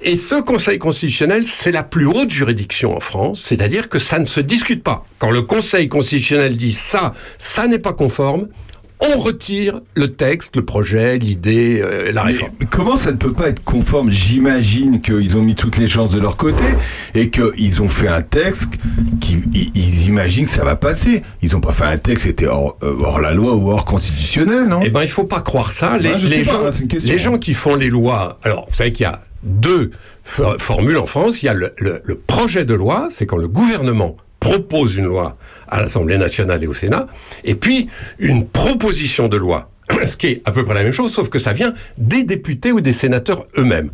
Et 0.00 0.16
ce 0.16 0.40
Conseil 0.40 0.78
constitutionnel, 0.78 1.44
c'est 1.44 1.72
la 1.72 1.82
plus 1.82 2.06
haute 2.06 2.30
juridiction 2.30 2.96
en 2.96 3.00
France, 3.00 3.42
c'est-à-dire 3.44 3.88
que 3.88 3.98
ça 3.98 4.18
ne 4.18 4.24
se 4.24 4.40
discute 4.40 4.82
pas. 4.82 5.04
Quand 5.18 5.30
le 5.30 5.42
Conseil 5.42 5.88
constitutionnel 5.88 6.56
dit 6.56 6.72
ça, 6.72 7.12
ça 7.38 7.66
n'est 7.66 7.78
pas 7.78 7.92
conforme, 7.92 8.48
on 9.14 9.18
retire 9.18 9.80
le 9.94 10.08
texte, 10.08 10.56
le 10.56 10.64
projet, 10.64 11.18
l'idée, 11.18 11.80
euh, 11.82 12.12
la 12.12 12.22
Mais 12.24 12.32
réforme. 12.32 12.52
comment 12.70 12.96
ça 12.96 13.10
ne 13.10 13.16
peut 13.16 13.32
pas 13.32 13.48
être 13.48 13.62
conforme 13.64 14.10
J'imagine 14.10 15.00
qu'ils 15.00 15.36
ont 15.36 15.42
mis 15.42 15.54
toutes 15.54 15.78
les 15.78 15.86
chances 15.86 16.10
de 16.10 16.20
leur 16.20 16.36
côté 16.36 16.64
et 17.14 17.28
qu'ils 17.30 17.82
ont 17.82 17.88
fait 17.88 18.08
un 18.08 18.22
texte 18.22 18.70
qui 19.20 19.38
ils, 19.54 20.06
imaginent 20.06 20.44
que 20.44 20.50
ça 20.50 20.64
va 20.64 20.76
passer. 20.76 21.22
Ils 21.42 21.52
n'ont 21.52 21.60
pas 21.60 21.72
fait 21.72 21.84
un 21.84 21.98
texte 21.98 22.24
qui 22.24 22.30
était 22.30 22.46
hors, 22.46 22.76
euh, 22.82 22.94
hors 23.02 23.20
la 23.20 23.32
loi 23.34 23.54
ou 23.54 23.70
hors 23.70 23.84
constitutionnel, 23.84 24.64
non? 24.68 24.80
Eh 24.82 24.88
ben, 24.90 25.02
il 25.02 25.08
faut 25.10 25.24
pas 25.24 25.40
croire 25.40 25.70
ça. 25.70 25.98
Les, 25.98 26.10
Ouais, 26.12 26.18
je 26.20 26.26
les 26.26 26.44
sais 26.44 26.50
pas, 26.52 26.70
gens, 26.70 26.76
hein, 26.82 26.98
les 27.04 27.18
gens 27.18 27.38
qui 27.38 27.54
font 27.54 27.74
les 27.76 27.88
lois. 27.88 28.38
Alors, 28.44 28.66
vous 28.68 28.74
savez 28.74 28.92
qu'il 28.92 29.04
y 29.04 29.08
a 29.08 29.22
deux 29.42 29.90
for- 30.22 30.56
formules 30.58 30.96
en 30.98 31.06
France. 31.06 31.42
Il 31.42 31.46
y 31.46 31.48
a 31.48 31.54
le, 31.54 31.72
le- 31.78 32.00
le 32.04 32.14
projet 32.14 32.64
de 32.64 32.74
loi, 32.74 33.08
c'est 33.10 33.26
quand 33.26 33.36
le 33.38 33.48
gouvernement 33.48 34.16
propose 34.40 34.96
une 34.96 35.06
loi 35.06 35.36
à 35.72 35.80
l'Assemblée 35.80 36.18
nationale 36.18 36.62
et 36.62 36.66
au 36.66 36.74
Sénat, 36.74 37.06
et 37.44 37.54
puis 37.54 37.88
une 38.18 38.46
proposition 38.46 39.26
de 39.28 39.38
loi. 39.38 39.71
Ce 40.06 40.16
qui 40.16 40.26
est 40.28 40.42
à 40.44 40.52
peu 40.52 40.64
près 40.64 40.74
la 40.74 40.82
même 40.82 40.92
chose, 40.92 41.12
sauf 41.12 41.28
que 41.28 41.38
ça 41.38 41.52
vient 41.52 41.72
des 41.98 42.24
députés 42.24 42.72
ou 42.72 42.80
des 42.80 42.92
sénateurs 42.92 43.46
eux-mêmes. 43.58 43.90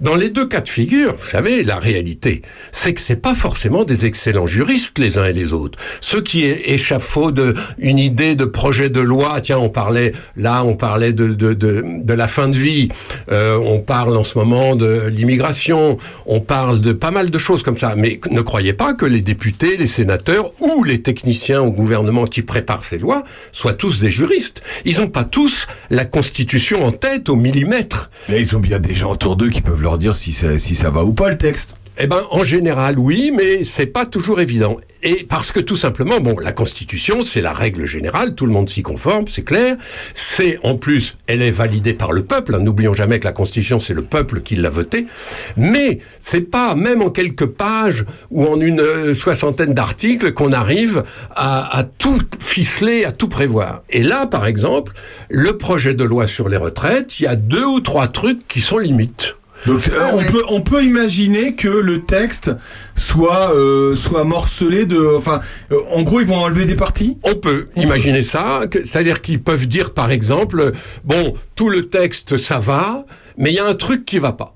Dans 0.00 0.16
les 0.16 0.30
deux 0.30 0.46
cas 0.46 0.60
de 0.60 0.68
figure, 0.68 1.14
vous 1.16 1.26
savez, 1.26 1.62
la 1.62 1.76
réalité, 1.76 2.42
c'est 2.72 2.94
que 2.94 3.00
c'est 3.00 3.16
pas 3.16 3.34
forcément 3.34 3.84
des 3.84 4.06
excellents 4.06 4.46
juristes 4.46 4.98
les 4.98 5.18
uns 5.18 5.26
et 5.26 5.32
les 5.32 5.52
autres. 5.52 5.78
Ceux 6.00 6.20
qui 6.20 6.44
échafaudent 6.44 7.54
une 7.78 7.98
idée 7.98 8.34
de 8.34 8.44
projet 8.44 8.90
de 8.90 9.00
loi, 9.00 9.40
tiens, 9.40 9.58
on 9.58 9.68
parlait 9.68 10.12
là, 10.36 10.64
on 10.64 10.74
parlait 10.76 11.12
de 11.12 11.28
de, 11.28 11.54
de, 11.54 11.84
de 12.02 12.14
la 12.14 12.28
fin 12.28 12.48
de 12.48 12.56
vie, 12.56 12.88
euh, 13.30 13.56
on 13.56 13.80
parle 13.80 14.16
en 14.16 14.24
ce 14.24 14.38
moment 14.38 14.76
de 14.76 15.06
l'immigration, 15.08 15.96
on 16.26 16.40
parle 16.40 16.80
de 16.80 16.92
pas 16.92 17.10
mal 17.10 17.30
de 17.30 17.38
choses 17.38 17.62
comme 17.62 17.76
ça. 17.76 17.94
Mais 17.96 18.20
ne 18.30 18.40
croyez 18.40 18.72
pas 18.72 18.94
que 18.94 19.06
les 19.06 19.22
députés, 19.22 19.76
les 19.76 19.86
sénateurs 19.86 20.52
ou 20.60 20.84
les 20.84 21.02
techniciens 21.02 21.62
au 21.62 21.70
gouvernement 21.70 22.26
qui 22.26 22.42
préparent 22.42 22.84
ces 22.84 22.98
lois 22.98 23.22
soient 23.52 23.74
tous 23.74 24.00
des 24.00 24.10
juristes. 24.10 24.62
Ils 24.84 24.98
n'ont 24.98 25.08
pas 25.08 25.24
tous 25.24 25.39
la 25.90 26.04
Constitution 26.04 26.84
en 26.84 26.90
tête 26.90 27.28
au 27.28 27.36
millimètre. 27.36 28.10
Mais 28.28 28.40
ils 28.40 28.56
ont 28.56 28.60
bien 28.60 28.80
des 28.80 28.94
gens 28.94 29.12
autour 29.12 29.36
d'eux 29.36 29.50
qui 29.50 29.60
peuvent 29.60 29.82
leur 29.82 29.98
dire 29.98 30.16
si 30.16 30.32
ça, 30.32 30.58
si 30.58 30.74
ça 30.74 30.90
va 30.90 31.04
ou 31.04 31.12
pas 31.12 31.30
le 31.30 31.38
texte. 31.38 31.74
Eh 32.02 32.06
ben, 32.06 32.22
en 32.30 32.42
général, 32.42 32.98
oui, 32.98 33.30
mais 33.30 33.62
c'est 33.62 33.84
pas 33.84 34.06
toujours 34.06 34.40
évident. 34.40 34.78
Et 35.02 35.26
parce 35.28 35.52
que 35.52 35.60
tout 35.60 35.76
simplement, 35.76 36.18
bon, 36.18 36.34
la 36.38 36.52
Constitution, 36.52 37.20
c'est 37.20 37.42
la 37.42 37.52
règle 37.52 37.84
générale, 37.84 38.34
tout 38.34 38.46
le 38.46 38.52
monde 38.52 38.70
s'y 38.70 38.80
conforme, 38.80 39.28
c'est 39.28 39.42
clair. 39.42 39.76
C'est, 40.14 40.58
en 40.62 40.76
plus, 40.76 41.18
elle 41.26 41.42
est 41.42 41.50
validée 41.50 41.92
par 41.92 42.12
le 42.12 42.22
peuple. 42.24 42.54
hein. 42.54 42.60
N'oublions 42.60 42.94
jamais 42.94 43.18
que 43.18 43.26
la 43.26 43.32
Constitution, 43.32 43.78
c'est 43.78 43.92
le 43.92 44.00
peuple 44.00 44.40
qui 44.40 44.56
l'a 44.56 44.70
votée. 44.70 45.06
Mais 45.58 45.98
c'est 46.20 46.40
pas, 46.40 46.74
même 46.74 47.02
en 47.02 47.10
quelques 47.10 47.44
pages 47.44 48.06
ou 48.30 48.46
en 48.46 48.58
une 48.58 48.80
euh, 48.80 49.14
soixantaine 49.14 49.74
d'articles, 49.74 50.32
qu'on 50.32 50.52
arrive 50.52 51.02
à, 51.32 51.76
à 51.78 51.84
tout 51.84 52.20
ficeler, 52.38 53.04
à 53.04 53.12
tout 53.12 53.28
prévoir. 53.28 53.82
Et 53.90 54.02
là, 54.02 54.26
par 54.26 54.46
exemple, 54.46 54.94
le 55.28 55.58
projet 55.58 55.92
de 55.92 56.04
loi 56.04 56.26
sur 56.26 56.48
les 56.48 56.56
retraites, 56.56 57.20
il 57.20 57.24
y 57.24 57.26
a 57.26 57.36
deux 57.36 57.66
ou 57.66 57.80
trois 57.80 58.08
trucs 58.08 58.48
qui 58.48 58.60
sont 58.60 58.78
limites. 58.78 59.36
Donc 59.66 59.88
euh, 59.88 60.08
on, 60.12 60.24
peut, 60.24 60.42
on 60.48 60.60
peut 60.60 60.84
imaginer 60.84 61.54
que 61.54 61.68
le 61.68 62.02
texte 62.02 62.50
soit, 62.96 63.54
euh, 63.54 63.94
soit 63.94 64.24
morcelé 64.24 64.86
de... 64.86 65.16
Enfin, 65.16 65.40
euh, 65.70 65.78
en 65.92 66.02
gros, 66.02 66.20
ils 66.20 66.26
vont 66.26 66.38
enlever 66.38 66.64
des 66.64 66.76
parties? 66.76 67.18
On 67.24 67.34
peut 67.34 67.68
imaginer 67.76 68.22
ça, 68.22 68.60
c'est-à-dire 68.72 69.20
qu'ils 69.20 69.42
peuvent 69.42 69.66
dire 69.66 69.92
par 69.92 70.10
exemple, 70.10 70.72
bon, 71.04 71.34
tout 71.56 71.68
le 71.68 71.88
texte 71.88 72.36
ça 72.36 72.58
va, 72.58 73.04
mais 73.36 73.50
il 73.50 73.56
y 73.56 73.58
a 73.58 73.66
un 73.66 73.74
truc 73.74 74.04
qui 74.04 74.18
va 74.18 74.32
pas. 74.32 74.54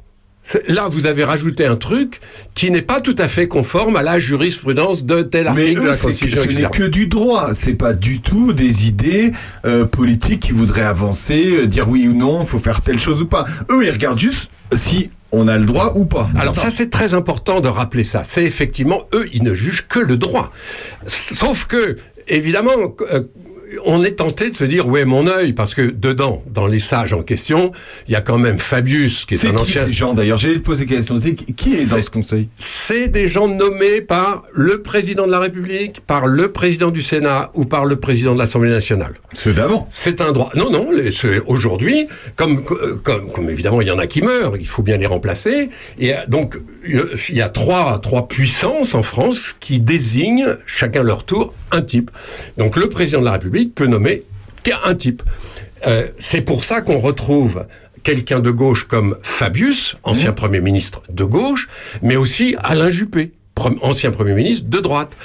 Là, 0.68 0.88
vous 0.88 1.06
avez 1.06 1.24
rajouté 1.24 1.64
un 1.64 1.76
truc 1.76 2.20
qui 2.54 2.70
n'est 2.70 2.82
pas 2.82 3.00
tout 3.00 3.16
à 3.18 3.28
fait 3.28 3.48
conforme 3.48 3.96
à 3.96 4.02
la 4.02 4.18
jurisprudence 4.18 5.04
de 5.04 5.22
tel 5.22 5.44
Mais 5.56 5.62
article 5.62 5.74
de 5.74 5.80
eux, 5.80 5.86
la 5.86 5.94
c'est- 5.94 6.02
Constitution. 6.06 6.42
ce 6.42 6.48
n'est 6.56 6.70
que 6.70 6.82
du 6.84 7.06
droit, 7.06 7.54
c'est 7.54 7.72
pas 7.74 7.92
du 7.94 8.20
tout 8.20 8.52
des 8.52 8.86
idées 8.86 9.32
euh, 9.64 9.86
politiques 9.86 10.40
qui 10.40 10.52
voudraient 10.52 10.82
avancer, 10.82 11.60
euh, 11.60 11.66
dire 11.66 11.88
oui 11.88 12.06
ou 12.08 12.12
non, 12.14 12.42
il 12.42 12.46
faut 12.46 12.58
faire 12.58 12.82
telle 12.82 12.98
chose 12.98 13.22
ou 13.22 13.26
pas. 13.26 13.44
Eux, 13.70 13.84
ils 13.84 13.90
regardent 13.90 14.18
juste 14.18 14.50
si 14.74 15.10
on 15.32 15.48
a 15.48 15.56
le 15.56 15.64
droit 15.64 15.94
ou 15.96 16.04
pas. 16.04 16.28
Alors 16.38 16.54
ça, 16.54 16.70
c'est 16.70 16.90
très 16.90 17.14
important 17.14 17.60
de 17.60 17.68
rappeler 17.68 18.04
ça. 18.04 18.22
C'est 18.22 18.44
effectivement, 18.44 19.04
eux, 19.14 19.26
ils 19.32 19.42
ne 19.42 19.54
jugent 19.54 19.86
que 19.88 19.98
le 19.98 20.16
droit. 20.16 20.52
Sauf 21.06 21.64
que, 21.66 21.96
évidemment, 22.28 22.70
euh, 23.12 23.22
on 23.84 24.02
est 24.04 24.12
tenté 24.16 24.50
de 24.50 24.56
se 24.56 24.64
dire, 24.64 24.86
ouais, 24.86 25.04
mon 25.04 25.26
œil, 25.26 25.52
parce 25.52 25.74
que 25.74 25.82
dedans, 25.90 26.42
dans 26.50 26.66
les 26.66 26.78
sages 26.78 27.12
en 27.12 27.22
question, 27.22 27.72
il 28.08 28.12
y 28.12 28.16
a 28.16 28.20
quand 28.20 28.38
même 28.38 28.58
Fabius, 28.58 29.24
qui 29.24 29.34
est, 29.34 29.36
C'est 29.36 29.48
un 29.48 29.54
qui 29.54 29.60
ancien... 29.62 29.84
ces 29.86 29.92
gens 29.92 30.14
d'ailleurs 30.14 30.38
J'ai 30.38 30.58
posé 30.58 30.84
la 30.86 30.96
question. 30.96 31.18
C'est 31.20 31.32
qui, 31.32 31.74
est 31.74 31.90
dans 31.90 32.02
ce 32.02 32.10
conseil? 32.10 32.48
C'est 32.56 33.08
des 33.08 33.28
gens 33.28 33.48
nommés 33.48 34.00
par 34.00 34.42
le 34.52 34.82
président 34.82 35.26
de 35.26 35.30
la 35.30 35.38
République, 35.40 36.00
par 36.06 36.26
le 36.26 36.52
président 36.52 36.90
du 36.90 37.02
Sénat 37.02 37.50
ou 37.54 37.64
par 37.64 37.84
le 37.84 37.96
président 37.96 38.34
de 38.34 38.38
l'Assemblée 38.38 38.70
nationale. 38.70 39.14
Ceux 39.32 39.52
d'avant. 39.52 39.86
C'est 39.90 40.20
un 40.20 40.32
droit. 40.32 40.50
Non, 40.54 40.70
non. 40.70 40.88
c'est- 41.10 41.40
Aujourd'hui, 41.46 42.06
comme, 42.36 42.62
comme, 42.64 43.30
comme 43.32 43.50
évidemment 43.50 43.80
il 43.80 43.88
y 43.88 43.90
en 43.90 43.98
a 43.98 44.06
qui 44.06 44.22
meurent, 44.22 44.56
il 44.58 44.66
faut 44.66 44.82
bien 44.82 44.96
les 44.96 45.06
remplacer. 45.06 45.68
Et 45.98 46.14
euh, 46.14 46.18
donc 46.28 46.58
il 46.86 47.36
y 47.36 47.40
a 47.42 47.48
trois, 47.48 47.98
trois 48.00 48.28
puissances 48.28 48.94
en 48.94 49.02
France 49.02 49.54
qui 49.58 49.80
désignent 49.80 50.56
chacun 50.66 51.02
leur 51.02 51.24
tour 51.24 51.54
un 51.70 51.80
type. 51.82 52.10
Donc 52.58 52.76
le 52.76 52.88
président 52.88 53.20
de 53.20 53.24
la 53.24 53.32
République 53.32 53.63
peut 53.66 53.86
nommer 53.86 54.22
un 54.84 54.94
type. 54.94 55.22
Euh, 55.86 56.08
c'est 56.18 56.40
pour 56.40 56.64
ça 56.64 56.80
qu'on 56.80 56.98
retrouve 56.98 57.66
quelqu'un 58.02 58.40
de 58.40 58.50
gauche 58.50 58.84
comme 58.84 59.16
Fabius, 59.22 59.96
ancien 60.02 60.32
Premier 60.32 60.60
ministre 60.60 61.02
de 61.10 61.24
gauche, 61.24 61.68
mais 62.02 62.16
aussi 62.16 62.54
Alain 62.58 62.90
Juppé, 62.90 63.32
ancien 63.82 64.10
Premier 64.10 64.34
ministre 64.34 64.66
de 64.68 64.78
droite. 64.78 65.16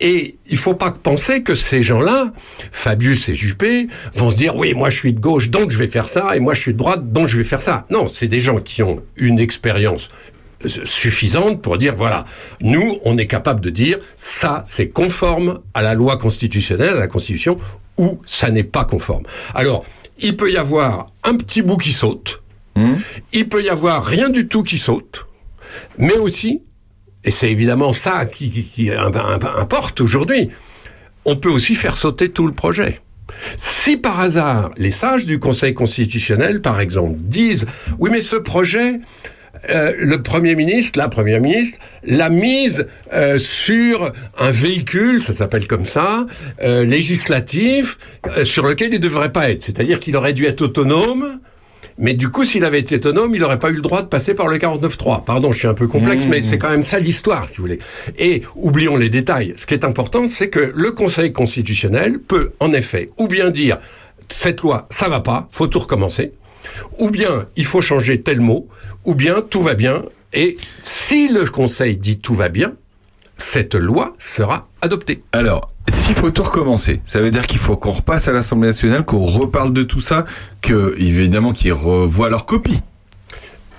Et 0.00 0.36
il 0.48 0.56
faut 0.56 0.74
pas 0.74 0.92
penser 0.92 1.42
que 1.42 1.54
ces 1.54 1.82
gens-là, 1.82 2.32
Fabius 2.70 3.28
et 3.28 3.34
Juppé, 3.34 3.88
vont 4.14 4.30
se 4.30 4.36
dire 4.36 4.56
oui, 4.56 4.72
moi 4.74 4.90
je 4.90 4.96
suis 4.96 5.12
de 5.12 5.20
gauche, 5.20 5.50
donc 5.50 5.70
je 5.70 5.78
vais 5.78 5.88
faire 5.88 6.08
ça, 6.08 6.36
et 6.36 6.40
moi 6.40 6.54
je 6.54 6.60
suis 6.60 6.72
de 6.72 6.78
droite, 6.78 7.12
donc 7.12 7.26
je 7.26 7.36
vais 7.36 7.44
faire 7.44 7.62
ça. 7.62 7.86
Non, 7.90 8.08
c'est 8.08 8.28
des 8.28 8.40
gens 8.40 8.60
qui 8.60 8.82
ont 8.82 9.02
une 9.16 9.40
expérience 9.40 10.10
euh, 10.64 10.68
suffisante 10.84 11.60
pour 11.60 11.76
dire 11.76 11.94
voilà, 11.96 12.24
nous 12.60 12.98
on 13.04 13.18
est 13.18 13.26
capable 13.26 13.60
de 13.60 13.70
dire 13.70 13.98
ça 14.16 14.62
c'est 14.64 14.88
conforme 14.88 15.60
à 15.74 15.82
la 15.82 15.94
loi 15.94 16.16
constitutionnelle, 16.16 16.96
à 16.96 17.00
la 17.00 17.08
Constitution, 17.08 17.58
ou 17.98 18.20
ça 18.24 18.50
n'est 18.50 18.64
pas 18.64 18.84
conforme. 18.84 19.24
Alors, 19.54 19.84
il 20.20 20.36
peut 20.36 20.50
y 20.50 20.56
avoir 20.56 21.06
un 21.24 21.34
petit 21.34 21.62
bout 21.62 21.76
qui 21.76 21.92
saute, 21.92 22.40
il 23.32 23.48
peut 23.48 23.62
y 23.62 23.68
avoir 23.70 24.04
rien 24.04 24.28
du 24.28 24.46
tout 24.46 24.62
qui 24.62 24.78
saute, 24.78 25.26
mais 25.98 26.16
aussi, 26.16 26.62
et 27.24 27.30
c'est 27.32 27.50
évidemment 27.50 27.92
ça 27.92 28.24
qui, 28.24 28.50
qui- 28.50 28.62
qui 28.64 28.90
im- 28.92 29.12
im- 29.14 29.40
importe 29.58 30.00
aujourd'hui, 30.00 30.48
on 31.24 31.34
peut 31.36 31.50
aussi 31.50 31.74
faire 31.74 31.96
sauter 31.96 32.28
tout 32.30 32.46
le 32.46 32.52
projet. 32.54 33.00
Si 33.56 33.96
par 33.96 34.20
hasard 34.20 34.70
les 34.76 34.90
sages 34.92 35.24
du 35.26 35.38
Conseil 35.38 35.74
constitutionnel, 35.74 36.62
par 36.62 36.80
exemple, 36.80 37.16
disent 37.18 37.66
oui 37.98 38.10
mais 38.12 38.20
ce 38.22 38.36
projet, 38.36 39.00
euh, 39.70 39.92
le 39.98 40.22
Premier 40.22 40.54
ministre, 40.54 40.98
la 40.98 41.08
Première 41.08 41.40
ministre, 41.40 41.78
l'a 42.02 42.30
mise 42.30 42.86
euh, 43.12 43.38
sur 43.38 44.12
un 44.38 44.50
véhicule, 44.50 45.22
ça 45.22 45.32
s'appelle 45.32 45.66
comme 45.66 45.84
ça, 45.84 46.26
euh, 46.62 46.84
législatif, 46.84 47.98
sur 48.44 48.66
lequel 48.66 48.88
il 48.88 48.94
ne 48.94 48.98
devrait 48.98 49.32
pas 49.32 49.50
être. 49.50 49.62
C'est-à-dire 49.62 50.00
qu'il 50.00 50.16
aurait 50.16 50.32
dû 50.32 50.46
être 50.46 50.62
autonome, 50.62 51.40
mais 51.98 52.14
du 52.14 52.28
coup, 52.28 52.44
s'il 52.44 52.64
avait 52.64 52.78
été 52.78 52.96
autonome, 52.96 53.34
il 53.34 53.40
n'aurait 53.40 53.58
pas 53.58 53.70
eu 53.70 53.74
le 53.74 53.80
droit 53.80 54.02
de 54.02 54.06
passer 54.06 54.34
par 54.34 54.46
le 54.46 54.56
49.3. 54.56 55.24
Pardon, 55.24 55.50
je 55.50 55.58
suis 55.58 55.68
un 55.68 55.74
peu 55.74 55.88
complexe, 55.88 56.26
Mmh. 56.26 56.28
mais 56.30 56.42
c'est 56.42 56.58
quand 56.58 56.70
même 56.70 56.84
ça 56.84 57.00
l'histoire, 57.00 57.48
si 57.48 57.56
vous 57.56 57.64
voulez. 57.64 57.78
Et 58.18 58.42
oublions 58.54 58.96
les 58.96 59.10
détails. 59.10 59.54
Ce 59.56 59.66
qui 59.66 59.74
est 59.74 59.84
important, 59.84 60.28
c'est 60.28 60.48
que 60.48 60.72
le 60.74 60.92
Conseil 60.92 61.32
constitutionnel 61.32 62.18
peut, 62.20 62.52
en 62.60 62.72
effet, 62.72 63.10
ou 63.18 63.26
bien 63.26 63.50
dire 63.50 63.78
cette 64.30 64.60
loi, 64.60 64.86
ça 64.90 65.08
va 65.08 65.20
pas, 65.20 65.48
faut 65.50 65.66
tout 65.66 65.78
recommencer, 65.80 66.32
ou 66.98 67.10
bien 67.10 67.46
il 67.56 67.64
faut 67.64 67.80
changer 67.80 68.20
tel 68.20 68.40
mot, 68.40 68.68
ou 69.08 69.14
bien 69.14 69.40
tout 69.40 69.62
va 69.62 69.74
bien. 69.74 70.02
Et 70.34 70.58
si 70.82 71.28
le 71.28 71.46
Conseil 71.46 71.96
dit 71.96 72.18
tout 72.18 72.34
va 72.34 72.50
bien, 72.50 72.74
cette 73.38 73.74
loi 73.74 74.14
sera 74.18 74.68
adoptée. 74.82 75.22
Alors, 75.32 75.72
s'il 75.88 76.14
faut 76.14 76.30
tout 76.30 76.42
recommencer, 76.42 77.00
ça 77.06 77.20
veut 77.20 77.30
dire 77.30 77.46
qu'il 77.46 77.58
faut 77.58 77.78
qu'on 77.78 77.92
repasse 77.92 78.28
à 78.28 78.32
l'Assemblée 78.32 78.68
nationale, 78.68 79.06
qu'on 79.06 79.24
reparle 79.24 79.72
de 79.72 79.82
tout 79.82 80.02
ça, 80.02 80.26
que 80.60 80.94
évidemment 80.98 81.54
qu'ils 81.54 81.72
revoient 81.72 82.28
leur 82.28 82.44
copie. 82.44 82.82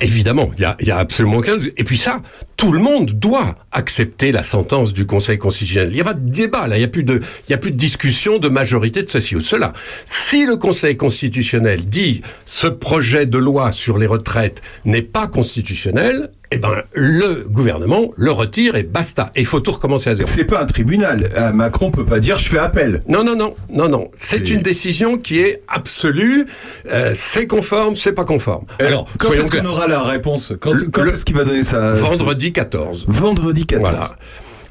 Évidemment, 0.01 0.51
il 0.57 0.61
y 0.61 0.91
a, 0.91 0.95
a 0.95 0.99
absolument 0.99 1.37
aucun 1.37 1.57
doute. 1.57 1.73
Et 1.77 1.83
puis 1.83 1.97
ça, 1.97 2.21
tout 2.57 2.71
le 2.71 2.79
monde 2.79 3.11
doit 3.11 3.55
accepter 3.71 4.31
la 4.31 4.43
sentence 4.43 4.93
du 4.93 5.05
Conseil 5.05 5.37
constitutionnel. 5.37 5.89
Il 5.91 5.95
n'y 5.95 6.01
a 6.01 6.05
pas 6.05 6.13
de 6.13 6.29
débat 6.29 6.67
là, 6.67 6.77
il 6.77 6.79
n'y 6.79 6.85
a 6.85 6.89
plus 6.89 7.03
de, 7.03 7.19
y 7.49 7.53
a 7.53 7.57
plus 7.57 7.71
de 7.71 7.77
discussion 7.77 8.37
de 8.37 8.49
majorité 8.49 9.01
de 9.01 9.09
ceci 9.09 9.35
ou 9.35 9.39
de 9.39 9.45
cela. 9.45 9.73
Si 10.05 10.45
le 10.45 10.55
Conseil 10.55 10.95
constitutionnel 10.97 11.85
dit 11.85 12.21
ce 12.45 12.67
projet 12.67 13.25
de 13.25 13.37
loi 13.37 13.71
sur 13.71 13.97
les 13.97 14.07
retraites 14.07 14.61
n'est 14.85 15.01
pas 15.01 15.27
constitutionnel, 15.27 16.31
eh 16.51 16.57
ben 16.57 16.81
le 16.93 17.45
gouvernement 17.47 18.11
le 18.15 18.31
retire 18.31 18.75
et 18.75 18.83
basta. 18.83 19.31
Et 19.35 19.41
il 19.41 19.45
faut 19.45 19.59
tout 19.59 19.71
recommencer 19.71 20.09
à 20.09 20.15
zéro. 20.15 20.29
C'est 20.31 20.45
pas 20.45 20.61
un 20.61 20.65
tribunal. 20.65 21.29
Euh, 21.37 21.51
Macron 21.51 21.91
peut 21.91 22.05
pas 22.05 22.19
dire 22.19 22.37
je 22.37 22.49
fais 22.49 22.57
appel. 22.57 23.03
Non, 23.07 23.23
non, 23.23 23.35
non, 23.35 23.53
non, 23.69 23.87
non. 23.87 24.09
C'est 24.15 24.49
une 24.49 24.61
décision 24.61 25.17
qui 25.17 25.39
est 25.39 25.61
absolue. 25.67 26.45
Euh, 26.91 27.11
c'est 27.13 27.47
conforme, 27.47 27.95
c'est 27.95 28.13
pas 28.13 28.25
conforme. 28.25 28.65
Alors, 28.79 29.07
quand 29.17 29.31
est-ce 29.33 29.51
qu'on 29.51 29.65
aura 29.65 29.87
la 29.87 30.01
réponse? 30.01 30.53
Quand, 30.59 30.73
quand 30.91 31.05
est-ce 31.05 31.25
qu'il 31.25 31.35
va 31.35 31.43
donner 31.43 31.63
ça 31.63 31.91
Vendredi 31.91 32.51
14. 32.51 33.05
Vendredi 33.07 33.65
14. 33.65 33.89
Voilà. 33.89 34.11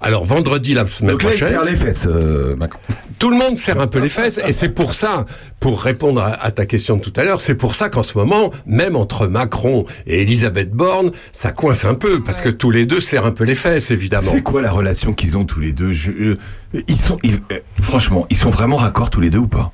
Alors 0.00 0.24
vendredi 0.24 0.74
la 0.74 0.86
semaine 0.86 1.12
Donc 1.12 1.22
là, 1.24 1.30
il 1.30 1.38
prochaine. 1.38 1.48
serre 1.48 1.64
les 1.64 1.74
fesses, 1.74 2.06
euh, 2.06 2.54
Macron. 2.56 2.78
Tout 3.18 3.30
le 3.30 3.36
monde 3.36 3.56
serre 3.56 3.80
un 3.80 3.88
peu 3.88 3.98
les 3.98 4.08
fesses 4.08 4.38
et 4.46 4.52
c'est 4.52 4.68
pour 4.68 4.94
ça, 4.94 5.26
pour 5.58 5.82
répondre 5.82 6.20
à, 6.22 6.28
à 6.34 6.52
ta 6.52 6.66
question 6.66 6.96
de 6.96 7.00
tout 7.02 7.12
à 7.16 7.24
l'heure, 7.24 7.40
c'est 7.40 7.56
pour 7.56 7.74
ça 7.74 7.88
qu'en 7.88 8.04
ce 8.04 8.16
moment, 8.16 8.52
même 8.64 8.94
entre 8.94 9.26
Macron 9.26 9.86
et 10.06 10.22
Elisabeth 10.22 10.70
Borne, 10.70 11.10
ça 11.32 11.50
coince 11.50 11.84
un 11.84 11.94
peu 11.94 12.22
parce 12.22 12.40
que 12.40 12.48
tous 12.48 12.70
les 12.70 12.86
deux 12.86 13.00
serrent 13.00 13.26
un 13.26 13.32
peu 13.32 13.42
les 13.42 13.56
fesses 13.56 13.90
évidemment. 13.90 14.30
C'est 14.30 14.42
quoi 14.42 14.62
la 14.62 14.70
relation 14.70 15.12
qu'ils 15.14 15.36
ont 15.36 15.44
tous 15.44 15.58
les 15.58 15.72
deux? 15.72 15.92
Je- 15.92 16.12
euh, 16.12 16.38
Ils 16.86 17.00
sont, 17.00 17.18
ils- 17.24 17.40
euh, 17.50 17.58
franchement, 17.82 18.24
ils 18.30 18.36
sont 18.36 18.50
vraiment 18.50 18.76
raccords 18.76 19.10
tous 19.10 19.20
les 19.20 19.30
deux 19.30 19.38
ou 19.38 19.48
pas? 19.48 19.72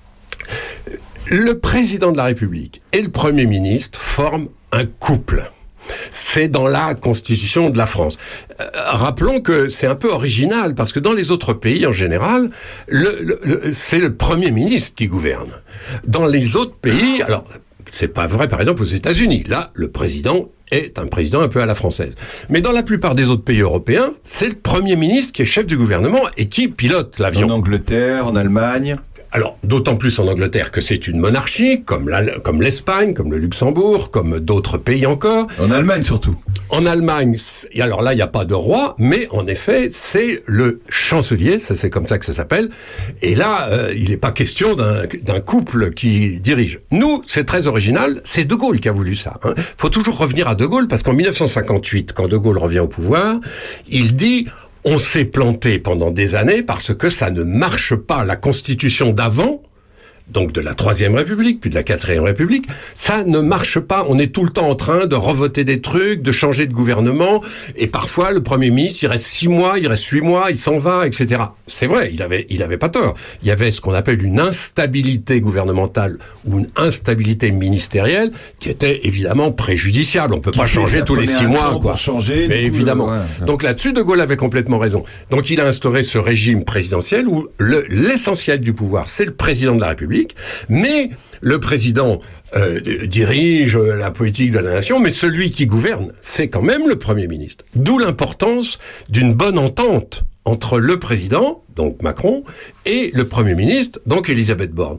Le 1.26 1.58
président 1.58 2.12
de 2.12 2.16
la 2.16 2.24
République 2.24 2.80
et 2.92 3.02
le 3.02 3.08
Premier 3.10 3.44
ministre 3.46 3.98
forment 4.00 4.48
un 4.72 4.84
couple. 4.86 5.50
C'est 6.10 6.48
dans 6.48 6.66
la 6.66 6.94
constitution 6.94 7.70
de 7.70 7.78
la 7.78 7.86
France. 7.86 8.16
Euh, 8.60 8.64
rappelons 8.74 9.40
que 9.40 9.68
c'est 9.68 9.86
un 9.86 9.94
peu 9.94 10.08
original 10.08 10.74
parce 10.74 10.92
que 10.92 11.00
dans 11.00 11.12
les 11.12 11.30
autres 11.30 11.52
pays 11.52 11.86
en 11.86 11.92
général, 11.92 12.50
c'est 13.72 13.98
le 13.98 14.14
Premier 14.14 14.50
ministre 14.50 14.94
qui 14.94 15.06
gouverne. 15.06 15.50
Dans 16.06 16.26
les 16.26 16.56
autres 16.56 16.76
pays, 16.76 17.22
alors 17.22 17.44
c'est 17.90 18.08
pas 18.08 18.26
vrai 18.26 18.48
par 18.48 18.60
exemple 18.60 18.82
aux 18.82 18.86
États-Unis. 18.86 19.44
Là, 19.46 19.70
le 19.74 19.90
président 19.90 20.48
est 20.70 20.98
un 20.98 21.06
président 21.06 21.40
un 21.40 21.48
peu 21.48 21.60
à 21.60 21.66
la 21.66 21.74
française. 21.74 22.14
Mais 22.48 22.60
dans 22.60 22.72
la 22.72 22.82
plupart 22.82 23.14
des 23.14 23.28
autres 23.28 23.44
pays 23.44 23.60
européens, 23.60 24.14
c'est 24.24 24.48
le 24.48 24.54
Premier 24.54 24.96
ministre 24.96 25.32
qui 25.32 25.42
est 25.42 25.46
chef 25.46 25.66
du 25.66 25.76
gouvernement 25.76 26.22
et 26.36 26.48
qui 26.48 26.68
pilote 26.68 27.18
l'avion. 27.18 27.48
En 27.48 27.54
Angleterre, 27.54 28.26
en 28.26 28.36
Allemagne. 28.36 28.96
Alors, 29.34 29.58
d'autant 29.64 29.96
plus 29.96 30.20
en 30.20 30.28
Angleterre 30.28 30.70
que 30.70 30.80
c'est 30.80 31.08
une 31.08 31.18
monarchie, 31.18 31.82
comme 31.82 32.08
l'Espagne, 32.62 33.14
comme 33.14 33.32
le 33.32 33.38
Luxembourg, 33.38 34.12
comme 34.12 34.38
d'autres 34.38 34.78
pays 34.78 35.06
encore. 35.06 35.48
En 35.60 35.72
Allemagne 35.72 36.04
surtout. 36.04 36.36
En 36.68 36.86
Allemagne, 36.86 37.36
alors 37.80 38.02
là, 38.02 38.12
il 38.12 38.16
n'y 38.16 38.22
a 38.22 38.28
pas 38.28 38.44
de 38.44 38.54
roi, 38.54 38.94
mais 38.96 39.26
en 39.32 39.44
effet, 39.48 39.88
c'est 39.90 40.40
le 40.46 40.78
chancelier, 40.88 41.58
ça 41.58 41.74
c'est 41.74 41.90
comme 41.90 42.06
ça 42.06 42.20
que 42.20 42.24
ça 42.24 42.32
s'appelle. 42.32 42.70
Et 43.22 43.34
là, 43.34 43.66
euh, 43.70 43.92
il 43.96 44.10
n'est 44.10 44.16
pas 44.16 44.30
question 44.30 44.76
d'un 44.76 45.02
d'un 45.22 45.40
couple 45.40 45.90
qui 45.90 46.38
dirige. 46.38 46.78
Nous, 46.92 47.22
c'est 47.26 47.44
très 47.44 47.66
original, 47.66 48.20
c'est 48.22 48.44
De 48.44 48.54
Gaulle 48.54 48.78
qui 48.78 48.88
a 48.88 48.92
voulu 48.92 49.16
ça. 49.16 49.32
Il 49.44 49.64
faut 49.76 49.88
toujours 49.88 50.16
revenir 50.16 50.46
à 50.46 50.54
De 50.54 50.64
Gaulle, 50.64 50.86
parce 50.86 51.02
qu'en 51.02 51.12
1958, 51.12 52.12
quand 52.12 52.28
De 52.28 52.36
Gaulle 52.36 52.58
revient 52.58 52.80
au 52.80 52.88
pouvoir, 52.88 53.40
il 53.88 54.14
dit... 54.14 54.46
On 54.86 54.98
s'est 54.98 55.24
planté 55.24 55.78
pendant 55.78 56.10
des 56.10 56.34
années 56.34 56.62
parce 56.62 56.94
que 56.94 57.08
ça 57.08 57.30
ne 57.30 57.42
marche 57.42 57.94
pas. 57.94 58.24
La 58.24 58.36
constitution 58.36 59.12
d'avant, 59.12 59.62
donc 60.28 60.52
de 60.52 60.60
la 60.60 60.74
Troisième 60.74 61.14
République, 61.14 61.60
puis 61.60 61.68
de 61.70 61.74
la 61.74 61.82
Quatrième 61.82 62.24
République, 62.24 62.66
ça 62.94 63.24
ne 63.24 63.40
marche 63.40 63.78
pas. 63.78 64.06
On 64.08 64.18
est 64.18 64.32
tout 64.34 64.42
le 64.44 64.50
temps 64.50 64.68
en 64.70 64.74
train 64.74 65.06
de 65.06 65.14
revoter 65.14 65.64
des 65.64 65.80
trucs, 65.82 66.22
de 66.22 66.32
changer 66.32 66.66
de 66.66 66.72
gouvernement, 66.72 67.42
et 67.76 67.86
parfois 67.86 68.32
le 68.32 68.42
Premier 68.42 68.70
ministre, 68.70 69.00
il 69.02 69.06
reste 69.08 69.26
six 69.26 69.48
mois, 69.48 69.78
il 69.78 69.86
reste 69.86 70.06
huit 70.06 70.22
mois, 70.22 70.46
il 70.50 70.56
s'en 70.58 70.78
va, 70.78 71.06
etc. 71.06 71.42
C'est 71.66 71.86
vrai, 71.86 72.10
il 72.12 72.22
avait, 72.22 72.46
il 72.48 72.62
avait 72.62 72.78
pas 72.78 72.88
tort. 72.88 73.14
Il 73.42 73.48
y 73.48 73.50
avait 73.50 73.70
ce 73.70 73.80
qu'on 73.82 73.92
appelle 73.92 74.22
une 74.24 74.40
instabilité 74.40 75.40
gouvernementale 75.40 76.18
ou 76.46 76.58
une 76.58 76.68
instabilité 76.76 77.50
ministérielle 77.50 78.32
qui 78.58 78.70
était 78.70 79.00
évidemment 79.06 79.52
préjudiciable. 79.52 80.34
On 80.34 80.40
peut 80.40 80.50
Qui 80.52 80.58
pas 80.58 80.66
changer 80.66 81.02
tous 81.02 81.16
les 81.16 81.26
six 81.26 81.46
mois, 81.46 81.78
quoi. 81.80 81.96
changer, 81.96 82.48
Mais 82.48 82.64
évidemment. 82.64 83.12
euh, 83.12 83.18
ouais. 83.40 83.46
Donc 83.46 83.62
là-dessus, 83.62 83.92
De 83.92 84.00
Gaulle 84.02 84.20
avait 84.22 84.36
complètement 84.36 84.78
raison. 84.78 85.04
Donc 85.30 85.50
il 85.50 85.60
a 85.60 85.66
instauré 85.66 86.02
ce 86.02 86.16
régime 86.18 86.64
présidentiel 86.64 87.28
où 87.28 87.46
le- 87.58 87.84
l'essentiel 87.90 88.60
du 88.60 88.72
pouvoir, 88.72 89.08
c'est 89.10 89.24
le 89.26 89.34
président 89.34 89.74
de 89.74 89.80
la 89.80 89.88
République 89.88 90.13
Mais 90.68 91.10
le 91.40 91.60
président 91.60 92.20
euh, 92.56 92.80
dirige 92.80 93.76
la 93.76 94.10
politique 94.10 94.50
de 94.50 94.58
la 94.58 94.74
nation, 94.74 95.00
mais 95.00 95.10
celui 95.10 95.50
qui 95.50 95.66
gouverne, 95.66 96.12
c'est 96.20 96.48
quand 96.48 96.62
même 96.62 96.88
le 96.88 96.96
Premier 96.96 97.26
ministre. 97.26 97.64
D'où 97.74 97.98
l'importance 97.98 98.78
d'une 99.08 99.34
bonne 99.34 99.58
entente 99.58 100.24
entre 100.44 100.78
le 100.78 100.98
président, 100.98 101.62
donc 101.74 102.02
Macron, 102.02 102.44
et 102.86 103.10
le 103.14 103.26
Premier 103.26 103.54
ministre, 103.54 103.98
donc 104.06 104.28
Elisabeth 104.28 104.72
Borne. 104.72 104.98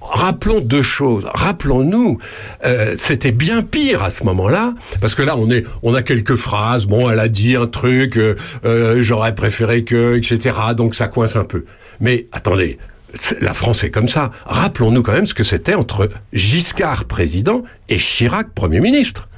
Rappelons 0.00 0.60
deux 0.60 0.82
choses. 0.82 1.24
Rappelons-nous, 1.32 2.18
euh, 2.64 2.94
c'était 2.96 3.32
bien 3.32 3.62
pire 3.62 4.02
à 4.02 4.10
ce 4.10 4.22
moment-là, 4.24 4.74
parce 5.00 5.14
que 5.14 5.22
là, 5.22 5.34
on 5.82 5.94
a 5.94 6.02
quelques 6.02 6.36
phrases. 6.36 6.84
Bon, 6.84 7.08
elle 7.08 7.20
a 7.20 7.28
dit 7.28 7.56
un 7.56 7.66
truc, 7.66 8.18
euh, 8.18 8.96
j'aurais 8.98 9.34
préféré 9.34 9.82
que, 9.82 10.16
etc. 10.16 10.56
Donc 10.76 10.94
ça 10.94 11.08
coince 11.08 11.36
un 11.36 11.44
peu. 11.44 11.64
Mais 12.00 12.28
attendez, 12.32 12.78
la 13.40 13.54
France 13.54 13.84
est 13.84 13.90
comme 13.90 14.08
ça. 14.08 14.30
Rappelons-nous 14.46 15.02
quand 15.02 15.12
même 15.12 15.26
ce 15.26 15.34
que 15.34 15.44
c'était 15.44 15.74
entre 15.74 16.08
Giscard 16.32 17.04
président 17.04 17.62
et 17.88 17.96
Chirac 17.96 18.48
premier 18.54 18.80
ministre. 18.80 19.28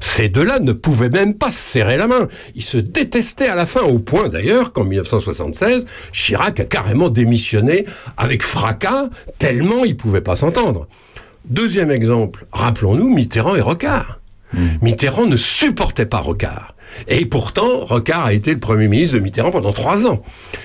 Ces 0.00 0.28
deux-là 0.28 0.58
ne 0.58 0.72
pouvaient 0.72 1.10
même 1.10 1.34
pas 1.34 1.52
se 1.52 1.58
serrer 1.58 1.96
la 1.96 2.08
main. 2.08 2.28
Ils 2.54 2.62
se 2.62 2.76
détestaient 2.76 3.48
à 3.48 3.54
la 3.54 3.66
fin, 3.66 3.82
au 3.82 3.98
point 3.98 4.28
d'ailleurs 4.28 4.72
qu'en 4.72 4.84
1976, 4.84 5.86
Chirac 6.12 6.60
a 6.60 6.64
carrément 6.64 7.08
démissionné 7.08 7.86
avec 8.16 8.42
fracas, 8.42 9.08
tellement 9.38 9.84
ils 9.84 9.96
pouvaient 9.96 10.20
pas 10.20 10.36
s'entendre. 10.36 10.88
Deuxième 11.44 11.90
exemple, 11.90 12.46
rappelons-nous 12.52 13.08
Mitterrand 13.08 13.54
et 13.54 13.60
Rocard. 13.60 14.20
Mitterrand 14.80 15.26
ne 15.26 15.36
supportait 15.36 16.06
pas 16.06 16.18
Rocard. 16.18 16.75
Et 17.08 17.26
pourtant, 17.26 17.84
Rocard 17.84 18.24
a 18.26 18.32
été 18.32 18.52
le 18.52 18.60
Premier 18.60 18.88
ministre 18.88 19.16
de 19.16 19.20
Mitterrand 19.20 19.50
pendant 19.50 19.72
trois 19.72 20.06
ans. 20.06 20.22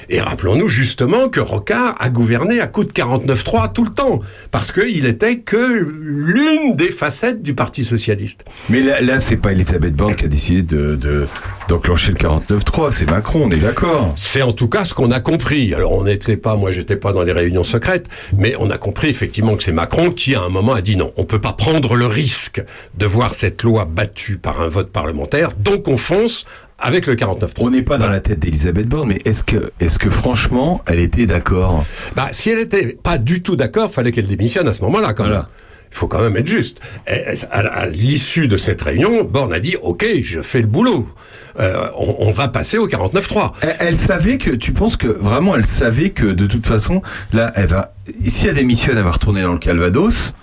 Et 0.09 0.19
rappelons-nous 0.21 0.67
justement 0.67 1.29
que 1.29 1.39
Rocard 1.39 1.95
a 1.99 2.09
gouverné 2.09 2.59
à 2.59 2.67
coup 2.67 2.83
de 2.83 2.91
49-3 2.91 3.73
tout 3.73 3.83
le 3.83 3.91
temps, 3.93 4.19
parce 4.51 4.71
qu'il 4.71 5.05
était 5.05 5.37
que 5.39 5.87
l'une 6.01 6.75
des 6.75 6.91
facettes 6.91 7.41
du 7.41 7.53
Parti 7.53 7.83
socialiste. 7.83 8.45
Mais 8.69 8.81
là, 8.81 9.01
là 9.01 9.19
c'est 9.19 9.37
pas 9.37 9.51
Elisabeth 9.51 9.93
Borne 9.95 10.15
qui 10.15 10.25
a 10.25 10.27
décidé 10.27 10.61
de, 10.61 10.95
de- 10.95 11.27
d'enclencher 11.67 12.11
le 12.11 12.17
49-3, 12.17 12.91
c'est 12.91 13.09
Macron, 13.09 13.43
on 13.45 13.51
est 13.51 13.57
d'accord. 13.57 14.13
C'est 14.17 14.41
en 14.41 14.51
tout 14.51 14.67
cas 14.67 14.83
ce 14.85 14.93
qu'on 14.93 15.11
a 15.11 15.19
compris. 15.19 15.73
Alors 15.73 15.93
on 15.93 16.03
n'était 16.03 16.37
pas, 16.37 16.55
moi 16.55 16.71
j'étais 16.71 16.95
pas 16.97 17.13
dans 17.13 17.23
les 17.23 17.31
réunions 17.31 17.63
secrètes, 17.63 18.07
mais 18.37 18.55
on 18.59 18.69
a 18.69 18.77
compris 18.77 19.09
effectivement 19.09 19.55
que 19.55 19.63
c'est 19.63 19.71
Macron 19.71 20.11
qui 20.11 20.35
à 20.35 20.41
un 20.41 20.49
moment 20.49 20.73
a 20.73 20.81
dit 20.81 20.97
non, 20.97 21.13
on 21.17 21.23
peut 21.25 21.39
pas 21.41 21.53
prendre 21.53 21.95
le 21.95 22.05
risque 22.05 22.61
de 22.97 23.05
voir 23.05 23.33
cette 23.33 23.63
loi 23.63 23.85
battue 23.85 24.37
par 24.37 24.61
un 24.61 24.67
vote 24.67 24.91
parlementaire, 24.91 25.51
donc 25.57 25.87
on 25.87 25.97
avec 26.79 27.05
le 27.07 27.15
49 27.15 27.51
On 27.59 27.69
n'est 27.69 27.83
pas 27.83 27.97
dans 27.97 28.09
la 28.09 28.19
tête 28.19 28.39
d'Elisabeth 28.39 28.87
Borne, 28.87 29.09
mais 29.09 29.19
est-ce 29.25 29.43
que, 29.43 29.71
est-ce 29.79 29.99
que 29.99 30.09
franchement, 30.09 30.81
elle 30.87 30.99
était 30.99 31.25
d'accord? 31.25 31.85
Bah, 32.15 32.29
si 32.31 32.49
elle 32.49 32.59
était 32.59 32.97
pas 33.01 33.17
du 33.17 33.43
tout 33.43 33.55
d'accord, 33.55 33.91
fallait 33.91 34.11
qu'elle 34.11 34.27
démissionne 34.27 34.67
à 34.67 34.73
ce 34.73 34.81
moment-là, 34.81 35.13
quand 35.13 35.27
même. 35.27 35.45
Il 35.91 35.97
faut 35.97 36.07
quand 36.07 36.21
même 36.21 36.37
être 36.37 36.47
juste. 36.47 36.79
À, 37.51 37.59
à 37.59 37.85
l'issue 37.87 38.47
de 38.47 38.55
cette 38.55 38.81
réunion, 38.81 39.25
Borne 39.25 39.51
a 39.51 39.59
dit 39.59 39.75
OK, 39.81 40.05
je 40.21 40.41
fais 40.41 40.61
le 40.61 40.67
boulot. 40.67 41.07
Euh, 41.59 41.87
on, 41.97 42.15
on 42.27 42.31
va 42.31 42.47
passer 42.47 42.77
au 42.77 42.87
49-3. 42.87 43.51
Elle, 43.61 43.75
elle 43.79 43.97
savait 43.97 44.37
que, 44.37 44.51
tu 44.51 44.71
penses 44.71 44.95
que 44.95 45.07
vraiment, 45.07 45.55
elle 45.55 45.65
savait 45.65 46.11
que 46.11 46.25
de 46.25 46.45
toute 46.45 46.65
façon, 46.65 47.01
là, 47.33 47.51
elle 47.55 47.67
va, 47.67 47.93
si 48.25 48.47
elle 48.47 48.55
démissionne, 48.55 48.97
elle 48.97 49.03
va 49.03 49.11
retourner 49.11 49.41
dans 49.41 49.51
le 49.51 49.59
Calvados. 49.59 50.33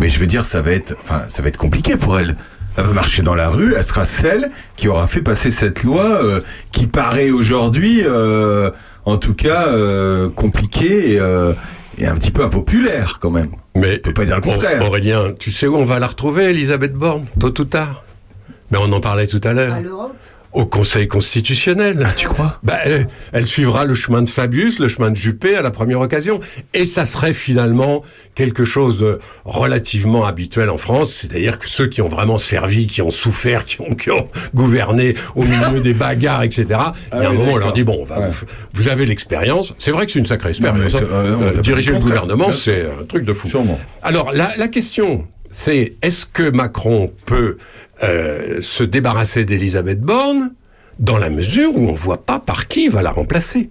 Mais 0.00 0.08
je 0.08 0.18
veux 0.18 0.26
dire, 0.26 0.44
ça 0.44 0.62
va 0.62 0.72
être, 0.72 0.96
enfin, 1.02 1.24
ça 1.28 1.42
va 1.42 1.48
être 1.48 1.56
compliqué 1.56 1.96
pour 1.96 2.18
elle. 2.18 2.36
Elle 2.76 2.84
va 2.84 2.92
marcher 2.92 3.22
dans 3.22 3.34
la 3.34 3.48
rue, 3.48 3.74
elle 3.74 3.82
sera 3.82 4.04
celle 4.04 4.50
qui 4.76 4.88
aura 4.88 5.06
fait 5.06 5.22
passer 5.22 5.50
cette 5.50 5.82
loi 5.82 6.04
euh, 6.04 6.40
qui 6.72 6.86
paraît 6.86 7.30
aujourd'hui, 7.30 8.02
euh, 8.04 8.70
en 9.04 9.16
tout 9.16 9.34
cas, 9.34 9.68
euh, 9.68 10.28
compliquée 10.28 11.12
et, 11.12 11.20
euh, 11.20 11.52
et 11.98 12.06
un 12.06 12.14
petit 12.16 12.30
peu 12.30 12.42
impopulaire 12.44 13.18
quand 13.20 13.30
même. 13.30 13.50
Mais 13.74 13.98
on 13.98 14.02
peut 14.02 14.12
pas 14.14 14.24
dire 14.26 14.36
le 14.36 14.42
contraire. 14.42 14.84
Aurélien, 14.84 15.32
tu 15.38 15.50
sais 15.50 15.66
où 15.66 15.76
on 15.76 15.84
va 15.84 15.98
la 15.98 16.06
retrouver, 16.06 16.44
Elisabeth 16.50 16.92
Borne, 16.92 17.24
tôt 17.40 17.48
ou 17.58 17.64
tard? 17.64 18.02
Mais 18.70 18.78
on 18.80 18.92
en 18.92 19.00
parlait 19.00 19.26
tout 19.26 19.40
à 19.44 19.52
l'heure. 19.52 19.76
Au 20.56 20.64
Conseil 20.64 21.06
constitutionnel. 21.06 22.02
Ah, 22.08 22.12
tu 22.16 22.28
crois? 22.28 22.58
Bah, 22.62 22.78
elle, 22.84 23.06
elle 23.34 23.44
suivra 23.44 23.84
le 23.84 23.94
chemin 23.94 24.22
de 24.22 24.28
Fabius, 24.30 24.78
le 24.78 24.88
chemin 24.88 25.10
de 25.10 25.14
Juppé 25.16 25.54
à 25.54 25.60
la 25.60 25.70
première 25.70 26.00
occasion. 26.00 26.40
Et 26.72 26.86
ça 26.86 27.04
serait 27.04 27.34
finalement 27.34 28.02
quelque 28.34 28.64
chose 28.64 28.96
de 28.98 29.18
relativement 29.44 30.24
habituel 30.24 30.70
en 30.70 30.78
France. 30.78 31.12
C'est-à-dire 31.12 31.58
que 31.58 31.68
ceux 31.68 31.88
qui 31.88 32.00
ont 32.00 32.08
vraiment 32.08 32.38
servi, 32.38 32.86
qui 32.86 33.02
ont 33.02 33.10
souffert, 33.10 33.66
qui 33.66 33.82
ont, 33.82 33.94
qui 33.94 34.10
ont 34.10 34.28
gouverné 34.54 35.14
au 35.34 35.42
milieu 35.42 35.80
des 35.80 35.92
bagarres, 35.92 36.42
etc. 36.42 36.64
il 36.64 36.72
y 36.72 36.74
a 36.74 36.78
un 36.78 36.86
Ah 37.12 37.30
oui, 37.32 37.36
moment, 37.36 37.52
on 37.52 37.56
leur 37.58 37.72
dit, 37.72 37.84
bon, 37.84 38.04
vous, 38.04 38.46
vous 38.72 38.88
avez 38.88 39.04
l'expérience. 39.04 39.74
C'est 39.76 39.90
vrai 39.90 40.06
que 40.06 40.12
c'est 40.12 40.18
une 40.20 40.26
sacrée 40.26 40.48
expérience. 40.50 40.94
hein. 40.94 41.00
euh, 41.02 41.52
Euh, 41.56 41.60
diriger 41.60 41.92
le 41.92 41.98
gouvernement, 41.98 42.50
c'est 42.52 42.86
un 42.98 43.04
truc 43.04 43.24
de 43.26 43.32
fou. 43.34 43.48
Sûrement. 43.48 43.78
Alors, 44.02 44.32
la, 44.32 44.52
la 44.56 44.68
question, 44.68 45.26
c'est 45.50 45.94
est-ce 46.02 46.26
que 46.26 46.50
Macron 46.50 47.12
peut 47.24 47.56
euh, 48.02 48.60
se 48.60 48.82
débarrasser 48.84 49.44
d'Elisabeth 49.44 50.00
Borne 50.00 50.52
dans 50.98 51.18
la 51.18 51.28
mesure 51.28 51.76
où 51.76 51.88
on 51.90 51.92
voit 51.92 52.24
pas 52.24 52.38
par 52.38 52.68
qui 52.68 52.84
il 52.84 52.90
va 52.90 53.02
la 53.02 53.10
remplacer? 53.10 53.68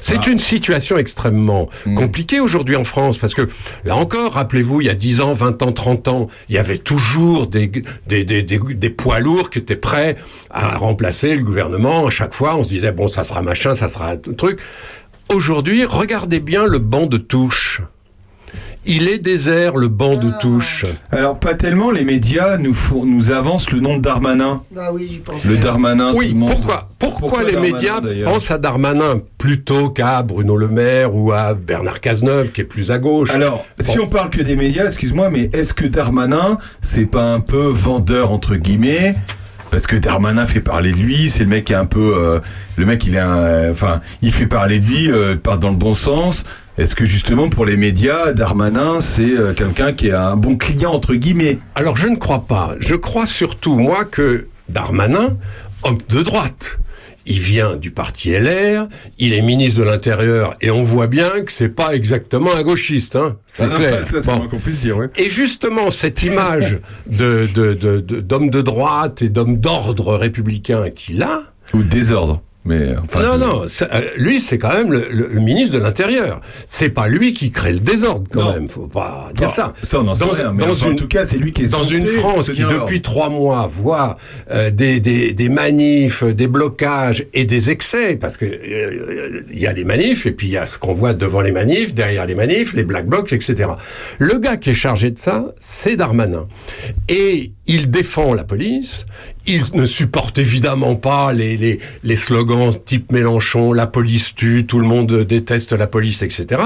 C'est 0.00 0.18
Ah. 0.26 0.30
une 0.30 0.38
situation 0.38 0.96
extrêmement 0.96 1.68
Hmm. 1.86 1.94
compliquée 1.94 2.40
aujourd'hui 2.40 2.74
en 2.76 2.82
France 2.84 3.16
parce 3.18 3.32
que 3.34 3.48
là 3.84 3.94
encore, 3.96 4.32
rappelez-vous, 4.32 4.80
il 4.80 4.86
y 4.88 4.90
a 4.90 4.94
10 4.94 5.20
ans, 5.20 5.32
20 5.34 5.62
ans, 5.62 5.72
30 5.72 6.08
ans, 6.08 6.26
il 6.48 6.54
y 6.56 6.58
avait 6.58 6.78
toujours 6.78 7.46
des, 7.46 7.68
des, 8.08 8.24
des, 8.24 8.42
des, 8.42 8.58
des 8.58 8.90
poids 8.90 9.20
lourds 9.20 9.50
qui 9.50 9.60
étaient 9.60 9.76
prêts 9.76 10.16
à 10.50 10.76
remplacer 10.76 11.34
le 11.36 11.42
gouvernement. 11.42 12.06
À 12.06 12.10
chaque 12.10 12.34
fois, 12.34 12.56
on 12.56 12.62
se 12.64 12.68
disait, 12.68 12.92
bon, 12.92 13.06
ça 13.08 13.22
sera 13.22 13.40
machin, 13.42 13.74
ça 13.74 13.86
sera 13.88 14.10
un 14.10 14.16
truc. 14.16 14.58
Aujourd'hui, 15.30 15.84
regardez 15.84 16.38
bien 16.40 16.66
le 16.66 16.78
banc 16.78 17.06
de 17.06 17.16
touche. 17.16 17.80
Il 18.86 19.08
est 19.08 19.18
désert, 19.18 19.76
le 19.76 19.88
banc 19.88 20.16
de 20.16 20.30
touche. 20.40 20.84
Alors 21.10 21.38
pas 21.38 21.54
tellement, 21.54 21.90
les 21.90 22.04
médias 22.04 22.58
nous, 22.58 22.74
font, 22.74 23.04
nous 23.06 23.30
avancent 23.30 23.70
le 23.70 23.80
nom 23.80 23.96
de 23.96 24.02
Darmanin. 24.02 24.62
Bah 24.74 24.90
oui, 24.92 25.08
j'y 25.10 25.18
pense. 25.18 25.42
Le 25.44 25.56
Darmanin, 25.56 26.12
tout 26.12 26.18
Oui, 26.18 26.28
le 26.30 26.34
monde- 26.34 26.50
pourquoi, 26.50 26.88
pourquoi, 26.98 27.20
Pourquoi 27.20 27.44
les 27.44 27.52
Darmanin, 27.52 27.72
médias 27.72 28.00
pensent 28.24 28.50
à 28.50 28.58
Darmanin 28.58 29.20
plutôt 29.38 29.88
qu'à 29.88 30.22
Bruno 30.22 30.56
Le 30.56 30.68
Maire 30.68 31.14
ou 31.14 31.32
à 31.32 31.54
Bernard 31.54 32.00
Cazeneuve, 32.00 32.50
qui 32.52 32.60
est 32.60 32.64
plus 32.64 32.90
à 32.90 32.98
gauche? 32.98 33.30
Alors, 33.30 33.64
si 33.80 33.98
on 33.98 34.06
parle 34.06 34.28
que 34.30 34.42
des 34.42 34.56
médias, 34.56 34.84
excuse-moi, 34.86 35.30
mais 35.30 35.48
est-ce 35.54 35.72
que 35.72 35.86
Darmanin, 35.86 36.58
c'est 36.82 37.06
pas 37.06 37.24
un 37.32 37.40
peu 37.40 37.66
vendeur 37.68 38.32
entre 38.32 38.56
guillemets? 38.56 39.14
Parce 39.70 39.86
que 39.88 39.96
Darmanin 39.96 40.46
fait 40.46 40.60
parler 40.60 40.92
de 40.92 40.98
lui, 40.98 41.30
c'est 41.30 41.42
le 41.42 41.48
mec 41.48 41.64
qui 41.64 41.72
est 41.72 41.76
un 41.76 41.86
peu, 41.86 42.14
euh, 42.16 42.38
le 42.76 42.86
mec 42.86 43.04
il 43.06 43.16
est, 43.16 43.18
un- 43.18 43.70
enfin, 43.72 44.00
il 44.22 44.30
fait 44.32 44.46
parler 44.46 44.78
de 44.78 44.84
lui, 44.86 45.10
euh, 45.10 45.34
part 45.36 45.58
dans 45.58 45.70
le 45.70 45.76
bon 45.76 45.94
sens. 45.94 46.44
Est-ce 46.76 46.96
que 46.96 47.04
justement 47.04 47.48
pour 47.48 47.64
les 47.64 47.76
médias, 47.76 48.32
Darmanin 48.32 49.00
c'est 49.00 49.22
euh, 49.22 49.52
quelqu'un 49.54 49.92
qui 49.92 50.08
est 50.08 50.12
un 50.12 50.36
bon 50.36 50.56
client 50.56 50.92
entre 50.92 51.14
guillemets? 51.14 51.58
Alors 51.76 51.96
je 51.96 52.08
ne 52.08 52.16
crois 52.16 52.46
pas. 52.46 52.74
Je 52.80 52.94
crois 52.96 53.26
surtout, 53.26 53.76
moi, 53.78 54.04
que 54.04 54.48
Darmanin, 54.68 55.36
homme 55.84 55.98
de 56.08 56.22
droite, 56.22 56.80
il 57.26 57.38
vient 57.38 57.76
du 57.76 57.90
parti 57.92 58.30
LR, 58.32 58.88
il 59.20 59.32
est 59.32 59.40
ministre 59.40 59.80
de 59.80 59.84
l'Intérieur, 59.86 60.54
et 60.60 60.70
on 60.70 60.82
voit 60.82 61.06
bien 61.06 61.28
que 61.46 61.52
c'est 61.52 61.68
pas 61.68 61.94
exactement 61.94 62.54
un 62.54 62.62
gauchiste, 62.62 63.14
hein. 63.16 63.36
C'est 63.46 63.62
Ah, 63.64 63.68
clair. 63.76 64.02
ça, 64.06 64.20
Bon. 64.36 64.48
qu'on 64.48 64.58
puisse 64.58 64.80
dire. 64.80 64.96
Et 65.16 65.28
justement, 65.30 65.90
cette 65.92 66.22
image 66.24 66.78
de, 67.06 67.48
de, 67.54 67.72
de, 67.72 68.00
de- 68.00 68.20
d'homme 68.20 68.50
de 68.50 68.60
droite 68.62 69.22
et 69.22 69.28
d'homme 69.28 69.58
d'ordre 69.58 70.16
républicain 70.16 70.90
qu'il 70.90 71.22
a, 71.22 71.42
Ou 71.72 71.82
désordre. 71.82 72.42
Mais 72.66 72.94
enfin, 73.02 73.22
non, 73.22 73.36
non, 73.38 73.62
euh, 73.82 74.00
lui, 74.16 74.40
c'est 74.40 74.56
quand 74.56 74.72
même 74.72 74.90
le, 74.90 75.06
le- 75.10 75.28
le 75.32 75.40
ministre 75.40 75.76
de 75.76 75.82
l'Intérieur. 75.82 76.40
C'est 76.64 76.88
pas 76.88 77.08
lui 77.08 77.34
qui 77.34 77.50
crée 77.50 77.72
le 77.72 77.78
désordre, 77.78 78.26
quand 78.32 78.42
Non. 78.44 78.52
même. 78.54 78.68
Faut 78.68 78.86
pas 78.86 79.28
dire 79.34 79.48
Non, 79.48 79.52
ça. 79.52 79.72
ça, 79.82 80.00
on 80.00 80.08
en 80.08 80.14
sait 80.14 80.24
rien, 80.24 80.52
mais 80.52 80.64
enfin, 80.64 80.92
en 80.92 80.94
tout 80.94 81.06
cas, 81.06 81.26
c'est 81.26 81.36
lui 81.36 81.52
qui 81.52 81.64
est 81.64 81.70
Dans 81.72 81.82
une 81.82 82.06
France 82.06 82.50
qui, 82.50 82.62
depuis 82.62 83.02
trois 83.02 83.28
mois, 83.28 83.66
voit 83.70 84.16
euh, 84.50 84.70
des, 84.70 84.98
des, 85.00 85.34
des 85.34 85.48
manifs, 85.50 86.24
des 86.24 86.46
blocages 86.46 87.26
et 87.34 87.44
des 87.44 87.68
excès, 87.68 88.16
parce 88.16 88.38
que 88.38 88.46
euh, 88.46 89.42
il 89.52 89.58
y 89.58 89.66
a 89.66 89.72
les 89.74 89.84
manifs 89.84 90.24
et 90.24 90.32
puis 90.32 90.46
il 90.46 90.52
y 90.52 90.56
a 90.56 90.64
ce 90.64 90.78
qu'on 90.78 90.94
voit 90.94 91.12
devant 91.12 91.42
les 91.42 91.52
manifs, 91.52 91.92
derrière 91.92 92.24
les 92.24 92.34
manifs, 92.34 92.72
les 92.72 92.84
black 92.84 93.06
blocs, 93.06 93.32
etc. 93.34 93.70
Le 94.18 94.38
gars 94.38 94.56
qui 94.56 94.70
est 94.70 94.74
chargé 94.74 95.10
de 95.10 95.18
ça, 95.18 95.52
c'est 95.60 95.96
Darmanin. 95.96 96.46
Et 97.10 97.52
il 97.66 97.90
défend 97.90 98.34
la 98.34 98.44
police. 98.44 99.06
Il 99.46 99.62
ne 99.74 99.86
supporte 99.86 100.38
évidemment 100.38 100.96
pas 100.96 101.32
les, 101.32 101.56
les, 101.56 101.78
les 102.02 102.16
slogans 102.16 102.70
type 102.84 103.12
Mélenchon, 103.12 103.72
la 103.72 103.86
police 103.86 104.34
tue, 104.34 104.66
tout 104.66 104.80
le 104.80 104.86
monde 104.86 105.22
déteste 105.22 105.72
la 105.72 105.86
police, 105.86 106.22
etc. 106.22 106.62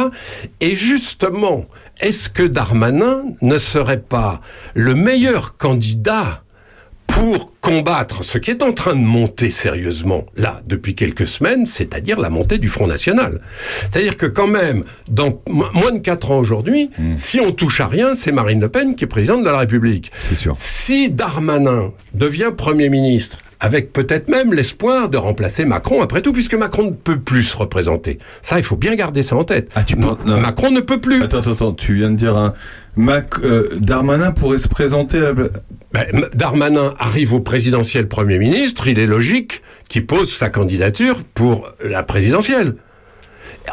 Et 0.61 0.75
justement, 0.75 1.65
est-ce 2.01 2.29
que 2.29 2.43
Darmanin 2.43 3.25
ne 3.43 3.59
serait 3.59 4.01
pas 4.01 4.41
le 4.75 4.95
meilleur 4.95 5.57
candidat 5.57 6.43
pour 7.09 7.53
combattre 7.61 8.23
ce 8.23 8.39
qui 8.39 8.51
est 8.53 8.63
en 8.63 8.73
train 8.73 8.95
de 8.95 9.01
monter 9.05 9.51
sérieusement, 9.51 10.25
là, 10.37 10.63
depuis 10.67 10.95
quelques 10.95 11.27
semaines, 11.27 11.67
c'est-à-dire 11.67 12.21
la 12.21 12.31
montée 12.31 12.59
du 12.59 12.69
Front 12.69 12.87
National. 12.87 13.41
C'est-à-dire 13.91 14.17
que 14.17 14.27
quand 14.27 14.47
même, 14.47 14.85
dans 15.11 15.41
mo- 15.49 15.67
moins 15.75 15.91
de 15.91 15.99
quatre 15.99 16.31
ans 16.31 16.39
aujourd'hui, 16.39 16.91
si 17.15 17.41
on 17.41 17.51
touche 17.51 17.81
à 17.81 17.87
rien, 17.89 18.15
c'est 18.15 18.31
Marine 18.31 18.61
Le 18.61 18.69
Pen 18.69 18.95
qui 18.95 19.05
est 19.05 19.09
présidente 19.09 19.41
de 19.43 19.49
la 19.51 19.59
République. 19.59 20.13
C'est 20.23 20.37
sûr. 20.37 20.53
Si 20.57 21.11
Darmanin 21.11 21.91
devient 22.15 22.53
Premier 22.57 22.89
ministre 22.89 23.39
avec 23.61 23.93
peut-être 23.93 24.29
même 24.29 24.55
l'espoir 24.55 25.09
de 25.09 25.17
remplacer 25.17 25.65
Macron 25.65 26.01
après 26.01 26.23
tout, 26.23 26.33
puisque 26.33 26.55
Macron 26.55 26.85
ne 26.85 26.91
peut 26.91 27.19
plus 27.19 27.43
se 27.43 27.57
représenter. 27.57 28.21
Ça, 28.41 28.59
il 28.59 28.63
faut 28.63 28.77
bien 28.77 28.95
garder 28.95 29.25
ça 29.25 29.35
en 29.35 29.43
tête. 29.43 29.71
Macron 30.39 30.71
ne 30.71 30.79
peut 30.81 31.01
plus. 31.01 31.25
Attends, 31.25 31.39
attends, 31.41 31.53
attends, 31.53 31.73
tu 31.73 31.95
viens 31.95 32.11
de 32.11 32.17
dire 32.17 32.37
un. 32.37 32.55
Mac, 32.95 33.35
euh, 33.43 33.69
Darmanin 33.81 34.31
pourrait 34.31 34.59
se 34.59 34.69
présenter 34.69 35.19
Ben, 35.93 36.27
Darmanin 36.35 36.93
arrive 36.99 37.33
au 37.33 37.41
présidentiel 37.41 38.09
Premier 38.09 38.39
ministre, 38.39 38.89
il 38.89 38.99
est 38.99 39.07
logique 39.07 39.63
qu'il 39.89 40.07
pose 40.07 40.31
sa 40.33 40.51
candidature 40.51 41.23
pour 41.35 41.69
la 41.83 42.03
présidentielle. 42.03 42.75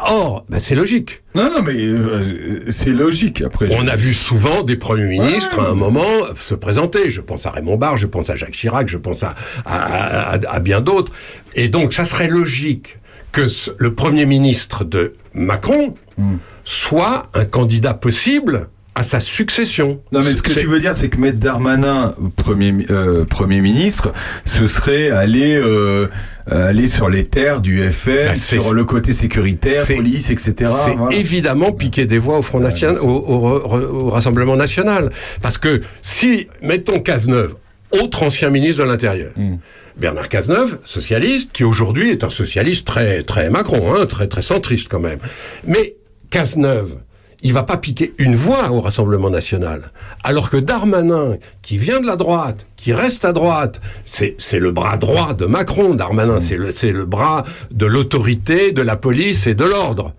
Or, 0.02 0.44
ben, 0.48 0.58
c'est 0.58 0.74
logique. 0.74 1.22
Non, 1.34 1.44
non, 1.50 1.62
mais 1.62 1.74
euh, 1.74 2.70
c'est 2.70 2.90
logique 2.90 3.42
après. 3.42 3.68
On 3.78 3.86
a 3.88 3.96
vu 3.96 4.12
souvent 4.14 4.62
des 4.62 4.76
premiers 4.76 5.06
ministres 5.18 5.58
à 5.60 5.70
un 5.70 5.74
moment 5.74 6.06
se 6.38 6.54
présenter. 6.54 7.08
Je 7.10 7.20
pense 7.20 7.46
à 7.46 7.50
Raymond 7.50 7.76
Barre, 7.76 7.96
je 7.96 8.06
pense 8.06 8.28
à 8.30 8.36
Jacques 8.36 8.52
Chirac, 8.52 8.88
je 8.88 8.98
pense 8.98 9.22
à, 9.22 9.34
à- 9.64 10.32
à- 10.34 10.54
à 10.54 10.58
bien 10.60 10.80
d'autres. 10.82 11.12
Et 11.54 11.68
donc, 11.68 11.92
ça 11.94 12.04
serait 12.04 12.28
logique 12.28 12.98
que 13.32 13.42
le 13.78 13.94
premier 13.94 14.26
ministre 14.26 14.84
de 14.84 15.14
Macron 15.34 15.94
Hmm. 16.18 16.36
soit 16.64 17.24
un 17.34 17.44
candidat 17.44 17.92
possible 17.92 18.70
à 18.96 19.02
sa 19.02 19.20
succession. 19.20 20.00
Non, 20.10 20.20
mais 20.24 20.34
ce 20.34 20.40
que 20.42 20.52
tu 20.58 20.66
veux 20.66 20.80
dire, 20.80 20.96
c'est 20.96 21.08
que 21.10 21.18
mettre 21.18 21.38
Darmanin 21.38 22.14
premier, 22.36 22.72
mi- 22.72 22.86
euh, 22.90 23.24
premier 23.26 23.60
ministre, 23.60 24.12
ce 24.46 24.66
serait 24.66 25.10
aller, 25.10 25.54
euh, 25.62 26.06
aller 26.50 26.88
sur 26.88 27.08
les 27.10 27.24
terres 27.24 27.60
du 27.60 27.82
FR, 27.92 28.34
c'est- 28.34 28.58
sur 28.58 28.72
le 28.72 28.84
côté 28.84 29.12
sécuritaire, 29.12 29.86
police, 29.86 30.30
etc. 30.30 30.54
C'est 30.84 30.94
voilà. 30.94 31.14
évidemment 31.14 31.72
piquer 31.72 32.06
des 32.06 32.18
voix 32.18 32.38
au 32.38 32.42
Front 32.42 32.58
National, 32.60 32.98
au, 33.00 33.06
au- 33.08 33.48
au- 33.60 34.06
au 34.06 34.10
Rassemblement 34.10 34.56
National. 34.56 35.10
Parce 35.42 35.58
que 35.58 35.80
si, 36.00 36.48
mettons 36.62 36.98
Cazeneuve, 36.98 37.54
autre 37.90 38.22
ancien 38.22 38.48
ministre 38.48 38.82
de 38.82 38.88
l'Intérieur, 38.88 39.30
Hmm. 39.36 39.56
Bernard 39.98 40.28
Cazeneuve, 40.30 40.78
socialiste, 40.84 41.50
qui 41.52 41.64
aujourd'hui 41.64 42.10
est 42.10 42.24
un 42.24 42.28
socialiste 42.30 42.86
très, 42.86 43.22
très 43.22 43.50
Macron, 43.50 43.94
hein, 43.94 44.06
très, 44.06 44.26
très 44.26 44.42
centriste 44.42 44.88
quand 44.90 45.00
même. 45.00 45.18
Mais 45.66 45.96
Cazeneuve, 46.30 46.96
il 47.42 47.52
va 47.52 47.62
pas 47.62 47.76
piquer 47.76 48.14
une 48.18 48.34
voix 48.34 48.70
au 48.70 48.80
Rassemblement 48.80 49.30
national. 49.30 49.90
Alors 50.24 50.50
que 50.50 50.56
Darmanin, 50.56 51.36
qui 51.62 51.78
vient 51.78 52.00
de 52.00 52.06
la 52.06 52.16
droite, 52.16 52.66
qui 52.76 52.92
reste 52.92 53.24
à 53.24 53.32
droite, 53.32 53.80
c'est 54.04 54.34
c'est 54.38 54.58
le 54.58 54.70
bras 54.70 54.96
droit 54.96 55.34
de 55.34 55.46
Macron, 55.46 55.94
Darmanin, 55.94 56.40
c'est 56.40 56.56
le, 56.56 56.70
c'est 56.70 56.92
le 56.92 57.04
bras 57.04 57.44
de 57.70 57.86
l'autorité, 57.86 58.72
de 58.72 58.82
la 58.82 58.96
police 58.96 59.46
et 59.46 59.54
de 59.54 59.64
l'ordre. 59.64 60.14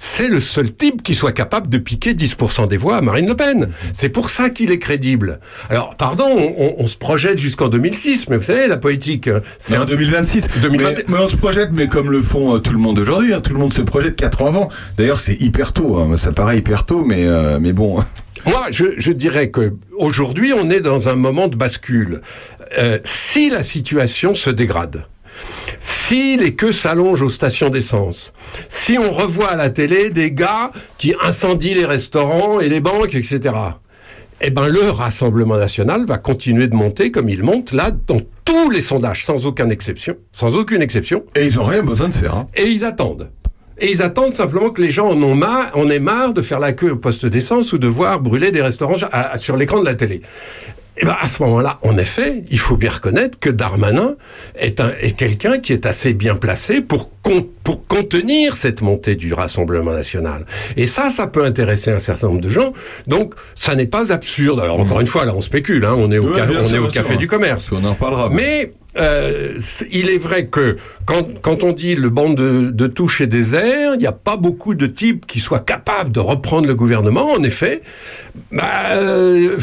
C'est 0.00 0.28
le 0.28 0.38
seul 0.38 0.72
type 0.72 1.02
qui 1.02 1.16
soit 1.16 1.32
capable 1.32 1.68
de 1.68 1.76
piquer 1.76 2.14
10% 2.14 2.68
des 2.68 2.76
voix 2.76 2.98
à 2.98 3.00
Marine 3.00 3.26
Le 3.26 3.34
Pen. 3.34 3.68
C'est 3.92 4.08
pour 4.08 4.30
ça 4.30 4.48
qu'il 4.48 4.70
est 4.70 4.78
crédible. 4.78 5.40
Alors, 5.70 5.96
pardon, 5.96 6.24
on, 6.56 6.76
on 6.78 6.86
se 6.86 6.96
projette 6.96 7.38
jusqu'en 7.38 7.68
2006, 7.68 8.28
mais 8.28 8.36
vous 8.36 8.44
savez, 8.44 8.68
la 8.68 8.76
politique, 8.76 9.26
euh, 9.26 9.40
c'est 9.58 9.76
en 9.76 9.82
un 9.82 9.84
2026. 9.86 10.46
2020. 10.62 10.88
Mais, 10.90 11.04
mais 11.08 11.18
on 11.18 11.26
se 11.28 11.34
projette, 11.34 11.70
mais 11.72 11.88
comme 11.88 12.12
le 12.12 12.22
font 12.22 12.54
euh, 12.54 12.58
tout 12.60 12.72
le 12.72 12.78
monde 12.78 13.00
aujourd'hui, 13.00 13.34
hein, 13.34 13.40
tout 13.40 13.52
le 13.52 13.58
monde 13.58 13.74
se 13.74 13.82
projette 13.82 14.14
4 14.14 14.42
ans 14.42 14.46
avant. 14.46 14.68
D'ailleurs, 14.96 15.18
c'est 15.18 15.34
hyper 15.42 15.72
tôt. 15.72 15.96
hein, 15.98 16.16
ça 16.16 16.30
paraît 16.30 16.58
hyper 16.58 16.86
tôt, 16.86 17.04
mais, 17.04 17.26
euh, 17.26 17.58
mais 17.60 17.72
bon. 17.72 17.98
Moi, 18.46 18.66
je, 18.70 18.84
je 18.98 19.10
dirais 19.10 19.50
que 19.50 19.74
aujourd'hui, 19.96 20.52
on 20.52 20.70
est 20.70 20.80
dans 20.80 21.08
un 21.08 21.16
moment 21.16 21.48
de 21.48 21.56
bascule. 21.56 22.22
Euh, 22.78 22.98
si 23.02 23.50
la 23.50 23.64
situation 23.64 24.32
se 24.32 24.48
dégrade, 24.50 25.04
si 25.78 26.36
les 26.36 26.54
queues 26.54 26.72
s'allongent 26.72 27.22
aux 27.22 27.28
stations 27.30 27.68
d'essence, 27.68 28.32
si 28.68 28.98
on 28.98 29.10
revoit 29.12 29.48
à 29.50 29.56
la 29.56 29.70
télé 29.70 30.10
des 30.10 30.32
gars 30.32 30.70
qui 30.98 31.14
incendient 31.22 31.74
les 31.74 31.84
restaurants 31.84 32.60
et 32.60 32.68
les 32.68 32.80
banques, 32.80 33.14
etc., 33.14 33.54
eh 34.40 34.50
ben 34.50 34.68
le 34.68 34.90
Rassemblement 34.90 35.56
national 35.56 36.06
va 36.06 36.16
continuer 36.16 36.68
de 36.68 36.74
monter 36.76 37.10
comme 37.10 37.28
il 37.28 37.42
monte 37.42 37.72
là 37.72 37.90
dans 38.06 38.20
tous 38.44 38.70
les 38.70 38.80
sondages, 38.80 39.24
sans 39.26 39.46
aucune 39.46 39.72
exception, 39.72 40.16
sans 40.32 40.54
aucune 40.56 40.80
exception. 40.80 41.24
Et 41.34 41.44
ils 41.44 41.58
ont 41.58 41.64
rien 41.64 41.82
besoin 41.82 42.08
de 42.08 42.14
faire. 42.14 42.36
hein. 42.36 42.46
Et 42.54 42.66
ils 42.68 42.84
attendent. 42.84 43.30
Et 43.80 43.90
ils 43.90 44.00
attendent 44.02 44.32
simplement 44.32 44.70
que 44.70 44.80
les 44.80 44.90
gens 44.90 45.08
en 45.08 45.20
ont 45.22 45.34
marre, 45.34 45.70
en 45.74 45.88
aient 45.88 45.98
marre 46.00 46.34
de 46.34 46.42
faire 46.42 46.60
la 46.60 46.72
queue 46.72 46.92
au 46.92 46.96
poste 46.96 47.26
d'essence 47.26 47.72
ou 47.72 47.78
de 47.78 47.88
voir 47.88 48.20
brûler 48.20 48.50
des 48.52 48.62
restaurants 48.62 48.96
à- 49.12 49.32
à- 49.32 49.36
sur 49.38 49.56
l'écran 49.56 49.80
de 49.80 49.84
la 49.84 49.94
télé. 49.94 50.22
Et 51.00 51.04
ben 51.04 51.16
à 51.20 51.28
ce 51.28 51.42
moment-là, 51.44 51.78
en 51.82 51.96
effet, 51.96 52.42
il 52.50 52.58
faut 52.58 52.76
bien 52.76 52.90
reconnaître 52.90 53.38
que 53.38 53.50
Darmanin 53.50 54.16
est, 54.56 54.80
un, 54.80 54.90
est 55.00 55.16
quelqu'un 55.16 55.58
qui 55.58 55.72
est 55.72 55.86
assez 55.86 56.12
bien 56.12 56.34
placé 56.34 56.80
pour, 56.80 57.08
con- 57.22 57.46
pour 57.62 57.86
contenir 57.86 58.56
cette 58.56 58.82
montée 58.82 59.14
du 59.14 59.32
Rassemblement 59.32 59.92
national. 59.92 60.44
Et 60.76 60.86
ça, 60.86 61.08
ça 61.10 61.26
peut 61.28 61.44
intéresser 61.44 61.92
un 61.92 62.00
certain 62.00 62.28
nombre 62.28 62.40
de 62.40 62.48
gens. 62.48 62.72
Donc, 63.06 63.34
ça 63.54 63.74
n'est 63.76 63.86
pas 63.86 64.12
absurde. 64.12 64.58
Alors, 64.60 64.80
encore 64.80 65.00
une 65.00 65.06
fois, 65.06 65.24
là, 65.24 65.34
on 65.36 65.40
spécule. 65.40 65.84
Hein, 65.84 65.94
on 65.96 66.10
est 66.10 66.18
au, 66.18 66.28
Ouais, 66.30 66.38
ca- 66.40 66.46
bien 66.46 66.60
on 66.60 66.66
sûr, 66.66 66.76
est 66.76 66.78
au 66.78 66.82
bien 66.82 66.90
sûr. 66.90 67.02
café 67.02 67.16
du 67.16 67.26
commerce. 67.28 67.70
On 67.72 67.84
en 67.84 67.94
parlera. 67.94 68.28
Mais 68.30 68.72
euh, 68.96 69.52
il 69.92 70.08
est 70.08 70.18
vrai 70.18 70.46
que 70.46 70.76
quand, 71.04 71.40
quand 71.42 71.62
on 71.62 71.72
dit 71.72 71.94
le 71.94 72.08
banc 72.08 72.30
de, 72.30 72.70
de 72.70 72.86
touche 72.86 73.20
est 73.20 73.26
désert, 73.26 73.94
il 73.94 73.98
n'y 73.98 74.06
a 74.06 74.12
pas 74.12 74.36
beaucoup 74.36 74.74
de 74.74 74.86
types 74.86 75.26
qui 75.26 75.40
soient 75.40 75.60
capables 75.60 76.10
de 76.10 76.20
reprendre 76.20 76.66
le 76.66 76.74
gouvernement. 76.74 77.30
En 77.30 77.42
effet, 77.42 77.82
bah, 78.50 78.64
euh, 78.92 79.56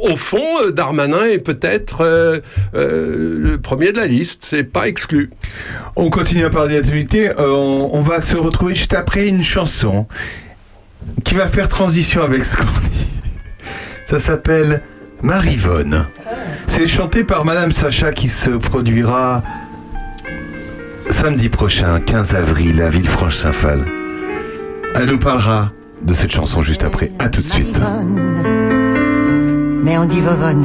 au 0.00 0.16
fond, 0.16 0.44
euh, 0.62 0.70
Darmanin 0.70 1.24
est 1.24 1.38
peut-être 1.38 2.02
euh, 2.02 2.38
euh, 2.74 3.38
le 3.38 3.58
premier 3.58 3.92
de 3.92 3.98
la 3.98 4.06
liste. 4.06 4.44
C'est 4.46 4.64
pas 4.64 4.86
exclu. 4.86 5.30
On 5.96 6.08
continue 6.08 6.44
à 6.44 6.50
parler 6.50 6.76
d'actualité. 6.76 7.30
Euh, 7.30 7.50
on, 7.50 7.90
on 7.92 8.00
va 8.00 8.20
se 8.20 8.36
retrouver 8.36 8.74
juste 8.74 8.94
après 8.94 9.28
une 9.28 9.42
chanson 9.42 10.06
qui 11.24 11.34
va 11.34 11.48
faire 11.48 11.68
transition 11.68 12.22
avec 12.22 12.44
ce 12.44 12.56
qu'on 12.56 12.64
dit. 12.64 13.06
Ça 14.06 14.18
s'appelle 14.18 14.82
Marivonne. 15.22 16.06
C'est 16.80 16.86
chanté 16.86 17.24
par 17.24 17.44
Madame 17.44 17.72
Sacha 17.72 18.10
qui 18.10 18.30
se 18.30 18.48
produira 18.48 19.42
samedi 21.10 21.50
prochain, 21.50 22.00
15 22.00 22.34
avril, 22.34 22.80
à 22.80 22.88
Villefranche-Saint-Phal. 22.88 23.84
Elle 24.94 25.10
nous 25.10 25.18
parlera 25.18 25.72
de 26.00 26.14
cette 26.14 26.32
chanson 26.32 26.62
juste 26.62 26.82
après. 26.82 27.12
À 27.18 27.28
tout 27.28 27.42
de 27.42 27.48
suite. 27.50 27.78
mais 29.84 29.98
on 29.98 30.06
dit 30.06 30.22
Vovonne. 30.22 30.64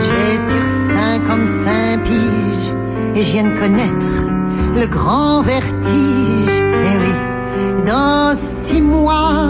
J'ai 0.00 0.50
sur 0.50 0.66
55 0.66 2.02
piges 2.02 2.74
et 3.14 3.22
je 3.22 3.32
viens 3.34 3.44
de 3.44 3.56
connaître 3.60 4.24
le 4.80 4.86
grand 4.88 5.42
vertige. 5.42 6.58
Eh 6.58 6.98
oui, 6.98 7.84
dans 7.86 8.34
six 8.34 8.82
mois, 8.82 9.46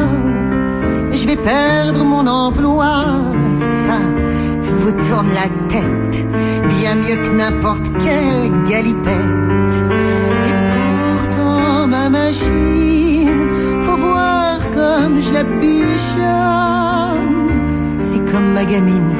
je 1.10 1.26
vais 1.26 1.36
perdre 1.36 2.04
mon 2.04 2.26
emploi. 2.26 3.06
Ça, 3.54 3.98
vous 4.82 4.92
tourne 4.92 5.28
la 5.28 5.48
tête, 5.68 6.26
bien 6.68 6.94
mieux 6.96 7.16
que 7.16 7.30
n'importe 7.36 7.90
quelle 8.04 8.50
galipette. 8.68 9.76
Et 10.48 10.54
pourtant, 10.70 11.86
ma 11.86 12.10
machine, 12.10 13.48
faut 13.84 13.96
voir 13.96 14.58
comme 14.74 15.20
je 15.20 15.32
la 15.32 15.44
bichonne. 15.44 17.50
C'est 18.00 18.24
comme 18.32 18.52
ma 18.52 18.64
gamine, 18.64 19.14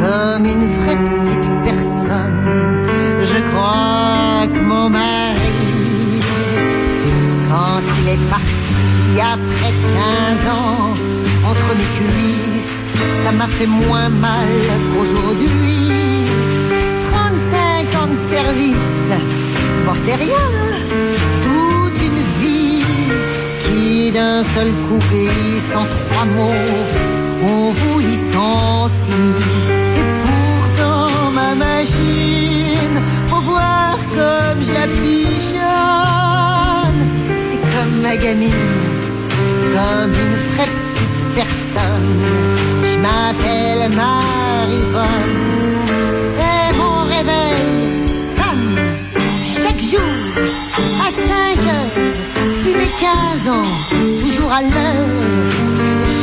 comme 0.00 0.44
une 0.44 0.66
vraie 0.78 0.96
petite 0.96 1.50
personne. 1.64 2.40
Je 3.22 3.38
crois 3.50 4.48
que 4.52 4.60
mon 4.60 4.90
mari, 4.90 6.20
quand 7.48 7.82
il 8.00 8.08
est 8.14 8.24
parti 8.28 9.20
après 9.20 9.72
15 10.40 10.48
ans, 10.50 10.94
entre 11.48 11.70
mes 11.78 11.90
cuisses, 11.98 12.83
ça 13.24 13.32
m'a 13.32 13.46
fait 13.46 13.66
moins 13.66 14.08
mal 14.08 14.48
qu'aujourd'hui. 14.92 16.24
35 17.10 18.02
ans 18.02 18.10
de 18.14 18.34
service, 18.34 19.06
bon 19.84 19.94
c'est 20.04 20.14
rien, 20.14 20.48
toute 21.42 21.98
une 22.08 22.22
vie 22.40 22.82
qui 23.64 24.10
d'un 24.10 24.42
seul 24.42 24.70
coup 24.86 25.00
glisse 25.10 25.72
en 25.74 25.86
trois 25.94 26.24
mots, 26.36 26.64
on 27.48 27.70
vous 27.70 27.98
licencie. 28.00 29.10
Et 30.00 30.06
pourtant 30.24 31.30
ma 31.32 31.54
machine, 31.54 32.96
faut 33.28 33.40
voir 33.40 33.96
comme 34.16 34.60
je 34.62 34.72
la 34.72 34.86
c'est 37.38 37.60
comme 37.74 38.00
ma 38.02 38.16
gamine, 38.16 38.50
comme 39.74 40.12
une 40.12 40.36
petite 40.56 40.83
Je 41.76 42.98
m'appelle 42.98 43.90
Marivonne 43.96 45.08
et 46.38 46.76
mon 46.76 47.02
réveil 47.02 48.06
sonne 48.06 48.78
chaque 49.42 49.80
jour 49.80 50.00
à 51.00 51.10
5 51.10 51.26
heures. 51.72 51.94
Depuis 52.36 52.74
mes 52.74 52.92
15 53.00 53.48
ans, 53.48 53.70
toujours 54.20 54.52
à 54.52 54.62
l'heure, 54.62 55.10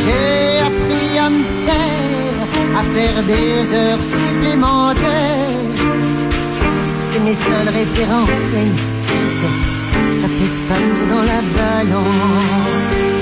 j'ai 0.06 0.60
appris 0.60 1.18
à 1.20 1.30
me 1.30 1.44
taire, 1.66 2.48
à 2.78 2.84
faire 2.96 3.24
des 3.24 3.74
heures 3.74 4.02
supplémentaires. 4.02 5.02
C'est 7.04 7.20
mes 7.20 7.34
seules 7.34 7.74
références, 7.74 8.52
oui, 8.54 8.68
je 9.08 9.28
sais, 9.40 10.22
ça 10.22 10.28
pèse 10.40 10.62
pas 10.70 10.80
lourd 10.80 11.08
dans 11.10 11.24
la 11.24 11.42
balance. 11.58 13.21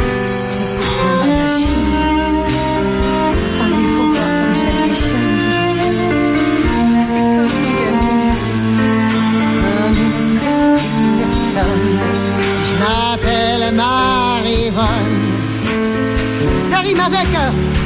Ça 16.60 16.80
rime 16.80 16.99
avec 16.99 17.27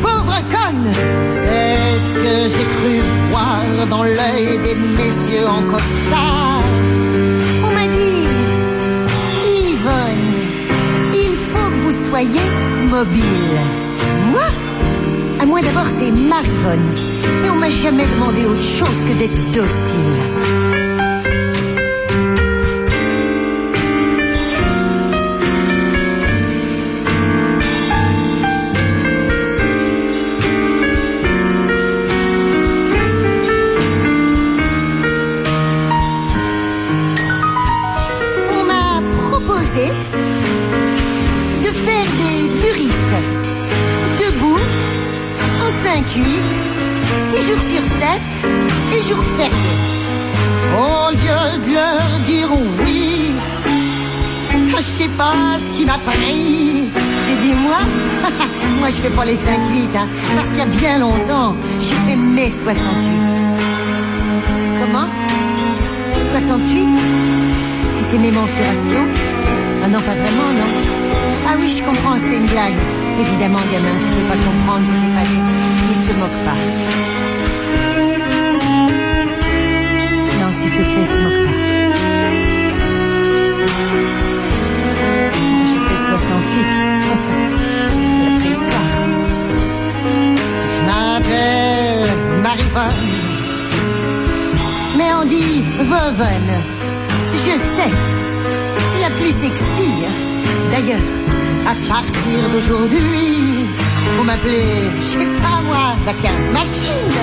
pauvre 0.02 0.36
conne. 0.52 0.92
C'est 1.32 2.00
ce 2.00 2.14
que 2.16 2.50
j'ai 2.50 2.66
cru 2.76 3.02
voir 3.32 3.88
dans 3.90 4.04
l'œil 4.04 4.58
des 4.64 4.76
messieurs 4.76 5.48
en 5.48 5.62
costard. 5.72 6.62
On 7.64 7.72
m'a 7.74 7.88
dit, 7.88 8.28
Yvonne, 9.46 10.30
il 11.14 11.36
faut 11.36 11.70
que 11.70 11.80
vous 11.86 12.10
soyez 12.10 12.48
mobile. 12.90 13.58
Moi? 14.32 14.48
À 15.42 15.46
moi 15.46 15.62
d'abord, 15.62 15.88
c'est 15.88 16.12
Marivonne. 16.12 16.94
Et 17.46 17.50
on 17.50 17.56
m'a 17.56 17.70
jamais 17.70 18.06
demandé 18.16 18.46
autre 18.46 18.62
chose 18.62 19.00
que 19.08 19.14
d'être 19.20 19.52
docile. 19.52 20.63
Fais 59.04 59.10
pas 59.10 59.26
les 59.26 59.36
5-8, 59.36 59.38
hein, 59.98 60.08
parce 60.34 60.48
qu'il 60.48 60.60
y 60.60 60.62
a 60.62 60.66
bien 60.66 60.98
longtemps, 61.00 61.56
j'ai 61.82 61.96
fait 62.10 62.16
mes 62.16 62.50
68. 62.50 62.86
Comment? 64.80 65.08
68 66.32 66.88
Si 67.86 68.04
c'est 68.10 68.18
mes 68.18 68.32
mensurations 68.32 69.06
Ah 69.84 69.90
non, 69.90 70.00
pas 70.00 70.16
vraiment, 70.16 70.52
non. 70.56 70.70
Ah 71.50 71.56
oui, 71.60 71.68
je 71.78 71.84
comprends, 71.84 72.16
c'était 72.16 72.38
une 72.38 72.46
blague. 72.46 72.80
Évidemment, 73.20 73.60
gamin, 73.74 73.98
tu 74.00 74.10
peux 74.16 74.28
pas 74.30 74.40
comprendre, 74.48 74.86
t'étais 74.88 75.14
pas 75.18 75.26
né. 75.32 75.40
Ne 75.90 75.96
te 76.08 76.14
moque 76.22 76.40
pas. 76.48 76.60
Non, 80.40 80.50
s'il 80.52 80.72
te 80.72 80.76
plaît, 80.78 81.08
te 81.12 81.18
moque 81.24 81.42
pas. 81.46 81.56
J'ai 85.68 85.80
fait 85.90 86.00
68. 86.10 87.64
m'appelle 90.88 92.10
Marivonne. 92.42 93.10
Mais 94.98 95.12
on 95.20 95.26
dit 95.26 95.64
Vovonne. 95.80 96.54
Je 97.34 97.54
sais. 97.54 97.92
La 99.02 99.10
plus 99.20 99.32
sexy. 99.32 99.92
D'ailleurs, 100.72 101.06
à 101.68 101.76
partir 101.88 102.50
d'aujourd'hui, 102.52 103.68
faut 104.18 104.24
m'appeler, 104.24 104.64
je 105.00 105.06
sais 105.06 105.18
pas 105.42 105.62
moi, 105.66 105.96
bah 106.06 106.14
tiens, 106.18 106.32
machine. 106.52 107.20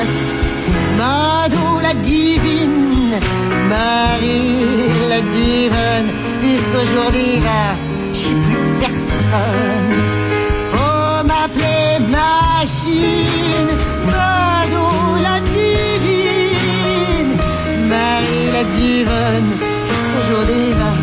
Mado 0.97 1.81
la 1.83 1.95
divine, 1.95 3.19
Marie 3.69 5.09
la 5.09 5.21
divine, 5.21 6.11
puisqu'aujourd'hui, 6.41 7.39
bah, 7.41 7.75
je 8.13 8.19
suis 8.19 8.35
plus 8.35 8.81
personne. 8.81 10.30
Machine, 12.61 13.73
Mado 14.05 14.87
la 15.23 15.37
divine, 15.41 17.33
la 17.89 18.65
divine, 18.77 19.51
puisqu'aujourd'hui, 19.87 20.67
bah, 20.79 20.97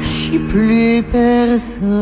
je 0.00 0.06
suis 0.06 0.40
plus 0.40 1.04
personne. 1.04 1.92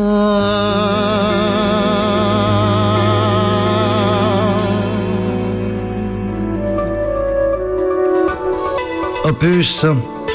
Opus, 9.25 9.85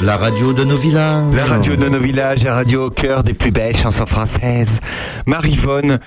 la 0.01 0.17
radio 0.17 0.53
de 0.53 0.63
nos 0.63 0.77
villages. 0.77 1.33
La 1.33 1.45
radio 1.45 1.75
de 1.75 1.89
nos 1.89 1.99
villages, 1.99 2.43
la 2.43 2.53
radio 2.55 2.85
au 2.85 2.89
cœur 2.89 3.23
des 3.23 3.33
plus 3.33 3.51
belles 3.51 3.75
chansons 3.75 4.05
françaises. 4.05 4.79
Marivonne, 5.25 5.99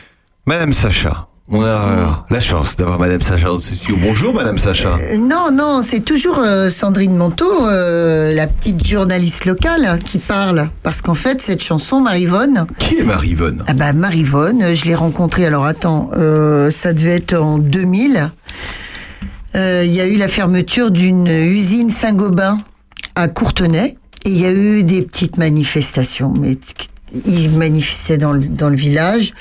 Madame 0.47 0.73
Sacha. 0.73 1.27
On 1.53 1.65
a 1.65 2.25
la 2.31 2.39
chance 2.41 2.77
d'avoir 2.77 3.01
Madame 3.01 3.21
Sacha 3.21 3.49
dans 3.49 3.59
ce 3.59 3.75
studio. 3.75 3.97
Bonjour 4.01 4.33
Madame 4.33 4.57
Sacha. 4.57 4.97
Euh, 5.01 5.19
Non, 5.19 5.51
non, 5.53 5.83
c'est 5.83 5.99
toujours 5.99 6.39
euh, 6.39 6.69
Sandrine 6.71 7.17
Monteau, 7.17 7.67
euh, 7.67 8.33
la 8.33 8.47
petite 8.47 8.87
journaliste 8.87 9.47
locale, 9.47 9.99
qui 10.05 10.19
parle. 10.19 10.71
Parce 10.85 11.03
qu'en 11.03 11.17
fait, 11.17 11.43
cette 11.43 11.61
chanson, 11.63 12.01
Marivonne. 12.01 12.67
Qui 12.79 12.99
est 12.99 13.03
Marivonne 13.03 13.65
Ah 13.67 13.73
bah 13.75 13.93
Marivonne, 13.93 14.75
je 14.77 14.85
l'ai 14.85 14.95
rencontrée. 14.95 15.45
Alors 15.45 15.67
attends, 15.67 16.11
euh, 16.17 16.71
ça 16.71 16.93
devait 16.93 17.17
être 17.17 17.35
en 17.35 17.59
2000. 17.59 18.31
Euh, 19.57 19.83
Il 19.85 19.91
y 19.91 20.01
a 20.01 20.07
eu 20.07 20.17
la 20.17 20.29
fermeture 20.29 20.93
d'une 20.93 21.27
usine 21.27 21.91
Saint-Gobain 21.91 22.61
à 23.21 23.29
Courtenay. 23.29 23.97
Et 24.25 24.31
il 24.31 24.39
y 24.39 24.45
a 24.47 24.53
eu 24.53 24.83
des 24.83 25.03
petites 25.03 25.39
manifestations, 25.39 26.33
mais 26.39 26.57
ils 27.25 27.51
manifestaient 27.51 28.19
dans 28.19 28.33
le, 28.33 28.41
dans 28.47 28.69
le 28.69 28.77
village. 28.77 29.33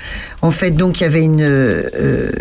En 0.42 0.52
fait, 0.52 0.72
donc 0.72 1.00
il 1.00 1.04
y 1.04 1.06
avait 1.06 1.24
une 1.24 1.42
euh, 1.42 2.32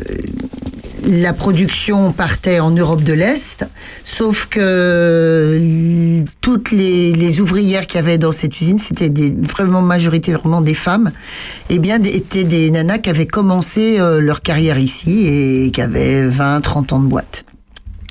la 1.04 1.32
production 1.32 2.12
partait 2.12 2.60
en 2.60 2.70
Europe 2.70 3.02
de 3.02 3.12
l'Est, 3.12 3.64
sauf 4.04 4.46
que 4.46 6.22
toutes 6.40 6.70
les, 6.70 7.12
les 7.12 7.40
ouvrières 7.40 7.86
qu'il 7.86 7.96
y 7.96 8.02
avait 8.02 8.18
dans 8.18 8.32
cette 8.32 8.60
usine, 8.60 8.78
c'était 8.78 9.08
des, 9.08 9.30
vraiment 9.30 9.80
majoritairement 9.80 10.60
des 10.60 10.74
femmes, 10.74 11.12
et 11.70 11.78
bien 11.78 11.98
des- 11.98 12.10
étaient 12.10 12.44
des 12.44 12.70
nanas 12.70 12.98
qui 12.98 13.10
avaient 13.10 13.26
commencé 13.26 13.98
euh, 13.98 14.20
leur 14.20 14.40
carrière 14.40 14.78
ici 14.78 15.26
et 15.26 15.70
qui 15.70 15.80
avaient 15.80 16.26
20, 16.26 16.60
30 16.60 16.92
ans 16.92 17.00
de 17.00 17.06
boîte. 17.08 17.44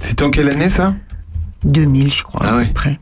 C'était 0.01 0.23
en 0.23 0.31
quelle 0.31 0.49
année 0.49 0.69
ça? 0.69 0.93
2000, 1.65 2.11
je 2.11 2.23
crois, 2.23 2.45
à 2.45 2.63
peu 2.67 2.73
près. 2.73 2.99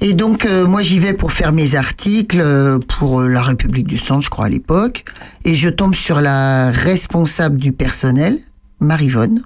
Et 0.00 0.12
donc, 0.12 0.44
euh, 0.44 0.66
moi, 0.66 0.82
j'y 0.82 0.98
vais 0.98 1.14
pour 1.14 1.32
faire 1.32 1.52
mes 1.52 1.74
articles 1.74 2.40
euh, 2.40 2.78
pour 2.78 3.20
euh, 3.20 3.28
la 3.28 3.40
République 3.40 3.86
du 3.86 3.96
Centre, 3.96 4.20
je 4.22 4.28
crois, 4.30 4.46
à 4.46 4.48
l'époque. 4.50 5.04
Et 5.44 5.54
je 5.54 5.68
tombe 5.70 5.94
sur 5.94 6.20
la 6.20 6.70
responsable 6.70 7.56
du 7.58 7.72
personnel, 7.72 8.38
Marivonne. 8.80 9.42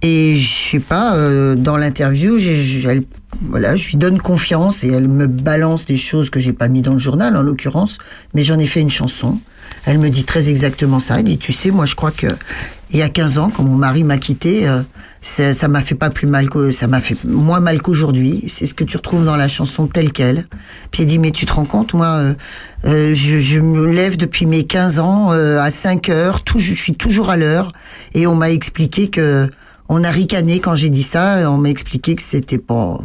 Et 0.00 0.36
je 0.36 0.48
sais 0.70 0.78
pas, 0.78 1.16
dans 1.56 1.76
l'interview, 1.76 2.38
elle- 2.86 3.02
voilà, 3.50 3.74
je 3.74 3.88
lui 3.88 3.96
donne 3.96 4.20
confiance 4.20 4.84
et 4.84 4.88
elle 4.88 5.08
me 5.08 5.26
balance 5.26 5.86
des 5.86 5.96
choses 5.96 6.30
que 6.30 6.38
j'ai 6.38 6.52
pas 6.52 6.68
mis 6.68 6.82
dans 6.82 6.92
le 6.92 7.00
journal, 7.00 7.36
en 7.36 7.42
l'occurrence, 7.42 7.98
mais 8.32 8.44
j'en 8.44 8.60
ai 8.60 8.66
fait 8.66 8.80
une 8.80 8.90
chanson. 8.90 9.40
Elle 9.86 9.98
me 9.98 10.08
dit 10.08 10.22
très 10.22 10.48
exactement 10.48 11.00
ça. 11.00 11.18
Elle 11.18 11.24
dit, 11.24 11.36
tu 11.38 11.52
sais, 11.52 11.72
moi, 11.72 11.84
je 11.84 11.96
crois 11.96 12.12
que 12.12 12.28
il 12.92 12.98
y 12.98 13.02
a 13.02 13.08
15 13.08 13.38
ans, 13.38 13.50
quand 13.50 13.64
mon 13.64 13.74
mari 13.74 14.04
m'a 14.04 14.18
quitté, 14.18 14.68
ça 15.20 15.68
m'a 15.68 15.80
fait 15.80 15.94
pas 15.94 16.10
plus 16.10 16.26
mal 16.26 16.48
que 16.48 16.70
ça 16.70 16.86
m'a 16.86 17.00
fait 17.00 17.16
moins 17.24 17.60
mal 17.60 17.82
qu'aujourd'hui. 17.82 18.44
C'est 18.48 18.66
ce 18.66 18.74
que 18.74 18.84
tu 18.84 18.96
retrouves 18.96 19.24
dans 19.24 19.36
la 19.36 19.48
chanson 19.48 19.86
telle 19.86 20.12
quelle. 20.12 20.46
Puis 20.90 21.02
elle 21.02 21.08
dit, 21.08 21.18
mais 21.18 21.30
tu 21.32 21.44
te 21.46 21.52
rends 21.52 21.64
compte, 21.64 21.92
moi, 21.94 22.06
euh, 22.06 22.34
euh, 22.84 23.12
je, 23.14 23.40
je 23.40 23.60
me 23.60 23.86
lève 23.92 24.16
depuis 24.16 24.46
mes 24.46 24.64
15 24.64 24.98
ans 25.00 25.32
euh, 25.32 25.60
à 25.60 25.70
5 25.70 26.08
heures, 26.10 26.44
tout, 26.44 26.60
je 26.60 26.72
suis 26.74 26.94
toujours 26.94 27.30
à 27.30 27.36
l'heure, 27.36 27.72
et 28.14 28.26
on 28.26 28.34
m'a 28.36 28.50
expliqué 28.50 29.08
que 29.10 29.48
on 29.88 30.04
a 30.04 30.10
ricané 30.10 30.60
quand 30.60 30.74
j'ai 30.74 30.90
dit 30.90 31.02
ça. 31.02 31.40
et 31.40 31.46
On 31.46 31.58
m'a 31.58 31.70
expliqué 31.70 32.14
que 32.14 32.22
c'était 32.22 32.58
pas, 32.58 33.00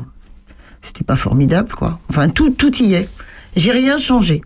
c'était 0.82 1.04
pas 1.06 1.16
formidable, 1.16 1.70
quoi. 1.74 2.00
Enfin, 2.10 2.30
tout, 2.30 2.50
tout 2.52 2.76
y 2.82 2.94
est. 2.94 3.10
J'ai 3.56 3.72
rien 3.72 3.98
changé. 3.98 4.42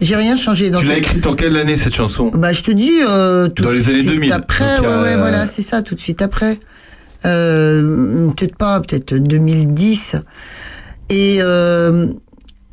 J'ai 0.00 0.16
rien 0.16 0.34
changé 0.34 0.70
dans 0.70 0.80
Tu 0.80 0.86
l'as 0.86 0.94
cette- 0.94 1.04
écrite 1.04 1.26
en 1.26 1.34
quelle 1.34 1.56
année 1.56 1.76
cette 1.76 1.94
chanson? 1.94 2.30
Bah, 2.34 2.52
je 2.52 2.62
te 2.62 2.70
dis 2.72 2.90
euh, 3.06 3.48
tout 3.48 3.62
Dans 3.62 3.70
les 3.70 3.88
années 3.88 3.98
suite 4.00 4.10
2000, 4.10 4.32
Après, 4.32 4.80
ouais, 4.80 4.86
ouais, 4.86 5.16
voilà, 5.16 5.46
c'est 5.46 5.62
ça, 5.62 5.82
tout 5.82 5.94
de 5.94 6.00
suite 6.00 6.22
après. 6.22 6.58
Euh, 7.24 8.30
peut-être 8.30 8.56
pas, 8.56 8.80
peut-être 8.80 9.14
2010. 9.14 10.16
Et 11.10 11.38
euh, 11.40 12.12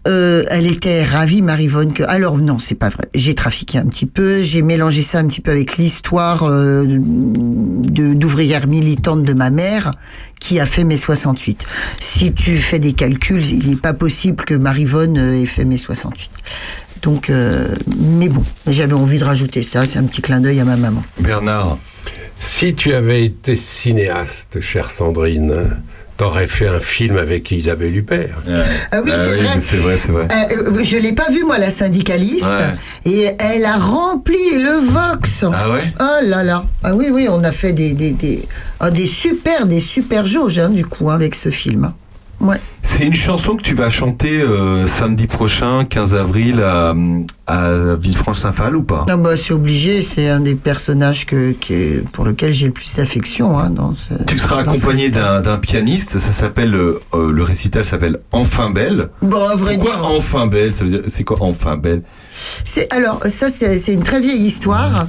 euh, 0.07 0.43
elle 0.49 0.65
était 0.65 1.03
ravie, 1.03 1.41
Marivonne, 1.41 1.93
que. 1.93 2.03
Alors 2.03 2.37
non, 2.37 2.57
c'est 2.57 2.75
pas 2.75 2.89
vrai. 2.89 3.09
J'ai 3.13 3.35
trafiqué 3.35 3.77
un 3.77 3.85
petit 3.85 4.05
peu, 4.05 4.41
j'ai 4.41 4.61
mélangé 4.61 5.01
ça 5.01 5.19
un 5.19 5.27
petit 5.27 5.41
peu 5.41 5.51
avec 5.51 5.77
l'histoire 5.77 6.43
euh, 6.43 6.85
d'ouvrière 6.87 8.67
militante 8.67 9.23
de 9.23 9.33
ma 9.33 9.49
mère 9.49 9.91
qui 10.39 10.59
a 10.59 10.65
fait 10.65 10.85
mes 10.85 10.95
68. 10.95 11.65
Si 11.99 12.33
tu 12.33 12.57
fais 12.57 12.79
des 12.79 12.93
calculs, 12.93 13.45
il 13.45 13.69
n'est 13.69 13.75
pas 13.75 13.93
possible 13.93 14.45
que 14.45 14.53
Marivonne 14.53 15.17
euh, 15.17 15.41
ait 15.41 15.45
fait 15.45 15.65
mes 15.65 15.77
68. 15.77 16.31
Donc, 17.01 17.29
euh, 17.29 17.75
mais 17.97 18.29
bon, 18.29 18.43
j'avais 18.67 18.93
envie 18.93 19.19
de 19.19 19.25
rajouter 19.25 19.63
ça. 19.63 19.85
C'est 19.85 19.99
un 19.99 20.03
petit 20.03 20.21
clin 20.21 20.39
d'œil 20.39 20.61
à 20.61 20.65
ma 20.65 20.77
maman. 20.77 21.03
Bernard. 21.19 21.77
Si 22.35 22.73
tu 22.73 22.93
avais 22.93 23.25
été 23.25 23.55
cinéaste, 23.55 24.61
chère 24.61 24.89
Sandrine, 24.89 25.81
t'aurais 26.17 26.47
fait 26.47 26.67
un 26.67 26.79
film 26.79 27.17
avec 27.17 27.51
Isabelle 27.51 27.95
Huppert. 27.95 28.35
Ah 28.91 29.01
oui, 29.03 29.11
c'est 29.13 29.35
vrai. 29.35 29.59
C'est 29.59 29.77
vrai, 29.77 29.97
c'est 29.97 30.11
vrai. 30.11 30.27
Euh, 30.31 30.83
je 30.83 30.97
l'ai 30.97 31.13
pas 31.13 31.29
vue, 31.31 31.43
moi, 31.43 31.57
la 31.57 31.69
syndicaliste. 31.69 32.45
Et 33.05 33.29
elle 33.39 33.65
a 33.65 33.77
rempli 33.77 34.37
le 34.55 34.91
Vox. 34.91 35.45
Ah 35.51 35.71
ouais? 35.71 35.93
Oh 35.99 36.25
là 36.25 36.43
là. 36.43 36.65
Ah 36.83 36.95
oui, 36.95 37.07
oui, 37.11 37.27
on 37.29 37.43
a 37.43 37.51
fait 37.51 37.73
des, 37.73 37.93
des, 37.93 38.11
des, 38.11 38.47
ah, 38.79 38.91
des 38.91 39.05
super, 39.05 39.65
des 39.65 39.79
super 39.79 40.25
jauges, 40.25 40.59
hein, 40.59 40.69
du 40.69 40.85
coup, 40.85 41.09
hein, 41.09 41.15
avec 41.15 41.35
ce 41.35 41.49
film. 41.49 41.93
Ouais. 42.39 42.57
C'est 42.81 43.03
une 43.05 43.13
chanson 43.13 43.55
que 43.57 43.61
tu 43.61 43.75
vas 43.75 43.89
chanter 43.89 44.41
euh, 44.41 44.87
samedi 44.87 45.27
prochain, 45.27 45.83
15 45.85 46.13
avril, 46.15 46.61
à, 46.61 46.95
à 47.45 47.95
Villefranche-Saint-Phal 47.95 48.75
ou 48.75 48.83
pas? 48.83 49.05
Non, 49.09 49.17
bah, 49.17 49.35
c'est 49.35 49.53
obligé, 49.53 50.01
c'est 50.01 50.29
un 50.29 50.39
des 50.39 50.55
personnages 50.55 51.25
que, 51.25 51.51
que- 51.53 52.01
pour 52.11 52.23
lequel 52.25 52.53
j'ai 52.53 52.67
le 52.67 52.73
plus 52.73 52.95
d'affection. 52.95 53.59
Hein, 53.59 53.69
dans 53.71 53.93
ce, 53.93 54.13
Tu 54.27 54.37
seras 54.37 54.61
accompagné 54.61 55.09
d'un 55.09 55.41
d'un 55.41 55.57
pianiste, 55.57 56.19
ça 56.19 56.31
s'appelle, 56.31 56.73
euh, 56.73 57.01
euh, 57.13 57.31
le 57.31 57.43
récital 57.43 57.83
s'appelle 57.83 58.19
Enfin 58.31 58.69
Belle. 58.69 59.09
Bon, 59.21 59.45
à 59.47 59.55
vrai 59.55 59.75
Pourquoi 59.75 59.95
dire. 59.95 60.05
Enfin 60.05 60.47
Belle? 60.47 60.73
Ça 60.73 60.83
veut 60.85 60.89
dire, 60.89 61.01
c'est 61.07 61.23
quoi 61.25 61.37
Enfin 61.41 61.75
Belle? 61.77 62.03
C'est 62.31 62.91
alors 62.93 63.19
ça 63.27 63.49
c'est 63.49 63.77
c'est 63.77 63.93
une 63.93 64.03
très 64.03 64.21
vieille 64.21 64.45
histoire. 64.45 65.07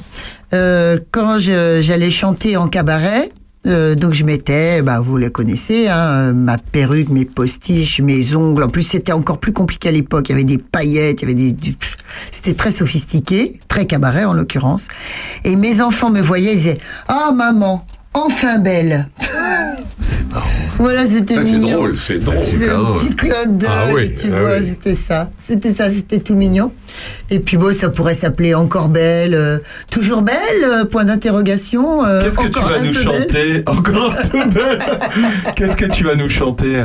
Euh, 0.52 0.98
quand 1.12 1.38
je- 1.38 1.78
j'allais 1.80 2.10
chanter 2.10 2.56
en 2.56 2.66
cabaret. 2.68 3.30
Euh, 3.66 3.94
donc 3.94 4.14
je 4.14 4.24
mettais, 4.24 4.80
bah 4.80 5.00
vous 5.00 5.18
la 5.18 5.28
connaissez, 5.28 5.88
hein, 5.88 6.32
ma 6.32 6.56
perruque, 6.56 7.10
mes 7.10 7.26
postiches, 7.26 8.00
mes 8.00 8.34
ongles. 8.34 8.62
En 8.62 8.68
plus 8.68 8.82
c'était 8.82 9.12
encore 9.12 9.38
plus 9.38 9.52
compliqué 9.52 9.88
à 9.88 9.92
l'époque. 9.92 10.28
Il 10.28 10.32
y 10.32 10.34
avait 10.34 10.44
des 10.44 10.58
paillettes, 10.58 11.22
il 11.22 11.28
y 11.28 11.32
avait 11.32 11.52
des, 11.52 11.76
c'était 12.30 12.54
très 12.54 12.70
sophistiqué, 12.70 13.60
très 13.68 13.86
cabaret 13.86 14.24
en 14.24 14.32
l'occurrence. 14.32 14.88
Et 15.44 15.56
mes 15.56 15.82
enfants 15.82 16.10
me 16.10 16.22
voyaient, 16.22 16.52
ils 16.52 16.58
disaient, 16.58 16.78
ah 17.08 17.32
maman, 17.34 17.84
enfin 18.14 18.58
belle. 18.58 19.08
Voilà, 20.78 21.04
c'était 21.04 21.34
Ça, 21.34 21.44
c'est 21.44 21.50
mignon. 21.50 21.76
drôle, 21.78 21.96
c'est 21.98 22.18
drôle. 22.18 22.36
C'est 22.42 22.70
un 22.70 22.84
petit 22.92 23.10
clin 23.14 23.46
d'œil, 23.48 23.68
Ah 23.70 23.92
oui, 23.92 24.14
tu 24.14 24.28
ah 24.34 24.40
vois, 24.40 24.56
oui. 24.58 24.64
c'était 24.66 24.94
ça. 24.94 25.30
C'était 25.38 25.72
ça, 25.74 25.90
c'était 25.90 26.20
tout 26.20 26.34
mignon. 26.34 26.72
Et 27.28 27.38
puis 27.38 27.58
bon, 27.58 27.74
ça 27.74 27.90
pourrait 27.90 28.14
s'appeler 28.14 28.54
Encore 28.54 28.88
belle, 28.88 29.34
euh, 29.34 29.58
toujours 29.90 30.22
belle, 30.22 30.36
euh, 30.64 30.84
point 30.86 31.04
d'interrogation. 31.04 32.04
euh, 32.06 32.22
Qu'est-ce 32.22 32.38
que 32.38 32.48
tu 32.48 32.60
vas 32.62 32.80
nous 32.80 32.92
chanter 32.94 33.62
Encore 33.66 34.14
un 34.18 34.26
peu 34.28 34.44
belle 34.48 34.78
Qu'est-ce 35.54 35.76
que 35.76 35.84
tu 35.84 36.04
vas 36.04 36.14
nous 36.14 36.30
chanter? 36.30 36.84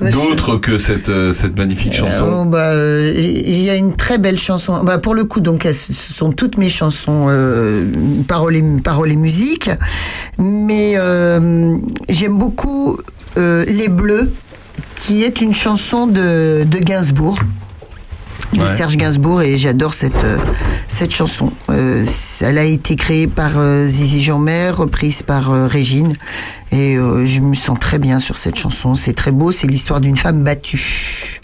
D'autre 0.00 0.56
que 0.56 0.78
cette, 0.78 1.08
euh, 1.08 1.32
cette 1.32 1.58
magnifique 1.58 1.92
chanson 1.92 2.42
Oh, 2.42 2.44
bah, 2.44 2.70
euh, 2.70 3.12
il 3.16 3.60
y 3.60 3.68
a 3.70 3.76
une 3.76 3.94
très 3.94 4.18
belle 4.18 4.38
chanson. 4.38 4.82
Bah, 4.82 4.98
pour 4.98 5.14
le 5.14 5.24
coup, 5.24 5.40
donc, 5.40 5.64
ce 5.64 5.92
sont 5.92 6.32
toutes 6.32 6.56
mes 6.56 6.68
chansons, 6.68 7.26
euh, 7.28 7.86
paroles, 8.26 8.56
et, 8.56 8.62
paroles 8.82 9.12
et 9.12 9.16
musique. 9.16 9.70
Mais 10.38 10.94
euh, 10.96 11.76
j'aime 12.08 12.38
beaucoup 12.38 12.96
euh, 13.36 13.64
Les 13.66 13.88
Bleus, 13.88 14.32
qui 14.94 15.22
est 15.22 15.40
une 15.40 15.54
chanson 15.54 16.06
de, 16.06 16.64
de 16.64 16.78
Gainsbourg. 16.78 17.38
De 18.52 18.60
Ouais. 18.60 18.66
Serge 18.66 18.96
Gainsbourg 18.96 19.42
et 19.42 19.56
j'adore 19.58 19.94
cette 19.94 20.24
euh, 20.24 20.38
cette 20.86 21.14
chanson. 21.14 21.52
Euh, 21.70 22.04
elle 22.40 22.58
a 22.58 22.64
été 22.64 22.96
créée 22.96 23.26
par 23.26 23.52
euh, 23.58 23.86
Zizi 23.86 24.22
Jeanmer, 24.22 24.70
reprise 24.70 25.22
par 25.22 25.50
euh, 25.50 25.66
Régine 25.66 26.12
et 26.72 26.96
je 26.96 27.40
me 27.40 27.54
sens 27.54 27.78
très 27.80 27.98
bien 27.98 28.20
sur 28.20 28.36
cette 28.36 28.56
chanson. 28.56 28.94
C'est 28.94 29.12
très 29.12 29.32
beau, 29.32 29.50
c'est 29.50 29.66
l'histoire 29.66 30.00
d'une 30.00 30.16
femme 30.16 30.44
battue 30.44 31.40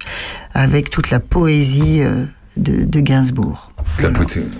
avec 0.55 0.89
toute 0.89 1.11
la 1.11 1.19
poésie 1.19 2.01
de, 2.57 2.85
de 2.85 3.01
Gainsbourg. 3.01 3.73
La 4.03 4.11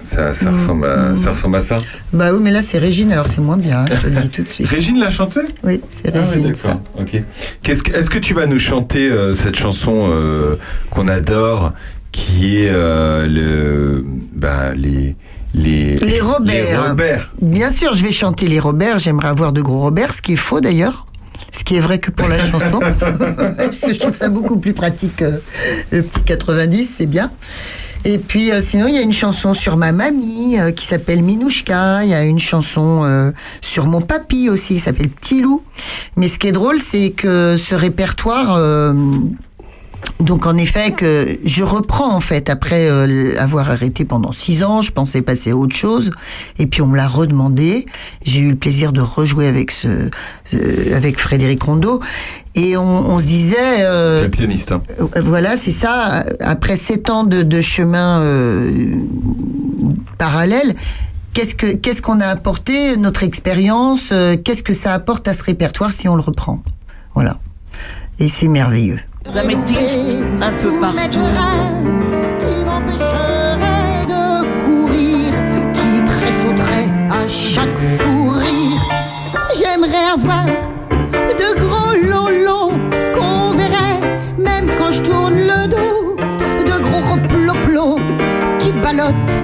ça, 0.05 0.33
ça, 0.35 0.51
ressemble 0.51 0.87
à, 0.87 1.15
ça 1.15 1.31
ressemble 1.31 1.57
à 1.57 1.61
ça? 1.61 1.79
Bah 2.13 2.33
oui, 2.33 2.41
mais 2.43 2.51
là 2.51 2.63
c'est 2.63 2.79
Régine, 2.79 3.13
alors 3.13 3.29
c'est 3.29 3.41
moins 3.43 3.59
bien, 3.59 3.81
hein, 3.81 3.85
je 3.91 4.01
te 4.01 4.07
le 4.07 4.21
dis 4.23 4.29
tout 4.31 4.43
de 4.43 4.49
suite. 4.49 4.67
Régine 4.71 4.99
l'a 4.99 5.11
chanté 5.11 5.41
Oui, 5.63 5.83
c'est 5.89 6.11
Ah 6.15 6.19
ouais, 6.21 6.25
Régine. 6.25 6.53
est-ce 6.53 7.83
que 8.11 8.19
tu 8.19 8.33
vas 8.33 8.47
nous 8.47 8.59
chanter 8.59 9.11
euh, 9.11 9.35
cette 9.35 9.57
chanson 9.57 10.09
euh, 10.11 10.57
qu'on 10.91 11.07
adore, 11.09 11.73
qui 12.17 12.57
est 12.57 12.71
euh, 12.71 13.27
le, 13.27 14.05
bah, 14.35 14.73
les, 14.75 15.15
les, 15.55 15.97
Les 15.97 16.21
Robert. 16.21 16.55
Les 16.55 16.77
Robert. 16.77 17.33
Bien 17.43 17.69
sûr, 17.69 17.93
je 17.93 18.03
vais 18.03 18.11
chanter 18.11 18.49
les 18.49 18.59
Robert. 18.59 18.99
J'aimerais 18.99 19.29
avoir 19.29 19.53
de 19.53 19.61
gros 19.61 19.81
Robert, 19.81 20.15
ce 20.15 20.23
qui 20.23 20.33
est 20.33 20.37
faux 20.37 20.61
d'ailleurs. 20.61 21.07
Ce 21.53 21.63
qui 21.63 21.77
est 21.77 21.81
vrai 21.81 21.99
que 21.99 22.11
pour 22.11 22.29
la 22.29 22.39
chanson. 22.51 22.81
Parce 23.57 23.81
que 23.83 23.93
je 23.93 23.99
trouve 23.99 24.15
ça 24.15 24.31
beaucoup 24.31 24.57
plus 24.59 24.73
pratique 24.73 25.17
que 25.17 25.43
le 25.91 26.03
petit 26.03 26.23
90, 26.23 26.95
c'est 26.97 27.07
bien. 27.07 27.31
Et 28.07 28.19
puis 28.19 28.51
euh, 28.51 28.61
sinon, 28.61 28.87
il 28.87 28.95
y 28.95 28.99
a 28.99 29.03
une 29.03 29.13
chanson 29.13 29.53
sur 29.53 29.77
ma 29.77 29.93
mamie 29.93 30.59
euh, 30.59 30.71
qui 30.71 30.87
s'appelle 30.87 31.23
Minouchka. 31.23 32.05
Il 32.05 32.11
y 32.11 32.15
a 32.15 32.25
une 32.25 32.39
chanson 32.39 33.03
euh, 33.05 33.33
sur 33.61 33.89
mon 33.89 34.01
papy 34.01 34.49
aussi 34.49 34.75
qui 34.75 34.81
s'appelle 34.81 35.11
Petit 35.11 35.43
Loup. 35.43 35.63
Mais 36.17 36.29
ce 36.29 36.39
qui 36.39 36.49
est 36.49 36.53
drôle, 36.53 36.81
c'est 36.81 37.11
que 37.11 37.57
ce 37.57 37.75
répertoire. 37.75 38.93
Donc 40.21 40.47
en 40.47 40.57
effet 40.57 40.93
que 40.93 41.39
je 41.45 41.63
reprends 41.63 42.15
en 42.15 42.21
fait 42.21 42.49
après 42.49 42.89
euh, 42.89 43.35
avoir 43.39 43.71
arrêté 43.71 44.05
pendant 44.05 44.33
six 44.33 44.63
ans, 44.65 44.81
je 44.81 44.91
pensais 44.93 45.21
passer 45.23 45.51
à 45.51 45.57
autre 45.57 45.77
chose 45.77 46.11
et 46.59 46.67
puis 46.67 46.81
on 46.83 46.87
me 46.87 46.97
l'a 46.97 47.07
redemandé. 47.09 47.87
J'ai 48.25 48.41
eu 48.41 48.51
le 48.51 48.57
plaisir 48.57 48.93
de 48.93 49.01
rejouer 49.01 49.47
avec 49.47 49.71
ce 49.71 49.89
euh, 50.55 50.97
avec 50.97 51.21
Frédéric 51.21 51.63
Rondeau 51.63 52.01
et 52.55 52.77
on, 52.77 53.11
on 53.11 53.19
se 53.19 53.27
disait 53.27 53.57
euh, 53.81 54.23
le 54.23 54.29
pianiste. 54.31 54.73
hein. 54.73 54.83
euh, 55.01 55.07
Voilà, 55.23 55.57
c'est 55.57 55.71
ça. 55.71 56.25
Après 56.41 56.77
sept 56.77 57.11
ans 57.11 57.25
de, 57.25 57.43
de 57.43 57.61
chemin 57.61 58.21
euh, 58.21 58.95
parallèle, 60.19 60.75
qu'est-ce 61.35 61.55
que 61.55 61.73
qu'est-ce 61.75 62.01
qu'on 62.01 62.21
a 62.21 62.27
apporté, 62.27 62.97
notre 62.97 63.23
expérience, 63.23 64.11
euh, 64.13 64.37
qu'est-ce 64.43 64.63
que 64.63 64.73
ça 64.73 64.95
apporte 64.95 65.29
à 65.29 65.35
ce 65.35 65.43
répertoire 65.43 65.93
si 65.93 66.09
on 66.09 66.15
le 66.17 66.23
reprend? 66.23 66.63
Voilà. 67.15 67.39
Et 68.19 68.29
c'est 68.29 68.49
merveilleux. 68.49 68.99
Améthystes 69.35 70.03
un 70.41 70.53
peu 70.53 70.81
partout. 70.81 71.19
Qui 72.41 72.65
m'empêcherait 72.65 74.07
de 74.07 74.45
courir, 74.65 75.33
qui 75.73 76.05
tressauterait 76.05 76.91
à 77.11 77.27
chaque 77.27 77.79
fou 77.79 78.31
rire. 78.31 78.83
J'aimerais 79.59 80.07
avoir 80.15 80.47
de 81.13 81.49
gros 81.61 81.93
lolos 82.11 82.73
qu'on 83.15 83.57
verrait, 83.57 84.01
même 84.39 84.71
quand 84.79 84.93
je 84.93 85.03
tourne 85.03 85.35
le 85.35 85.69
dos, 85.69 86.17
de 86.65 86.83
gros 86.83 87.03
reploplos 87.13 87.99
qui 88.59 88.73
ballottent 88.73 89.37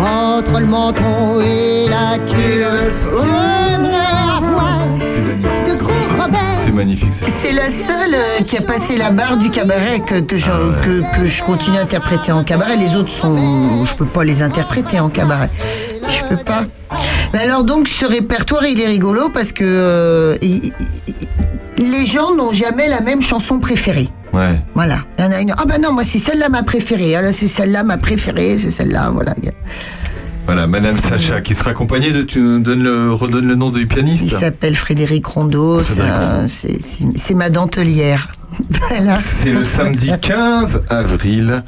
entre 0.00 0.60
le 0.60 0.66
menton 0.66 1.40
et 1.40 1.88
la 1.88 2.18
culotte. 2.18 3.47
Magnifique. 6.78 7.12
c'est- 7.12 7.52
la 7.52 7.68
seule 7.68 8.14
euh, 8.14 8.42
qui 8.44 8.56
a 8.56 8.62
passé 8.62 8.96
la 8.96 9.10
barre 9.10 9.36
du 9.36 9.50
cabaret 9.50 10.00
que, 10.00 10.20
que, 10.20 10.36
je, 10.36 10.50
que, 10.84 11.02
que 11.18 11.24
je 11.24 11.42
continue 11.42 11.76
à 11.78 11.82
interpréter 11.82 12.32
en 12.32 12.44
cabaret. 12.44 12.76
Les 12.76 12.94
autres 12.96 13.10
sont, 13.12 13.84
je 13.84 13.94
peux 13.94 14.06
pas 14.06 14.24
les 14.24 14.40
interpréter 14.42 14.98
en 15.00 15.08
cabaret. 15.10 15.50
Je 16.08 16.22
peux 16.28 16.42
pas. 16.42 16.64
Mais 17.32 17.40
alors 17.40 17.64
donc 17.64 17.88
ce 17.88 18.06
répertoire 18.06 18.64
il 18.66 18.80
est 18.80 18.86
rigolo 18.86 19.28
parce 19.28 19.52
que 19.52 19.64
euh, 19.64 20.36
il- 20.40 20.72
il- 21.78 21.90
les 21.92 22.06
gens 22.06 22.34
n'ont 22.34 22.52
jamais 22.52 22.88
la 22.88 23.00
même 23.00 23.20
chanson 23.20 23.58
préférée. 23.60 24.08
Ouais. 24.32 24.58
Voilà. 24.74 24.98
Il 25.18 25.24
y 25.24 25.28
en 25.28 25.30
a 25.32 25.40
une. 25.40 25.54
Ah 25.56 25.64
ben 25.66 25.80
non, 25.80 25.92
moi 25.92 26.02
c'est 26.04 26.18
celle-là 26.18 26.48
ma 26.48 26.62
préférée. 26.62 27.16
Alors 27.16 27.32
c'est 27.32 27.46
celle-là 27.48 27.82
ma 27.82 27.96
préférée, 27.98 28.56
c'est 28.58 28.70
celle-là. 28.70 29.10
Voilà. 29.12 29.34
Voilà, 30.48 30.66
Madame 30.66 30.98
Sacha, 30.98 31.42
qui 31.42 31.54
sera 31.54 31.72
accompagnée 31.72 32.10
de, 32.10 32.22
tu 32.22 32.40
nous 32.40 32.60
donnes 32.60 32.82
le, 32.82 33.12
redonne 33.12 33.46
le 33.46 33.54
nom 33.54 33.68
du 33.68 33.86
pianiste. 33.86 34.24
Il 34.24 34.30
s'appelle 34.30 34.76
Frédéric 34.76 35.26
Rondeau. 35.26 35.82
C'est 35.84 37.34
ma 37.34 37.50
dentelière. 37.50 38.28
Voilà. 38.88 39.16
C'est 39.16 39.50
le 39.50 39.62
samedi 39.62 40.10
15 40.22 40.84
avril 40.88 41.62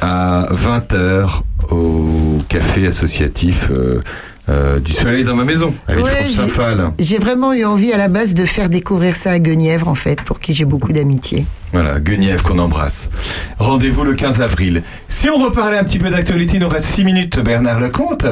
à 0.00 0.46
20h 0.50 1.42
au 1.70 2.38
café 2.48 2.86
associatif 2.86 3.68
euh, 3.70 4.00
euh, 4.48 4.80
du 4.80 4.92
Soleil 4.92 5.22
dans 5.22 5.36
ma 5.36 5.44
maison, 5.44 5.72
à 5.86 5.92
Ouais, 5.92 5.98
Villefranche-Saint-Phal. 6.02 6.92
J'ai 6.98 7.18
vraiment 7.18 7.52
eu 7.52 7.64
envie 7.64 7.92
à 7.92 7.96
la 7.96 8.08
base 8.08 8.34
de 8.34 8.44
faire 8.44 8.68
découvrir 8.68 9.14
ça 9.14 9.30
à 9.30 9.38
Guenièvre, 9.38 9.86
en 9.88 9.94
fait, 9.94 10.20
pour 10.22 10.40
qui 10.40 10.52
j'ai 10.52 10.64
beaucoup 10.64 10.92
d'amitié. 10.92 11.46
Voilà, 11.72 12.00
Guenièvre 12.00 12.42
qu'on 12.42 12.58
embrasse. 12.58 13.08
Rendez-vous 13.58 14.02
le 14.04 14.14
15 14.14 14.40
avril. 14.40 14.82
Si 15.06 15.30
on 15.30 15.36
reparlait 15.36 15.78
un 15.78 15.84
petit 15.84 15.98
peu 15.98 16.10
d'actualité, 16.10 16.56
il 16.56 16.60
nous 16.60 16.68
reste 16.68 16.88
6 16.88 17.04
minutes, 17.04 17.38
Bernard 17.38 17.78
Lecomte. 17.80 18.26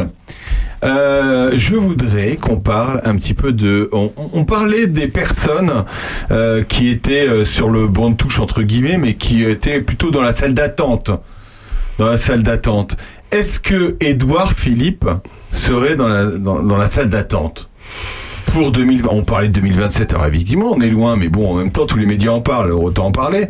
Euh, 0.82 1.52
je 1.56 1.76
voudrais 1.76 2.36
qu'on 2.36 2.56
parle 2.56 3.02
un 3.04 3.14
petit 3.14 3.34
peu 3.34 3.52
de. 3.52 3.88
On, 3.92 4.12
on 4.16 4.44
parlait 4.44 4.86
des 4.86 5.08
personnes 5.08 5.84
euh, 6.30 6.62
qui 6.64 6.88
étaient 6.88 7.44
sur 7.44 7.68
le 7.68 7.86
banc 7.86 8.10
de 8.10 8.16
touche 8.16 8.40
entre 8.40 8.62
guillemets, 8.62 8.96
mais 8.96 9.14
qui 9.14 9.44
étaient 9.44 9.80
plutôt 9.80 10.10
dans 10.10 10.22
la 10.22 10.32
salle 10.32 10.54
d'attente. 10.54 11.10
Dans 11.98 12.06
la 12.06 12.16
salle 12.16 12.42
d'attente. 12.42 12.96
Est-ce 13.32 13.60
que 13.60 13.96
Édouard 14.00 14.54
Philippe 14.54 15.08
serait 15.52 15.94
dans 15.94 16.08
la 16.08 16.24
dans, 16.24 16.76
la 16.76 16.86
salle 16.86 17.08
d'attente 17.08 17.70
pour 18.52 18.72
2020 18.72 19.08
On 19.12 19.22
parlait 19.22 19.46
de 19.46 19.52
2027. 19.52 20.14
Alors 20.14 20.26
évidemment, 20.26 20.72
on 20.72 20.80
est 20.80 20.90
loin, 20.90 21.14
mais 21.14 21.28
bon, 21.28 21.48
en 21.48 21.54
même 21.54 21.70
temps, 21.70 21.86
tous 21.86 21.98
les 21.98 22.06
médias 22.06 22.32
en 22.32 22.40
parlent. 22.40 22.72
Autant 22.72 23.06
en 23.06 23.12
parler. 23.12 23.48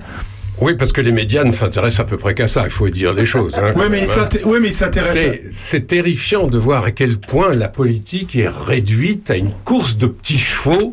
Oui, 0.60 0.74
parce 0.74 0.92
que 0.92 1.00
les 1.00 1.12
médias 1.12 1.44
ne 1.44 1.50
s'intéressent 1.50 2.00
à 2.00 2.04
peu 2.04 2.16
près 2.16 2.34
qu'à 2.34 2.46
ça, 2.46 2.64
il 2.64 2.70
faut 2.70 2.88
dire 2.90 3.14
les 3.14 3.24
choses. 3.26 3.56
hein, 3.58 3.72
Ouais, 3.76 3.88
mais 3.88 4.02
hein. 4.02 4.28
ouais, 4.44 4.60
mais 4.60 4.68
il 4.68 4.74
s'intéresse 4.74 5.16
à- 5.16 5.36
C'est- 5.50 5.86
terrifiant 5.86 6.46
de 6.46 6.58
voir 6.58 6.84
à 6.84 6.90
quel 6.90 7.16
point 7.18 7.54
la 7.54 7.68
politique 7.68 8.36
est 8.36 8.48
réduite 8.48 9.30
à 9.30 9.36
une 9.36 9.52
course 9.64 9.96
de 9.96 10.06
petits 10.06 10.38
chevaux 10.38 10.92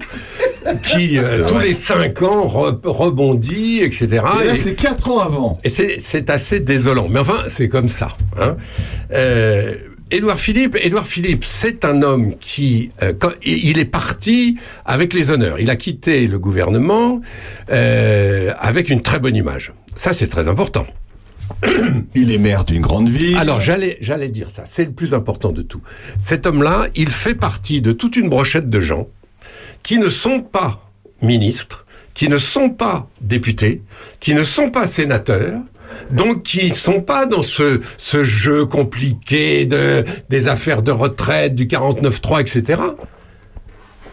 qui 0.84 1.18
euh, 1.18 1.46
tous 1.46 1.56
vrai. 1.56 1.68
les 1.68 1.74
cinq 1.74 2.22
ans 2.22 2.46
re- 2.48 2.80
rebondit, 2.86 3.80
etc. 3.84 4.06
Et 4.44 4.48
là, 4.48 4.54
Et- 4.56 4.58
c'est 4.58 4.74
4 4.76 5.10
ans 5.12 5.20
avant. 5.20 5.54
et 5.64 5.70
c'est 5.70 5.98
c'est 6.00 6.30
assez 6.30 6.60
désolant. 6.60 7.08
Mais 7.10 7.20
enfin, 7.20 7.44
c'est 7.48 7.68
comme 7.70 7.90
ça. 7.90 8.10
Hein. 8.40 8.56
Euh, 9.14 9.74
Édouard 10.10 10.40
Philippe, 10.40 10.78
Édouard 10.82 11.06
Philippe, 11.06 11.44
c'est 11.44 11.84
un 11.84 12.02
homme 12.02 12.38
qui, 12.40 12.92
euh, 13.04 13.14
quand, 13.18 13.32
il 13.44 13.68
il 13.68 13.80
est 13.80 13.86
parti 13.86 14.58
avec 14.86 15.14
les 15.14 15.32
honneurs. 15.32 15.60
Il 15.60 15.70
a 15.70 15.76
quitté 15.76 16.28
le 16.28 16.40
gouvernement 16.40 17.22
euh, 17.70 18.54
avec 18.60 18.90
une 18.90 19.02
très 19.02 19.20
bonne 19.20 19.36
image. 19.36 19.74
Ça, 19.96 20.14
c'est 20.14 20.28
très 20.28 20.48
important. 20.48 20.88
Il 22.16 22.32
est 22.32 22.38
maire 22.38 22.64
d'une 22.66 22.82
grande 22.82 23.08
ville. 23.10 23.38
Alors 23.38 23.62
j'allais 23.62 23.98
j'allais 24.02 24.28
dire 24.28 24.50
ça, 24.50 24.64
c'est 24.66 24.84
le 24.86 24.92
plus 24.92 25.14
important 25.14 25.52
de 25.52 25.62
tout. 25.62 25.82
Cet 26.18 26.46
homme-là, 26.46 26.88
il 26.96 27.10
fait 27.10 27.36
partie 27.36 27.82
de 27.82 27.94
toute 27.94 28.18
une 28.18 28.28
brochette 28.28 28.70
de 28.70 28.80
gens 28.82 29.08
qui 29.82 29.98
ne 29.98 30.10
sont 30.10 30.42
pas 30.42 30.90
ministres, 31.22 31.86
qui 32.14 32.28
ne 32.28 32.38
sont 32.38 32.70
pas 32.70 33.08
députés, 33.22 33.82
qui 34.20 34.34
ne 34.34 34.44
sont 34.44 34.70
pas 34.72 34.88
sénateurs, 34.88 35.62
donc 36.12 36.44
qui 36.44 36.74
sont 36.76 37.02
pas 37.02 37.26
dans 37.26 37.42
ce, 37.42 37.82
ce 37.98 38.24
jeu 38.24 38.66
compliqué 38.66 39.66
de, 39.66 40.04
des 40.30 40.48
affaires 40.48 40.82
de 40.82 40.92
retraite, 40.92 41.56
du 41.56 41.66
49-3, 41.66 42.42
etc. 42.42 42.82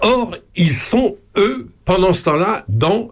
Or, 0.00 0.36
ils 0.56 0.72
sont, 0.72 1.16
eux, 1.36 1.68
pendant 1.84 2.12
ce 2.12 2.24
temps-là, 2.24 2.64
dans 2.68 3.08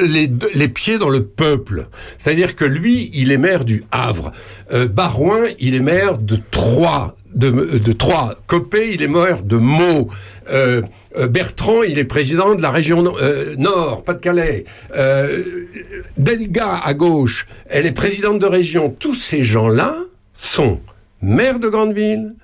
les, 0.00 0.30
les 0.54 0.68
pieds 0.68 0.98
dans 0.98 1.08
le 1.08 1.24
peuple. 1.24 1.88
C'est-à-dire 2.18 2.54
que 2.54 2.64
lui, 2.64 3.10
il 3.14 3.32
est 3.32 3.38
maire 3.38 3.64
du 3.64 3.84
Havre. 3.90 4.32
Euh, 4.72 4.86
Barouin, 4.86 5.44
il 5.58 5.74
est 5.74 5.80
maire 5.80 6.18
de 6.18 6.38
Troyes. 6.50 7.14
De, 7.34 7.78
de 7.78 7.92
Troyes. 7.92 8.34
Copé, 8.46 8.92
il 8.94 9.02
est 9.02 9.08
maire 9.08 9.42
de 9.42 9.56
Meaux. 9.56 10.08
Euh, 10.50 10.82
Bertrand, 11.28 11.82
il 11.82 11.98
est 11.98 12.04
président 12.04 12.56
de 12.56 12.62
la 12.62 12.70
région 12.70 13.04
euh, 13.20 13.54
Nord, 13.56 14.02
Pas-de-Calais. 14.02 14.64
Euh, 14.96 15.44
Delga, 16.18 16.80
à 16.84 16.92
gauche, 16.94 17.46
elle 17.68 17.86
est 17.86 17.92
présidente 17.92 18.40
de 18.40 18.46
région. 18.46 18.90
Tous 18.90 19.14
ces 19.14 19.42
gens-là 19.42 19.96
sont 20.32 20.80
maires 21.22 21.60
de 21.60 21.68
grande 21.68 21.92
ville, 21.92 22.34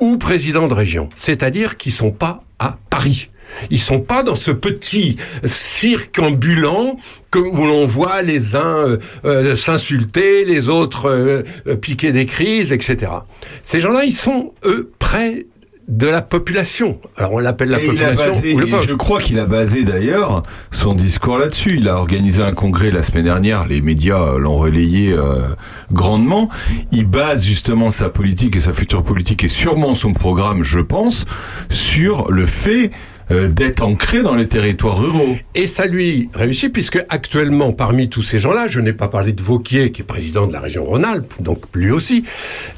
ou 0.00 0.18
présidents 0.18 0.66
de 0.66 0.74
région. 0.74 1.08
C'est-à-dire 1.14 1.76
qu'ils 1.76 1.92
sont 1.92 2.10
pas 2.10 2.42
à 2.58 2.78
Paris. 2.90 3.30
Ils 3.70 3.78
sont 3.80 4.00
pas 4.00 4.22
dans 4.22 4.34
ce 4.34 4.50
petit 4.50 5.16
cirque 5.44 6.18
ambulant 6.18 6.96
que, 7.30 7.38
où 7.38 7.66
l'on 7.66 7.84
voit 7.84 8.22
les 8.22 8.56
uns 8.56 8.60
euh, 8.88 8.98
euh, 9.24 9.56
s'insulter, 9.56 10.44
les 10.44 10.68
autres 10.68 11.08
euh, 11.08 11.42
piquer 11.80 12.12
des 12.12 12.26
crises, 12.26 12.72
etc. 12.72 13.12
Ces 13.62 13.80
gens-là, 13.80 14.04
ils 14.04 14.12
sont, 14.14 14.52
eux, 14.64 14.90
près 14.98 15.46
de 15.86 16.06
la 16.06 16.22
population. 16.22 16.98
Alors 17.18 17.34
on 17.34 17.38
l'appelle 17.40 17.68
la 17.68 17.78
Et 17.78 17.84
population 17.86 18.32
basé- 18.32 18.54
ou 18.54 18.58
le 18.58 18.80
je 18.80 18.94
crois 18.94 19.20
qu'il 19.20 19.38
a 19.38 19.44
basé 19.44 19.82
d'ailleurs 19.84 20.40
son 20.70 20.94
discours 20.94 21.36
là-dessus. 21.36 21.76
Il 21.76 21.90
a 21.90 21.98
organisé 21.98 22.42
un 22.42 22.52
congrès 22.52 22.90
la 22.90 23.02
semaine 23.02 23.24
dernière, 23.24 23.66
les 23.66 23.82
médias 23.82 24.38
l'ont 24.38 24.56
relayé 24.56 25.12
euh, 25.12 25.42
grandement. 25.92 26.48
Il 26.90 27.04
base 27.04 27.44
justement 27.44 27.90
sa 27.90 28.08
politique 28.08 28.56
et 28.56 28.60
sa 28.60 28.72
future 28.72 29.02
politique 29.02 29.44
et 29.44 29.50
sûrement 29.50 29.94
son 29.94 30.14
programme, 30.14 30.62
je 30.62 30.80
pense, 30.80 31.26
sur 31.68 32.32
le 32.32 32.46
fait 32.46 32.90
euh, 33.30 33.48
d'être 33.48 33.82
ancré 33.82 34.22
dans 34.22 34.34
les 34.34 34.48
territoires 34.48 34.98
ruraux. 34.98 35.36
Et 35.54 35.66
ça 35.66 35.86
lui 35.86 36.28
réussit 36.34 36.72
puisque 36.72 37.04
actuellement, 37.08 37.72
parmi 37.72 38.08
tous 38.08 38.22
ces 38.22 38.38
gens-là, 38.38 38.68
je 38.68 38.80
n'ai 38.80 38.92
pas 38.92 39.08
parlé 39.08 39.32
de 39.32 39.42
Vauquier, 39.42 39.92
qui 39.92 40.02
est 40.02 40.04
président 40.04 40.46
de 40.46 40.52
la 40.52 40.60
région 40.60 40.84
Rhône-Alpes, 40.84 41.34
donc 41.40 41.60
lui 41.74 41.90
aussi, 41.90 42.24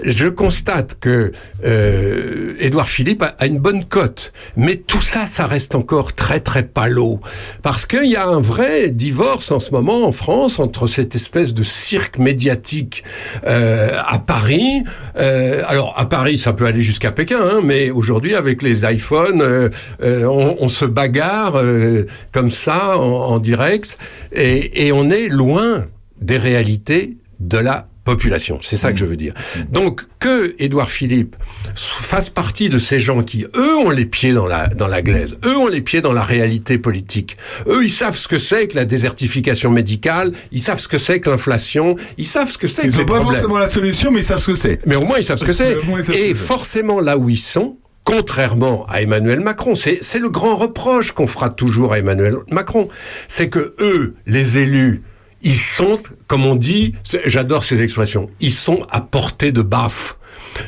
je 0.02 0.28
constate 0.28 0.96
que 1.00 1.32
euh, 1.64 2.54
Édouard 2.60 2.88
Philippe 2.88 3.22
a, 3.22 3.46
une 3.46 3.58
bonne 3.58 3.84
cote. 3.84 4.32
Mais 4.56 4.76
tout 4.76 5.02
ça, 5.02 5.26
ça 5.26 5.46
reste 5.46 5.74
encore 5.74 6.14
très 6.14 6.40
très 6.40 6.62
palo. 6.62 7.20
Parce 7.62 7.86
qu'il 7.86 8.10
y 8.10 8.16
a 8.16 8.26
un 8.26 8.40
vrai 8.40 8.90
divorce 8.90 9.50
en 9.50 9.58
ce 9.58 9.70
moment 9.72 10.06
en 10.06 10.12
France 10.12 10.58
entre 10.58 10.86
cette 10.86 11.14
espèce 11.14 11.54
de 11.54 11.62
cirque 11.62 12.18
médiatique 12.18 13.04
euh, 13.46 13.90
à 14.06 14.18
Paris. 14.18 14.82
Euh, 15.18 15.62
alors 15.66 15.94
à 15.96 16.06
Paris, 16.08 16.38
ça 16.38 16.52
peut 16.52 16.66
aller 16.66 16.80
jusqu'à 16.80 17.12
Pékin, 17.12 17.38
hein, 17.40 17.60
mais 17.64 17.90
aujourd'hui 17.90 18.34
avec 18.34 18.62
les 18.62 18.84
iPhones, 18.84 19.42
euh, 19.42 19.68
euh, 20.02 20.26
on, 20.36 20.56
on 20.60 20.68
se 20.68 20.84
bagarre 20.84 21.56
euh, 21.56 22.06
comme 22.32 22.50
ça 22.50 22.98
en, 22.98 23.02
en 23.02 23.38
direct 23.38 23.98
et, 24.32 24.86
et 24.86 24.92
on 24.92 25.10
est 25.10 25.28
loin 25.28 25.86
des 26.20 26.38
réalités 26.38 27.16
de 27.40 27.58
la 27.58 27.88
population. 28.04 28.60
C'est 28.62 28.76
ça 28.76 28.92
que 28.92 28.98
je 29.00 29.04
veux 29.04 29.16
dire. 29.16 29.34
Donc 29.72 30.02
que 30.20 30.54
Édouard 30.60 30.90
Philippe 30.90 31.34
fasse 31.74 32.30
partie 32.30 32.68
de 32.68 32.78
ces 32.78 33.00
gens 33.00 33.22
qui, 33.24 33.44
eux, 33.56 33.76
ont 33.78 33.90
les 33.90 34.04
pieds 34.06 34.32
dans 34.32 34.46
la, 34.46 34.68
dans 34.68 34.86
la 34.86 35.02
glaise, 35.02 35.36
eux 35.44 35.56
ont 35.56 35.66
les 35.66 35.80
pieds 35.80 36.00
dans 36.02 36.12
la 36.12 36.22
réalité 36.22 36.78
politique. 36.78 37.36
Eux, 37.66 37.84
ils 37.84 37.90
savent 37.90 38.16
ce 38.16 38.28
que 38.28 38.38
c'est 38.38 38.68
que 38.68 38.76
la 38.76 38.84
désertification 38.84 39.70
médicale, 39.70 40.30
ils 40.52 40.60
savent 40.62 40.78
ce 40.78 40.86
que 40.86 40.98
c'est 40.98 41.18
que 41.18 41.30
l'inflation, 41.30 41.96
ils 42.16 42.26
savent 42.28 42.48
ce 42.48 42.58
que 42.58 42.68
c'est 42.68 42.84
Ils 42.84 42.90
que 42.90 42.92
n'ont 42.92 42.98
les 43.00 43.06
pas 43.06 43.14
problèmes. 43.16 43.40
forcément 43.40 43.58
la 43.58 43.68
solution, 43.68 44.12
mais 44.12 44.20
ils 44.20 44.24
savent 44.24 44.38
ce 44.38 44.52
que 44.52 44.56
c'est. 44.56 44.78
Mais 44.86 44.94
au 44.94 45.04
moins, 45.04 45.18
ils 45.18 45.24
savent 45.24 45.38
ce 45.38 45.44
que 45.44 45.52
c'est. 45.52 45.76
Ils 45.98 46.04
ce 46.04 46.12
Et 46.12 46.28
que 46.30 46.38
forcément, 46.38 47.00
là 47.00 47.18
où 47.18 47.28
ils 47.28 47.36
sont, 47.36 47.76
contrairement 48.06 48.86
à 48.88 49.02
Emmanuel 49.02 49.40
Macron, 49.40 49.74
c'est 49.74 50.18
le 50.18 50.28
grand 50.30 50.56
reproche 50.56 51.10
qu'on 51.10 51.26
fera 51.26 51.50
toujours 51.50 51.92
à 51.92 51.98
Emmanuel 51.98 52.36
Macron, 52.48 52.88
c'est 53.26 53.50
que 53.50 53.74
eux, 53.80 54.14
les 54.26 54.58
élus, 54.58 55.02
ils 55.42 55.58
sont, 55.58 55.98
comme 56.28 56.46
on 56.46 56.54
dit, 56.54 56.94
j'adore 57.26 57.64
ces 57.64 57.82
expressions, 57.82 58.30
ils 58.40 58.54
sont 58.54 58.86
à 58.90 59.00
portée 59.00 59.50
de 59.50 59.60
baffe. 59.60 60.16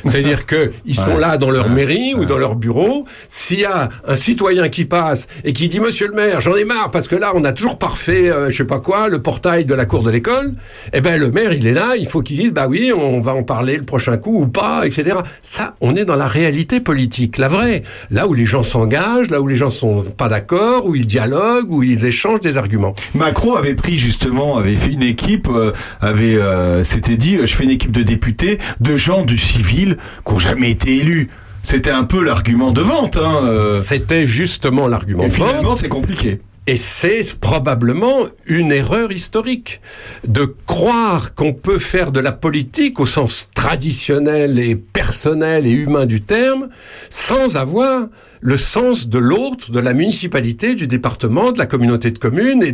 C'est-à-dire 0.07 0.45
que 0.45 0.71
ils 0.85 0.95
sont 0.95 1.13
Ouais. 1.13 1.19
là 1.19 1.37
dans 1.37 1.49
leur 1.51 1.65
Ouais. 1.67 1.73
mairie 1.73 2.13
ou 2.15 2.25
dans 2.25 2.37
leur 2.37 2.55
bureau. 2.55 3.05
S'il 3.27 3.59
y 3.59 3.65
a 3.65 3.89
un 4.07 4.15
citoyen 4.15 4.69
qui 4.69 4.85
passe 4.85 5.27
et 5.43 5.53
qui 5.53 5.67
dit 5.67 5.79
Monsieur 5.79 6.07
le 6.07 6.13
maire, 6.13 6.41
j'en 6.41 6.55
ai 6.55 6.65
marre 6.65 6.91
parce 6.91 7.07
que 7.07 7.15
là 7.15 7.31
on 7.35 7.43
a 7.43 7.51
toujours 7.51 7.77
parfait, 7.77 8.29
euh, 8.29 8.49
je 8.49 8.57
sais 8.57 8.63
pas 8.65 8.79
quoi, 8.79 9.09
le 9.09 9.21
portail 9.21 9.65
de 9.65 9.73
la 9.73 9.85
cour 9.85 10.03
de 10.03 10.09
l'école. 10.11 10.53
Eh 10.93 11.01
ben 11.01 11.19
le 11.19 11.31
maire 11.31 11.53
il 11.53 11.65
est 11.67 11.73
là, 11.73 11.95
il 11.97 12.07
faut 12.07 12.21
qu'il 12.21 12.37
dise 12.37 12.51
bah 12.53 12.67
oui 12.67 12.91
on 12.95 13.19
va 13.21 13.33
en 13.33 13.43
parler 13.43 13.77
le 13.77 13.83
prochain 13.83 14.17
coup 14.17 14.41
ou 14.43 14.47
pas, 14.47 14.81
etc. 14.85 15.17
Ça 15.41 15.75
on 15.81 15.95
est 15.95 16.05
dans 16.05 16.15
la 16.15 16.27
réalité 16.27 16.79
politique, 16.79 17.37
la 17.37 17.47
vraie, 17.47 17.83
là 18.11 18.27
où 18.27 18.33
les 18.33 18.45
gens 18.45 18.63
s'engagent, 18.63 19.29
là 19.29 19.41
où 19.41 19.47
les 19.47 19.55
gens 19.55 19.69
sont 19.69 20.03
pas 20.03 20.27
d'accord, 20.27 20.85
où 20.85 20.95
ils 20.95 21.05
dialoguent, 21.05 21.71
où 21.71 21.83
ils 21.83 22.05
échangent 22.05 22.39
des 22.41 22.57
arguments. 22.57 22.93
Macron 23.15 23.55
avait 23.55 23.75
pris 23.75 23.97
justement, 23.97 24.57
avait 24.57 24.75
fait 24.75 24.91
une 24.91 25.03
équipe, 25.03 25.47
euh, 25.49 25.71
avait, 26.01 26.35
euh, 26.35 26.83
s'était 26.83 27.17
dit, 27.17 27.37
je 27.43 27.55
fais 27.55 27.63
une 27.63 27.69
équipe 27.71 27.91
de 27.91 28.03
députés, 28.03 28.57
de 28.79 28.95
gens 28.95 29.23
du 29.23 29.37
civil 29.37 29.78
qui 29.85 30.31
n'ont 30.31 30.39
jamais 30.39 30.71
été 30.71 30.97
élus. 30.97 31.29
C'était 31.63 31.91
un 31.91 32.03
peu 32.03 32.23
l'argument 32.23 32.71
de 32.71 32.81
vente. 32.81 33.17
Hein, 33.17 33.41
euh. 33.45 33.73
C'était 33.73 34.25
justement 34.25 34.87
l'argument 34.87 35.23
de 35.23 35.29
vente. 35.29 35.49
finalement, 35.49 35.75
c'est 35.75 35.89
compliqué. 35.89 36.39
Et 36.67 36.77
c'est 36.77 37.39
probablement 37.39 38.27
une 38.45 38.71
erreur 38.71 39.11
historique 39.11 39.81
de 40.27 40.55
croire 40.67 41.33
qu'on 41.33 41.53
peut 41.53 41.79
faire 41.79 42.11
de 42.11 42.19
la 42.19 42.31
politique 42.31 42.99
au 42.99 43.07
sens 43.07 43.49
traditionnel 43.55 44.59
et 44.59 44.75
personnel 44.75 45.65
et 45.65 45.71
humain 45.71 46.05
du 46.05 46.21
terme 46.21 46.69
sans 47.09 47.57
avoir 47.57 48.05
le 48.41 48.57
sens 48.57 49.07
de 49.07 49.19
l'autre, 49.19 49.71
de 49.71 49.79
la 49.79 49.93
municipalité, 49.93 50.75
du 50.75 50.87
département, 50.87 51.51
de 51.51 51.57
la 51.59 51.65
communauté 51.65 52.11
de 52.11 52.17
communes 52.17 52.63
et 52.63 52.73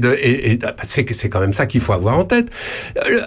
et- 0.51 0.57
bah, 0.57 0.75
c'est, 0.83 1.03
quand 1.29 1.39
même 1.39 1.53
ça 1.53 1.65
qu'il 1.65 1.81
faut 1.81 1.93
avoir 1.93 2.17
en 2.17 2.23
tête. 2.23 2.49
Euh, 3.09 3.19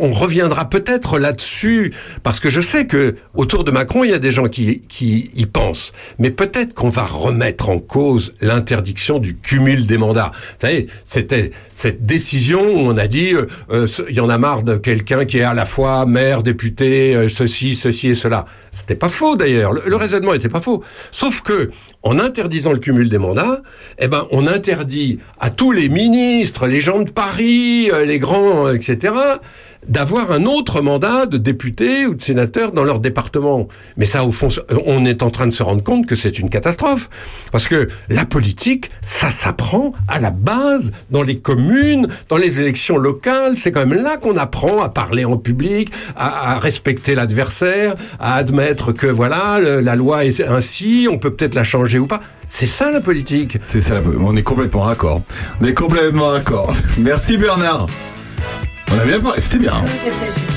On, 0.00 0.12
reviendra 0.12 0.68
peut-être 0.68 1.18
là-dessus 1.18 1.92
parce 2.22 2.38
que 2.38 2.50
je 2.50 2.60
sais 2.60 2.86
que 2.86 3.16
autour 3.34 3.64
de 3.64 3.70
Macron 3.70 4.04
il 4.04 4.10
y 4.10 4.14
a 4.14 4.18
des 4.18 4.30
gens 4.30 4.46
qui, 4.46 4.82
y 5.00 5.46
pensent, 5.46 5.92
mais 6.18 6.30
peut-être 6.30 6.74
qu'on 6.74 6.88
va 6.88 7.04
remettre 7.04 7.68
en 7.70 7.78
cause 7.78 8.34
l'interdiction 8.40 9.18
du 9.18 9.36
cumul 9.36 9.86
des 9.86 9.98
mandats. 9.98 10.32
Vous 10.34 10.66
savez, 10.66 10.86
c'était 11.04 11.50
cette 11.70 12.02
décision 12.02 12.60
où 12.62 12.78
on 12.78 12.96
a 12.98 13.06
dit 13.06 13.34
euh, 13.34 13.46
euh, 13.70 13.86
il 14.08 14.16
y 14.16 14.20
en 14.20 14.28
a 14.28 14.38
marre 14.38 14.62
de 14.62 14.76
quelqu'un 14.76 15.24
qui 15.24 15.38
est 15.38 15.42
à 15.42 15.54
la 15.54 15.64
fois 15.64 16.04
maire, 16.06 16.42
député, 16.42 17.26
ceci, 17.28 17.74
ceci 17.74 18.08
et 18.08 18.14
cela. 18.14 18.44
C'était 18.70 18.96
pas 18.96 19.08
faux 19.08 19.36
d'ailleurs. 19.36 19.72
Le, 19.72 19.82
le 19.86 19.96
raisonnement 19.96 20.34
était 20.34 20.48
pas 20.48 20.60
faux. 20.60 20.82
Sauf 21.12 21.42
que 21.42 21.70
en 22.02 22.18
interdisant 22.18 22.72
le 22.72 22.78
cumul 22.78 23.08
des 23.10 23.18
mandats, 23.18 23.60
eh 23.98 24.08
ben 24.08 24.26
on 24.30 24.46
interdit 24.46 25.18
à 25.38 25.50
tous 25.50 25.70
les 25.70 25.90
ministres, 25.90 26.66
les 26.66 26.80
gens 26.80 27.02
de 27.02 27.10
Paris, 27.10 27.90
euh, 27.92 28.06
les 28.06 28.18
grands, 28.18 28.66
euh, 28.66 28.74
etc. 28.74 29.14
d'avoir 29.86 30.30
un 30.30 30.44
autre 30.44 30.80
mandat 30.80 31.26
de 31.26 31.36
député 31.36 32.06
ou 32.06 32.14
de 32.14 32.22
sénateur 32.22 32.72
dans 32.72 32.84
leur 32.84 33.00
département. 33.00 33.68
Mais 33.96 34.06
ça, 34.06 34.24
au 34.24 34.32
fond, 34.32 34.48
on 34.86 35.04
est 35.04 35.22
en 35.22 35.30
train 35.30 35.46
de 35.46 35.52
se 35.52 35.62
rendre 35.62 35.82
compte 35.82 36.06
que 36.06 36.14
c'est 36.14 36.38
une 36.38 36.50
catastrophe. 36.50 37.08
Parce 37.50 37.66
que 37.66 37.88
la 38.08 38.24
politique, 38.24 38.90
ça 39.00 39.30
s'apprend 39.30 39.92
à 40.08 40.20
la 40.20 40.30
base, 40.30 40.92
dans 41.10 41.22
les 41.22 41.38
communes, 41.38 42.06
dans 42.28 42.36
les 42.36 42.60
élections 42.60 42.96
locales. 42.96 43.56
C'est 43.56 43.72
quand 43.72 43.84
même 43.86 44.02
là 44.02 44.16
qu'on 44.16 44.36
apprend 44.36 44.82
à 44.82 44.88
parler 44.88 45.24
en 45.24 45.36
public, 45.36 45.90
à, 46.16 46.58
respecter 46.58 47.14
l'adversaire, 47.14 47.94
à 48.20 48.36
admettre 48.36 48.92
que 48.92 49.06
voilà, 49.06 49.58
la 49.60 49.96
loi 49.96 50.24
est 50.24 50.40
ainsi, 50.40 51.08
on 51.10 51.18
peut 51.18 51.34
peut-être 51.34 51.54
la 51.54 51.64
changer 51.64 51.98
ou 51.98 52.06
pas. 52.06 52.20
C'est 52.46 52.66
ça 52.66 52.90
la 52.90 53.00
politique. 53.00 53.58
C'est 53.62 53.80
ça, 53.80 53.94
on 54.20 54.36
est 54.36 54.42
complètement 54.42 54.86
d'accord. 54.86 55.22
On 55.60 55.64
est 55.64 55.74
complètement 55.74 56.32
d'accord. 56.32 56.74
Merci 56.98 57.36
Bernard. 57.36 57.88
On 58.94 58.98
a 59.00 59.04
bien 59.04 59.20
parlé, 59.20 59.40
c'était 59.40 59.58
bien. 59.58 59.72
hein. 59.72 59.84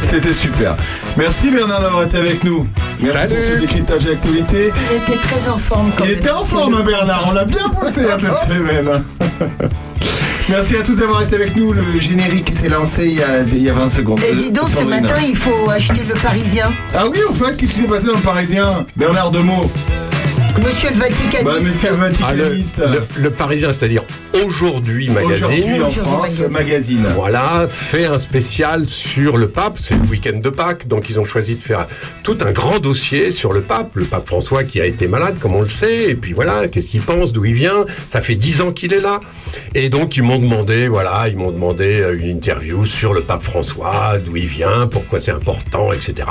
C'était 0.01 0.33
super. 0.33 0.75
Merci 1.17 1.49
Bernard 1.49 1.81
d'avoir 1.81 2.03
été 2.03 2.17
avec 2.17 2.43
nous. 2.43 2.67
Merci 3.01 3.17
Salut. 3.17 3.35
pour 3.35 3.43
ce 3.43 3.53
décryptage 3.53 4.05
d'actualité. 4.05 4.71
Il 4.91 4.97
était 4.97 5.21
très 5.21 5.49
en 5.49 5.57
forme 5.57 5.91
quand 5.97 6.03
Il 6.05 6.11
était 6.11 6.29
en 6.31 6.41
forme, 6.41 6.81
Bernard. 6.83 7.25
On 7.29 7.33
l'a 7.33 7.45
bien 7.45 7.67
poussé 7.69 8.01
hein, 8.11 8.17
cette 8.19 8.39
semaine. 8.51 9.03
Merci 10.49 10.75
à 10.77 10.83
tous 10.83 10.95
d'avoir 10.97 11.21
été 11.23 11.35
avec 11.35 11.55
nous. 11.55 11.73
Le 11.73 11.99
générique 11.99 12.53
s'est 12.55 12.69
lancé 12.69 13.05
il 13.07 13.13
y 13.15 13.23
a, 13.23 13.41
il 13.47 13.61
y 13.63 13.69
a 13.69 13.73
20 13.73 13.89
secondes. 13.89 14.19
Et 14.29 14.35
dis 14.35 14.51
donc, 14.51 14.69
ce 14.69 14.83
matin, 14.83 15.15
il 15.27 15.35
faut 15.35 15.69
acheter 15.69 16.01
le 16.07 16.13
Parisien. 16.15 16.71
Ah 16.93 17.05
oui, 17.07 17.17
au 17.27 17.33
fait, 17.33 17.55
qu'est-ce 17.57 17.73
qui 17.73 17.79
s'est 17.81 17.87
passé 17.87 18.05
dans 18.05 18.13
le 18.13 18.19
Parisien? 18.19 18.85
Bernard 18.95 19.31
Demeaux. 19.31 19.71
Monsieur 20.63 20.89
le 20.89 20.95
Vaticaniste. 20.95 21.43
Bah, 21.43 21.59
monsieur 21.59 21.89
le 21.91 21.95
Ah, 22.23 22.33
le, 22.33 22.43
Vaticaniste. 22.43 22.81
le- 23.17 23.21
le 23.23 23.29
Parisien, 23.29 23.71
c'est-à-dire 23.73 24.03
aujourd'hui 24.33 25.09
Aujourd'hui 25.09 25.63
magazine. 25.67 25.83
en 25.83 25.89
France, 25.89 26.39
magazine. 26.49 27.05
Voilà, 27.15 27.67
fait 27.69 28.05
un 28.05 28.17
spécial 28.17 28.85
sur 28.87 29.37
le 29.37 29.49
pape. 29.49 29.77
C'est 29.79 29.95
le 29.95 30.01
week-end 30.03 30.39
de 30.39 30.49
Pâques, 30.49 30.87
donc 30.87 31.09
ils 31.09 31.19
ont 31.19 31.25
choisi 31.25 31.55
de 31.55 31.61
faire 31.61 31.87
tout 32.23 32.37
un 32.45 32.51
grand 32.51 32.79
dossier 32.79 33.31
sur 33.31 33.51
le 33.53 33.61
pape. 33.61 33.91
Le 33.95 34.05
pape 34.05 34.25
François 34.25 34.63
qui 34.63 34.79
a 34.81 34.85
été 34.85 35.07
malade, 35.07 35.35
comme 35.39 35.55
on 35.55 35.61
le 35.61 35.67
sait. 35.67 36.09
Et 36.11 36.15
puis 36.15 36.33
voilà, 36.33 36.67
qu'est-ce 36.67 36.87
qu'il 36.89 37.01
pense, 37.01 37.31
d'où 37.33 37.45
il 37.45 37.53
vient. 37.53 37.83
Ça 38.07 38.21
fait 38.21 38.35
dix 38.35 38.61
ans 38.61 38.71
qu'il 38.71 38.93
est 38.93 39.01
là. 39.01 39.19
Et 39.73 39.89
donc 39.89 40.15
ils 40.17 40.23
m'ont 40.23 40.39
demandé, 40.39 40.87
voilà, 40.87 41.25
ils 41.27 41.37
m'ont 41.37 41.51
demandé 41.51 41.99
euh, 42.01 42.17
une 42.17 42.29
interview 42.29 42.85
sur 42.85 43.13
le 43.13 43.21
pape 43.21 43.41
François, 43.41 44.13
d'où 44.25 44.37
il 44.37 44.47
vient, 44.47 44.87
pourquoi 44.87 45.19
c'est 45.19 45.31
important, 45.31 45.91
etc. 45.91 46.27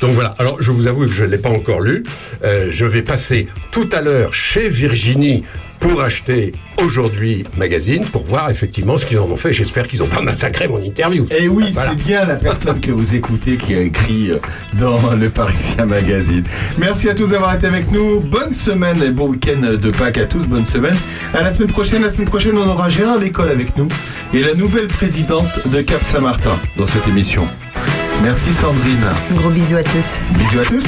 Donc 0.00 0.12
voilà. 0.12 0.34
Alors 0.38 0.62
je 0.62 0.70
vous 0.70 0.86
avoue 0.86 1.06
que 1.06 1.12
je 1.12 1.24
ne 1.24 1.30
l'ai 1.30 1.38
pas 1.38 1.50
encore 1.50 1.80
lu. 1.80 2.04
Euh, 2.44 2.68
je 2.70 2.84
vais 2.84 3.02
passer 3.02 3.46
tout 3.70 3.88
à 3.92 4.00
l'heure 4.00 4.32
chez 4.34 4.68
Virginie 4.68 5.44
pour 5.80 6.00
acheter 6.02 6.52
aujourd'hui 6.78 7.44
magazine 7.58 8.04
pour 8.06 8.24
voir 8.24 8.48
effectivement 8.48 8.96
ce 8.96 9.04
qu'ils 9.04 9.18
en 9.18 9.24
ont 9.24 9.36
fait. 9.36 9.52
J'espère 9.52 9.86
qu'ils 9.86 9.98
n'ont 9.98 10.06
pas 10.06 10.22
massacré 10.22 10.66
mon 10.66 10.82
interview. 10.82 11.26
Et 11.38 11.46
oui, 11.46 11.66
Voilà. 11.72 11.90
c'est 11.90 11.96
bien 11.96 12.24
la 12.24 12.36
personne 12.36 12.80
que 12.80 12.90
vous 12.90 13.14
écoutez 13.14 13.56
qui 13.58 13.74
a 13.74 13.80
écrit 13.80 14.30
euh, 14.30 14.38
dans 14.74 14.98
le 15.20 15.28
Parisien 15.28 15.84
Magazine. 15.84 16.44
Merci 16.78 17.10
à 17.10 17.14
tous 17.14 17.26
d'avoir 17.26 17.54
été 17.54 17.66
avec 17.66 17.90
nous. 17.92 18.20
Bonne 18.20 18.52
semaine 18.52 19.02
et 19.02 19.10
bon 19.10 19.28
week-end 19.28 19.60
de 19.60 19.90
Pâques 19.90 20.18
à 20.18 20.24
tous. 20.24 20.46
Bonne 20.46 20.64
semaine. 20.64 20.96
À 21.34 21.42
la 21.42 21.52
semaine 21.52 21.70
prochaine. 21.70 22.02
La 22.02 22.10
semaine 22.10 22.28
prochaine, 22.28 22.56
on 22.56 22.66
aura 22.68 22.88
Gérard 22.88 23.18
L'école 23.18 23.50
avec 23.50 23.76
nous 23.76 23.88
et 24.32 24.40
la 24.42 24.54
nouvelle 24.54 24.86
présidente 24.86 25.68
de 25.68 25.82
Cap 25.82 26.00
Saint-Martin 26.06 26.58
dans 26.78 26.86
cette 26.86 27.06
émission. 27.08 27.46
Merci 28.22 28.54
Sandrine. 28.54 29.04
Gros 29.34 29.50
bisous 29.50 29.76
à 29.76 29.82
tous. 29.82 30.16
Bisous 30.38 30.60
à 30.60 30.64
tous. 30.64 30.84